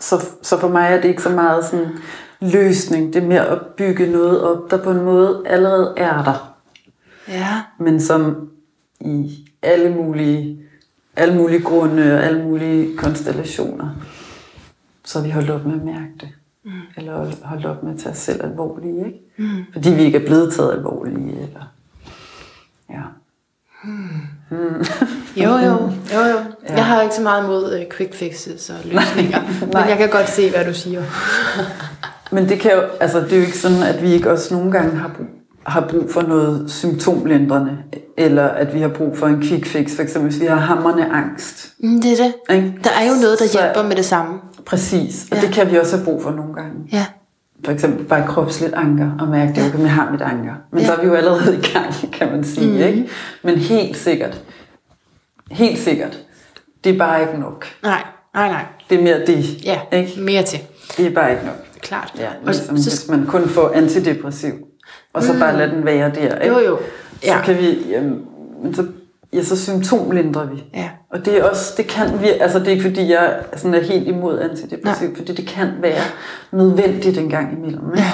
så, 0.00 0.24
så 0.42 0.58
for 0.60 0.68
mig 0.68 0.88
er 0.92 1.00
det 1.00 1.08
ikke 1.08 1.22
så 1.22 1.28
meget 1.30 1.64
sådan 1.64 1.88
løsning, 2.40 3.14
det 3.14 3.22
er 3.22 3.26
mere 3.26 3.46
at 3.48 3.58
bygge 3.76 4.06
noget 4.06 4.42
op, 4.42 4.70
der 4.70 4.76
på 4.76 4.90
en 4.90 5.04
måde 5.04 5.42
allerede 5.46 5.94
er 5.96 6.22
der, 6.24 6.54
Ja. 7.28 7.48
men 7.78 8.00
som 8.00 8.48
i 9.00 9.46
alle 9.62 9.94
mulige, 9.94 10.58
alle 11.16 11.34
mulige 11.36 11.62
grunde 11.62 12.14
og 12.18 12.24
alle 12.24 12.42
mulige 12.44 12.96
konstellationer, 12.96 13.88
så 15.04 15.18
har 15.18 15.26
vi 15.26 15.32
holdt 15.32 15.50
op 15.50 15.64
med 15.66 15.74
at 15.74 15.84
mærke 15.84 16.12
det. 16.20 16.28
Mm. 16.66 16.72
Eller 16.96 17.26
holdt 17.42 17.66
op 17.66 17.82
med 17.82 17.92
at 17.94 17.98
tage 18.00 18.12
os 18.12 18.18
selv 18.18 18.44
alvorlige, 18.44 18.98
ikke? 19.06 19.18
Mm. 19.38 19.48
Fordi 19.72 19.90
vi 19.94 20.02
ikke 20.02 20.18
er 20.18 20.26
blevet 20.26 20.54
taget 20.54 20.72
alvorlige, 20.72 21.30
eller... 21.32 21.72
Ja. 22.90 23.02
Jo, 25.36 25.50
jo, 25.50 25.90
jo, 26.14 26.20
jo. 26.20 26.38
Ja. 26.68 26.74
Jeg 26.76 26.84
har 26.84 27.02
ikke 27.02 27.14
så 27.14 27.22
meget 27.22 27.44
imod 27.44 27.74
uh, 27.74 27.96
quick 27.96 28.14
fixes 28.14 28.70
og 28.70 28.76
løsninger, 28.84 29.40
men 29.72 29.88
jeg 29.88 29.96
kan 29.98 30.08
godt 30.10 30.28
se, 30.28 30.50
hvad 30.50 30.64
du 30.64 30.74
siger. 30.74 31.02
Men 32.32 32.48
det 32.48 32.60
kan 32.60 32.70
jo, 32.72 32.80
altså 33.00 33.20
det 33.20 33.32
er 33.32 33.36
jo 33.36 33.42
ikke 33.42 33.58
sådan, 33.58 33.82
at 33.82 34.02
vi 34.02 34.12
ikke 34.12 34.30
også 34.30 34.54
nogle 34.54 34.72
gange 34.72 34.96
har 34.96 35.08
brug, 35.16 35.26
har 35.66 35.80
brug 35.90 36.10
for 36.10 36.22
noget 36.22 36.70
symptomlindrende, 36.70 37.78
eller 38.16 38.42
at 38.48 38.74
vi 38.74 38.80
har 38.80 38.88
brug 38.88 39.18
for 39.18 39.26
en 39.26 39.42
quick 39.42 39.66
fix, 39.66 39.96
for 39.96 40.02
eksempel 40.02 40.30
hvis 40.30 40.40
vi 40.40 40.46
har 40.46 40.56
hammerne 40.56 41.12
angst. 41.12 41.72
Mm, 41.78 42.00
det 42.02 42.12
er 42.12 42.16
det. 42.24 42.56
Ikke? 42.56 42.74
Der 42.84 42.90
er 42.90 43.04
jo 43.08 43.14
noget, 43.22 43.38
der 43.38 43.46
Så- 43.46 43.58
hjælper 43.60 43.82
med 43.88 43.96
det 43.96 44.04
samme. 44.04 44.38
Præcis, 44.66 45.26
og 45.30 45.36
Ja. 45.36 45.42
ja. 45.42 45.46
det 45.46 45.54
kan 45.54 45.70
vi 45.72 45.78
også 45.78 45.96
have 45.96 46.04
brug 46.04 46.22
for 46.22 46.30
nogle 46.30 46.54
gange. 46.54 46.72
Ja. 46.92 47.06
For 47.64 47.72
eksempel 47.72 48.04
bare 48.06 48.26
kropsligt 48.28 48.74
anker, 48.74 49.10
og 49.20 49.28
mærke, 49.28 49.60
at 49.60 49.68
okay, 49.74 49.80
jeg 49.82 49.92
har 49.92 50.10
mit 50.10 50.20
anker. 50.20 50.52
Men 50.72 50.80
Ja. 50.80 50.86
så 50.86 50.92
er 50.94 51.00
vi 51.00 51.06
jo 51.06 51.14
allerede 51.14 51.56
i 51.58 51.60
gang, 51.72 51.94
kan 52.18 52.30
man 52.32 52.44
sige. 52.44 52.72
Mm. 52.72 52.82
Ikke? 52.88 53.08
Men 53.42 53.58
helt 53.58 53.96
sikkert, 53.96 54.42
helt 55.50 55.78
sikkert, 55.78 56.18
det 56.84 56.94
er 56.94 56.98
bare 56.98 57.20
ikke 57.20 57.38
nok. 57.40 57.66
Nej, 57.82 58.02
nej, 58.34 58.48
nej. 58.48 58.64
Det 58.90 58.98
er 58.98 59.02
mere 59.02 59.26
det. 59.26 59.64
Ja, 59.64 59.80
Ikke? 59.92 60.20
mere 60.20 60.42
til. 60.42 60.58
Det 60.96 61.06
er 61.06 61.10
bare 61.10 61.30
ikke 61.32 61.44
nok. 61.46 61.54
Klart. 61.80 62.12
Ja, 62.18 62.28
og 62.28 62.34
ligesom, 62.46 62.76
så, 62.78 62.90
hvis 62.90 63.08
man 63.08 63.26
kun 63.26 63.48
får 63.48 63.70
antidepressiv, 63.74 64.52
og 65.12 65.22
så 65.22 65.32
mm. 65.32 65.38
bare 65.38 65.56
lader 65.56 65.74
den 65.74 65.84
være 65.84 66.10
der. 66.14 66.38
Ikke? 66.38 66.54
jo, 66.54 66.60
jo. 66.60 66.78
Så 67.22 67.26
Ja. 67.28 67.40
kan 67.44 67.58
vi, 67.58 67.78
jamen, 67.90 68.22
men 68.62 68.74
så, 68.74 68.86
ja, 69.36 69.44
så 69.44 69.56
symptomlindrer 69.56 70.46
vi. 70.46 70.64
Ja. 70.74 70.88
Og 71.10 71.24
det 71.24 71.38
er 71.38 71.44
også, 71.44 71.74
det 71.76 71.86
kan 71.86 72.20
vi, 72.22 72.28
altså 72.28 72.58
det 72.58 72.66
er 72.66 72.70
ikke 72.72 72.82
fordi, 72.84 73.10
jeg 73.12 73.36
sådan 73.56 73.74
er 73.74 73.82
helt 73.82 74.08
imod 74.08 74.40
antidepressiv, 74.40 75.16
fordi 75.16 75.34
det 75.34 75.46
kan 75.46 75.68
være 75.80 76.02
nødvendigt 76.52 77.18
en 77.18 77.28
gang 77.30 77.52
imellem. 77.58 77.92
Ikke? 77.94 78.08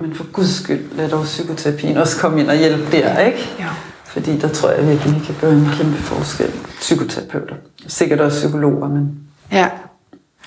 Men 0.00 0.14
for 0.14 0.32
guds 0.32 0.50
skyld, 0.62 0.96
lad 0.96 1.08
dog 1.08 1.24
psykoterapien 1.24 1.96
også 1.96 2.20
komme 2.20 2.40
ind 2.40 2.48
og 2.48 2.56
hjælpe 2.56 2.96
der, 2.96 3.18
ikke? 3.18 3.48
Ja. 3.58 3.66
Fordi 4.04 4.38
der 4.38 4.48
tror 4.48 4.70
jeg 4.70 4.88
virkelig, 4.88 5.14
vi 5.14 5.20
kan 5.26 5.34
gøre 5.40 5.52
en 5.52 5.68
kæmpe 5.78 5.96
forskel. 5.96 6.50
Psykoterapeuter. 6.78 7.54
Sikkert 7.86 8.20
også 8.20 8.38
psykologer, 8.38 8.88
men 8.88 9.18
Ja. 9.52 9.68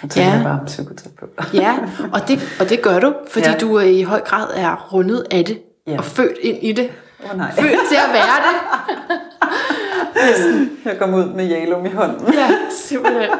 jeg 0.03 0.09
tænker 0.09 0.29
Ja. 0.31 0.37
ja. 0.37 0.43
bare 0.43 0.59
om 0.59 0.65
psykoterapeuter. 0.65 1.43
Ja, 1.53 1.75
og 2.13 2.27
det, 2.27 2.39
og 2.59 2.69
det 2.69 2.81
gør 2.81 2.99
du, 2.99 3.13
fordi 3.31 3.45
ja. 3.45 3.51
Ja. 3.51 3.57
du 3.57 3.75
er 3.75 3.81
i 3.81 4.01
høj 4.01 4.21
grad 4.21 4.47
er 4.55 4.87
rundet 4.93 5.23
af 5.31 5.45
det, 5.45 5.59
Ja. 5.87 5.97
og 5.97 6.05
født 6.05 6.37
ind 6.41 6.57
i 6.61 6.71
det. 6.71 6.89
Oh, 7.23 7.37
nej. 7.37 7.51
Født 7.51 7.79
til 7.89 7.95
at 7.95 8.13
være 8.13 8.37
det. 8.47 8.55
Jeg 10.85 10.97
kom 10.99 11.13
ud 11.13 11.25
med 11.35 11.45
Jalum 11.47 11.85
i 11.85 11.89
hånden. 11.89 12.33
Ja, 12.33 12.49
simpelthen. 12.87 13.29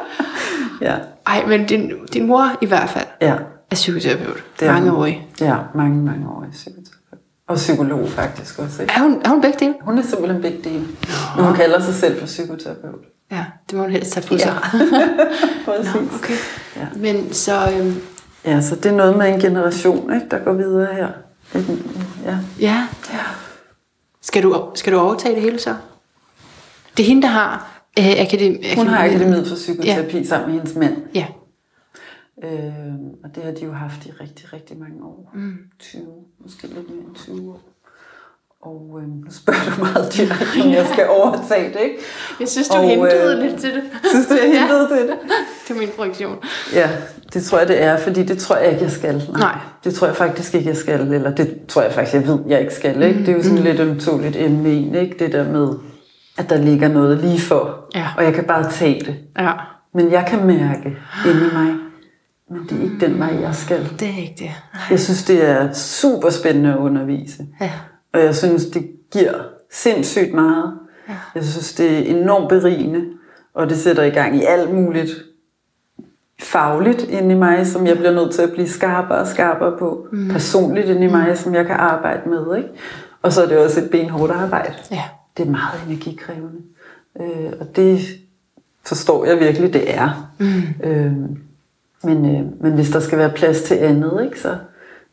Ja. 0.80 0.94
Ej, 1.26 1.44
men 1.46 1.66
din, 1.66 1.92
din 2.12 2.26
mor 2.26 2.50
i 2.60 2.66
hvert 2.66 2.90
fald 2.90 3.06
Ja. 3.20 3.34
er 3.70 3.74
psykoterapeut. 3.74 4.44
Det 4.60 4.68
er 4.68 4.72
Mange 4.72 4.92
år. 4.92 5.06
Ja, 5.40 5.56
mange, 5.74 6.02
mange 6.02 6.28
år 6.28 6.44
i 6.44 6.50
psykoterapeut. 6.52 7.20
Og 7.48 7.56
psykolog 7.56 8.08
faktisk 8.08 8.58
også. 8.58 8.82
Ikke? 8.82 8.94
Er 8.96 9.00
hun, 9.00 9.22
er 9.24 9.28
hun 9.28 9.40
begge 9.40 9.58
dele? 9.60 9.74
Hun 9.80 9.98
er 9.98 10.02
simpelthen 10.02 10.42
begge 10.42 10.58
dele. 10.64 10.86
Men 11.36 11.44
hun 11.44 11.54
kalder 11.54 11.80
sig 11.80 11.94
selv 11.94 12.18
for 12.18 12.26
psykoterapeut. 12.26 13.00
Ja, 13.30 13.44
det 13.70 13.76
må 13.78 13.82
hun 13.82 13.92
helst 13.92 14.12
tage 14.12 14.26
på 14.28 14.38
sig. 14.38 14.56
Præcis. 15.64 15.94
Nå, 15.94 16.00
okay. 16.18 16.34
Ja. 16.76 16.86
Men 16.96 17.32
så, 17.32 17.70
øhm, 17.80 17.94
Ja, 18.44 18.60
så 18.60 18.74
det 18.76 18.86
er 18.86 18.92
noget 18.96 19.16
med 19.18 19.34
en 19.34 19.40
generation, 19.40 20.14
ikke, 20.14 20.26
der 20.30 20.38
går 20.38 20.52
videre 20.52 20.94
her. 20.94 21.08
Ja. 22.24 22.38
ja. 22.60 22.84
Skal 24.20 24.42
du, 24.42 24.70
skal 24.74 24.92
du 24.92 24.98
overtage 24.98 25.34
det 25.34 25.42
hele 25.42 25.58
så? 25.58 25.76
Det 26.96 27.02
er 27.02 27.06
hende, 27.06 27.22
der 27.22 27.28
har 27.28 27.82
øh, 27.98 28.20
akademi, 28.20 28.74
Hun 28.76 28.86
har 28.86 29.04
akademiet 29.04 29.48
for 29.48 29.54
psykoterapi 29.54 30.16
ja. 30.16 30.24
sammen 30.24 30.50
med 30.50 30.60
hendes 30.60 30.76
mand. 30.76 30.96
Ja. 31.14 31.26
Øh, 32.44 32.94
og 33.24 33.34
det 33.34 33.42
har 33.44 33.52
de 33.52 33.64
jo 33.64 33.72
haft 33.72 34.06
i 34.06 34.10
rigtig, 34.10 34.52
rigtig 34.52 34.78
mange 34.78 35.04
år. 35.04 35.30
Mm. 35.34 35.56
20, 35.78 36.02
måske 36.38 36.66
lidt 36.66 36.90
mere 36.90 37.04
end 37.04 37.14
20 37.14 37.50
år. 37.50 37.60
Og 38.62 38.98
øh, 39.02 39.08
nu 39.08 39.30
spørger 39.30 39.60
du 39.76 39.80
meget 39.84 40.12
direkte, 40.14 40.60
om 40.64 40.70
jeg 40.70 40.86
skal 40.92 41.08
overtage 41.08 41.68
det, 41.72 41.80
ikke? 41.84 41.96
Jeg 42.40 42.48
synes, 42.48 42.68
du 42.68 42.74
Og, 42.76 42.82
hentede 42.84 43.34
øh, 43.36 43.42
lidt 43.42 43.60
til 43.60 43.70
det. 43.74 43.82
Synes 44.10 44.26
du, 44.26 44.34
jeg 44.34 44.60
hentede 44.60 44.88
til 44.88 45.08
det? 45.08 45.16
Det 45.68 45.74
er 45.74 45.78
min 45.78 45.88
projektion. 45.96 46.36
Ja, 46.74 46.90
det 47.32 47.44
tror 47.44 47.58
jeg, 47.58 47.68
det 47.68 47.82
er, 47.82 47.96
fordi 47.98 48.22
det 48.22 48.38
tror 48.38 48.56
jeg 48.56 48.70
ikke, 48.70 48.82
jeg 48.82 48.90
skal. 48.90 49.22
Nej. 49.38 49.58
Det 49.84 49.94
tror 49.94 50.06
jeg 50.06 50.16
faktisk 50.16 50.54
ikke, 50.54 50.68
jeg 50.68 50.76
skal, 50.76 51.00
eller 51.00 51.34
det 51.34 51.58
tror 51.68 51.82
jeg 51.82 51.92
faktisk, 51.92 52.14
jeg 52.14 52.26
ved, 52.28 52.38
jeg 52.48 52.60
ikke 52.60 52.74
skal. 52.74 53.02
Ikke? 53.02 53.20
Det 53.20 53.28
er 53.28 53.32
jo 53.32 53.42
sådan 53.42 53.58
lidt 53.58 53.80
ømtåligt 53.80 54.36
emne 54.36 55.00
ikke? 55.00 55.16
Det 55.18 55.32
der 55.32 55.44
med, 55.52 55.68
at 56.38 56.50
der 56.50 56.56
ligger 56.58 56.88
noget 56.88 57.18
lige 57.18 57.40
for, 57.40 57.88
Ja. 57.94 58.06
og 58.16 58.24
jeg 58.24 58.34
kan 58.34 58.44
bare 58.44 58.70
tage 58.70 59.00
det. 59.04 59.16
Ja. 59.38 59.52
Men 59.94 60.12
jeg 60.12 60.26
kan 60.28 60.46
mærke 60.46 60.96
inde 61.26 61.40
i 61.50 61.54
mig, 61.54 61.74
men 62.50 62.62
det 62.68 62.78
er 62.78 62.82
ikke 62.82 63.06
den 63.06 63.18
vej, 63.18 63.40
jeg 63.40 63.54
skal. 63.54 63.88
Det 64.00 64.08
er 64.08 64.22
ikke 64.22 64.34
det. 64.38 64.50
Jeg 64.90 65.00
synes, 65.00 65.24
det 65.24 65.48
er 65.48 65.72
super 65.72 66.30
spændende 66.30 66.72
at 66.72 66.78
undervise. 66.78 67.42
Ja. 67.60 67.70
Og 68.18 68.24
jeg 68.24 68.34
synes, 68.34 68.66
det 68.66 68.90
giver 69.12 69.34
sindssygt 69.70 70.34
meget. 70.34 70.78
Ja. 71.08 71.14
Jeg 71.34 71.44
synes, 71.44 71.74
det 71.74 71.92
er 71.92 72.20
enormt 72.20 72.48
berigende, 72.48 73.04
og 73.54 73.70
det 73.70 73.78
sætter 73.78 74.02
i 74.02 74.10
gang 74.10 74.36
i 74.36 74.42
alt 74.44 74.74
muligt 74.74 75.10
fagligt 76.40 77.02
inde 77.02 77.34
i 77.34 77.38
mig, 77.38 77.66
som 77.66 77.86
jeg 77.86 77.96
bliver 77.96 78.12
nødt 78.12 78.34
til 78.34 78.42
at 78.42 78.52
blive 78.52 78.68
skarpere 78.68 79.18
og 79.18 79.26
skarpere 79.26 79.78
på. 79.78 80.06
Mm. 80.12 80.28
Personligt 80.28 80.88
inde 80.88 81.04
i 81.04 81.10
mig, 81.10 81.38
som 81.38 81.54
jeg 81.54 81.66
kan 81.66 81.76
arbejde 81.76 82.28
med. 82.28 82.56
Ikke? 82.56 82.68
Og 83.22 83.32
så 83.32 83.42
er 83.42 83.46
det 83.46 83.58
også 83.58 83.80
et 83.80 83.90
benhårdt 83.90 84.32
arbejde. 84.32 84.74
Ja. 84.90 85.02
Det 85.36 85.46
er 85.46 85.50
meget 85.50 85.82
energikrævende. 85.86 86.60
Øh, 87.20 87.52
og 87.60 87.76
det 87.76 88.00
forstår 88.84 89.24
jeg 89.24 89.40
virkelig, 89.40 89.72
det 89.72 89.94
er. 89.94 90.32
Mm. 90.38 90.86
Øh, 90.90 91.12
men, 92.04 92.36
øh, 92.36 92.62
men 92.62 92.72
hvis 92.72 92.90
der 92.90 93.00
skal 93.00 93.18
være 93.18 93.30
plads 93.30 93.62
til 93.62 93.74
andet, 93.74 94.20
ikke, 94.24 94.40
så, 94.40 94.56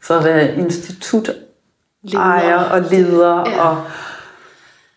så 0.04 0.14
er 0.14 0.22
der 0.22 0.40
institut 0.40 1.32
ejer 2.14 2.60
og 2.60 2.82
leder, 2.82 3.44
det, 3.44 3.52
ja. 3.52 3.68
og 3.68 3.84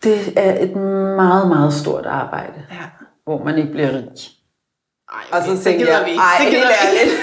det 0.03 0.33
er 0.35 0.63
et 0.63 0.75
meget, 1.15 1.47
meget 1.47 1.73
stort 1.73 2.05
arbejde, 2.05 2.65
ja. 2.71 2.85
hvor 3.23 3.43
man 3.43 3.57
ikke 3.57 3.71
bliver 3.71 3.89
rig. 3.89 4.07
Ej, 5.11 5.39
og 5.39 5.45
så 5.45 5.63
tænker 5.63 5.87
jeg, 5.87 6.05
vi. 6.05 6.11
ej, 6.11 6.45
det 6.45 6.45
helt 6.45 6.65
ærligt. 6.85 7.15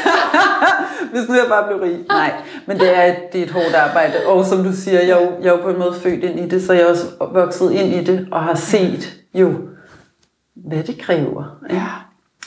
Hvis 1.12 1.28
nu 1.28 1.34
jeg 1.34 1.46
bare 1.48 1.66
blev 1.66 1.80
rig. 1.80 2.04
Nej, 2.08 2.32
men 2.66 2.80
det 2.80 2.96
er, 2.96 3.04
et, 3.04 3.32
det 3.32 3.40
er 3.40 3.44
et 3.44 3.50
hårdt 3.50 3.74
arbejde. 3.74 4.26
Og 4.26 4.44
som 4.44 4.64
du 4.64 4.72
siger, 4.72 5.00
jeg 5.00 5.10
er, 5.10 5.20
jo, 5.20 5.32
jeg 5.42 5.48
er 5.48 5.56
jo 5.56 5.62
på 5.62 5.70
en 5.70 5.78
måde 5.78 5.94
født 5.94 6.24
ind 6.24 6.40
i 6.40 6.48
det, 6.48 6.62
så 6.62 6.72
jeg 6.72 6.82
er 6.82 6.90
også 6.90 7.06
vokset 7.32 7.72
ind 7.72 7.94
i 7.94 8.04
det, 8.04 8.28
og 8.32 8.44
har 8.44 8.54
set 8.54 9.20
jo, 9.34 9.54
hvad 10.54 10.84
det 10.84 10.98
kræver. 11.00 11.58
Ikke? 11.70 11.82
Ja. 11.82 11.88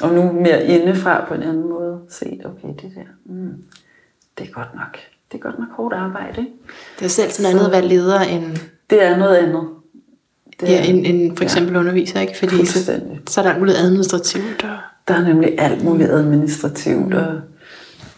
Og 0.02 0.14
nu 0.14 0.32
mere 0.32 0.66
indefra 0.66 1.26
på 1.28 1.34
en 1.34 1.44
anden 1.44 1.70
måde 1.70 2.00
set, 2.10 2.42
okay, 2.46 2.68
det 2.68 2.92
der, 2.96 3.34
mm, 3.34 3.64
det 4.38 4.48
er 4.48 4.52
godt 4.52 4.76
nok. 4.76 4.98
Det 5.32 5.38
er 5.38 5.42
godt 5.42 5.60
nok 5.60 5.68
hårdt 5.78 5.96
arbejde. 5.96 6.42
Ikke? 6.42 6.52
Det 7.00 7.06
er 7.06 7.10
selv 7.10 7.32
sådan 7.32 7.52
andet 7.52 7.66
at 7.66 7.72
være 7.72 7.88
leder 7.88 8.20
end, 8.20 8.58
Det 8.90 9.04
er 9.04 9.18
noget 9.18 9.36
andet. 9.36 9.64
Det 10.60 10.70
ja, 10.70 10.84
end, 10.84 11.06
end 11.06 11.38
for 11.38 11.44
eksempel 11.44 11.74
ja. 11.74 11.80
underviser, 11.80 12.20
ikke? 12.20 12.38
Fordi 12.38 12.66
så, 12.66 13.02
så 13.28 13.42
er 13.42 13.44
der 13.44 13.52
alt 13.52 13.60
muligt 13.60 13.78
administrativt. 13.78 14.64
Og... 14.64 14.78
Der 15.08 15.14
er 15.14 15.24
nemlig 15.28 15.56
alt 15.58 15.84
muligt 15.84 16.10
administrativt, 16.10 17.14
og 17.14 17.42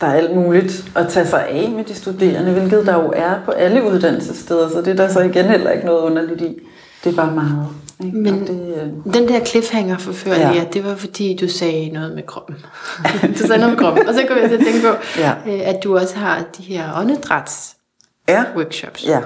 der 0.01 0.07
er 0.07 0.13
alt 0.13 0.35
muligt 0.35 0.91
at 0.95 1.07
tage 1.09 1.27
sig 1.27 1.47
af 1.47 1.71
med 1.71 1.83
de 1.83 1.95
studerende, 1.95 2.51
hvilket 2.53 2.85
der 2.85 2.93
jo 2.93 3.13
er 3.15 3.33
på 3.45 3.51
alle 3.51 3.83
uddannelsessteder, 3.83 4.69
så 4.69 4.77
det 4.77 4.87
er 4.87 4.93
der 4.95 5.09
så 5.09 5.19
igen 5.19 5.45
heller 5.45 5.71
ikke 5.71 5.85
noget 5.85 6.01
underligt 6.01 6.41
i. 6.41 6.59
Det 7.03 7.11
er 7.11 7.15
bare 7.15 7.35
meget. 7.35 7.67
Ikke? 8.05 8.17
Men 8.17 8.41
Og 8.41 8.47
det, 8.47 8.75
øh, 9.07 9.13
den 9.13 9.27
der 9.27 9.45
cliffhanger 9.45 9.97
for 9.97 10.13
før, 10.13 10.33
ja. 10.33 10.51
Ja. 10.53 10.63
det 10.73 10.85
var 10.85 10.95
fordi, 10.95 11.37
du 11.41 11.47
sagde 11.47 11.89
noget 11.89 12.15
med 12.15 12.23
kroppen. 12.23 12.55
du 13.39 13.47
sagde 13.47 13.57
noget 13.61 13.69
med 13.69 13.77
kroppen. 13.77 14.07
Og 14.07 14.13
så 14.13 14.23
kom 14.27 14.37
jeg 14.37 14.49
til 14.49 14.57
at 14.57 14.63
tænke 14.65 14.81
på, 14.87 14.93
Ja. 15.17 15.31
øh, 15.47 15.69
at 15.69 15.83
du 15.83 15.97
også 15.97 16.15
har 16.15 16.43
de 16.57 16.63
her 16.63 16.83
åndedræts 16.99 17.75
ja, 18.29 18.43
workshops. 18.55 19.05
ja, 19.07 19.19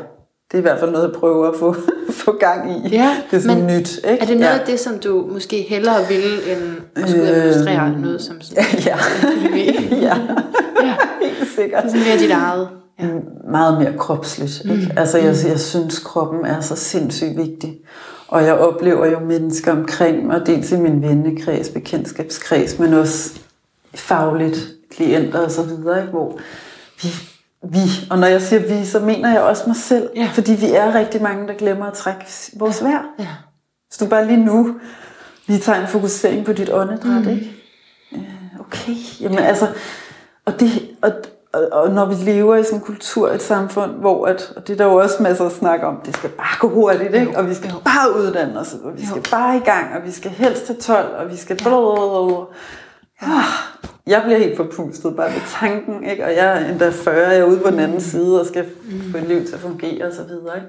det 0.52 0.54
er 0.54 0.58
i 0.58 0.62
hvert 0.62 0.80
fald 0.80 0.92
noget, 0.92 1.08
jeg 1.08 1.20
prøver 1.20 1.48
at 1.50 1.56
få, 1.60 1.76
få 2.26 2.38
gang 2.40 2.72
i. 2.72 2.90
Ja, 2.90 3.16
det 3.32 3.38
er 3.38 3.42
sådan 3.42 3.58
men 3.64 3.78
nyt. 3.78 3.98
Ikke? 3.98 4.22
Er 4.22 4.26
det 4.26 4.38
noget 4.38 4.54
ja. 4.54 4.60
af 4.60 4.66
det, 4.66 4.80
som 4.80 5.00
du 5.00 5.28
måske 5.32 5.66
hellere 5.70 5.96
ville, 6.10 6.52
end 6.52 6.62
at 6.96 7.10
skulle 7.10 7.30
Øhm, 7.30 7.36
administrere 7.36 8.00
noget 8.00 8.22
som 8.22 8.42
sådan 8.42 8.64
Ja, 8.86 8.98
ja. 9.92 10.18
ja. 10.84 10.96
helt 11.22 11.50
sikkert. 11.56 11.84
Det 11.84 11.90
er 11.90 11.94
sådan 11.94 12.08
mere 12.08 12.18
dit 12.20 12.32
eget. 12.32 12.68
Ja. 13.00 13.06
meget 13.52 13.80
mere 13.80 13.94
kropsligt. 13.98 14.62
Ikke? 14.66 14.76
Mm. 14.76 14.98
Altså, 14.98 15.18
jeg, 15.18 15.36
jeg 15.48 15.60
synes, 15.60 16.00
kroppen 16.00 16.46
er 16.46 16.62
så 16.62 16.76
sindssygt 16.76 17.38
vigtig. 17.38 17.78
Og 18.28 18.44
jeg 18.44 18.54
oplever 18.54 19.06
jo 19.06 19.20
mennesker 19.20 19.72
omkring 19.72 20.26
mig, 20.28 20.46
dels 20.46 20.72
i 20.72 20.76
min 20.78 21.02
vennekreds, 21.02 21.70
bekendtskabskreds, 21.70 22.80
men 22.80 22.94
også 22.94 23.40
fagligt, 23.96 24.58
klienter 24.92 25.40
og 25.40 25.52
så 25.52 25.64
videre, 25.64 26.00
ikke? 26.00 26.12
hvor 26.12 26.40
vi, 27.04 27.08
vi, 27.64 27.80
og 28.10 28.20
når 28.20 28.28
jeg 28.28 28.42
siger 28.42 28.80
vi, 28.80 28.86
så 28.86 29.00
mener 29.00 29.32
jeg 29.32 29.42
også 29.42 29.64
mig 29.68 29.76
selv, 29.76 30.10
Ja. 30.16 30.30
fordi 30.34 30.52
vi 30.54 30.72
er 30.72 30.96
rigtig 30.96 31.22
mange, 31.22 31.48
der 31.48 31.54
glemmer 31.54 31.86
at 31.86 31.94
trække 31.94 32.26
vores 32.54 32.84
vejr. 32.84 33.04
Ja. 33.20 33.28
Hvis 33.88 33.98
du 33.98 34.06
bare 34.06 34.28
lige 34.28 34.46
nu 34.46 34.76
lige 35.48 35.60
tager 35.60 35.82
en 35.82 35.88
fokusering 35.88 36.46
på 36.46 36.54
dit 36.54 36.70
åndedræt, 36.74 37.24
mm. 37.24 37.30
ikke? 37.30 37.52
Øh, 38.14 38.20
Okay, 38.60 38.94
jamen 39.22 39.40
altså, 39.40 39.68
og, 40.46 40.60
det, 40.60 40.70
og, 41.02 41.12
og, 41.56 41.68
og 41.82 41.90
når 41.92 42.06
vi 42.06 42.16
lever 42.16 42.56
i 42.56 42.64
sådan 42.64 42.80
en 42.80 42.86
kultur, 42.86 43.30
et 43.30 43.42
samfund, 43.42 43.92
hvor, 43.92 44.26
at, 44.26 44.54
og 44.56 44.68
det 44.68 44.74
er 44.74 44.78
der 44.78 44.86
jo 44.86 44.96
også 44.96 45.24
masser 45.24 45.46
at 45.46 45.52
snakke 45.52 45.88
om, 45.88 45.96
det 46.06 46.16
skal 46.18 46.30
bare 46.30 46.60
gå 46.60 46.70
hurtigt, 46.70 47.16
ikke? 47.16 47.38
og 47.38 47.50
vi 47.50 47.54
skal 47.54 47.72
bare 47.84 48.16
uddanne 48.20 48.60
os, 48.60 48.76
og 48.84 48.98
vi 48.98 49.06
skal 49.06 49.22
bare 49.32 49.58
i 49.58 49.60
gang, 49.60 49.86
og 49.96 50.06
vi 50.06 50.12
skal 50.12 50.32
helst 50.32 50.66
til 50.66 50.76
12, 50.76 51.16
og 51.18 51.32
vi 51.32 51.36
skal... 51.38 51.56
Blablabla. 51.58 52.46
Ah, 53.22 53.44
Jeg 54.08 54.22
bliver 54.26 54.38
helt 54.38 54.58
forpustet 54.58 55.16
bare 55.16 55.28
ved 55.28 55.42
tanken, 55.60 56.04
ikke? 56.04 56.26
og 56.26 56.36
jeg 56.36 56.62
er 56.62 56.70
endda 56.70 56.90
40, 56.90 57.28
jeg 57.28 57.40
er 57.40 57.44
ude 57.46 57.60
på 57.60 57.70
den 57.72 57.80
anden 57.80 58.02
side, 58.02 58.40
og 58.42 58.46
skal 58.48 58.66
få 59.12 59.18
et 59.18 59.24
liv 59.24 59.46
til 59.46 59.54
at 59.54 59.60
fungere 59.60 60.06
osv. 60.08 60.22
Ikke? 60.56 60.68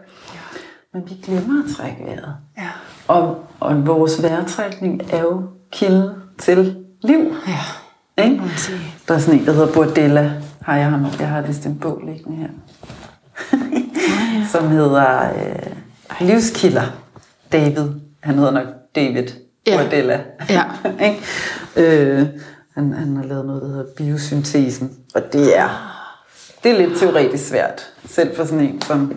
Men 0.95 1.03
vi 1.09 1.15
glemmer 1.25 1.65
at 1.65 1.77
trække 1.77 2.05
vejret. 2.07 2.35
Ja. 2.59 2.69
Og, 3.09 3.37
og 3.61 3.87
vores 3.87 4.23
vejrtrækning 4.23 5.03
er 5.13 5.21
jo 5.21 5.43
kilden 5.73 6.09
til 6.39 6.77
liv. 7.03 7.35
Ja. 7.49 8.25
Ikke? 8.25 8.43
Der 9.09 9.15
er 9.15 9.19
sådan 9.19 9.41
en, 9.41 9.47
der 9.47 9.53
hedder 9.53 9.73
Bordella. 9.73 10.33
Har 10.67 10.77
jeg 10.77 10.91
ham? 10.91 11.07
Jeg 11.19 11.29
har 11.29 11.43
vist 11.43 11.67
en 11.67 11.79
bog 11.79 12.03
liggende 12.07 12.37
her. 12.39 12.49
Som 14.53 14.69
hedder 14.69 15.33
øh, 15.35 16.29
Livskilder. 16.29 16.83
David. 17.53 17.89
Han 18.21 18.35
hedder 18.35 18.51
nok 18.51 18.67
David 18.97 19.27
Ja. 19.67 19.83
Bordella. 19.83 20.21
Ja. 20.51 20.63
Øh, 21.77 22.27
han, 22.75 22.93
han 22.93 23.17
har 23.17 23.25
lavet 23.25 23.47
noget, 23.47 23.63
der 23.63 23.69
hedder 23.69 23.85
biosyntesen. 23.97 24.93
Og 25.15 25.23
det 25.33 25.59
er, 25.59 25.69
det 26.63 26.71
er 26.73 26.79
lidt 26.87 26.99
teoretisk 26.99 27.49
svært. 27.49 27.83
Selv 28.07 28.37
for 28.37 28.45
sådan 28.45 28.61
en 28.61 28.81
som 28.81 29.17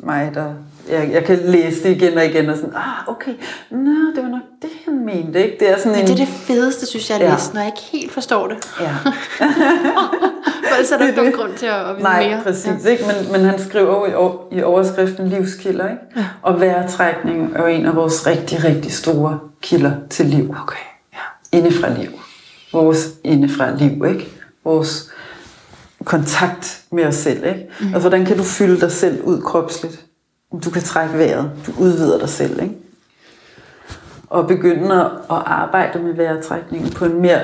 mig, 0.00 0.30
der... 0.34 0.54
Jeg, 0.90 1.10
jeg 1.12 1.24
kan 1.24 1.38
læse 1.44 1.82
det 1.82 1.90
igen 1.96 2.18
og 2.18 2.24
igen 2.26 2.50
og 2.50 2.56
sådan, 2.56 2.72
ah, 2.76 3.08
okay, 3.08 3.30
nå, 3.70 3.90
det 4.14 4.22
var 4.22 4.28
nok 4.28 4.40
det, 4.62 4.70
han 4.84 5.04
mente, 5.04 5.44
ikke? 5.44 5.56
Det 5.60 5.70
er 5.70 5.76
sådan 5.78 5.92
Men 5.92 6.00
en... 6.00 6.06
det 6.06 6.12
er 6.12 6.16
det 6.26 6.28
fedeste, 6.28 6.86
synes 6.86 7.10
jeg, 7.10 7.18
at 7.20 7.24
Ja. 7.24 7.32
læse, 7.32 7.54
når 7.54 7.60
jeg 7.60 7.68
ikke 7.76 7.82
helt 7.92 8.12
forstår 8.12 8.46
det. 8.48 8.56
Ja. 8.80 8.90
For 9.38 10.74
ellers 10.74 10.90
er 10.92 10.96
der 10.96 11.04
er 11.04 11.08
ikke 11.08 11.18
nogen 11.18 11.32
grund 11.32 11.52
til 11.56 11.66
at, 11.66 11.88
vide 11.94 12.02
Nej, 12.02 12.28
mere. 12.28 12.40
præcis. 12.42 12.72
Ja. 12.84 12.90
Ikke? 12.90 13.04
Men, 13.06 13.32
men 13.32 13.40
han 13.50 13.58
skriver 13.58 14.10
jo 14.10 14.28
i, 14.52 14.58
i 14.58 14.62
overskriften 14.62 15.28
livskilder. 15.28 15.88
Ikke? 15.90 16.02
Ja. 16.16 16.24
Og 16.42 16.60
vejrtrækning 16.60 17.52
er 17.56 17.66
en 17.66 17.86
af 17.86 17.96
vores 17.96 18.26
rigtig, 18.26 18.64
rigtig 18.64 18.92
store 18.92 19.38
kilder 19.62 19.92
til 20.10 20.26
liv. 20.26 20.54
Okay, 20.62 20.76
ja. 21.12 21.58
Indefra 21.58 21.88
liv. 21.98 22.10
Vores 22.72 23.08
indefra 23.24 23.70
liv. 23.70 24.04
Ikke? 24.08 24.28
Vores 24.64 25.10
kontakt 26.04 26.80
med 26.92 27.04
os 27.04 27.14
selv. 27.14 27.46
Ikke? 27.46 27.66
Mm. 27.80 27.86
Altså, 27.86 28.00
hvordan 28.00 28.24
kan 28.26 28.36
du 28.36 28.42
fylde 28.42 28.80
dig 28.80 28.92
selv 28.92 29.22
ud 29.22 29.40
kropsligt? 29.42 30.00
Du 30.64 30.70
kan 30.70 30.82
trække 30.82 31.18
vejret. 31.18 31.50
Du 31.66 31.72
udvider 31.78 32.18
dig 32.18 32.28
selv. 32.28 32.62
Ikke? 32.62 32.74
Og 34.30 34.46
begynde 34.48 35.00
at 35.04 35.42
arbejde 35.46 35.98
med 35.98 36.14
vejrtrækningen 36.14 36.90
på 36.90 37.04
en 37.04 37.20
mere 37.22 37.40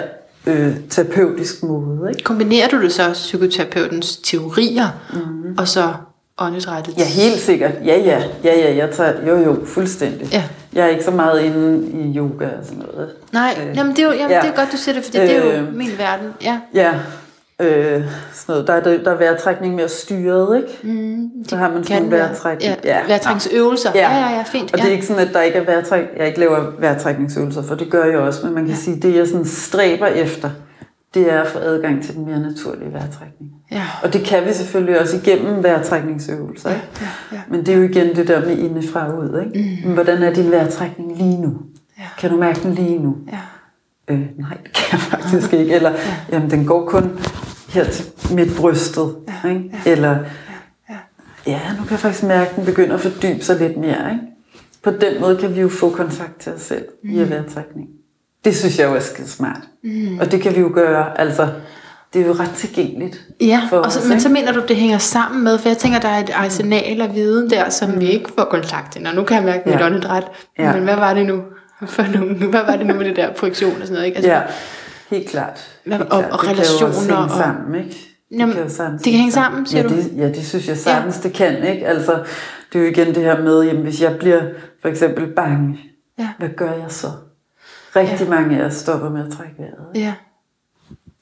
øh, 0.46 0.76
terapeutisk 0.90 1.62
måde. 1.62 2.11
Ikke? 2.11 2.22
Kombinerer 2.22 2.68
du 2.68 2.82
det 2.82 2.92
så 2.92 3.12
psykoterapeutens 3.12 4.16
teorier, 4.16 4.88
mm. 5.12 5.55
og 5.59 5.68
så 5.68 5.92
åndedrættet? 6.38 6.98
Ja, 6.98 7.05
helt 7.05 7.40
sikkert. 7.40 7.72
Ja, 7.84 7.96
ja. 7.98 8.22
Ja, 8.44 8.59
ja, 8.59 8.76
jeg 8.76 8.90
tager, 8.90 9.26
jo, 9.28 9.36
jo, 9.36 9.64
fuldstændig. 9.66 10.28
Ja. 10.32 10.44
Jeg 10.72 10.84
er 10.84 10.88
ikke 10.88 11.05
så 11.05 11.11
meget 11.11 11.40
inde 11.42 11.88
i 11.88 12.16
yoga 12.18 12.46
og 12.46 12.64
sådan 12.64 12.82
noget. 12.92 13.11
Nej, 13.32 13.59
Øh, 13.70 13.76
jamen, 13.76 13.96
det, 13.96 14.02
er 14.02 14.07
jo, 14.07 14.12
jamen, 14.12 14.30
ja. 14.30 14.40
det 14.40 14.50
er 14.50 14.55
godt, 14.57 14.72
du 14.72 14.76
siger 14.76 14.94
det, 14.94 15.05
fordi 15.05 15.18
det 15.18 15.36
er 15.36 15.44
jo 15.44 15.50
Øh, 15.50 15.74
min 15.74 15.90
verden. 15.98 16.26
Ja. 16.42 16.59
Ja, 16.74 16.92
øh, 17.64 18.02
sådan 18.32 18.52
noget. 18.52 18.66
Der 18.66 18.72
er, 18.72 18.82
der, 18.82 19.02
der 19.04 19.10
er 19.10 19.16
vejrtrækning 19.16 19.74
mere 19.74 19.88
styret, 19.88 20.56
ikke? 20.56 20.78
Mm, 20.82 21.30
så 21.48 21.56
har 21.56 21.70
man 21.70 21.84
sådan 21.84 22.04
en 22.04 22.10
vejrtrækning. 22.10 22.74
Ja, 22.84 23.06
vejrtrækningsøvelser. 23.06 23.90
Ja. 23.94 24.10
ja, 24.10 24.28
ja, 24.28 24.36
ja, 24.36 24.42
fint. 24.42 24.72
Og 24.72 24.78
det 24.78 24.84
er 24.84 24.88
ja. 24.88 24.94
ikke 24.94 25.06
sådan, 25.06 25.28
at 25.28 25.34
der 25.34 25.42
ikke 25.42 25.58
er 25.58 25.64
vejrtræk, 25.64 26.04
jeg 26.16 26.26
ikke 26.26 26.40
laver 26.40 26.72
vejrtrækningsøvelser, 26.78 27.62
for 27.62 27.74
det 27.74 27.90
gør 27.90 28.04
jeg 28.04 28.18
også, 28.18 28.46
men 28.46 28.54
man 28.54 28.64
kan 28.64 28.74
ja. 28.74 28.80
sige, 28.80 29.00
det 29.00 29.16
jeg 29.16 29.26
sådan 29.26 29.44
stræber 29.44 30.06
efter, 30.06 30.50
det 31.14 31.32
er 31.32 31.40
at 31.40 31.48
få 31.48 31.58
adgang 31.58 32.04
til 32.04 32.14
den 32.14 32.26
mere 32.26 32.40
naturlige 32.40 32.92
vejrtrækning. 32.92 33.50
Ja. 33.70 33.82
Og 34.02 34.12
det 34.12 34.24
kan 34.24 34.46
vi 34.46 34.52
selvfølgelig 34.52 35.00
også 35.00 35.16
igennem 35.16 35.62
vejrtrækningsøvelser. 35.62 36.70
Ikke? 36.70 36.82
ja, 37.00 37.36
ja. 37.36 37.40
Men 37.48 37.60
det 37.60 37.74
er 37.74 37.78
jo 37.78 37.82
igen 37.82 38.16
det 38.16 38.28
der 38.28 38.40
med 38.40 38.58
indefra 38.58 39.08
og 39.08 39.18
ud. 39.18 39.44
Ikke? 39.46 39.78
Mm. 39.82 39.86
Men 39.86 39.94
hvordan 39.94 40.22
er 40.22 40.34
din 40.34 40.50
vejrtrækning 40.50 41.16
lige 41.18 41.40
nu? 41.40 41.56
Ja. 41.98 42.04
Kan 42.18 42.30
du 42.30 42.36
mærke 42.36 42.60
den 42.62 42.74
lige 42.74 42.98
nu? 42.98 43.16
Ja. 43.32 43.38
Øh, 44.14 44.20
nej, 44.38 44.56
det 44.64 44.72
kan 44.72 44.84
jeg 44.92 45.00
faktisk 45.00 45.52
ikke. 45.52 45.74
Eller, 45.74 45.92
jamen, 46.32 46.50
den 46.50 46.66
går 46.66 46.86
kun 46.86 47.18
her 47.75 47.85
til 47.85 48.05
midt 48.31 48.57
brystet. 48.57 49.16
Ja, 49.45 49.49
Ikke? 49.49 49.70
ja, 49.87 49.91
Eller, 49.93 50.16
ja. 50.91 50.95
ja, 51.47 51.61
nu 51.79 51.83
kan 51.83 51.91
jeg 51.91 51.99
faktisk 51.99 52.22
mærke, 52.25 52.51
at 52.51 52.57
den 52.57 52.64
begynder 52.64 52.95
at 52.95 53.01
fordybe 53.01 53.45
sig 53.45 53.57
lidt 53.59 53.77
mere. 53.77 54.11
Ikke? 54.12 54.22
På 54.83 54.91
den 54.91 55.20
måde 55.20 55.37
kan 55.37 55.55
vi 55.55 55.61
jo 55.61 55.68
få 55.68 55.91
kontakt 55.91 56.41
til 56.41 56.53
os 56.53 56.61
selv 56.61 56.85
mm. 57.05 57.11
via 57.11 57.25
vejrtrækning. 57.25 57.89
Det 58.45 58.57
synes 58.57 58.79
jeg 58.79 58.89
jo 58.89 58.95
er 58.95 59.01
skide 59.01 59.29
smart. 59.29 59.61
Mm. 59.85 60.18
Og 60.20 60.33
det 60.33 60.41
kan 60.41 60.55
vi 60.55 60.61
jo 60.61 60.70
gøre, 60.75 61.20
altså, 61.20 61.49
det 62.14 62.22
er 62.22 62.27
jo 62.27 62.33
ret 62.33 62.51
tilgængeligt. 62.57 63.20
Ja, 63.41 63.62
for 63.70 63.77
og 63.77 63.93
så, 63.93 63.99
os, 64.01 64.09
men 64.09 64.20
så 64.20 64.29
mener 64.29 64.53
du, 64.53 64.62
det 64.68 64.77
hænger 64.77 64.99
sammen 64.99 65.45
med, 65.45 65.59
for 65.59 65.68
jeg 65.68 65.79
tænker, 65.79 66.01
der 66.01 66.09
er 66.09 66.18
et 66.20 66.31
arsenal 66.35 67.01
af 67.01 67.14
viden 67.14 67.51
der, 67.51 67.68
som 67.70 68.01
vi 68.01 68.07
ikke 68.07 68.31
får 68.39 68.45
kontakt 68.45 68.93
til. 68.93 69.07
Og 69.07 69.14
nu 69.14 69.22
kan 69.22 69.37
jeg 69.37 69.45
mærke 69.45 69.62
mit 69.66 69.75
Ja. 69.81 69.87
åndedræt, 69.87 70.25
Ja. 70.59 70.72
men 70.72 70.83
hvad 70.83 70.97
var 70.97 71.14
det 71.14 71.27
nu? 71.27 71.43
For 71.87 72.03
nogle, 72.18 72.35
hvad 72.37 72.61
var 72.66 72.77
det 72.77 72.87
nu 72.87 72.95
med 72.95 73.05
det 73.05 73.16
der 73.16 73.33
projektion 73.33 73.72
og 73.72 73.81
sådan 73.81 73.93
noget? 73.93 74.07
Ikke? 74.07 74.16
Altså, 74.16 74.33
Ja, 74.33 74.41
helt 75.16 75.28
klart. 75.28 75.78
Helt 75.86 76.00
og, 76.02 76.08
klart. 76.08 76.30
og 76.32 76.38
Det 76.40 76.48
kan 76.48 76.56
jo 76.56 76.60
også 76.60 76.84
relationer. 76.84 77.28
sammen, 77.28 77.84
ikke? 77.84 77.96
Jamen, 78.30 78.54
kan 78.56 78.70
sagtens 78.70 79.02
det 79.02 79.10
kan 79.10 79.18
hænge 79.18 79.32
sammen, 79.32 79.66
siger 79.66 79.82
ja, 79.82 79.88
du? 79.88 79.94
Det, 79.94 80.12
ja, 80.16 80.28
det 80.28 80.46
synes 80.46 80.68
jeg 80.68 80.76
sagtens, 80.76 81.16
ja. 81.16 81.28
det 81.28 81.32
kan, 81.36 81.64
ikke? 81.64 81.86
Altså, 81.86 82.12
det 82.72 82.78
er 82.78 82.84
jo 82.84 82.90
igen 82.90 83.06
det 83.14 83.22
her 83.22 83.42
med, 83.42 83.62
jamen, 83.62 83.82
hvis 83.82 84.02
jeg 84.02 84.16
bliver 84.18 84.40
for 84.82 84.88
eksempel 84.88 85.26
bange, 85.34 85.78
Ja. 86.18 86.28
hvad 86.38 86.48
gør 86.56 86.72
jeg 86.72 86.86
så? 86.88 87.06
Rigtig 87.96 88.20
ja. 88.20 88.30
mange 88.30 88.60
af 88.62 88.66
os 88.66 88.74
stopper 88.74 89.10
med 89.10 89.26
at 89.26 89.32
trække 89.32 89.54
vejret. 89.58 89.86
Ikke? 89.96 90.06
ja. 90.06 90.14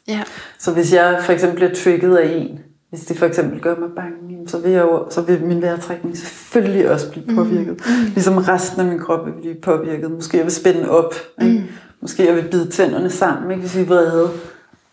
Ja. 0.08 0.22
Så 0.58 0.72
hvis 0.72 0.92
jeg 0.94 1.20
for 1.22 1.32
eksempel 1.32 1.56
bliver 1.56 1.74
trigget 1.74 2.16
af 2.16 2.32
en, 2.36 2.58
hvis 2.90 3.00
det 3.00 3.18
for 3.18 3.26
eksempel 3.26 3.60
gør 3.60 3.76
mig 3.76 3.88
bange, 3.96 4.48
så 4.48 4.58
vil, 4.58 4.70
jeg 4.70 4.82
jo, 4.82 5.06
så 5.10 5.22
vil 5.22 5.44
min 5.44 5.62
vejrtrækning 5.62 6.16
selvfølgelig 6.18 6.90
også 6.90 7.10
blive 7.10 7.34
påvirket. 7.34 7.80
Mm. 7.86 8.04
Ligesom 8.14 8.36
resten 8.36 8.80
af 8.80 8.86
min 8.86 8.98
krop 8.98 9.26
vil 9.26 9.32
blive 9.40 9.54
påvirket. 9.62 10.10
Måske 10.10 10.36
jeg 10.36 10.44
vil 10.44 10.52
spænde 10.54 10.90
op. 10.90 11.14
Ikke? 11.42 11.58
Mm. 11.58 11.64
Måske 12.02 12.26
jeg 12.26 12.36
vil 12.36 12.48
bide 12.50 12.70
tænderne 12.70 13.10
sammen, 13.10 13.50
ikke? 13.50 13.60
hvis 13.60 13.76
vi 13.76 13.84
vrede. 13.84 14.30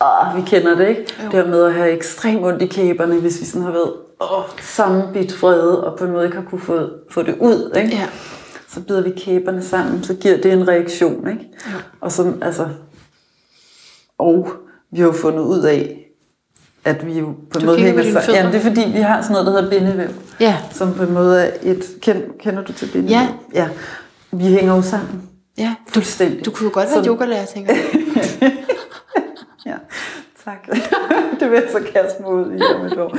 Åh, 0.02 0.36
vi 0.36 0.42
kender 0.42 0.76
det, 0.76 0.90
ikke? 0.90 1.06
Jo. 1.24 1.26
Det 1.26 1.34
her 1.34 1.48
med 1.48 1.64
at 1.64 1.74
have 1.74 1.92
ekstremt 1.92 2.46
ondt 2.46 2.62
i 2.62 2.66
kæberne, 2.66 3.16
hvis 3.16 3.40
vi 3.42 3.46
sådan 3.46 3.62
har 3.62 3.72
været 3.72 3.94
åh, 4.22 4.44
sammenbidt 4.62 5.42
vrede, 5.42 5.84
og 5.84 5.98
på 5.98 6.06
en 6.06 6.12
måde 6.12 6.26
ikke 6.26 6.38
har 6.38 6.44
kunne 6.44 6.62
få, 6.62 6.90
få 7.12 7.22
det 7.22 7.36
ud. 7.40 7.72
Ikke? 7.78 7.90
Ja. 7.90 8.08
Så 8.68 8.82
bider 8.82 9.02
vi 9.02 9.10
kæberne 9.18 9.64
sammen, 9.64 10.04
så 10.04 10.14
giver 10.14 10.38
det 10.38 10.54
en 10.54 10.68
reaktion. 10.68 11.28
Ikke? 11.30 11.50
Ja. 11.68 11.72
Og, 12.02 12.12
så, 12.12 12.34
altså, 12.42 12.68
og 14.18 14.52
vi 14.92 15.00
har 15.00 15.06
jo 15.06 15.14
fundet 15.14 15.44
ud 15.44 15.62
af, 15.62 16.06
at 16.86 17.06
vi 17.06 17.20
jo 17.20 17.26
på 17.26 17.60
en 17.60 17.60
Du 17.60 17.66
måde 17.66 17.80
hænger 17.80 18.04
fødder. 18.04 18.38
Jamen, 18.38 18.54
det 18.54 18.60
er 18.60 18.64
fordi, 18.64 18.92
vi 18.94 19.00
har 19.00 19.22
sådan 19.22 19.34
noget, 19.34 19.48
der 19.48 19.52
hedder 19.54 19.70
bindevæv. 19.70 20.10
Ja. 20.40 20.58
Som 20.72 20.94
på 20.94 21.04
en 21.04 21.14
måde 21.14 21.42
er 21.42 21.52
et... 21.62 21.84
Kend, 22.02 22.24
kender 22.40 22.64
du 22.64 22.74
til 22.74 22.90
bindevæv? 22.94 23.18
Ja. 23.18 23.28
ja. 23.54 23.70
Vi 24.32 24.44
hænger 24.44 24.76
jo 24.76 24.82
sammen. 24.82 25.29
Ja. 25.60 25.76
Fuldstændig. 25.88 26.46
Du 26.46 26.52
kunne 26.52 26.66
jo 26.66 26.72
godt 26.74 26.88
være 26.96 27.06
yogalærer, 27.08 27.46
tænker 27.46 27.74
jeg. 27.74 27.84
Ja, 29.66 29.76
tak. 30.46 30.68
det 31.40 31.52
vil 31.52 31.56
jeg 31.56 31.68
så 31.72 31.80
kaste 31.94 32.22
mig 32.22 32.32
ud 32.32 32.52
i 32.58 32.62
om 32.76 32.86
et 32.86 32.98
år. 32.98 33.18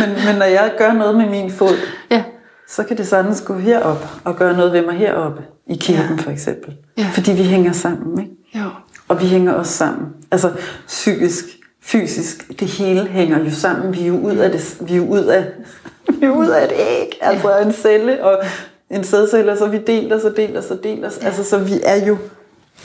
Men, 0.00 0.24
men 0.26 0.36
når 0.38 0.44
jeg 0.44 0.72
gør 0.78 0.92
noget 0.92 1.16
med 1.16 1.28
min 1.30 1.50
fod, 1.50 1.76
Ja. 2.10 2.22
så 2.68 2.84
kan 2.84 2.96
det 2.96 3.06
sagtens 3.08 3.40
gå 3.46 3.54
herop 3.58 4.06
og 4.24 4.36
gøre 4.36 4.56
noget 4.56 4.72
ved 4.72 4.82
mig 4.86 4.94
heroppe. 4.94 5.42
I 5.66 5.76
kæben 5.76 6.16
Ja. 6.16 6.22
for 6.22 6.30
eksempel. 6.30 6.76
Ja. 6.98 7.06
Fordi 7.12 7.32
vi 7.32 7.42
hænger 7.42 7.72
sammen, 7.72 8.18
ikke? 8.20 8.32
Jo. 8.54 8.70
Og 9.08 9.20
vi 9.20 9.26
hænger 9.26 9.52
også 9.52 9.72
sammen. 9.72 10.06
Altså 10.30 10.52
psykisk, 10.86 11.44
fysisk, 11.82 12.60
det 12.60 12.68
hele 12.68 13.06
hænger 13.06 13.44
jo 13.44 13.50
sammen. 13.50 13.94
Vi 13.94 14.02
er 14.02 14.06
jo 14.06 14.18
ud 14.18 14.36
af 14.36 14.50
det, 14.50 14.76
vi 14.80 14.92
er 14.92 14.96
jo 14.96 15.06
ud 15.06 15.24
af, 15.24 15.46
vi 16.20 16.26
er 16.26 16.30
ud 16.30 16.46
af 16.48 16.64
et 16.64 16.72
æg, 16.72 17.18
altså 17.20 17.58
en 17.58 17.72
celle, 17.72 18.24
og 18.24 18.44
en 18.90 19.04
sædcelle, 19.04 19.52
og 19.52 19.58
så 19.58 19.66
vi 19.68 19.78
deler, 19.86 20.20
så 20.20 20.32
deler, 20.36 20.60
så 20.60 20.78
deler. 20.82 21.10
Ja. 21.20 21.26
Altså, 21.26 21.44
så 21.44 21.58
vi 21.58 21.80
er 21.84 22.06
jo, 22.06 22.18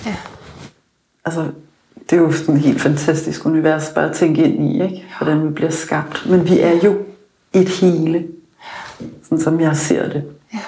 Ja. 0.06 0.16
altså, 1.26 1.48
det 2.10 2.14
er 2.16 2.22
jo 2.22 2.32
sådan 2.32 2.56
et 2.56 2.62
helt 2.62 2.82
fantastisk 2.82 3.46
univers 3.46 3.92
bare 3.96 4.10
at 4.10 4.16
tænke 4.16 4.44
ind 4.44 4.64
i, 4.72 4.84
ikke? 4.84 5.06
Hvordan 5.18 5.48
vi 5.48 5.54
bliver 5.54 5.72
skabt. 5.72 6.26
Men 6.30 6.46
vi 6.46 6.60
er 6.60 6.72
jo 6.84 6.98
et 7.54 7.70
hele, 7.70 8.28
sådan 9.24 9.40
som 9.40 9.60
jeg 9.60 9.78
ser 9.78 10.10
det. 10.10 10.24
Ja. 10.54 10.60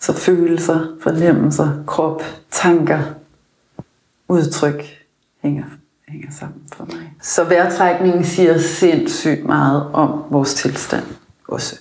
Så 0.00 0.12
følelser, 0.12 0.86
fornemmelser, 1.00 1.70
krop, 1.86 2.22
tanker, 2.50 3.00
udtryk 4.28 4.84
hænger, 5.42 5.64
hænger 6.08 6.28
sammen 6.40 6.62
for 6.76 6.84
mig. 6.84 7.12
Så 7.22 7.44
vejrtrækningen 7.44 8.24
siger 8.24 8.58
sindssygt 8.58 9.44
meget 9.44 9.86
om 9.92 10.24
vores 10.30 10.54
tilstand. 10.54 11.04
Også 11.48 11.80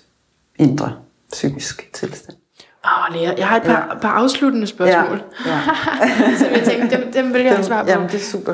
indre 0.56 0.96
psykisk 1.34 1.90
tilstand. 1.94 2.38
Åh, 2.86 3.16
Lea, 3.16 3.34
jeg 3.38 3.48
har 3.48 3.58
et 3.58 3.64
par, 3.64 3.88
ja. 3.94 4.00
par 4.00 4.10
afsluttende 4.10 4.68
spørgsmål, 4.68 5.24
Ja, 5.46 5.52
ja. 5.52 6.36
som 6.38 6.48
jeg 6.52 6.64
tænkte, 6.66 6.98
dem, 6.98 7.12
dem 7.14 7.34
vil 7.34 7.42
jeg 7.42 7.52
have 7.54 7.64
svar 7.64 7.84
på. 7.84 7.90
Jamen, 7.90 8.08
det 8.08 8.16
er 8.16 8.20
super. 8.24 8.54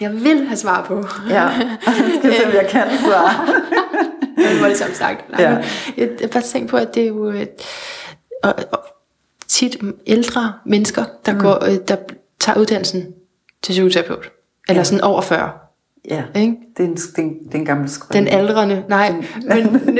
Jeg 0.00 0.12
vil 0.12 0.46
have 0.46 0.56
svar 0.56 0.84
på. 0.84 1.04
Ja, 1.28 1.48
skal 2.18 2.34
se, 2.34 2.46
om 2.46 2.52
jeg 2.52 2.66
kan 2.70 2.86
svare. 2.98 3.46
Det 4.36 4.60
var 4.60 4.66
ligesom 4.66 4.88
sagt. 4.94 5.30
Nej, 5.30 5.42
Ja. 5.42 5.48
Jeg 5.96 6.08
har 6.20 6.28
bare 6.28 6.42
tænkt 6.42 6.70
på, 6.70 6.76
at 6.76 6.94
det 6.94 7.02
er 7.02 7.06
jo 7.08 7.30
øh, 7.30 7.46
og, 8.42 8.54
og 8.72 8.78
tit 9.48 9.76
ældre 10.06 10.52
mennesker, 10.66 11.04
der, 11.26 11.32
mm. 11.32 11.40
går, 11.40 11.64
øh, 11.64 11.76
der 11.88 11.96
tager 12.40 12.58
uddannelsen 12.58 13.06
til 13.62 13.72
psykoterapeut. 13.72 14.30
Eller 14.68 14.80
Ja. 14.80 14.84
sådan 14.84 15.00
over 15.04 15.20
40. 15.22 15.50
Ja, 16.10 16.22
Ikke? 16.36 16.56
det 16.76 16.82
er 16.84 16.88
en, 16.88 16.94
det 16.96 17.18
er 17.18 17.22
en, 17.22 17.34
det 17.46 17.54
er 17.54 17.58
en 17.58 17.64
gammel 17.64 17.88
skrøn. 17.88 18.18
Den 18.24 18.28
aldrende, 18.28 18.82
nej, 18.88 19.12
men, 19.48 19.72
men 19.86 19.98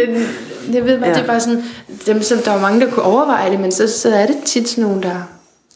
jeg 0.74 0.84
ved 0.84 0.98
bare, 0.98 1.08
Ja. 1.08 1.14
det 1.14 1.22
er 1.22 1.26
bare 1.26 1.40
sådan, 1.40 1.62
dem, 2.06 2.22
som 2.22 2.38
der 2.38 2.52
er 2.52 2.60
mange, 2.60 2.80
der 2.80 2.90
kunne 2.90 3.02
overveje 3.04 3.50
det, 3.50 3.60
men 3.60 3.72
så, 3.72 3.88
så 4.00 4.08
er 4.14 4.26
det 4.26 4.36
tit 4.44 4.68
sådan 4.68 4.84
nogen, 4.84 5.02
der 5.02 5.14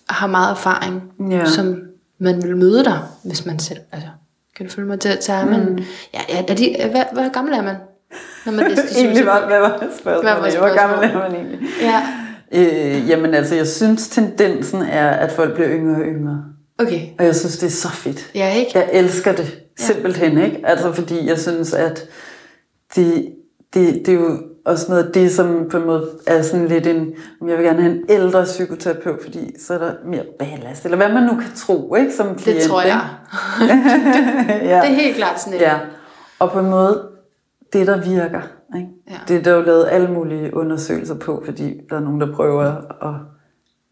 har 0.09 0.27
meget 0.27 0.51
erfaring, 0.51 1.03
Ja. 1.31 1.45
som 1.45 1.79
man 2.21 2.43
vil 2.43 2.57
møde 2.57 2.85
dig, 2.85 2.99
hvis 3.25 3.47
man 3.47 3.59
selv, 3.59 3.79
altså, 3.93 4.09
kan 4.57 4.67
du 4.67 4.73
følge 4.73 4.89
mig 4.89 5.01
til, 5.01 5.11
er 5.29 5.45
man, 5.47 5.61
Mm. 5.61 5.79
ja, 6.15 6.21
ja, 6.29 6.43
er 6.49 6.55
de, 6.55 6.77
hvad, 6.91 7.03
hvad 7.13 7.31
gammel 7.33 7.55
er 7.55 7.63
man, 7.63 7.75
når 8.47 8.53
man 8.53 8.71
til 8.71 8.79
egentlig 9.05 9.27
var, 9.27 9.47
hvad 9.47 9.61
var 9.61 9.85
spørgsmålet? 10.01 10.23
Hvad 10.23 10.53
var 10.53 10.59
Hvor 10.69 10.77
gammel 10.79 10.99
spørgsmålet? 10.99 11.25
er 11.27 11.31
man 11.31 11.35
egentlig? 11.41 11.69
Ja, 11.83 12.03
Øh, 12.53 13.09
jamen 13.09 13.35
altså, 13.35 13.55
jeg 13.55 13.67
synes 13.67 14.09
tendensen 14.09 14.83
er, 14.83 15.09
at 15.11 15.33
folk 15.33 15.55
bliver 15.55 15.69
yngre 15.71 15.95
og 15.97 16.03
yngre. 16.07 16.45
okay, 16.79 17.01
Og 17.19 17.25
jeg 17.25 17.37
synes, 17.37 17.59
det 17.59 17.67
er 17.67 17.71
så 17.71 17.89
fedt. 17.89 18.31
ja, 18.35 18.53
ikke? 18.55 18.71
Jeg 18.75 18.89
elsker 18.93 19.33
det 19.33 19.59
simpelthen, 19.79 20.39
ikke? 20.39 20.61
Altså 20.65 20.93
fordi 20.93 21.27
jeg 21.29 21.39
synes, 21.39 21.75
at 21.75 22.09
det, 22.97 23.29
det, 23.75 24.03
det 24.07 24.09
er 24.09 24.13
jo 24.21 24.39
også 24.65 24.87
noget 24.89 25.05
af 25.07 25.13
det, 25.13 25.31
som 25.33 25.69
på 25.71 25.77
en 25.77 25.87
måde 25.87 26.11
er 26.27 26.43
sådan 26.43 26.69
lidt 26.69 26.87
en, 26.87 27.13
om 27.41 27.49
jeg 27.49 27.59
vil 27.59 27.67
gerne 27.67 27.83
have 27.83 27.95
en 27.95 28.05
ældre 28.09 28.45
psykoterapeut, 28.45 29.19
fordi 29.23 29.55
så 29.61 29.75
er 29.75 29.79
der 29.79 29.93
mere 30.07 30.25
ballast, 30.39 30.85
eller 30.85 30.97
hvad 30.97 31.09
man 31.13 31.23
nu 31.23 31.31
kan 31.35 31.51
tro, 31.57 31.95
ikke? 31.95 32.13
Som 32.15 32.35
klient, 32.35 32.61
Det 32.61 32.69
tror 32.69 32.83
jeg. 32.83 33.01
Ja. 34.71 34.81
Det 34.83 34.91
er 34.91 34.95
helt 34.95 35.17
klart 35.17 35.41
sådan 35.41 35.55
et. 35.59 35.61
Ja, 35.63 35.79
og 36.39 36.51
på 36.53 36.59
en 36.59 36.71
måde, 36.71 37.09
det 37.73 37.87
der 37.87 38.01
virker, 38.05 38.41
ikke? 38.77 38.89
Ja. 39.11 39.15
det 39.29 39.37
er 39.37 39.43
der 39.43 39.55
jo 39.55 39.61
lavet 39.63 39.89
alle 39.91 40.11
mulige 40.11 40.57
undersøgelser 40.57 41.15
på, 41.15 41.43
fordi 41.45 41.75
der 41.91 41.97
er 41.97 42.01
nogen, 42.01 42.21
der 42.21 42.35
prøver 42.35 42.65
at 43.09 43.15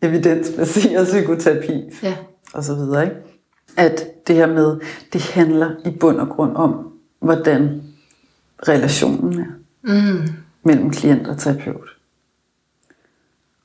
evidensbasere 0.02 1.04
psykoterapi 1.04 1.82
Ja. 2.02 2.14
og 2.54 2.64
så 2.64 2.74
videre. 2.74 3.04
Ikke? 3.04 3.16
At 3.76 4.26
det 4.26 4.36
her 4.36 4.46
med, 4.46 4.80
det 5.12 5.22
handler 5.22 5.70
i 5.84 5.90
bund 5.90 6.20
og 6.20 6.28
grund 6.28 6.56
om, 6.56 6.92
hvordan 7.20 7.82
relationen 8.68 9.38
er 9.40 9.44
Mm. 9.82 10.22
mellem 10.62 10.90
klient 10.90 11.26
og 11.26 11.38
terapeut. 11.38 11.88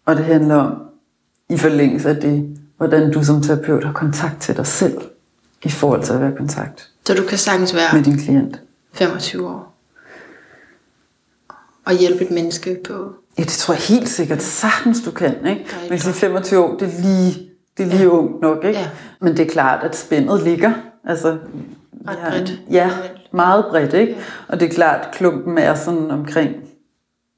Og 0.05 0.15
det 0.15 0.25
handler 0.25 0.55
om, 0.55 0.81
i 1.49 1.57
forlængelse 1.57 2.09
af 2.09 2.15
det, 2.15 2.57
hvordan 2.77 3.11
du 3.11 3.23
som 3.23 3.41
terapeut 3.41 3.83
har 3.83 3.93
kontakt 3.93 4.41
til 4.41 4.57
dig 4.57 4.67
selv, 4.67 4.97
i 5.63 5.69
forhold 5.69 6.03
til 6.03 6.13
at 6.13 6.21
være 6.21 6.31
i 6.33 6.35
kontakt 6.37 6.89
Så 7.07 7.13
du 7.13 7.23
kan 7.29 7.37
sagtens 7.37 7.75
være 7.75 7.89
med 7.93 8.03
din 8.03 8.17
klient. 8.17 8.61
25 8.93 9.47
år 9.47 9.77
og 11.85 11.93
hjælpe 11.93 12.23
et 12.25 12.31
menneske 12.31 12.79
på... 12.87 13.13
Ja, 13.37 13.43
det 13.43 13.51
tror 13.51 13.73
jeg 13.73 13.81
helt 13.81 14.09
sikkert 14.09 14.41
sagtens, 14.41 15.01
du 15.05 15.11
kan. 15.11 15.45
Ikke? 15.47 15.65
Men 15.89 15.99
sige 15.99 16.13
25 16.13 16.59
år, 16.63 16.77
det 16.77 16.87
er 16.93 17.01
lige, 17.01 17.50
det 17.77 17.85
er 17.85 17.89
lige 17.89 18.01
ja. 18.01 18.09
ungt 18.09 18.41
nok. 18.41 18.63
Ikke? 18.63 18.79
Ja. 18.79 18.89
Men 19.19 19.37
det 19.37 19.47
er 19.47 19.51
klart, 19.51 19.83
at 19.83 19.95
spændet 19.95 20.43
ligger. 20.43 20.73
Altså, 21.05 21.37
Ret 22.07 22.17
ja, 22.17 22.29
bredt. 22.29 22.61
Ja, 22.71 22.91
meget 23.31 23.65
bredt. 23.69 23.93
Ikke? 23.93 24.17
Og 24.47 24.59
det 24.59 24.69
er 24.69 24.73
klart, 24.73 25.05
at 25.05 25.13
klumpen 25.13 25.57
er 25.57 25.75
sådan 25.75 26.11
omkring 26.11 26.55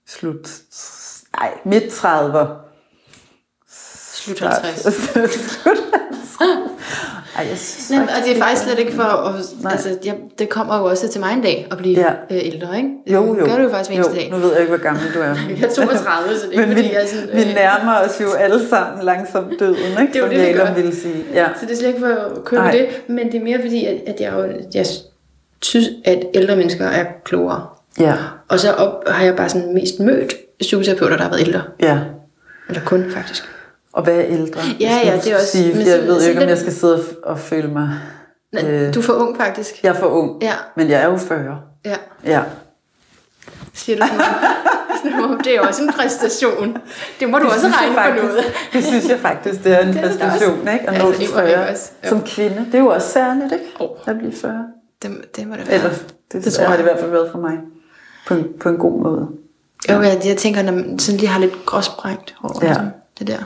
slut, 0.07 0.49
nej, 1.39 1.51
midt 1.65 1.84
30'er. 1.84 2.47
Slut 4.13 4.39
50. 4.39 4.93
slut 5.11 5.23
50. 5.23 6.02
Ej, 7.38 7.45
jeg 7.49 7.57
synes 7.57 7.89
Nej, 7.91 7.99
og 8.19 8.25
det 8.27 8.38
er 8.38 8.41
faktisk 8.41 8.63
slet 8.63 8.79
ikke 8.79 8.91
for 8.91 9.03
at... 9.03 9.36
Nej. 9.61 9.71
Altså, 9.71 9.89
ja, 10.05 10.13
det 10.39 10.49
kommer 10.49 10.77
jo 10.77 10.86
også 10.86 11.09
til 11.09 11.21
mig 11.21 11.34
en 11.34 11.41
dag 11.41 11.67
at 11.71 11.77
blive 11.77 11.99
Ja. 11.99 12.09
øh, 12.31 12.41
ældre, 12.45 12.77
ikke? 12.77 12.89
Jo, 13.07 13.38
jo. 13.39 13.45
Gør 13.45 13.55
det 13.55 13.63
jo 13.63 13.69
faktisk 13.69 13.89
hver 13.89 13.97
eneste 13.97 14.15
dag. 14.15 14.29
Nu 14.31 14.38
ved 14.38 14.51
jeg 14.51 14.59
ikke, 14.59 14.69
hvor 14.75 14.84
gammel 14.84 15.03
du 15.15 15.19
er. 15.19 15.25
Jeg 15.61 15.63
er 15.69 15.73
32, 15.73 16.38
så 16.39 16.47
det 16.51 16.59
er 16.59 16.67
Men 16.67 16.69
ikke 16.69 16.69
vi, 16.69 16.75
fordi, 16.75 16.93
jeg 16.93 17.03
er 17.03 17.07
sådan... 17.07 17.29
vi 17.47 17.53
nærmer 17.53 17.95
os 18.05 18.21
jo 18.21 18.31
alle 18.39 18.69
sammen 18.69 19.03
langsomt 19.05 19.59
døden, 19.59 19.75
ikke? 20.01 20.13
Det 20.13 20.15
er 20.15 20.19
jo 20.19 20.25
som 20.25 20.36
det, 20.36 20.47
vi 20.47 20.53
gør. 20.53 20.73
ville 20.73 20.95
sige. 20.95 21.23
Ja. 21.34 21.47
Så 21.59 21.65
det 21.65 21.71
er 21.71 21.75
slet 21.75 21.88
ikke 21.88 21.99
for 21.99 22.07
at 22.07 22.51
med 22.73 22.79
det, 22.79 22.88
men 23.07 23.31
det 23.31 23.36
er 23.39 23.43
mere 23.43 23.59
fordi, 23.61 23.86
at, 23.86 23.95
at 24.07 24.15
jeg, 24.21 24.34
jo, 24.34 24.45
jeg 24.73 24.86
synes, 25.61 25.89
at 26.05 26.23
ældre 26.34 26.55
mennesker 26.55 26.86
er 26.86 27.05
klogere. 27.25 27.65
ja, 27.99 28.13
Og 28.49 28.59
så 28.59 28.71
op, 28.71 29.07
har 29.09 29.25
jeg 29.25 29.36
bare 29.36 29.49
sådan 29.49 29.73
mest 29.73 29.99
mødt 29.99 30.34
psykoterapeuter, 30.59 31.15
der 31.17 31.23
har 31.23 31.29
været 31.29 31.41
ældre. 31.47 31.61
ja. 31.81 31.99
Eller 32.69 32.81
kun, 32.86 33.05
faktisk. 33.11 33.43
Og 33.93 34.05
være 34.07 34.27
ældre. 34.29 34.61
Ja, 34.79 34.99
ja, 35.05 35.19
det 35.23 35.31
er 35.31 35.35
også- 35.35 35.47
Sige, 35.47 35.67
men 35.73 35.77
jeg 35.87 35.99
så- 35.99 36.05
ved 36.05 36.21
så 36.21 36.29
ikke, 36.29 36.43
om 36.43 36.49
jeg 36.49 36.57
skal 36.57 36.73
sidde 36.73 37.03
og, 37.23 37.39
føle 37.39 37.67
mig... 37.67 37.89
Nej, 38.53 38.71
Øh. 38.71 38.93
Du 38.93 38.99
er 38.99 39.03
for 39.03 39.13
ung, 39.13 39.37
faktisk. 39.37 39.83
Jeg 39.83 39.89
er 39.89 39.93
for 39.99 40.07
ung, 40.07 40.43
Ja, 40.43 40.53
men 40.75 40.89
jeg 40.89 41.01
er 41.01 41.05
jo 41.09 41.17
40. 41.17 41.59
ja. 41.85 41.95
Ja. 42.25 42.41
Siger 43.73 43.99
du 43.99 44.07
sådan? 44.07 44.25
Sådan 45.03 45.37
Det 45.43 45.55
er 45.55 45.61
også 45.67 45.83
en 45.83 45.93
præstation. 45.93 46.77
Det 47.19 47.29
må 47.29 47.37
du 47.37 47.45
også 47.45 47.67
regne 47.67 47.93
for 47.93 48.01
faktisk, 48.01 48.23
noget. 48.25 48.43
Det 48.73 48.83
synes 48.83 49.09
jeg 49.09 49.19
faktisk, 49.19 49.63
det 49.63 49.71
er 49.73 49.79
en 49.79 49.87
Det 49.93 49.97
er 49.97 50.01
præstation, 50.07 50.59
ikke? 50.59 50.89
At 50.89 50.93
Ja, 50.93 51.01
nå 51.03 51.11
det 51.11 51.27
40 51.27 51.69
også. 51.69 51.91
Jo. 52.03 52.09
som 52.09 52.21
kvinde. 52.25 52.65
Det 52.65 52.75
er 52.75 52.79
jo 52.79 52.87
også 52.87 53.09
særligt, 53.09 53.53
ikke? 53.53 53.65
Åh. 53.79 53.89
At 54.07 54.17
blive 54.17 54.33
40. 54.33 54.65
Det, 55.01 55.35
det 55.35 55.47
må 55.47 55.55
det 55.55 55.67
være. 55.67 55.75
Eller, 55.75 55.89
det, 55.89 56.05
Det 56.31 56.45
det 56.45 56.53
tror 56.53 56.63
har 56.63 56.71
jeg. 56.71 56.77
det 56.77 56.83
i 56.83 56.87
hvert 56.87 56.99
fald 56.99 57.11
været 57.11 57.29
for 57.31 57.39
mig. 57.39 57.57
På 58.27 58.33
en, 58.33 58.45
på 58.59 58.69
en 58.69 58.77
god 58.77 59.01
måde. 59.03 59.27
Jo, 59.91 60.01
jeg, 60.01 60.21
jeg 60.25 60.37
tænker, 60.37 60.61
når 60.61 60.71
man 60.71 60.99
sådan 60.99 61.19
lige 61.19 61.29
har 61.29 61.39
lidt 61.39 61.65
gråsprængt 61.65 62.35
hår. 62.37 62.59
Ja. 62.61 62.69
Ja. 62.69 62.77
Det 63.20 63.28
der. 63.28 63.38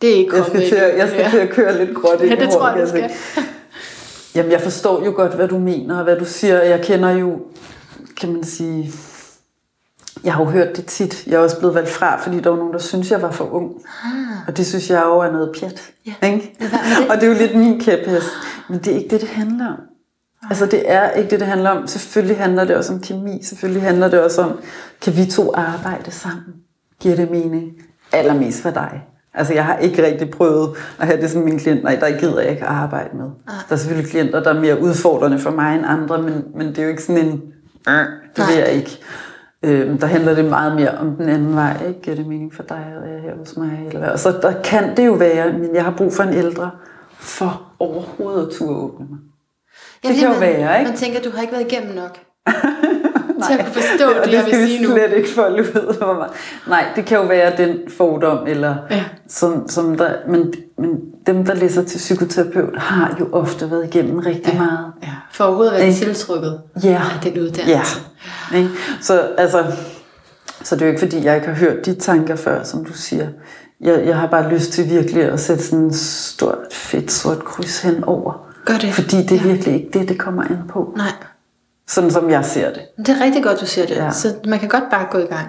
Det 0.00 0.10
er 0.10 0.14
ikke 0.14 0.36
Jeg 0.36 0.44
skal, 0.44 0.68
til, 0.68 0.74
at- 0.76 0.98
jeg 0.98 1.08
skal 1.08 1.20
ja. 1.20 1.30
til 1.30 1.38
at 1.38 1.50
køre 1.50 1.78
lidt 1.84 1.96
gråt 1.96 2.20
ind 2.20 2.30
Ja, 2.34 2.44
det 2.44 2.50
tror 2.52 2.70
jeg, 2.70 2.82
du 2.82 2.88
skal. 2.88 3.10
Jamen, 4.34 4.52
jeg 4.52 4.60
forstår 4.60 5.04
jo 5.04 5.12
godt, 5.16 5.34
hvad 5.34 5.48
du 5.48 5.58
mener, 5.58 5.98
og 5.98 6.04
hvad 6.04 6.16
du 6.16 6.24
siger. 6.24 6.62
Jeg 6.62 6.80
kender 6.82 7.10
jo, 7.10 7.40
kan 8.16 8.32
man 8.32 8.44
sige, 8.44 8.92
jeg 10.24 10.34
har 10.34 10.44
jo 10.44 10.50
hørt 10.50 10.76
det 10.76 10.86
tit. 10.86 11.26
Jeg 11.26 11.34
er 11.34 11.38
også 11.38 11.58
blevet 11.58 11.74
valgt 11.74 11.90
fra, 11.90 12.22
fordi 12.22 12.40
der 12.40 12.50
var 12.50 12.56
nogen, 12.56 12.72
der 12.72 12.78
synes, 12.78 13.10
jeg 13.10 13.22
var 13.22 13.30
for 13.30 13.44
ung. 13.54 13.72
Ah. 14.04 14.10
Og 14.48 14.56
det 14.56 14.66
synes 14.66 14.90
jeg 14.90 15.02
jo 15.04 15.18
er 15.18 15.30
noget 15.32 15.52
pjat. 15.60 15.82
Ja. 16.06 16.26
Ikke? 16.26 16.54
Det? 16.60 16.70
Og 17.10 17.16
det 17.16 17.22
er 17.22 17.26
jo 17.28 17.34
lidt 17.38 17.54
min 17.56 17.80
kæphest. 17.80 18.26
Men 18.68 18.78
det 18.78 18.88
er 18.92 18.96
ikke 18.96 19.10
det, 19.10 19.20
det 19.20 19.28
handler 19.28 19.66
om. 19.66 19.78
Ah. 20.42 20.50
Altså 20.50 20.66
det 20.66 20.82
er 20.90 21.10
ikke 21.10 21.30
det, 21.30 21.40
det 21.40 21.48
handler 21.48 21.70
om. 21.70 21.86
Selvfølgelig 21.86 22.36
handler 22.36 22.64
det 22.64 22.76
også 22.76 22.92
om 22.92 23.00
kemi. 23.00 23.42
Selvfølgelig 23.42 23.82
handler 23.82 24.08
det 24.08 24.20
også 24.20 24.42
om, 24.42 24.58
kan 25.02 25.16
vi 25.16 25.26
to 25.26 25.52
arbejde 25.54 26.10
sammen? 26.10 26.54
Giver 27.00 27.16
det 27.16 27.30
mening? 27.30 27.72
Allermest 28.12 28.62
for 28.62 28.70
dig. 28.70 29.04
Altså 29.34 29.54
jeg 29.54 29.64
har 29.64 29.76
ikke 29.76 30.06
rigtig 30.06 30.30
prøvet 30.30 30.76
at 31.00 31.06
have 31.06 31.20
det 31.20 31.30
som 31.30 31.42
min 31.42 31.58
klient, 31.58 31.82
nej, 31.82 31.94
der 31.94 32.18
gider 32.18 32.40
jeg 32.40 32.50
ikke 32.50 32.62
at 32.62 32.68
arbejde 32.68 33.16
med. 33.16 33.26
Ah. 33.48 33.54
Der 33.68 33.74
er 33.74 33.76
selvfølgelig 33.76 34.10
klienter, 34.10 34.42
der 34.42 34.54
er 34.54 34.60
mere 34.60 34.80
udfordrende 34.80 35.38
for 35.38 35.50
mig 35.50 35.74
end 35.74 35.84
andre, 35.86 36.22
men, 36.22 36.44
men 36.54 36.66
det 36.66 36.78
er 36.78 36.82
jo 36.82 36.88
ikke 36.88 37.02
sådan 37.02 37.24
en, 37.24 37.42
det 38.36 38.44
vil 38.48 38.56
jeg 38.56 38.72
ikke. 38.72 38.98
Øh, 39.62 40.00
der 40.00 40.06
handler 40.06 40.34
det 40.34 40.44
meget 40.44 40.74
mere 40.74 40.90
om 40.90 41.16
den 41.16 41.28
anden 41.28 41.54
vej, 41.54 41.86
ikke? 41.88 42.00
Giver 42.00 42.16
det 42.16 42.26
mening 42.26 42.54
for 42.54 42.62
dig, 42.62 42.86
og 43.02 43.08
jeg 43.12 43.20
her 43.20 43.36
hos 43.38 43.56
mig? 43.56 43.82
Eller 43.86 43.98
hvad? 43.98 44.08
Og 44.08 44.18
så 44.18 44.38
der 44.42 44.62
kan 44.62 44.96
det 44.96 45.06
jo 45.06 45.12
være, 45.12 45.52
men 45.52 45.74
jeg 45.74 45.84
har 45.84 45.94
brug 45.96 46.12
for 46.12 46.22
en 46.22 46.34
ældre, 46.34 46.70
for 47.18 47.62
overhovedet 47.78 48.46
at 48.46 48.52
turde 48.52 48.76
åbne 48.76 49.06
mig. 49.10 49.18
Ja, 50.04 50.08
det 50.08 50.16
kan 50.16 50.28
man, 50.28 50.34
jo 50.34 50.40
være, 50.40 50.78
ikke? 50.78 50.90
Man 50.90 50.98
tænker, 50.98 51.20
du 51.20 51.30
har 51.30 51.42
ikke 51.42 51.52
været 51.52 51.72
igennem 51.72 51.94
nok. 51.94 52.18
Nej, 53.38 53.48
til 53.48 53.58
at 53.58 53.64
kunne 53.64 53.82
forstå 53.82 54.08
det, 54.08 54.24
det, 54.24 54.32
jeg 54.32 54.44
vil 54.44 54.54
sige 54.54 54.82
nu. 54.82 54.88
Det 54.88 54.96
skal 54.96 55.04
vi 55.04 55.08
slet 55.08 55.16
ikke 55.16 55.34
folde 55.34 55.62
ud 55.62 55.94
for 55.98 56.14
mig. 56.14 56.28
Nej, 56.66 56.84
det 56.96 57.04
kan 57.04 57.18
jo 57.18 57.24
være 57.24 57.56
den 57.56 57.78
fordom, 57.96 58.46
eller 58.46 58.76
ja. 58.90 59.04
som, 59.28 59.68
som 59.68 59.96
der, 59.96 60.12
men, 60.28 60.52
men 60.78 61.00
dem, 61.26 61.44
der 61.44 61.54
læser 61.54 61.84
til 61.84 61.98
psykoterapeut, 61.98 62.78
har 62.78 63.16
jo 63.20 63.28
ofte 63.32 63.70
været 63.70 63.84
igennem 63.84 64.18
rigtig 64.18 64.52
ja. 64.52 64.58
meget. 64.58 64.92
Ja. 65.02 65.08
For 65.32 65.44
overhovedet 65.44 65.72
at 65.72 65.82
være 65.82 65.92
tiltrukket 65.92 66.60
ja. 66.84 67.02
af 67.14 67.20
den 67.22 67.40
uddannelse. 67.40 68.00
Ja. 68.52 68.58
ja. 68.58 68.66
Så 69.00 69.20
altså, 69.38 69.64
så 70.62 70.74
det 70.74 70.82
er 70.82 70.86
jo 70.86 70.90
ikke 70.90 71.00
fordi, 71.00 71.24
jeg 71.24 71.34
ikke 71.34 71.46
har 71.48 71.54
hørt 71.54 71.86
de 71.86 71.94
tanker 71.94 72.36
før, 72.36 72.62
som 72.62 72.84
du 72.84 72.92
siger. 72.92 73.28
Jeg, 73.80 74.06
jeg 74.06 74.16
har 74.16 74.26
bare 74.26 74.50
lyst 74.50 74.72
til 74.72 74.90
virkelig 74.90 75.24
at 75.24 75.40
sætte 75.40 75.64
sådan 75.64 75.84
en 75.84 75.94
stort, 75.94 76.58
fedt, 76.72 77.12
sort 77.12 77.44
kryds 77.44 77.80
hen 77.80 78.04
over. 78.04 78.46
Gør 78.64 78.74
det. 78.74 78.92
Fordi 78.94 79.16
det 79.16 79.32
er 79.32 79.36
ja. 79.36 79.52
virkelig 79.52 79.74
ikke 79.74 79.98
det, 79.98 80.08
det 80.08 80.18
kommer 80.18 80.44
ind 80.44 80.68
på. 80.68 80.92
Nej. 80.96 81.12
Sådan 81.88 82.10
som 82.10 82.30
jeg 82.30 82.44
ser 82.44 82.72
det. 82.72 82.82
Det 82.98 83.08
er 83.08 83.24
rigtig 83.24 83.42
godt, 83.42 83.60
du 83.60 83.66
ser 83.66 83.86
det. 83.86 83.96
Ja. 83.96 84.10
Så 84.10 84.34
man 84.44 84.58
kan 84.58 84.68
godt 84.68 84.84
bare 84.90 85.06
gå 85.10 85.18
i 85.18 85.26
gang. 85.26 85.48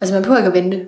Altså 0.00 0.14
man 0.14 0.22
behøver 0.22 0.38
ikke 0.38 0.58
at 0.58 0.64
vente 0.64 0.86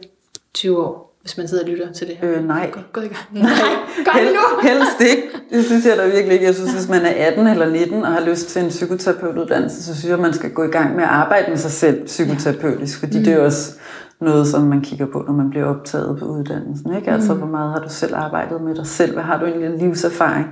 20 0.54 0.84
år, 0.84 1.16
hvis 1.22 1.36
man 1.38 1.48
sidder 1.48 1.64
og 1.64 1.70
lytter 1.70 1.92
til 1.92 2.06
det 2.06 2.16
her. 2.16 2.30
Øh, 2.30 2.46
nej. 2.46 2.70
Gå, 2.70 2.80
gå 2.92 3.00
i 3.00 3.08
gang. 3.08 3.26
Nej, 3.42 3.50
gør 4.06 4.12
Hel, 4.12 4.26
nu. 4.26 4.40
helst 4.68 5.00
ikke. 5.00 5.22
Det 5.50 5.64
synes 5.64 5.86
jeg 5.86 5.96
da 5.96 6.04
virkelig 6.04 6.32
ikke. 6.32 6.46
Jeg 6.46 6.54
synes, 6.54 6.72
hvis 6.72 6.88
man 6.88 7.02
er 7.02 7.26
18 7.26 7.46
eller 7.46 7.70
19 7.70 8.02
og 8.02 8.12
har 8.12 8.20
lyst 8.20 8.48
til 8.48 8.62
en 8.62 8.68
psykoterapeutuddannelse, 8.68 9.82
så 9.82 9.98
synes 9.98 10.10
jeg, 10.10 10.18
man 10.18 10.32
skal 10.32 10.50
gå 10.50 10.62
i 10.62 10.70
gang 10.70 10.96
med 10.96 11.04
at 11.04 11.10
arbejde 11.10 11.50
med 11.50 11.58
sig 11.58 11.70
selv 11.70 12.06
psykoterapeutisk. 12.06 12.98
Fordi 12.98 13.18
mm. 13.18 13.24
det 13.24 13.32
er 13.32 13.40
også 13.40 13.72
noget, 14.20 14.46
som 14.46 14.62
man 14.62 14.80
kigger 14.80 15.06
på, 15.06 15.24
når 15.26 15.32
man 15.32 15.50
bliver 15.50 15.66
optaget 15.66 16.18
på 16.18 16.24
uddannelsen. 16.24 16.96
Ikke? 16.96 17.10
Altså, 17.10 17.32
mm. 17.32 17.38
hvor 17.38 17.48
meget 17.48 17.72
har 17.72 17.80
du 17.80 17.88
selv 17.88 18.14
arbejdet 18.16 18.60
med 18.60 18.74
dig 18.74 18.86
selv? 18.86 19.12
Hvad 19.12 19.22
har 19.22 19.38
du 19.38 19.46
egentlig 19.46 19.70
livserfaring? 19.78 20.46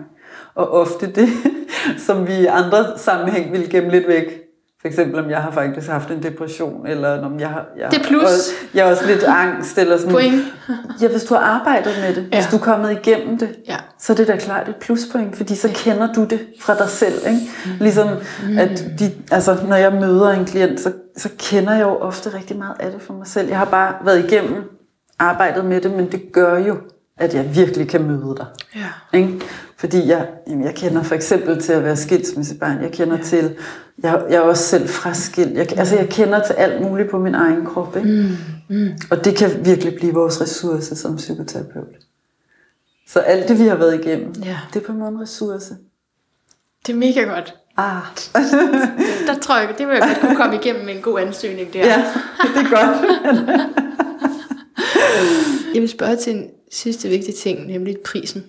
Og 0.54 0.72
ofte 0.72 1.06
det, 1.06 1.28
som 2.06 2.26
vi 2.26 2.34
i 2.34 2.46
andre 2.46 2.84
sammenhæng 2.96 3.52
vil 3.52 3.70
gemme 3.70 3.90
lidt 3.90 4.08
væk. 4.08 4.42
For 4.82 4.88
eksempel 4.88 5.24
om 5.24 5.30
jeg 5.30 5.38
har 5.38 5.50
faktisk 5.50 5.88
haft 5.88 6.10
en 6.10 6.22
depression, 6.22 6.86
eller 6.86 7.24
om 7.24 7.40
jeg 7.40 7.48
har... 7.48 7.66
Jeg, 7.78 7.90
det 7.90 7.98
er 7.98 8.04
plus. 8.04 8.22
Også, 8.22 8.52
jeg 8.74 8.84
har 8.84 8.90
også 8.90 9.06
lidt 9.06 9.22
angst, 9.22 9.78
eller 9.78 9.96
sådan 9.96 10.12
Point. 10.12 10.42
Ja, 11.02 11.08
hvis 11.08 11.24
du 11.24 11.34
har 11.34 11.40
arbejdet 11.40 11.92
med 12.00 12.14
det, 12.14 12.28
ja. 12.32 12.36
hvis 12.36 12.50
du 12.50 12.56
er 12.56 12.60
kommet 12.60 12.90
igennem 12.90 13.38
det, 13.38 13.56
ja. 13.68 13.76
så 13.98 14.12
er 14.12 14.16
det 14.16 14.28
da 14.28 14.36
klart 14.36 14.68
et 14.68 14.76
pluspoint, 14.76 15.36
fordi 15.36 15.54
så 15.54 15.68
kender 15.74 16.12
du 16.12 16.24
det 16.24 16.40
fra 16.60 16.78
dig 16.78 16.88
selv. 16.88 17.14
Ikke? 17.26 17.40
Mm. 17.64 17.70
Ligesom, 17.80 18.08
mm. 18.42 18.58
at 18.58 18.84
de, 18.98 19.12
altså, 19.32 19.56
når 19.68 19.76
jeg 19.76 19.92
møder 19.92 20.30
en 20.30 20.44
klient, 20.44 20.80
så, 20.80 20.92
så 21.16 21.28
kender 21.38 21.72
jeg 21.72 21.82
jo 21.82 21.96
ofte 21.96 22.34
rigtig 22.34 22.58
meget 22.58 22.76
af 22.80 22.92
det 22.92 23.02
for 23.02 23.12
mig 23.12 23.26
selv. 23.26 23.48
Jeg 23.48 23.58
har 23.58 23.64
bare 23.64 23.94
været 24.04 24.24
igennem 24.24 24.62
arbejdet 25.18 25.64
med 25.64 25.80
det, 25.80 25.92
men 25.92 26.12
det 26.12 26.32
gør 26.32 26.58
jo, 26.58 26.76
at 27.18 27.34
jeg 27.34 27.54
virkelig 27.54 27.88
kan 27.88 28.02
møde 28.02 28.34
dig. 28.36 28.46
Ja. 28.76 29.18
Ikke? 29.18 29.40
Fordi 29.82 30.08
jeg, 30.08 30.28
jamen 30.48 30.64
jeg 30.64 30.74
kender 30.74 31.02
for 31.02 31.14
eksempel 31.14 31.62
til 31.62 31.72
at 31.72 31.84
være 31.84 31.96
skilsmissebarn. 31.96 32.82
Jeg 32.82 32.92
kender 32.92 33.16
ja. 33.16 33.22
til, 33.22 33.56
jeg, 34.02 34.22
jeg 34.30 34.36
er 34.36 34.40
også 34.40 34.64
selv 34.64 34.88
fraskilt. 34.88 35.54
Jeg, 35.54 35.78
altså 35.78 35.96
jeg 35.96 36.08
kender 36.08 36.46
til 36.46 36.52
alt 36.52 36.82
muligt 36.82 37.10
på 37.10 37.18
min 37.18 37.34
egen 37.34 37.66
krop. 37.66 37.96
Ikke? 37.96 38.08
Mm. 38.68 38.76
Mm. 38.76 38.90
Og 39.10 39.24
det 39.24 39.36
kan 39.36 39.64
virkelig 39.64 39.94
blive 39.94 40.14
vores 40.14 40.40
ressource 40.40 40.96
som 40.96 41.16
psykoterapeut. 41.16 41.96
Så 43.08 43.20
alt 43.20 43.48
det, 43.48 43.58
vi 43.58 43.66
har 43.66 43.74
været 43.74 44.04
igennem, 44.04 44.32
ja. 44.44 44.58
det 44.74 44.82
er 44.82 44.86
på 44.86 44.92
en 44.92 44.98
måde 44.98 45.10
en 45.10 45.20
ressource. 45.20 45.76
Det 46.86 46.92
er 46.92 46.96
mega 46.96 47.20
godt. 47.20 47.54
Ah. 47.76 48.02
der 49.26 49.40
tror 49.42 49.58
jeg, 49.58 49.74
det 49.78 49.86
vil 49.86 49.94
jeg 49.94 50.02
godt 50.08 50.20
kunne 50.20 50.36
komme 50.36 50.54
igennem 50.56 50.84
med 50.84 50.94
en 50.94 51.02
god 51.02 51.20
ansøgning 51.20 51.72
der. 51.72 51.86
Ja, 51.86 52.04
det 52.54 52.66
er 52.66 52.70
godt. 52.70 53.06
jeg 55.74 55.82
vil 55.82 55.88
spørge 55.88 56.16
til 56.16 56.36
en 56.36 56.50
sidste 56.72 57.08
vigtig 57.08 57.34
ting, 57.34 57.66
nemlig 57.66 57.96
prisen. 58.04 58.44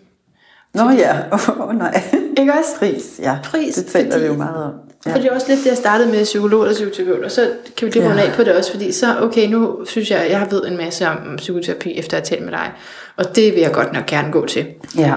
Nå 0.73 0.89
ja, 0.89 1.15
åh 1.33 1.59
oh, 1.59 1.75
nej. 1.75 2.03
Ikke 2.39 2.53
også? 2.53 2.79
Pris, 2.79 3.19
ja. 3.19 3.37
Pris, 3.43 3.75
det 3.75 3.85
taler 3.85 4.11
fordi, 4.11 4.23
vi 4.23 4.27
jo 4.27 4.37
meget 4.37 4.63
om. 4.63 4.71
Ja. 5.05 5.11
For 5.11 5.17
det 5.17 5.27
er 5.27 5.35
også 5.35 5.47
lidt 5.49 5.59
det, 5.63 5.69
jeg 5.69 5.77
startede 5.77 6.11
med 6.11 6.23
psykolog 6.23 6.61
og 6.61 6.71
psykoterapeut, 6.71 7.25
og 7.25 7.31
så 7.31 7.49
kan 7.77 7.85
vi 7.85 7.91
lige 7.91 8.05
runde 8.05 8.21
ja. 8.21 8.29
af 8.29 8.35
på 8.35 8.43
det 8.43 8.55
også, 8.55 8.71
fordi 8.71 8.91
så, 8.91 9.19
okay, 9.21 9.47
nu 9.47 9.85
synes 9.85 10.11
jeg, 10.11 10.27
jeg 10.29 10.39
har 10.39 10.47
ved 10.49 10.65
en 10.65 10.77
masse 10.77 11.07
om 11.07 11.17
psykoterapi, 11.37 11.99
efter 11.99 12.17
at 12.17 12.29
have 12.29 12.37
talt 12.37 12.45
med 12.45 12.51
dig, 12.51 12.71
og 13.15 13.35
det 13.35 13.53
vil 13.53 13.61
jeg 13.61 13.71
godt 13.71 13.93
nok 13.93 14.05
gerne 14.05 14.31
gå 14.31 14.45
til. 14.45 14.65
Ja. 14.97 15.13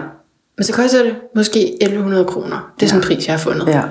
Men 0.57 0.65
så 0.65 0.73
koster 0.73 1.03
det 1.03 1.17
måske 1.35 1.83
1100 1.83 2.25
kroner. 2.25 2.73
Det 2.81 2.87
er 2.87 2.91
sådan 2.91 3.03
en 3.03 3.07
pris, 3.07 3.27
jeg 3.27 3.35
har 3.35 3.41
fundet. 3.41 3.67
Ja. 3.67 3.83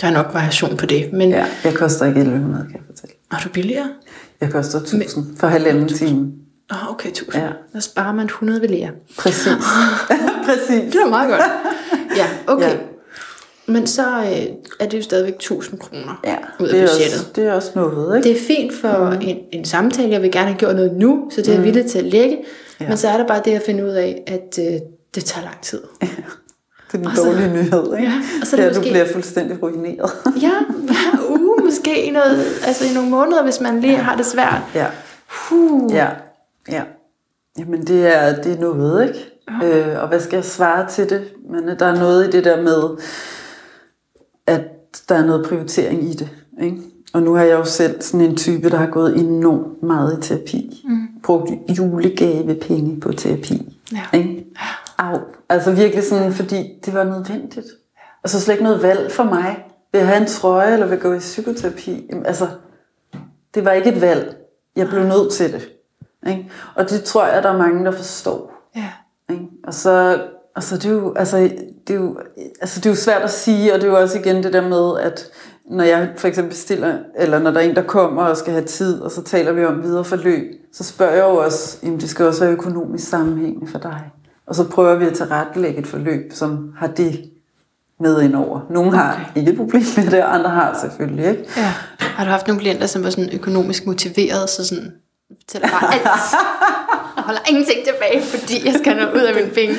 Der 0.00 0.06
er 0.06 0.10
nok 0.10 0.26
variation 0.34 0.76
på 0.76 0.86
det. 0.86 1.12
Men... 1.12 1.30
Ja, 1.30 1.46
jeg 1.64 1.74
koster 1.74 2.06
ikke 2.06 2.20
1100, 2.20 2.64
kan 2.64 2.74
jeg 2.74 2.82
fortælle. 2.86 3.14
Er 3.30 3.36
du 3.44 3.48
billigere? 3.48 3.88
Jeg 4.40 4.50
koster 4.50 4.78
1000 4.78 5.24
men... 5.26 5.36
for 5.36 5.46
halvanden 5.46 5.88
time. 5.88 6.32
Oh, 6.70 6.90
okay, 6.90 7.08
1000. 7.08 7.42
Ja. 7.42 7.48
Der 7.72 7.80
sparer 7.80 8.12
man 8.12 8.26
100 8.26 8.60
ved 8.60 8.68
lære. 8.68 8.90
Præcis. 9.18 9.52
Præcis. 10.46 10.92
Det 10.92 11.00
var 11.04 11.08
meget 11.08 11.30
godt. 11.30 11.42
Ja, 12.16 12.26
okay. 12.46 12.70
Ja. 12.70 12.76
Men 13.66 13.86
så 13.86 14.02
øh, 14.02 14.46
er 14.80 14.86
det 14.88 14.98
jo 14.98 15.02
stadigvæk 15.02 15.34
1000 15.34 15.80
kroner 15.80 16.20
ja, 16.24 16.36
ud 16.60 16.68
af 16.68 16.72
det 16.74 16.82
er 16.82 16.86
budgettet. 16.86 17.20
Også, 17.20 17.26
det 17.34 17.46
er 17.46 17.52
også 17.52 17.70
noget, 17.74 18.16
ikke? 18.16 18.28
Det 18.28 18.36
er 18.36 18.46
fint 18.46 18.74
for 18.74 19.10
mm. 19.10 19.20
en, 19.20 19.38
en 19.52 19.64
samtale. 19.64 20.10
Jeg 20.10 20.22
vil 20.22 20.32
gerne 20.32 20.46
have 20.46 20.58
gjort 20.58 20.76
noget 20.76 20.92
nu, 20.92 21.30
så 21.30 21.40
det 21.40 21.48
er 21.48 21.52
jeg 21.52 21.60
mm. 21.60 21.64
villig 21.64 21.86
til 21.86 21.98
at 21.98 22.04
lægge. 22.04 22.38
Ja. 22.80 22.88
Men 22.88 22.96
så 22.96 23.08
er 23.08 23.16
der 23.16 23.26
bare 23.26 23.42
det 23.44 23.50
at 23.50 23.62
finde 23.66 23.84
ud 23.84 23.90
af, 23.90 24.22
at 24.26 24.58
øh, 24.58 24.80
det 25.14 25.24
tager 25.24 25.44
lang 25.44 25.60
tid. 25.62 25.80
Ja. 26.02 26.06
Det 26.92 27.06
er 27.06 27.10
den 27.10 27.16
dårlige 27.16 27.48
så, 27.48 27.52
nyhed, 27.52 27.96
ikke? 27.96 28.08
Ja, 28.08 28.20
og 28.40 28.46
så 28.46 28.56
det, 28.56 28.64
det 28.64 28.76
måske, 28.76 28.88
du 28.88 28.92
bliver 28.92 29.12
fuldstændig 29.12 29.62
ruineret. 29.62 30.10
ja, 30.46 30.52
hver 30.68 31.28
uge 31.28 31.64
måske 31.64 32.02
i, 32.02 32.10
noget, 32.10 32.44
altså 32.66 32.84
i 32.84 32.94
nogle 32.94 33.10
måneder, 33.10 33.42
hvis 33.42 33.60
man 33.60 33.80
lige 33.80 33.92
ja. 33.92 34.02
har 34.02 34.16
det 34.16 34.26
svært. 34.26 34.60
Ja. 34.74 34.86
Huh. 35.26 35.94
Ja, 35.94 36.08
ja. 36.68 36.82
Jamen 37.58 37.86
det 37.86 38.16
er, 38.16 38.42
det 38.42 38.52
er 38.52 38.60
noget, 38.60 39.08
ikke? 39.08 39.30
Okay. 39.56 39.90
Øh, 39.90 40.02
og 40.02 40.08
hvad 40.08 40.20
skal 40.20 40.36
jeg 40.36 40.44
svare 40.44 40.88
til 40.88 41.10
det? 41.10 41.32
Men 41.50 41.78
der 41.78 41.86
er 41.86 41.98
noget 41.98 42.28
i 42.28 42.30
det 42.30 42.44
der 42.44 42.62
med, 42.62 43.04
at 44.46 44.64
der 45.08 45.14
er 45.14 45.26
noget 45.26 45.46
prioritering 45.46 46.04
i 46.04 46.12
det. 46.12 46.28
Ikke? 46.62 46.76
Og 47.12 47.22
nu 47.22 47.34
har 47.34 47.44
jeg 47.44 47.58
jo 47.58 47.64
selv 47.64 48.02
sådan 48.02 48.26
en 48.26 48.36
type, 48.36 48.70
der 48.70 48.76
har 48.76 48.86
gået 48.86 49.16
enormt 49.16 49.82
meget 49.82 50.18
i 50.18 50.22
terapi. 50.28 50.82
Mm. 50.84 51.08
Brugt 51.22 51.50
julegavepenge 51.78 53.00
på 53.00 53.12
terapi. 53.12 53.76
Ja. 53.92 54.18
Ikke? 54.18 54.46
Au. 54.98 55.18
Altså 55.48 55.72
virkelig 55.72 56.04
sådan, 56.04 56.32
fordi 56.32 56.80
det 56.84 56.94
var 56.94 57.04
nødvendigt. 57.04 57.66
Og 58.22 58.28
så 58.30 58.40
slet 58.40 58.54
ikke 58.54 58.64
noget 58.64 58.82
valg 58.82 59.12
for 59.12 59.24
mig. 59.24 59.64
Vil 59.92 59.98
jeg 59.98 60.08
have 60.08 60.20
en 60.20 60.28
trøje, 60.28 60.72
eller 60.72 60.86
vil 60.86 60.92
jeg 60.92 61.02
gå 61.02 61.12
i 61.12 61.18
psykoterapi? 61.18 62.06
Jamen, 62.10 62.26
altså, 62.26 62.48
det 63.54 63.64
var 63.64 63.72
ikke 63.72 63.92
et 63.92 64.00
valg. 64.00 64.36
Jeg 64.76 64.88
blev 64.88 65.02
nødt 65.02 65.32
til 65.32 65.52
det. 65.52 65.68
Ikke? 66.28 66.50
Og 66.74 66.90
det 66.90 67.04
tror 67.04 67.26
jeg, 67.26 67.42
der 67.42 67.48
er 67.48 67.58
mange, 67.58 67.84
der 67.84 67.92
forstår. 67.92 68.70
Ja. 68.76 68.88
Ikke? 69.30 69.44
Og 69.64 69.74
så, 69.74 70.22
og 70.56 70.62
så 70.62 70.76
det 70.76 70.84
er 70.84 70.90
jo, 70.90 71.14
altså, 71.14 71.36
det 71.86 71.94
er 71.94 72.00
jo, 72.00 72.18
altså 72.60 72.80
det 72.80 72.86
er 72.86 72.90
jo 72.90 72.96
svært 72.96 73.22
at 73.22 73.30
sige, 73.30 73.74
og 73.74 73.80
det 73.80 73.86
er 73.86 73.90
jo 73.90 74.00
også 74.00 74.18
igen 74.18 74.42
det 74.42 74.52
der 74.52 74.68
med, 74.68 75.00
at 75.00 75.30
når 75.70 75.84
jeg 75.84 76.12
for 76.16 76.28
eksempel 76.28 76.50
bestiller, 76.50 76.98
eller 77.16 77.38
når 77.38 77.50
der 77.50 77.60
er 77.60 77.64
en, 77.64 77.76
der 77.76 77.82
kommer 77.82 78.22
og 78.22 78.36
skal 78.36 78.52
have 78.52 78.64
tid, 78.64 79.00
og 79.00 79.10
så 79.10 79.22
taler 79.22 79.52
vi 79.52 79.64
om 79.64 79.82
videre 79.82 80.04
forløb, 80.04 80.44
så 80.72 80.84
spørger 80.84 81.12
jeg 81.12 81.22
jo 81.22 81.36
også, 81.36 81.78
jamen 81.82 82.00
det 82.00 82.10
skal 82.10 82.26
også 82.26 82.44
være 82.44 82.52
økonomisk 82.52 83.08
sammenhængende 83.08 83.70
for 83.70 83.78
dig. 83.78 84.10
Og 84.46 84.54
så 84.54 84.68
prøver 84.68 84.94
vi 84.94 85.04
at 85.04 85.14
tilrettelægge 85.14 85.78
et 85.78 85.86
forløb, 85.86 86.32
som 86.32 86.72
har 86.76 86.86
det 86.86 87.30
med 88.00 88.22
ind 88.22 88.34
over. 88.34 88.60
Nogle 88.70 88.96
har 88.96 89.12
okay. 89.12 89.40
ikke 89.40 89.50
et 89.50 89.56
problem 89.56 89.82
med 89.96 90.10
det, 90.10 90.22
og 90.24 90.34
andre 90.34 90.50
har 90.50 90.78
selvfølgelig 90.80 91.30
ikke. 91.30 91.44
Ja. 91.56 91.72
Har 91.98 92.24
du 92.24 92.30
haft 92.30 92.46
nogle 92.46 92.60
klienter, 92.60 92.86
som 92.86 93.04
var 93.04 93.10
sådan 93.10 93.30
økonomisk 93.32 93.86
motiveret, 93.86 94.50
så 94.50 94.68
sådan 94.68 94.92
fortæller 95.40 95.68
bare 95.68 95.94
alt. 95.94 96.02
Jeg 97.16 97.24
holder 97.24 97.40
ingenting 97.48 97.78
tilbage, 97.84 98.22
fordi 98.22 98.66
jeg 98.66 98.74
skal 98.82 98.96
nå 98.96 99.02
ud 99.14 99.20
af 99.20 99.34
mine 99.34 99.50
penge. 99.50 99.74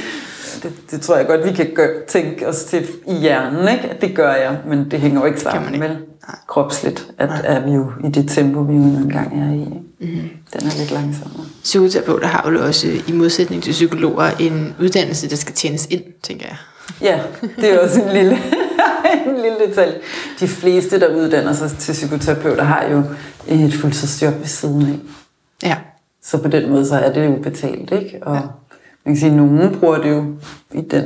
Det, 0.63 0.73
det 0.91 1.01
tror 1.01 1.15
jeg 1.15 1.27
godt, 1.27 1.45
vi 1.45 1.51
kan 1.51 1.67
gøre, 1.75 1.89
tænke 2.07 2.47
os 2.47 2.63
til 2.63 2.87
i 3.07 3.13
hjernen, 3.13 3.73
ikke? 3.73 3.89
At 3.89 4.01
det 4.01 4.15
gør 4.15 4.33
jeg, 4.33 4.57
men 4.67 4.91
det 4.91 4.99
hænger 4.99 5.19
jo 5.19 5.25
ikke 5.25 5.39
sammen 5.39 5.79
med 5.79 5.95
kropsligt, 6.47 7.07
at 7.17 7.29
Nej. 7.29 7.41
er 7.43 7.59
vi 7.65 7.71
jo 7.71 7.91
i 8.05 8.09
det 8.09 8.29
tempo, 8.29 8.59
vi 8.59 8.73
jo 8.73 8.81
engang 8.81 9.41
er 9.41 9.53
i. 9.55 9.59
Ikke? 9.59 10.15
Mm. 10.21 10.29
Den 10.53 10.67
er 10.67 10.77
lidt 10.79 10.91
langsommere. 10.91 11.45
Psykoterapeuter 11.63 12.27
har 12.27 12.51
jo 12.51 12.65
også, 12.65 12.87
i 13.07 13.11
modsætning 13.11 13.63
til 13.63 13.71
psykologer, 13.71 14.29
en 14.39 14.75
uddannelse, 14.79 15.29
der 15.29 15.35
skal 15.35 15.55
tjenes 15.55 15.85
ind, 15.89 16.03
tænker 16.23 16.45
jeg. 16.45 16.57
Ja, 17.01 17.19
det 17.61 17.73
er 17.73 17.79
også 17.79 18.01
en 18.01 18.11
lille, 18.13 18.31
en 19.27 19.35
lille 19.35 19.57
detalje. 19.67 19.95
De 20.39 20.47
fleste, 20.47 20.99
der 20.99 21.15
uddanner 21.15 21.53
sig 21.53 21.71
til 21.71 21.91
psykoterapeuter, 21.91 22.63
har 22.63 22.85
jo 22.91 23.03
et 23.47 23.73
fuldtidsjob 23.73 24.39
ved 24.39 24.47
siden 24.47 24.81
af. 24.81 24.99
Ja. 25.63 25.77
Så 26.23 26.41
på 26.41 26.47
den 26.47 26.69
måde, 26.69 26.85
så 26.85 26.95
er 26.95 27.13
det 27.13 27.25
jo 27.25 27.35
betalt, 27.43 27.91
ikke? 27.91 28.19
Og 28.21 28.35
ja. 28.35 28.41
man 29.05 29.13
kan 29.13 29.17
sige, 29.17 29.29
at 29.29 29.35
nogen 29.35 29.79
bruger 29.79 29.97
det 29.97 30.09
jo 30.09 30.25
i 30.73 30.81
den, 30.81 31.05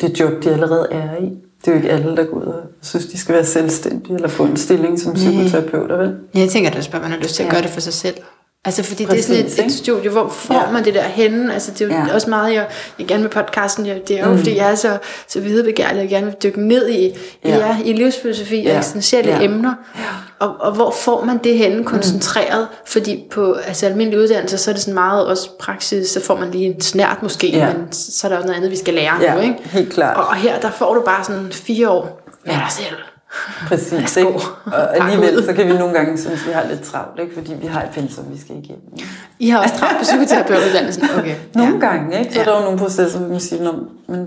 det 0.00 0.20
job, 0.20 0.44
de 0.44 0.50
allerede 0.50 0.88
er 0.90 1.16
i. 1.16 1.24
Det 1.64 1.68
er 1.68 1.72
jo 1.72 1.76
ikke 1.76 1.90
alle, 1.90 2.16
der 2.16 2.24
går 2.24 2.36
ud 2.36 2.46
og 2.46 2.62
synes, 2.82 3.06
de 3.06 3.18
skal 3.18 3.34
være 3.34 3.44
selvstændige 3.44 4.14
eller 4.14 4.28
få 4.28 4.44
en 4.44 4.56
stilling 4.56 5.00
som 5.00 5.14
psykoterapeuter, 5.14 5.96
vel? 5.96 6.16
Jeg 6.34 6.48
tænker 6.48 6.70
at 6.70 6.92
man 6.92 7.10
har 7.10 7.18
lyst 7.18 7.34
til 7.34 7.42
at 7.42 7.46
ja. 7.46 7.52
gøre 7.52 7.62
det 7.62 7.70
for 7.70 7.80
sig 7.80 7.92
selv. 7.92 8.16
Altså 8.64 8.82
fordi 8.82 9.06
Præcis, 9.06 9.26
det 9.26 9.44
er 9.44 9.50
sådan 9.50 9.64
et, 9.64 9.72
et 9.72 9.78
studie, 9.78 10.10
hvor 10.10 10.28
får 10.28 10.54
ja. 10.54 10.70
man 10.70 10.84
det 10.84 10.94
der 10.94 11.02
henne? 11.02 11.54
Altså 11.54 11.70
det 11.70 11.80
er 11.80 11.86
jo 11.86 12.04
ja. 12.08 12.14
også 12.14 12.30
meget, 12.30 12.54
jeg, 12.54 12.66
jeg 12.98 13.06
gerne 13.06 13.22
med 13.22 13.30
podcasten, 13.30 13.86
jeg, 13.86 14.00
det 14.08 14.20
er 14.20 14.26
jo 14.26 14.32
mm. 14.32 14.38
fordi 14.38 14.56
jeg 14.56 14.70
er 14.70 14.74
så, 14.74 14.98
så 15.28 15.40
videbegærlig, 15.40 16.00
jeg 16.00 16.08
gerne 16.08 16.26
vil 16.26 16.34
dykke 16.42 16.68
ned 16.68 16.88
i, 16.88 17.18
ja. 17.44 17.56
Ja, 17.56 17.76
i 17.84 17.92
livsfilosofi 17.92 18.62
ja. 18.62 18.74
og 18.74 18.80
essentielle 18.80 19.30
ja. 19.30 19.42
emner. 19.42 19.74
Ja. 19.96 20.00
Og, 20.38 20.56
og 20.60 20.72
hvor 20.72 20.90
får 20.90 21.24
man 21.24 21.38
det 21.44 21.58
henne 21.58 21.84
koncentreret? 21.84 22.68
Mm. 22.70 22.76
Fordi 22.86 23.24
på 23.30 23.52
altså, 23.52 23.86
almindelig 23.86 24.20
uddannelse, 24.20 24.58
så 24.58 24.70
er 24.70 24.72
det 24.72 24.82
sådan 24.82 24.94
meget 24.94 25.26
også 25.26 25.50
praksis, 25.58 26.08
så 26.08 26.20
får 26.20 26.36
man 26.36 26.50
lige 26.50 26.64
en 26.64 26.80
snært 26.80 27.22
måske, 27.22 27.48
ja. 27.48 27.72
men 27.72 27.92
så 27.92 28.26
er 28.26 28.28
der 28.28 28.36
også 28.36 28.46
noget 28.46 28.56
andet, 28.56 28.70
vi 28.70 28.76
skal 28.76 28.94
lære 28.94 29.22
ja, 29.22 29.34
nu. 29.34 29.40
Ikke? 29.40 29.56
helt 29.64 29.92
klart. 29.92 30.16
Og, 30.16 30.26
og 30.26 30.34
her, 30.34 30.60
der 30.60 30.70
får 30.70 30.94
du 30.94 31.00
bare 31.00 31.24
sådan 31.24 31.52
fire 31.52 31.88
år 31.88 32.20
med 32.44 32.52
ja. 32.52 32.58
dig 32.58 32.72
selv. 32.72 32.96
Præcis, 33.68 34.16
ikke? 34.16 34.30
Og 34.66 34.96
alligevel 34.96 35.44
så 35.44 35.52
kan 35.52 35.66
vi 35.66 35.72
nogle 35.72 35.94
gange 35.94 36.18
synes, 36.18 36.46
vi 36.46 36.52
har 36.52 36.66
lidt 36.70 36.82
travlt, 36.82 37.20
ikke? 37.20 37.34
fordi 37.34 37.54
vi 37.60 37.66
har 37.66 37.82
et 37.82 37.90
pensum, 37.92 38.24
vi 38.32 38.40
skal 38.40 38.56
igennem. 38.56 39.08
I 39.38 39.48
har 39.48 39.62
også 39.62 39.74
travlt 39.74 39.98
på 39.98 40.02
psykoterapeutuddannelsen? 40.02 41.02
Okay. 41.18 41.34
Nogle 41.54 41.74
ja. 41.74 41.80
gange, 41.80 42.18
ikke? 42.18 42.32
Så 42.32 42.38
ja. 42.38 42.46
er 42.46 42.50
der 42.50 42.58
jo 42.58 42.64
nogle 42.64 42.78
processer, 42.78 43.18
hvor 43.18 43.28
man 43.28 43.40
siger, 43.40 43.72
men 44.08 44.26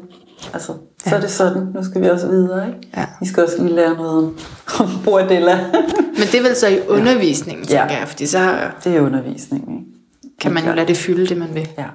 altså, 0.54 0.74
så 1.04 1.10
ja. 1.10 1.16
er 1.16 1.20
det 1.20 1.32
sådan, 1.32 1.68
nu 1.76 1.84
skal 1.84 2.02
vi 2.02 2.10
også 2.10 2.28
videre, 2.28 2.68
ikke? 2.68 2.90
Ja. 2.98 3.06
Vi 3.20 3.26
skal 3.26 3.44
også 3.44 3.64
lige 3.64 3.76
lære 3.76 3.96
noget 3.96 4.18
om, 4.18 4.38
om 4.80 4.90
bordella. 5.04 5.60
men 6.18 6.28
det 6.32 6.36
er 6.36 6.42
vel 6.42 6.56
så 6.56 6.68
i 6.68 6.80
undervisningen, 6.88 7.66
ja. 7.66 7.80
tænker 7.80 7.98
jeg, 7.98 8.08
fordi 8.08 8.26
så... 8.28 8.58
Det 8.84 8.98
er 8.98 9.02
undervisning, 9.02 9.62
ikke? 9.62 9.86
Kan 10.42 10.54
man 10.54 10.66
jo 10.66 10.74
lade 10.74 10.88
det 10.88 10.98
fylde, 10.98 11.28
det 11.28 11.38
man 11.38 11.56
vil. 11.56 11.68
Ja. 11.78 11.86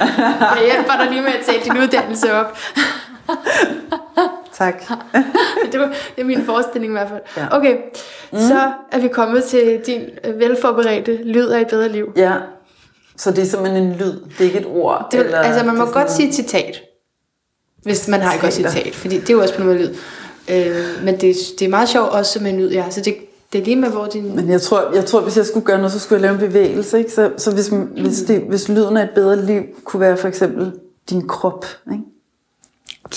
jeg 0.00 0.62
hjælper 0.72 0.92
dig 0.98 1.10
lige 1.10 1.22
med 1.22 1.30
at 1.30 1.44
tage 1.46 1.60
din 1.64 1.82
uddannelse 1.82 2.32
op. 2.32 2.58
Tak. 4.58 4.82
det, 5.72 5.80
var, 5.80 5.86
det 5.86 6.22
er 6.22 6.24
min 6.24 6.44
forestilling 6.44 6.92
i 6.92 6.96
hvert 6.96 7.08
fald. 7.08 7.20
Ja. 7.36 7.56
Okay, 7.56 7.76
mm. 8.32 8.38
så 8.38 8.72
er 8.92 8.98
vi 8.98 9.08
kommet 9.08 9.44
til 9.44 9.80
din 9.86 10.02
øh, 10.24 10.38
velforberedte 10.38 11.20
lyd 11.24 11.48
af 11.48 11.60
et 11.60 11.68
bedre 11.68 11.88
liv. 11.88 12.12
Ja, 12.16 12.32
så 13.16 13.30
det 13.30 13.38
er 13.38 13.46
simpelthen 13.46 13.84
en 13.84 13.92
lyd, 13.92 14.12
det 14.12 14.40
er 14.40 14.44
ikke 14.44 14.58
et 14.58 14.66
ord? 14.66 15.08
Det, 15.12 15.20
eller 15.20 15.38
altså 15.38 15.64
man 15.64 15.76
må 15.76 15.84
godt 15.84 16.12
sige 16.12 16.32
citat, 16.32 16.82
hvis 17.82 18.08
man 18.08 18.20
har 18.20 18.34
et 18.34 18.40
godt 18.40 18.52
citat, 18.52 18.94
fordi 18.94 19.20
det 19.20 19.30
er 19.30 19.34
jo 19.34 19.40
også 19.40 19.54
på 19.54 19.62
noget 19.62 19.80
lyd. 19.80 19.94
Øh, 20.50 21.04
men 21.04 21.20
det, 21.20 21.36
det 21.58 21.64
er 21.64 21.68
meget 21.68 21.88
sjovt 21.88 22.10
også 22.10 22.40
med 22.42 22.50
en 22.50 22.60
lyd, 22.60 22.70
ja. 22.70 22.90
Så 22.90 23.00
det, 23.00 23.16
det 23.52 23.60
er 23.60 23.64
lige 23.64 23.76
med, 23.76 23.88
hvor 23.88 24.06
din... 24.06 24.36
Men 24.36 24.50
jeg 24.50 24.60
tror, 24.62 24.94
jeg 24.94 25.04
tror, 25.04 25.20
hvis 25.20 25.36
jeg 25.36 25.46
skulle 25.46 25.66
gøre 25.66 25.76
noget, 25.76 25.92
så 25.92 25.98
skulle 25.98 26.16
jeg 26.16 26.22
lave 26.22 26.34
en 26.34 26.48
bevægelse. 26.48 26.98
Ikke? 26.98 27.12
Så, 27.12 27.30
så 27.36 27.54
hvis, 27.54 27.70
mm. 27.70 27.82
hvis, 27.82 28.20
det, 28.20 28.40
hvis 28.48 28.68
lyden 28.68 28.96
af 28.96 29.02
et 29.02 29.10
bedre 29.14 29.44
liv 29.46 29.62
kunne 29.84 30.00
være 30.00 30.16
for 30.16 30.28
eksempel 30.28 30.72
din 31.10 31.28
krop. 31.28 31.66
Ikke? 31.92 32.04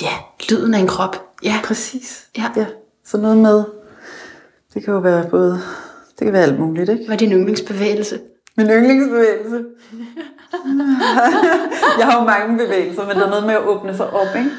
Ja, 0.02 0.14
lyden 0.50 0.74
af 0.74 0.80
en 0.80 0.88
krop. 0.88 1.27
Ja. 1.44 1.60
Præcis. 1.64 2.28
Ja. 2.38 2.46
ja. 2.56 2.66
Så 3.06 3.18
noget 3.18 3.38
med, 3.38 3.64
det 4.74 4.84
kan 4.84 4.94
jo 4.94 5.00
være 5.00 5.30
både, 5.30 5.52
det 6.20 6.26
kan 6.26 6.34
være 6.34 6.44
alt 6.44 6.60
muligt, 6.60 6.90
ikke? 6.90 7.06
Hvad 7.06 7.16
er 7.16 7.20
din 7.20 7.32
yndlingsbevægelse? 7.32 8.20
Min 8.58 8.68
yndlingsbevægelse? 8.68 9.64
jeg 12.00 12.06
har 12.08 12.20
jo 12.20 12.26
mange 12.26 12.58
bevægelser, 12.58 13.08
men 13.08 13.16
der 13.16 13.26
er 13.26 13.30
noget 13.30 13.46
med 13.46 13.54
at 13.54 13.64
åbne 13.64 13.98
sig 13.98 14.10
op, 14.14 14.36
ikke? 14.36 14.50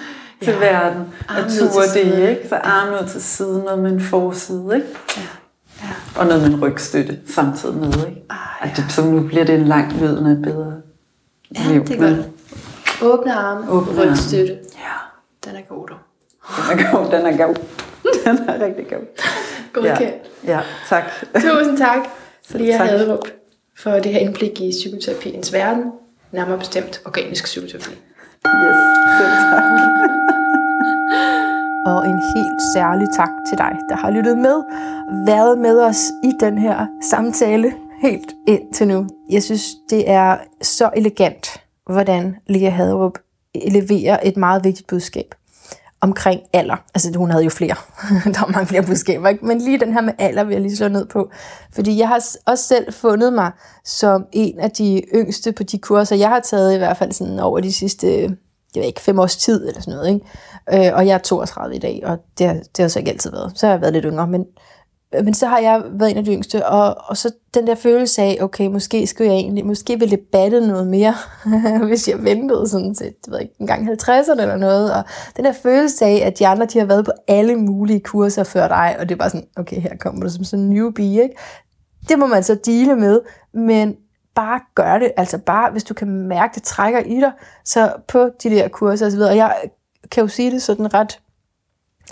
Til 0.42 0.52
ja. 0.52 0.58
verden. 0.58 1.14
At 1.28 1.44
ture 1.58 1.86
det, 1.94 2.28
ikke? 2.30 2.48
Så 2.48 2.54
armen 2.56 2.94
ud 2.94 3.08
til 3.08 3.22
siden, 3.22 3.62
noget 3.62 3.78
med 3.78 3.92
en 3.92 4.00
forside, 4.00 4.70
ikke? 4.76 4.86
Ja. 5.16 5.22
Ja. 5.82 6.20
Og 6.20 6.26
noget 6.26 6.42
med 6.42 6.50
en 6.50 6.62
rygstøtte 6.62 7.18
samtidig 7.26 7.74
med, 7.76 7.86
ikke? 7.86 8.22
Ah, 8.30 8.36
ja. 8.62 8.70
At 8.70 8.76
det, 8.76 8.84
så 8.88 9.04
nu 9.04 9.20
bliver 9.26 9.44
det 9.44 9.54
en 9.54 9.64
lang 9.64 9.92
lyd, 9.92 10.20
når 10.20 10.34
bedre 10.42 10.72
Ja, 11.54 11.72
liv. 11.72 11.84
det 11.84 12.00
er 12.02 12.16
godt. 12.16 12.26
Åbne 13.02 13.34
arme, 13.34 13.70
Åbne 13.70 14.02
rygstøtte. 14.02 14.52
Ja. 14.52 14.94
Den 15.44 15.56
er 15.56 15.62
god, 15.68 15.86
du. 15.88 15.94
Den 16.48 16.78
er 16.78 16.92
god, 16.92 17.10
den 17.10 17.26
er 17.26 17.46
god. 17.46 17.54
Den 18.24 18.48
er 18.48 18.64
rigtig 18.64 18.86
god. 18.88 19.06
Godkendt. 19.72 20.30
Ja, 20.46 20.52
ja 20.52 20.60
tak. 20.88 21.04
Tusind 21.34 21.78
tak, 21.78 21.98
Lia 22.54 22.76
Haderup, 22.76 23.28
for 23.78 23.90
det 23.90 24.12
her 24.12 24.18
indblik 24.18 24.60
i 24.60 24.70
psykoterapiens 24.70 25.52
verden, 25.52 25.92
nærmere 26.32 26.58
bestemt 26.58 27.00
organisk 27.04 27.44
psykoterapi. 27.44 27.90
Yes, 27.90 28.76
selv 29.18 29.30
tak. 29.30 29.62
Og 31.86 32.06
en 32.06 32.20
helt 32.36 32.62
særlig 32.74 33.06
tak 33.16 33.30
til 33.48 33.58
dig, 33.58 33.72
der 33.88 33.96
har 33.96 34.10
lyttet 34.10 34.38
med, 34.38 34.62
været 35.26 35.58
med 35.58 35.80
os 35.80 36.10
i 36.24 36.32
den 36.40 36.58
her 36.58 36.86
samtale 37.10 37.72
helt 38.02 38.32
ind 38.46 38.74
til 38.74 38.88
nu. 38.88 39.06
Jeg 39.30 39.42
synes, 39.42 39.62
det 39.90 40.10
er 40.10 40.36
så 40.62 40.90
elegant, 40.96 41.60
hvordan 41.86 42.36
Lia 42.46 42.68
Haderup 42.68 43.18
leverer 43.68 44.18
et 44.22 44.36
meget 44.36 44.64
vigtigt 44.64 44.86
budskab 44.86 45.34
omkring 46.00 46.40
alder. 46.52 46.76
Altså 46.94 47.12
hun 47.16 47.30
havde 47.30 47.44
jo 47.44 47.50
flere. 47.50 47.74
der 48.34 48.40
var 48.40 48.52
mange 48.52 48.66
flere 48.66 48.82
budskaber, 48.82 49.28
ikke? 49.28 49.46
Men 49.46 49.60
lige 49.60 49.80
den 49.80 49.92
her 49.92 50.00
med 50.00 50.12
alder 50.18 50.44
vil 50.44 50.52
jeg 50.52 50.62
lige 50.62 50.76
slå 50.76 50.88
ned 50.88 51.06
på. 51.06 51.30
Fordi 51.72 51.98
jeg 51.98 52.08
har 52.08 52.24
også 52.46 52.64
selv 52.64 52.92
fundet 52.92 53.32
mig 53.32 53.50
som 53.84 54.26
en 54.32 54.60
af 54.60 54.70
de 54.70 55.02
yngste 55.14 55.52
på 55.52 55.62
de 55.62 55.78
kurser, 55.78 56.16
jeg 56.16 56.28
har 56.28 56.40
taget 56.40 56.74
i 56.74 56.78
hvert 56.78 56.96
fald 56.96 57.12
sådan 57.12 57.38
over 57.38 57.60
de 57.60 57.72
sidste, 57.72 58.06
jeg 58.74 58.80
ved 58.80 58.84
ikke, 58.84 59.00
fem 59.00 59.18
års 59.18 59.36
tid 59.36 59.68
eller 59.68 59.80
sådan 59.80 59.94
noget. 59.94 60.08
Ikke? 60.08 60.88
Øh, 60.88 60.96
og 60.96 61.06
jeg 61.06 61.14
er 61.14 61.18
32 61.18 61.76
i 61.76 61.78
dag, 61.78 62.02
og 62.04 62.18
det 62.38 62.46
har, 62.46 62.54
det 62.54 62.78
har 62.78 62.88
så 62.88 62.98
ikke 62.98 63.10
altid 63.10 63.30
været. 63.30 63.52
Så 63.54 63.66
har 63.66 63.72
jeg 63.72 63.80
været 63.80 63.92
lidt 63.92 64.04
yngre, 64.04 64.26
men 64.26 64.44
Øh, 65.14 65.24
men 65.24 65.34
så 65.34 65.46
har 65.46 65.58
jeg 65.58 65.82
været 65.90 66.10
en 66.10 66.16
af 66.16 66.24
de 66.24 66.32
yngste, 66.32 66.66
og, 66.66 66.96
og 67.08 67.16
så 67.16 67.32
den 67.54 67.66
der 67.66 67.74
følelse 67.74 68.22
af, 68.22 68.38
okay, 68.40 68.66
måske 68.66 69.06
skulle 69.06 69.30
jeg 69.30 69.38
egentlig, 69.38 69.66
måske 69.66 69.98
ville 69.98 70.16
det 70.16 70.24
batte 70.32 70.60
noget 70.60 70.86
mere, 70.86 71.14
hvis 71.86 72.08
jeg 72.08 72.24
ventede 72.24 72.68
sådan 72.68 72.94
set, 72.94 73.14
jeg 73.26 73.32
ved 73.32 73.40
ikke, 73.40 73.54
en 73.60 73.66
gang 73.66 73.88
50'erne 73.88 74.40
eller 74.40 74.56
noget, 74.56 74.94
og 74.94 75.02
den 75.36 75.44
der 75.44 75.52
følelse 75.52 76.04
af, 76.04 76.22
at 76.26 76.38
de 76.38 76.46
andre, 76.46 76.66
de 76.66 76.78
har 76.78 76.86
været 76.86 77.04
på 77.04 77.12
alle 77.28 77.56
mulige 77.56 78.00
kurser 78.00 78.44
før 78.44 78.68
dig, 78.68 78.96
og 78.98 79.08
det 79.08 79.14
er 79.14 79.18
bare 79.18 79.30
sådan, 79.30 79.46
okay, 79.56 79.80
her 79.80 79.96
kommer 79.96 80.22
du 80.22 80.28
som 80.30 80.44
sådan 80.44 80.64
en 80.64 80.70
newbie, 80.70 81.22
ikke? 81.22 81.36
Det 82.08 82.18
må 82.18 82.26
man 82.26 82.42
så 82.42 82.54
dele 82.54 82.96
med, 82.96 83.20
men 83.54 83.96
bare 84.34 84.60
gør 84.74 84.98
det, 84.98 85.12
altså 85.16 85.38
bare, 85.38 85.70
hvis 85.70 85.84
du 85.84 85.94
kan 85.94 86.08
mærke, 86.08 86.54
det 86.54 86.62
trækker 86.62 87.00
i 87.00 87.20
dig, 87.20 87.32
så 87.64 87.92
på 88.08 88.30
de 88.42 88.50
der 88.50 88.68
kurser 88.68 89.06
osv., 89.06 89.20
og 89.20 89.36
jeg 89.36 89.54
kan 90.10 90.20
jo 90.20 90.28
sige 90.28 90.50
det 90.50 90.62
sådan 90.62 90.94
ret 90.94 91.20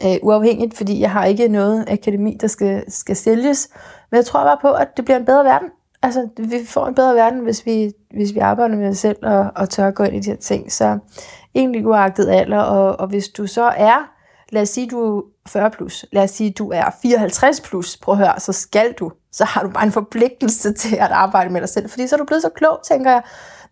øh, 0.05 0.17
uafhængigt, 0.23 0.77
fordi 0.77 1.01
jeg 1.01 1.11
har 1.11 1.25
ikke 1.25 1.49
noget 1.49 1.85
akademi, 1.89 2.37
der 2.41 2.47
skal, 2.47 2.85
skal 2.89 3.17
sælges. 3.17 3.69
Men 4.11 4.17
jeg 4.17 4.25
tror 4.25 4.45
bare 4.45 4.59
på, 4.63 4.69
at 4.69 4.97
det 4.97 5.05
bliver 5.05 5.19
en 5.19 5.25
bedre 5.25 5.45
verden. 5.45 5.69
Altså, 6.03 6.29
vi 6.39 6.57
får 6.67 6.87
en 6.87 6.95
bedre 6.95 7.15
verden, 7.15 7.41
hvis 7.41 7.67
vi, 7.67 7.93
hvis 8.11 8.35
vi 8.35 8.39
arbejder 8.39 8.77
med 8.77 8.89
os 8.89 8.99
selv 8.99 9.17
og, 9.23 9.51
og 9.57 9.71
tør 9.71 9.89
at 9.89 9.95
gå 9.95 10.03
ind 10.03 10.17
i 10.17 10.21
de 10.21 10.31
her 10.31 10.37
ting. 10.37 10.73
Så 10.73 10.99
egentlig 11.55 11.87
uagtet 11.87 12.29
alder, 12.29 12.59
og, 12.59 13.01
og 13.01 13.07
hvis 13.07 13.29
du 13.29 13.47
så 13.47 13.63
er, 13.63 14.11
lad 14.53 14.63
os 14.63 14.69
sige, 14.69 14.87
du 14.87 15.17
er 15.17 15.23
40 15.49 15.71
plus, 15.71 16.07
lad 16.13 16.23
os 16.23 16.31
sige, 16.31 16.51
du 16.51 16.71
er 16.71 16.85
54 17.03 17.61
plus, 17.61 17.97
prøv 17.97 18.13
at 18.13 18.19
høre, 18.19 18.41
så 18.41 18.53
skal 18.53 18.93
du, 18.93 19.11
så 19.33 19.45
har 19.45 19.63
du 19.63 19.71
bare 19.71 19.85
en 19.85 19.93
forpligtelse 19.93 20.73
til 20.73 20.97
at 20.97 21.11
arbejde 21.11 21.53
med 21.53 21.61
dig 21.61 21.69
selv, 21.69 21.91
fordi 21.91 22.07
så 22.07 22.17
er 22.17 22.19
du 22.19 22.25
blevet 22.25 22.43
så 22.43 22.51
klog, 22.55 22.79
tænker 22.89 23.11
jeg. 23.11 23.23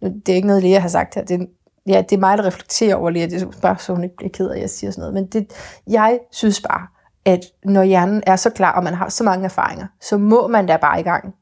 Nu, 0.01 0.09
det 0.27 0.33
er 0.33 0.37
ikke 0.37 0.49
noget, 0.49 0.71
jeg 0.71 0.83
har 0.83 0.89
sagt 0.89 1.15
her, 1.15 1.25
det 1.25 1.41
er 1.41 1.47
ja, 1.87 2.03
det 2.11 2.17
er 2.17 2.21
mig, 2.21 2.39
der 2.39 2.45
reflekterer 2.45 2.97
over 2.97 3.11
lige, 3.11 3.25
at 3.25 3.31
det 3.31 3.43
er 3.43 3.47
bare 3.63 3.79
så 3.79 3.95
hun 3.95 4.05
ikke 4.05 4.17
bliver 4.17 4.31
ked 4.31 4.51
af, 4.51 4.55
at 4.55 4.61
jeg 4.61 4.71
siger 4.71 4.91
sådan 4.91 5.01
noget. 5.01 5.15
Men 5.15 5.27
det, 5.27 5.53
jeg 5.87 6.19
synes 6.31 6.61
bare, 6.61 6.87
at 7.25 7.41
når 7.65 7.83
hjernen 7.83 8.23
er 8.27 8.37
så 8.37 8.51
klar, 8.51 8.73
og 8.73 8.85
man 8.85 8.95
har 8.95 9.09
så 9.09 9.25
mange 9.25 9.45
erfaringer, 9.45 9.87
så 10.01 10.17
må 10.19 10.47
man 10.47 10.67
da 10.67 10.77
bare 10.77 11.01
i 11.01 11.03
gang 11.03 11.35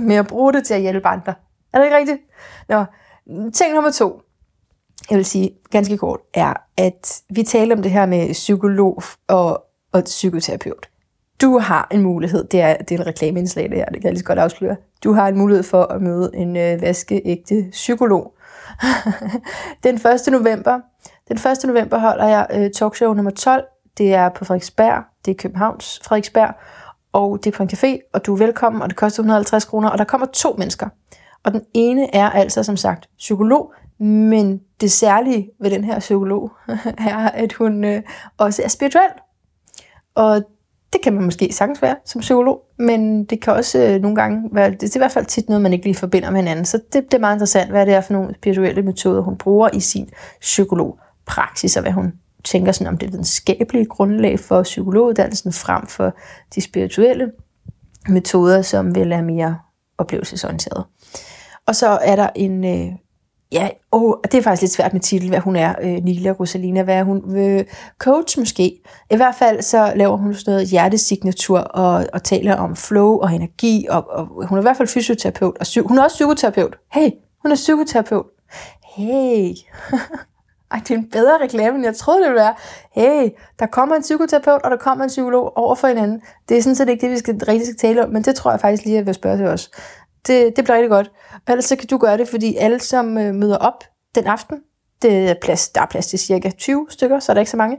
med 0.00 0.16
at 0.16 0.26
bruge 0.26 0.52
det 0.52 0.66
til 0.66 0.74
at 0.74 0.80
hjælpe 0.80 1.08
andre. 1.08 1.34
Er 1.72 1.78
det 1.78 1.84
ikke 1.86 1.96
rigtigt? 1.96 2.18
Nå, 2.68 2.84
ting 3.50 3.74
nummer 3.74 3.90
to, 3.90 4.22
jeg 5.10 5.16
vil 5.16 5.24
sige 5.24 5.50
ganske 5.70 5.98
kort, 5.98 6.20
er, 6.34 6.54
at 6.76 7.22
vi 7.30 7.42
taler 7.42 7.76
om 7.76 7.82
det 7.82 7.90
her 7.90 8.06
med 8.06 8.32
psykolog 8.32 9.02
og, 9.28 9.64
og 9.92 10.04
psykoterapeut. 10.04 10.88
Du 11.42 11.58
har 11.58 11.88
en 11.90 12.02
mulighed, 12.02 12.44
det 12.44 12.60
er, 12.60 12.76
det 12.76 12.94
er 12.94 12.98
en 13.00 13.06
reklameindslag 13.06 13.70
det 13.70 13.78
her, 13.78 13.84
det 13.84 13.94
kan 13.94 14.04
jeg 14.04 14.12
lige 14.12 14.18
så 14.18 14.24
godt 14.24 14.38
afsløre. 14.38 14.76
Du 15.04 15.12
har 15.12 15.28
en 15.28 15.38
mulighed 15.38 15.62
for 15.62 15.82
at 15.82 16.02
møde 16.02 16.30
en 16.34 16.56
øh, 16.56 16.82
vaskeægte 16.82 17.68
psykolog, 17.70 18.34
den 19.84 19.94
1. 19.94 20.02
november. 20.32 20.80
Den 21.28 21.36
1. 21.36 21.64
november 21.64 21.98
holder 21.98 22.26
jeg 22.26 22.46
øh, 22.54 22.70
talkshow 22.70 23.14
nummer 23.14 23.30
12. 23.30 23.64
Det 23.98 24.14
er 24.14 24.28
på 24.28 24.44
Frederiksberg. 24.44 25.04
Det 25.24 25.30
er 25.30 25.34
Københavns 25.34 26.00
Frederiksberg. 26.04 26.54
Og 27.12 27.44
det 27.44 27.52
er 27.52 27.56
på 27.56 27.62
en 27.62 27.70
café, 27.72 28.10
og 28.12 28.26
du 28.26 28.34
er 28.34 28.38
velkommen, 28.38 28.82
og 28.82 28.88
det 28.88 28.96
koster 28.96 29.20
150 29.20 29.64
kroner, 29.64 29.88
og 29.88 29.98
der 29.98 30.04
kommer 30.04 30.26
to 30.26 30.54
mennesker. 30.58 30.88
Og 31.44 31.52
den 31.52 31.62
ene 31.74 32.14
er 32.14 32.30
altså, 32.30 32.62
som 32.62 32.76
sagt, 32.76 33.08
psykolog, 33.18 33.74
men 33.98 34.60
det 34.80 34.92
særlige 34.92 35.50
ved 35.60 35.70
den 35.70 35.84
her 35.84 35.98
psykolog 35.98 36.50
er, 37.08 37.16
at 37.16 37.52
hun 37.52 37.84
øh, 37.84 38.02
også 38.38 38.62
er 38.62 38.68
spirituel. 38.68 39.10
Og 40.14 40.42
det 40.92 41.00
kan 41.02 41.12
man 41.12 41.24
måske 41.24 41.52
sagtens 41.52 41.82
være 41.82 41.96
som 42.04 42.20
psykolog, 42.20 42.60
men 42.78 43.24
det 43.24 43.40
kan 43.40 43.52
også 43.52 43.78
øh, 43.78 44.00
nogle 44.00 44.16
gange 44.16 44.48
være, 44.52 44.70
det 44.70 44.82
er 44.82 44.96
i 44.96 44.98
hvert 44.98 45.12
fald 45.12 45.26
tit 45.26 45.48
noget, 45.48 45.62
man 45.62 45.72
ikke 45.72 45.84
lige 45.84 45.94
forbinder 45.94 46.30
med 46.30 46.40
hinanden. 46.40 46.64
Så 46.64 46.80
det, 46.92 47.04
det 47.04 47.14
er 47.14 47.18
meget 47.18 47.34
interessant, 47.34 47.70
hvad 47.70 47.86
det 47.86 47.94
er 47.94 48.00
for 48.00 48.12
nogle 48.12 48.34
spirituelle 48.34 48.82
metoder, 48.82 49.22
hun 49.22 49.36
bruger 49.36 49.68
i 49.72 49.80
sin 49.80 50.10
psykologpraksis, 50.40 51.76
og 51.76 51.82
hvad 51.82 51.92
hun 51.92 52.12
tænker 52.44 52.72
sådan 52.72 52.92
om 52.92 52.98
det 52.98 53.12
videnskabelige 53.12 53.86
grundlag 53.86 54.40
for 54.40 54.62
psykologuddannelsen 54.62 55.52
frem 55.52 55.86
for 55.86 56.16
de 56.54 56.60
spirituelle 56.60 57.32
metoder, 58.08 58.62
som 58.62 58.94
vil 58.94 59.10
være 59.10 59.22
mere 59.22 59.58
oplevelsesorienteret. 59.98 60.84
Og 61.66 61.76
så 61.76 61.88
er 61.88 62.16
der 62.16 62.28
en, 62.34 62.64
øh, 62.64 62.92
ja, 63.52 63.68
oh, 63.92 64.14
det 64.24 64.34
er 64.34 64.42
faktisk 64.42 64.62
lidt 64.62 64.72
svært 64.72 64.92
med 64.92 65.00
titel, 65.00 65.28
hvad 65.28 65.38
hun 65.38 65.56
er, 65.56 65.74
øh, 65.82 66.04
Nila 66.04 66.30
Rosalina, 66.30 66.82
hvad 66.82 66.94
er 66.94 67.02
hun? 67.02 67.36
Øh, 67.36 67.64
coach 67.98 68.38
måske. 68.38 68.82
I 69.10 69.16
hvert 69.16 69.34
fald 69.34 69.62
så 69.62 69.92
laver 69.96 70.16
hun 70.16 70.34
sådan 70.34 70.52
noget 70.52 70.68
hjertesignatur 70.68 71.58
og, 71.58 72.06
og 72.12 72.22
taler 72.22 72.56
om 72.56 72.76
flow 72.76 73.18
og 73.18 73.32
energi, 73.32 73.86
og, 73.90 74.10
og 74.10 74.46
hun 74.46 74.58
er 74.58 74.62
i 74.62 74.64
hvert 74.64 74.76
fald 74.76 74.88
fysioterapeut, 74.88 75.56
og 75.60 75.66
sy- 75.66 75.78
hun 75.86 75.98
er 75.98 76.02
også 76.02 76.14
psykoterapeut. 76.14 76.76
Hey, 76.92 77.10
hun 77.42 77.50
er 77.50 77.56
psykoterapeut. 77.56 78.26
Hey, 78.96 79.54
ej, 80.72 80.78
det 80.78 80.90
er 80.90 80.98
en 80.98 81.10
bedre 81.10 81.38
reklame, 81.42 81.76
end 81.76 81.84
jeg 81.84 81.96
troede, 81.96 82.20
det 82.20 82.28
ville 82.30 82.40
være. 82.40 82.54
Hey, 82.92 83.30
der 83.58 83.66
kommer 83.66 83.96
en 83.96 84.02
psykoterapeut, 84.02 84.62
og 84.62 84.70
der 84.70 84.76
kommer 84.76 85.04
en 85.04 85.08
psykolog 85.08 85.56
over 85.56 85.74
for 85.74 85.88
hinanden. 85.88 86.22
Det 86.48 86.58
er 86.58 86.62
sådan 86.62 86.76
set 86.76 86.88
ikke 86.88 87.00
det, 87.06 87.10
vi 87.10 87.18
skal 87.18 87.34
rigtig 87.48 87.66
skal 87.66 87.76
tale 87.76 88.04
om, 88.04 88.10
men 88.10 88.22
det 88.22 88.34
tror 88.34 88.50
jeg 88.50 88.60
faktisk 88.60 88.84
lige, 88.84 88.94
at 88.94 88.98
jeg 88.98 89.06
vil 89.06 89.14
spørge 89.14 89.36
til 89.36 89.46
os. 89.46 89.70
Det, 90.26 90.56
det 90.56 90.64
bliver 90.64 90.76
rigtig 90.76 90.90
godt. 90.90 91.10
Og 91.34 91.52
ellers 91.52 91.64
så 91.64 91.76
kan 91.76 91.88
du 91.88 91.98
gøre 91.98 92.18
det, 92.18 92.28
fordi 92.28 92.56
alle, 92.56 92.80
som 92.80 93.18
øh, 93.18 93.34
møder 93.34 93.56
op 93.56 93.84
den 94.14 94.24
aften, 94.24 94.58
det 95.02 95.30
er 95.30 95.34
plads, 95.42 95.68
der 95.68 95.80
er 95.80 95.86
plads 95.86 96.06
til 96.06 96.18
cirka 96.18 96.50
20 96.50 96.86
stykker, 96.90 97.18
så 97.18 97.32
er 97.32 97.34
der 97.34 97.40
ikke 97.40 97.50
så 97.50 97.56
mange. 97.56 97.78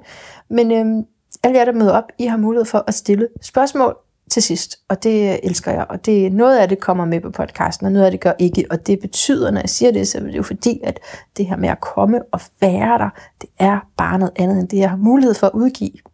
Men 0.49 0.71
øh, 0.71 1.05
alle 1.43 1.57
jer, 1.57 1.65
der 1.65 1.71
møder 1.71 1.91
op, 1.91 2.11
I 2.19 2.25
har 2.25 2.37
mulighed 2.37 2.65
for 2.65 2.83
at 2.87 2.93
stille 2.93 3.27
spørgsmål 3.41 3.97
til 4.29 4.43
sidst, 4.43 4.79
og 4.89 5.03
det 5.03 5.31
øh, 5.31 5.37
elsker 5.43 5.71
jeg. 5.71 5.85
Og 5.89 6.05
det, 6.05 6.33
noget 6.33 6.57
af 6.57 6.69
det 6.69 6.79
kommer 6.79 7.05
med 7.05 7.21
på 7.21 7.31
podcasten, 7.31 7.85
og 7.85 7.91
noget 7.91 8.05
af 8.05 8.11
det 8.11 8.21
gør 8.21 8.33
ikke. 8.39 8.65
Og 8.69 8.87
det 8.87 8.99
betyder, 8.99 9.51
når 9.51 9.59
jeg 9.59 9.69
siger 9.69 9.91
det, 9.91 10.07
så 10.07 10.17
er 10.17 10.21
det 10.21 10.37
jo 10.37 10.43
fordi, 10.43 10.79
at 10.83 10.99
det 11.37 11.45
her 11.45 11.57
med 11.57 11.69
at 11.69 11.81
komme 11.81 12.21
og 12.31 12.39
være 12.61 12.97
der, 12.97 13.09
det 13.41 13.49
er 13.59 13.79
bare 13.97 14.19
noget 14.19 14.33
andet 14.35 14.59
end 14.59 14.69
det, 14.69 14.77
jeg 14.77 14.89
har 14.89 14.97
mulighed 14.97 15.33
for 15.33 15.47
at 15.47 15.53
udgive. 15.53 16.12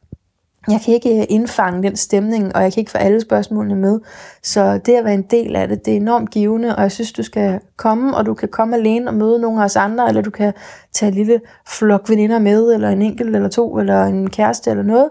Jeg 0.70 0.82
kan 0.86 0.94
ikke 0.94 1.20
øh, 1.20 1.26
indfange 1.30 1.84
den 1.84 1.96
stemning, 1.96 2.56
og 2.56 2.64
jeg 2.64 2.74
kan 2.74 2.82
ikke 2.82 2.92
få 2.92 2.98
alle 2.98 3.22
spørgsmålene 3.22 3.76
med. 3.76 4.00
Så 4.44 4.78
det 4.78 4.94
at 4.94 5.06
være 5.06 5.14
en 5.14 5.26
del 5.32 5.56
af 5.56 5.68
det, 5.68 5.86
det 5.86 5.92
er 5.92 5.98
enormt 5.98 6.30
givende, 6.30 6.76
og 6.76 6.82
jeg 6.82 6.92
synes, 6.92 7.12
du 7.12 7.24
skal 7.24 7.60
komme, 7.78 8.18
og 8.18 8.26
du 8.26 8.34
kan 8.34 8.50
komme 8.50 8.76
alene 8.76 9.08
og 9.08 9.14
møde 9.14 9.40
nogle 9.40 9.62
af 9.62 9.66
os 9.66 9.76
andre, 9.76 10.08
eller 10.08 10.22
du 10.22 10.30
kan 10.30 10.54
tage 10.94 11.10
en 11.10 11.16
lille 11.16 11.42
flok 11.68 12.10
veninder 12.10 12.40
med, 12.40 12.74
eller 12.74 12.90
en 12.90 13.02
enkelt 13.02 13.36
eller 13.36 13.50
to, 13.50 13.78
eller 13.78 14.04
en 14.04 14.30
kæreste 14.30 14.70
eller 14.70 14.84
noget, 14.84 15.10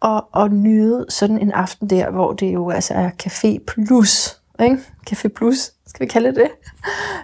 og, 0.00 0.24
og 0.32 0.50
nyde 0.50 1.06
sådan 1.08 1.38
en 1.38 1.52
aften 1.52 1.90
der, 1.90 2.10
hvor 2.10 2.32
det 2.32 2.54
jo 2.54 2.70
altså 2.70 2.94
er 2.94 3.10
café 3.22 3.64
plus, 3.66 4.40
ikke? 4.60 4.78
Café 5.10 5.28
plus, 5.28 5.72
skal 5.86 6.06
vi 6.06 6.10
kalde 6.10 6.34
det? 6.34 6.48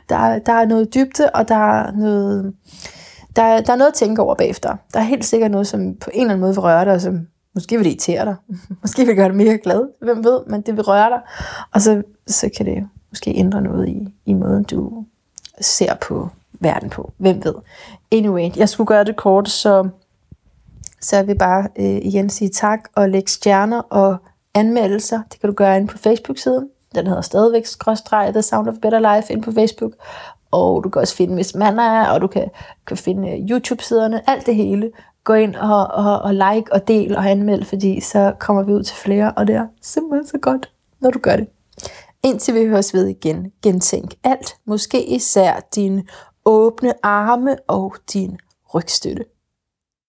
Der, 0.09 0.39
der 0.39 0.53
er 0.53 0.67
noget 0.67 0.95
dybde, 0.95 1.31
og 1.35 1.49
der 1.49 1.55
er 1.55 1.93
noget, 1.93 2.55
der, 3.37 3.61
der 3.61 3.73
er 3.73 3.77
noget 3.77 3.91
at 3.91 3.95
tænke 3.95 4.23
over 4.23 4.35
bagefter. 4.35 4.77
Der 4.95 5.01
er 5.01 5.05
helt 5.05 5.25
sikkert 5.25 5.51
noget, 5.51 5.67
som 5.67 5.95
på 6.01 6.11
en 6.15 6.21
eller 6.21 6.31
anden 6.31 6.41
måde 6.41 6.55
vil 6.55 6.61
røre 6.61 6.85
dig, 6.85 7.01
som 7.01 7.27
måske 7.55 7.77
vil 7.77 7.85
det 7.85 7.91
irritere 7.91 8.25
dig. 8.25 8.37
Måske 8.83 9.01
vil 9.01 9.09
det 9.09 9.17
gøre 9.17 9.29
dig 9.29 9.37
mere 9.37 9.59
glad. 9.59 9.89
Hvem 10.01 10.25
ved, 10.25 10.41
men 10.47 10.61
det 10.61 10.77
vil 10.77 10.85
røre 10.85 11.11
dig. 11.11 11.21
Og 11.75 11.81
så, 11.81 12.03
så 12.27 12.51
kan 12.57 12.67
det 12.67 12.89
måske 13.11 13.31
ændre 13.37 13.63
noget 13.63 13.89
i, 13.89 14.15
i 14.27 14.33
måden, 14.33 14.65
du 14.65 15.05
ser 15.61 15.95
på 15.95 16.29
verden 16.61 16.91
på. 16.91 17.13
Hvem 17.17 17.45
ved. 17.45 17.55
Anyway, 18.13 18.57
jeg 18.57 18.69
skulle 18.69 18.87
gøre 18.87 19.05
det 19.05 19.17
kort, 19.17 19.49
så 19.49 19.89
så 21.01 21.17
jeg 21.17 21.27
vil 21.27 21.39
bare 21.39 21.69
øh, 21.79 21.85
igen 21.85 22.31
sige 22.31 22.49
tak 22.49 22.89
og 22.95 23.09
lægge 23.09 23.31
stjerner 23.31 23.81
og 23.81 24.17
anmeldelser. 24.55 25.21
Det 25.33 25.41
kan 25.41 25.49
du 25.51 25.55
gøre 25.55 25.77
inde 25.77 25.87
på 25.87 25.99
Facebook-siden. 25.99 26.69
Den 26.95 27.07
hedder 27.07 27.23
stadigvæk 27.23 27.67
skråstreg 27.67 28.33
The 28.33 28.43
Sound 28.43 28.69
of 28.69 28.75
Better 28.83 29.17
Life 29.17 29.33
inde 29.33 29.43
på 29.43 29.53
Facebook. 29.53 29.93
Og 30.51 30.85
du 30.85 30.89
kan 30.89 31.03
også 31.03 31.17
finde 31.17 31.35
Miss 31.35 31.55
Manna, 31.55 32.13
og 32.13 32.21
du 32.21 32.27
kan, 32.27 32.51
kan 32.87 32.97
finde 32.97 33.31
øh, 33.31 33.51
YouTube-siderne, 33.51 34.31
alt 34.31 34.47
det 34.47 34.55
hele. 34.55 34.91
Gå 35.29 35.35
ind 35.35 35.57
og, 35.57 35.87
og, 35.87 36.19
og 36.19 36.35
like 36.35 36.73
og 36.73 36.89
del 36.89 37.17
og 37.17 37.31
anmeld, 37.31 37.65
fordi 37.65 38.01
så 38.01 38.35
kommer 38.39 38.63
vi 38.63 38.73
ud 38.73 38.83
til 38.83 38.97
flere, 38.97 39.33
og 39.37 39.47
det 39.47 39.55
er 39.55 39.67
simpelthen 39.83 40.27
så 40.27 40.39
godt, 40.39 40.73
når 41.01 41.11
du 41.11 41.19
gør 41.19 41.37
det. 41.37 41.47
Indtil 42.25 42.55
vi 42.55 42.67
høres 42.67 42.95
ved 42.95 43.07
igen, 43.07 43.53
gentænk 43.63 44.15
alt, 44.25 44.57
måske 44.67 45.07
især 45.07 45.69
dine 45.75 46.05
åbne 46.45 46.93
arme 47.03 47.57
og 47.67 47.95
din 48.13 48.39
rygstøtte. 48.75 49.25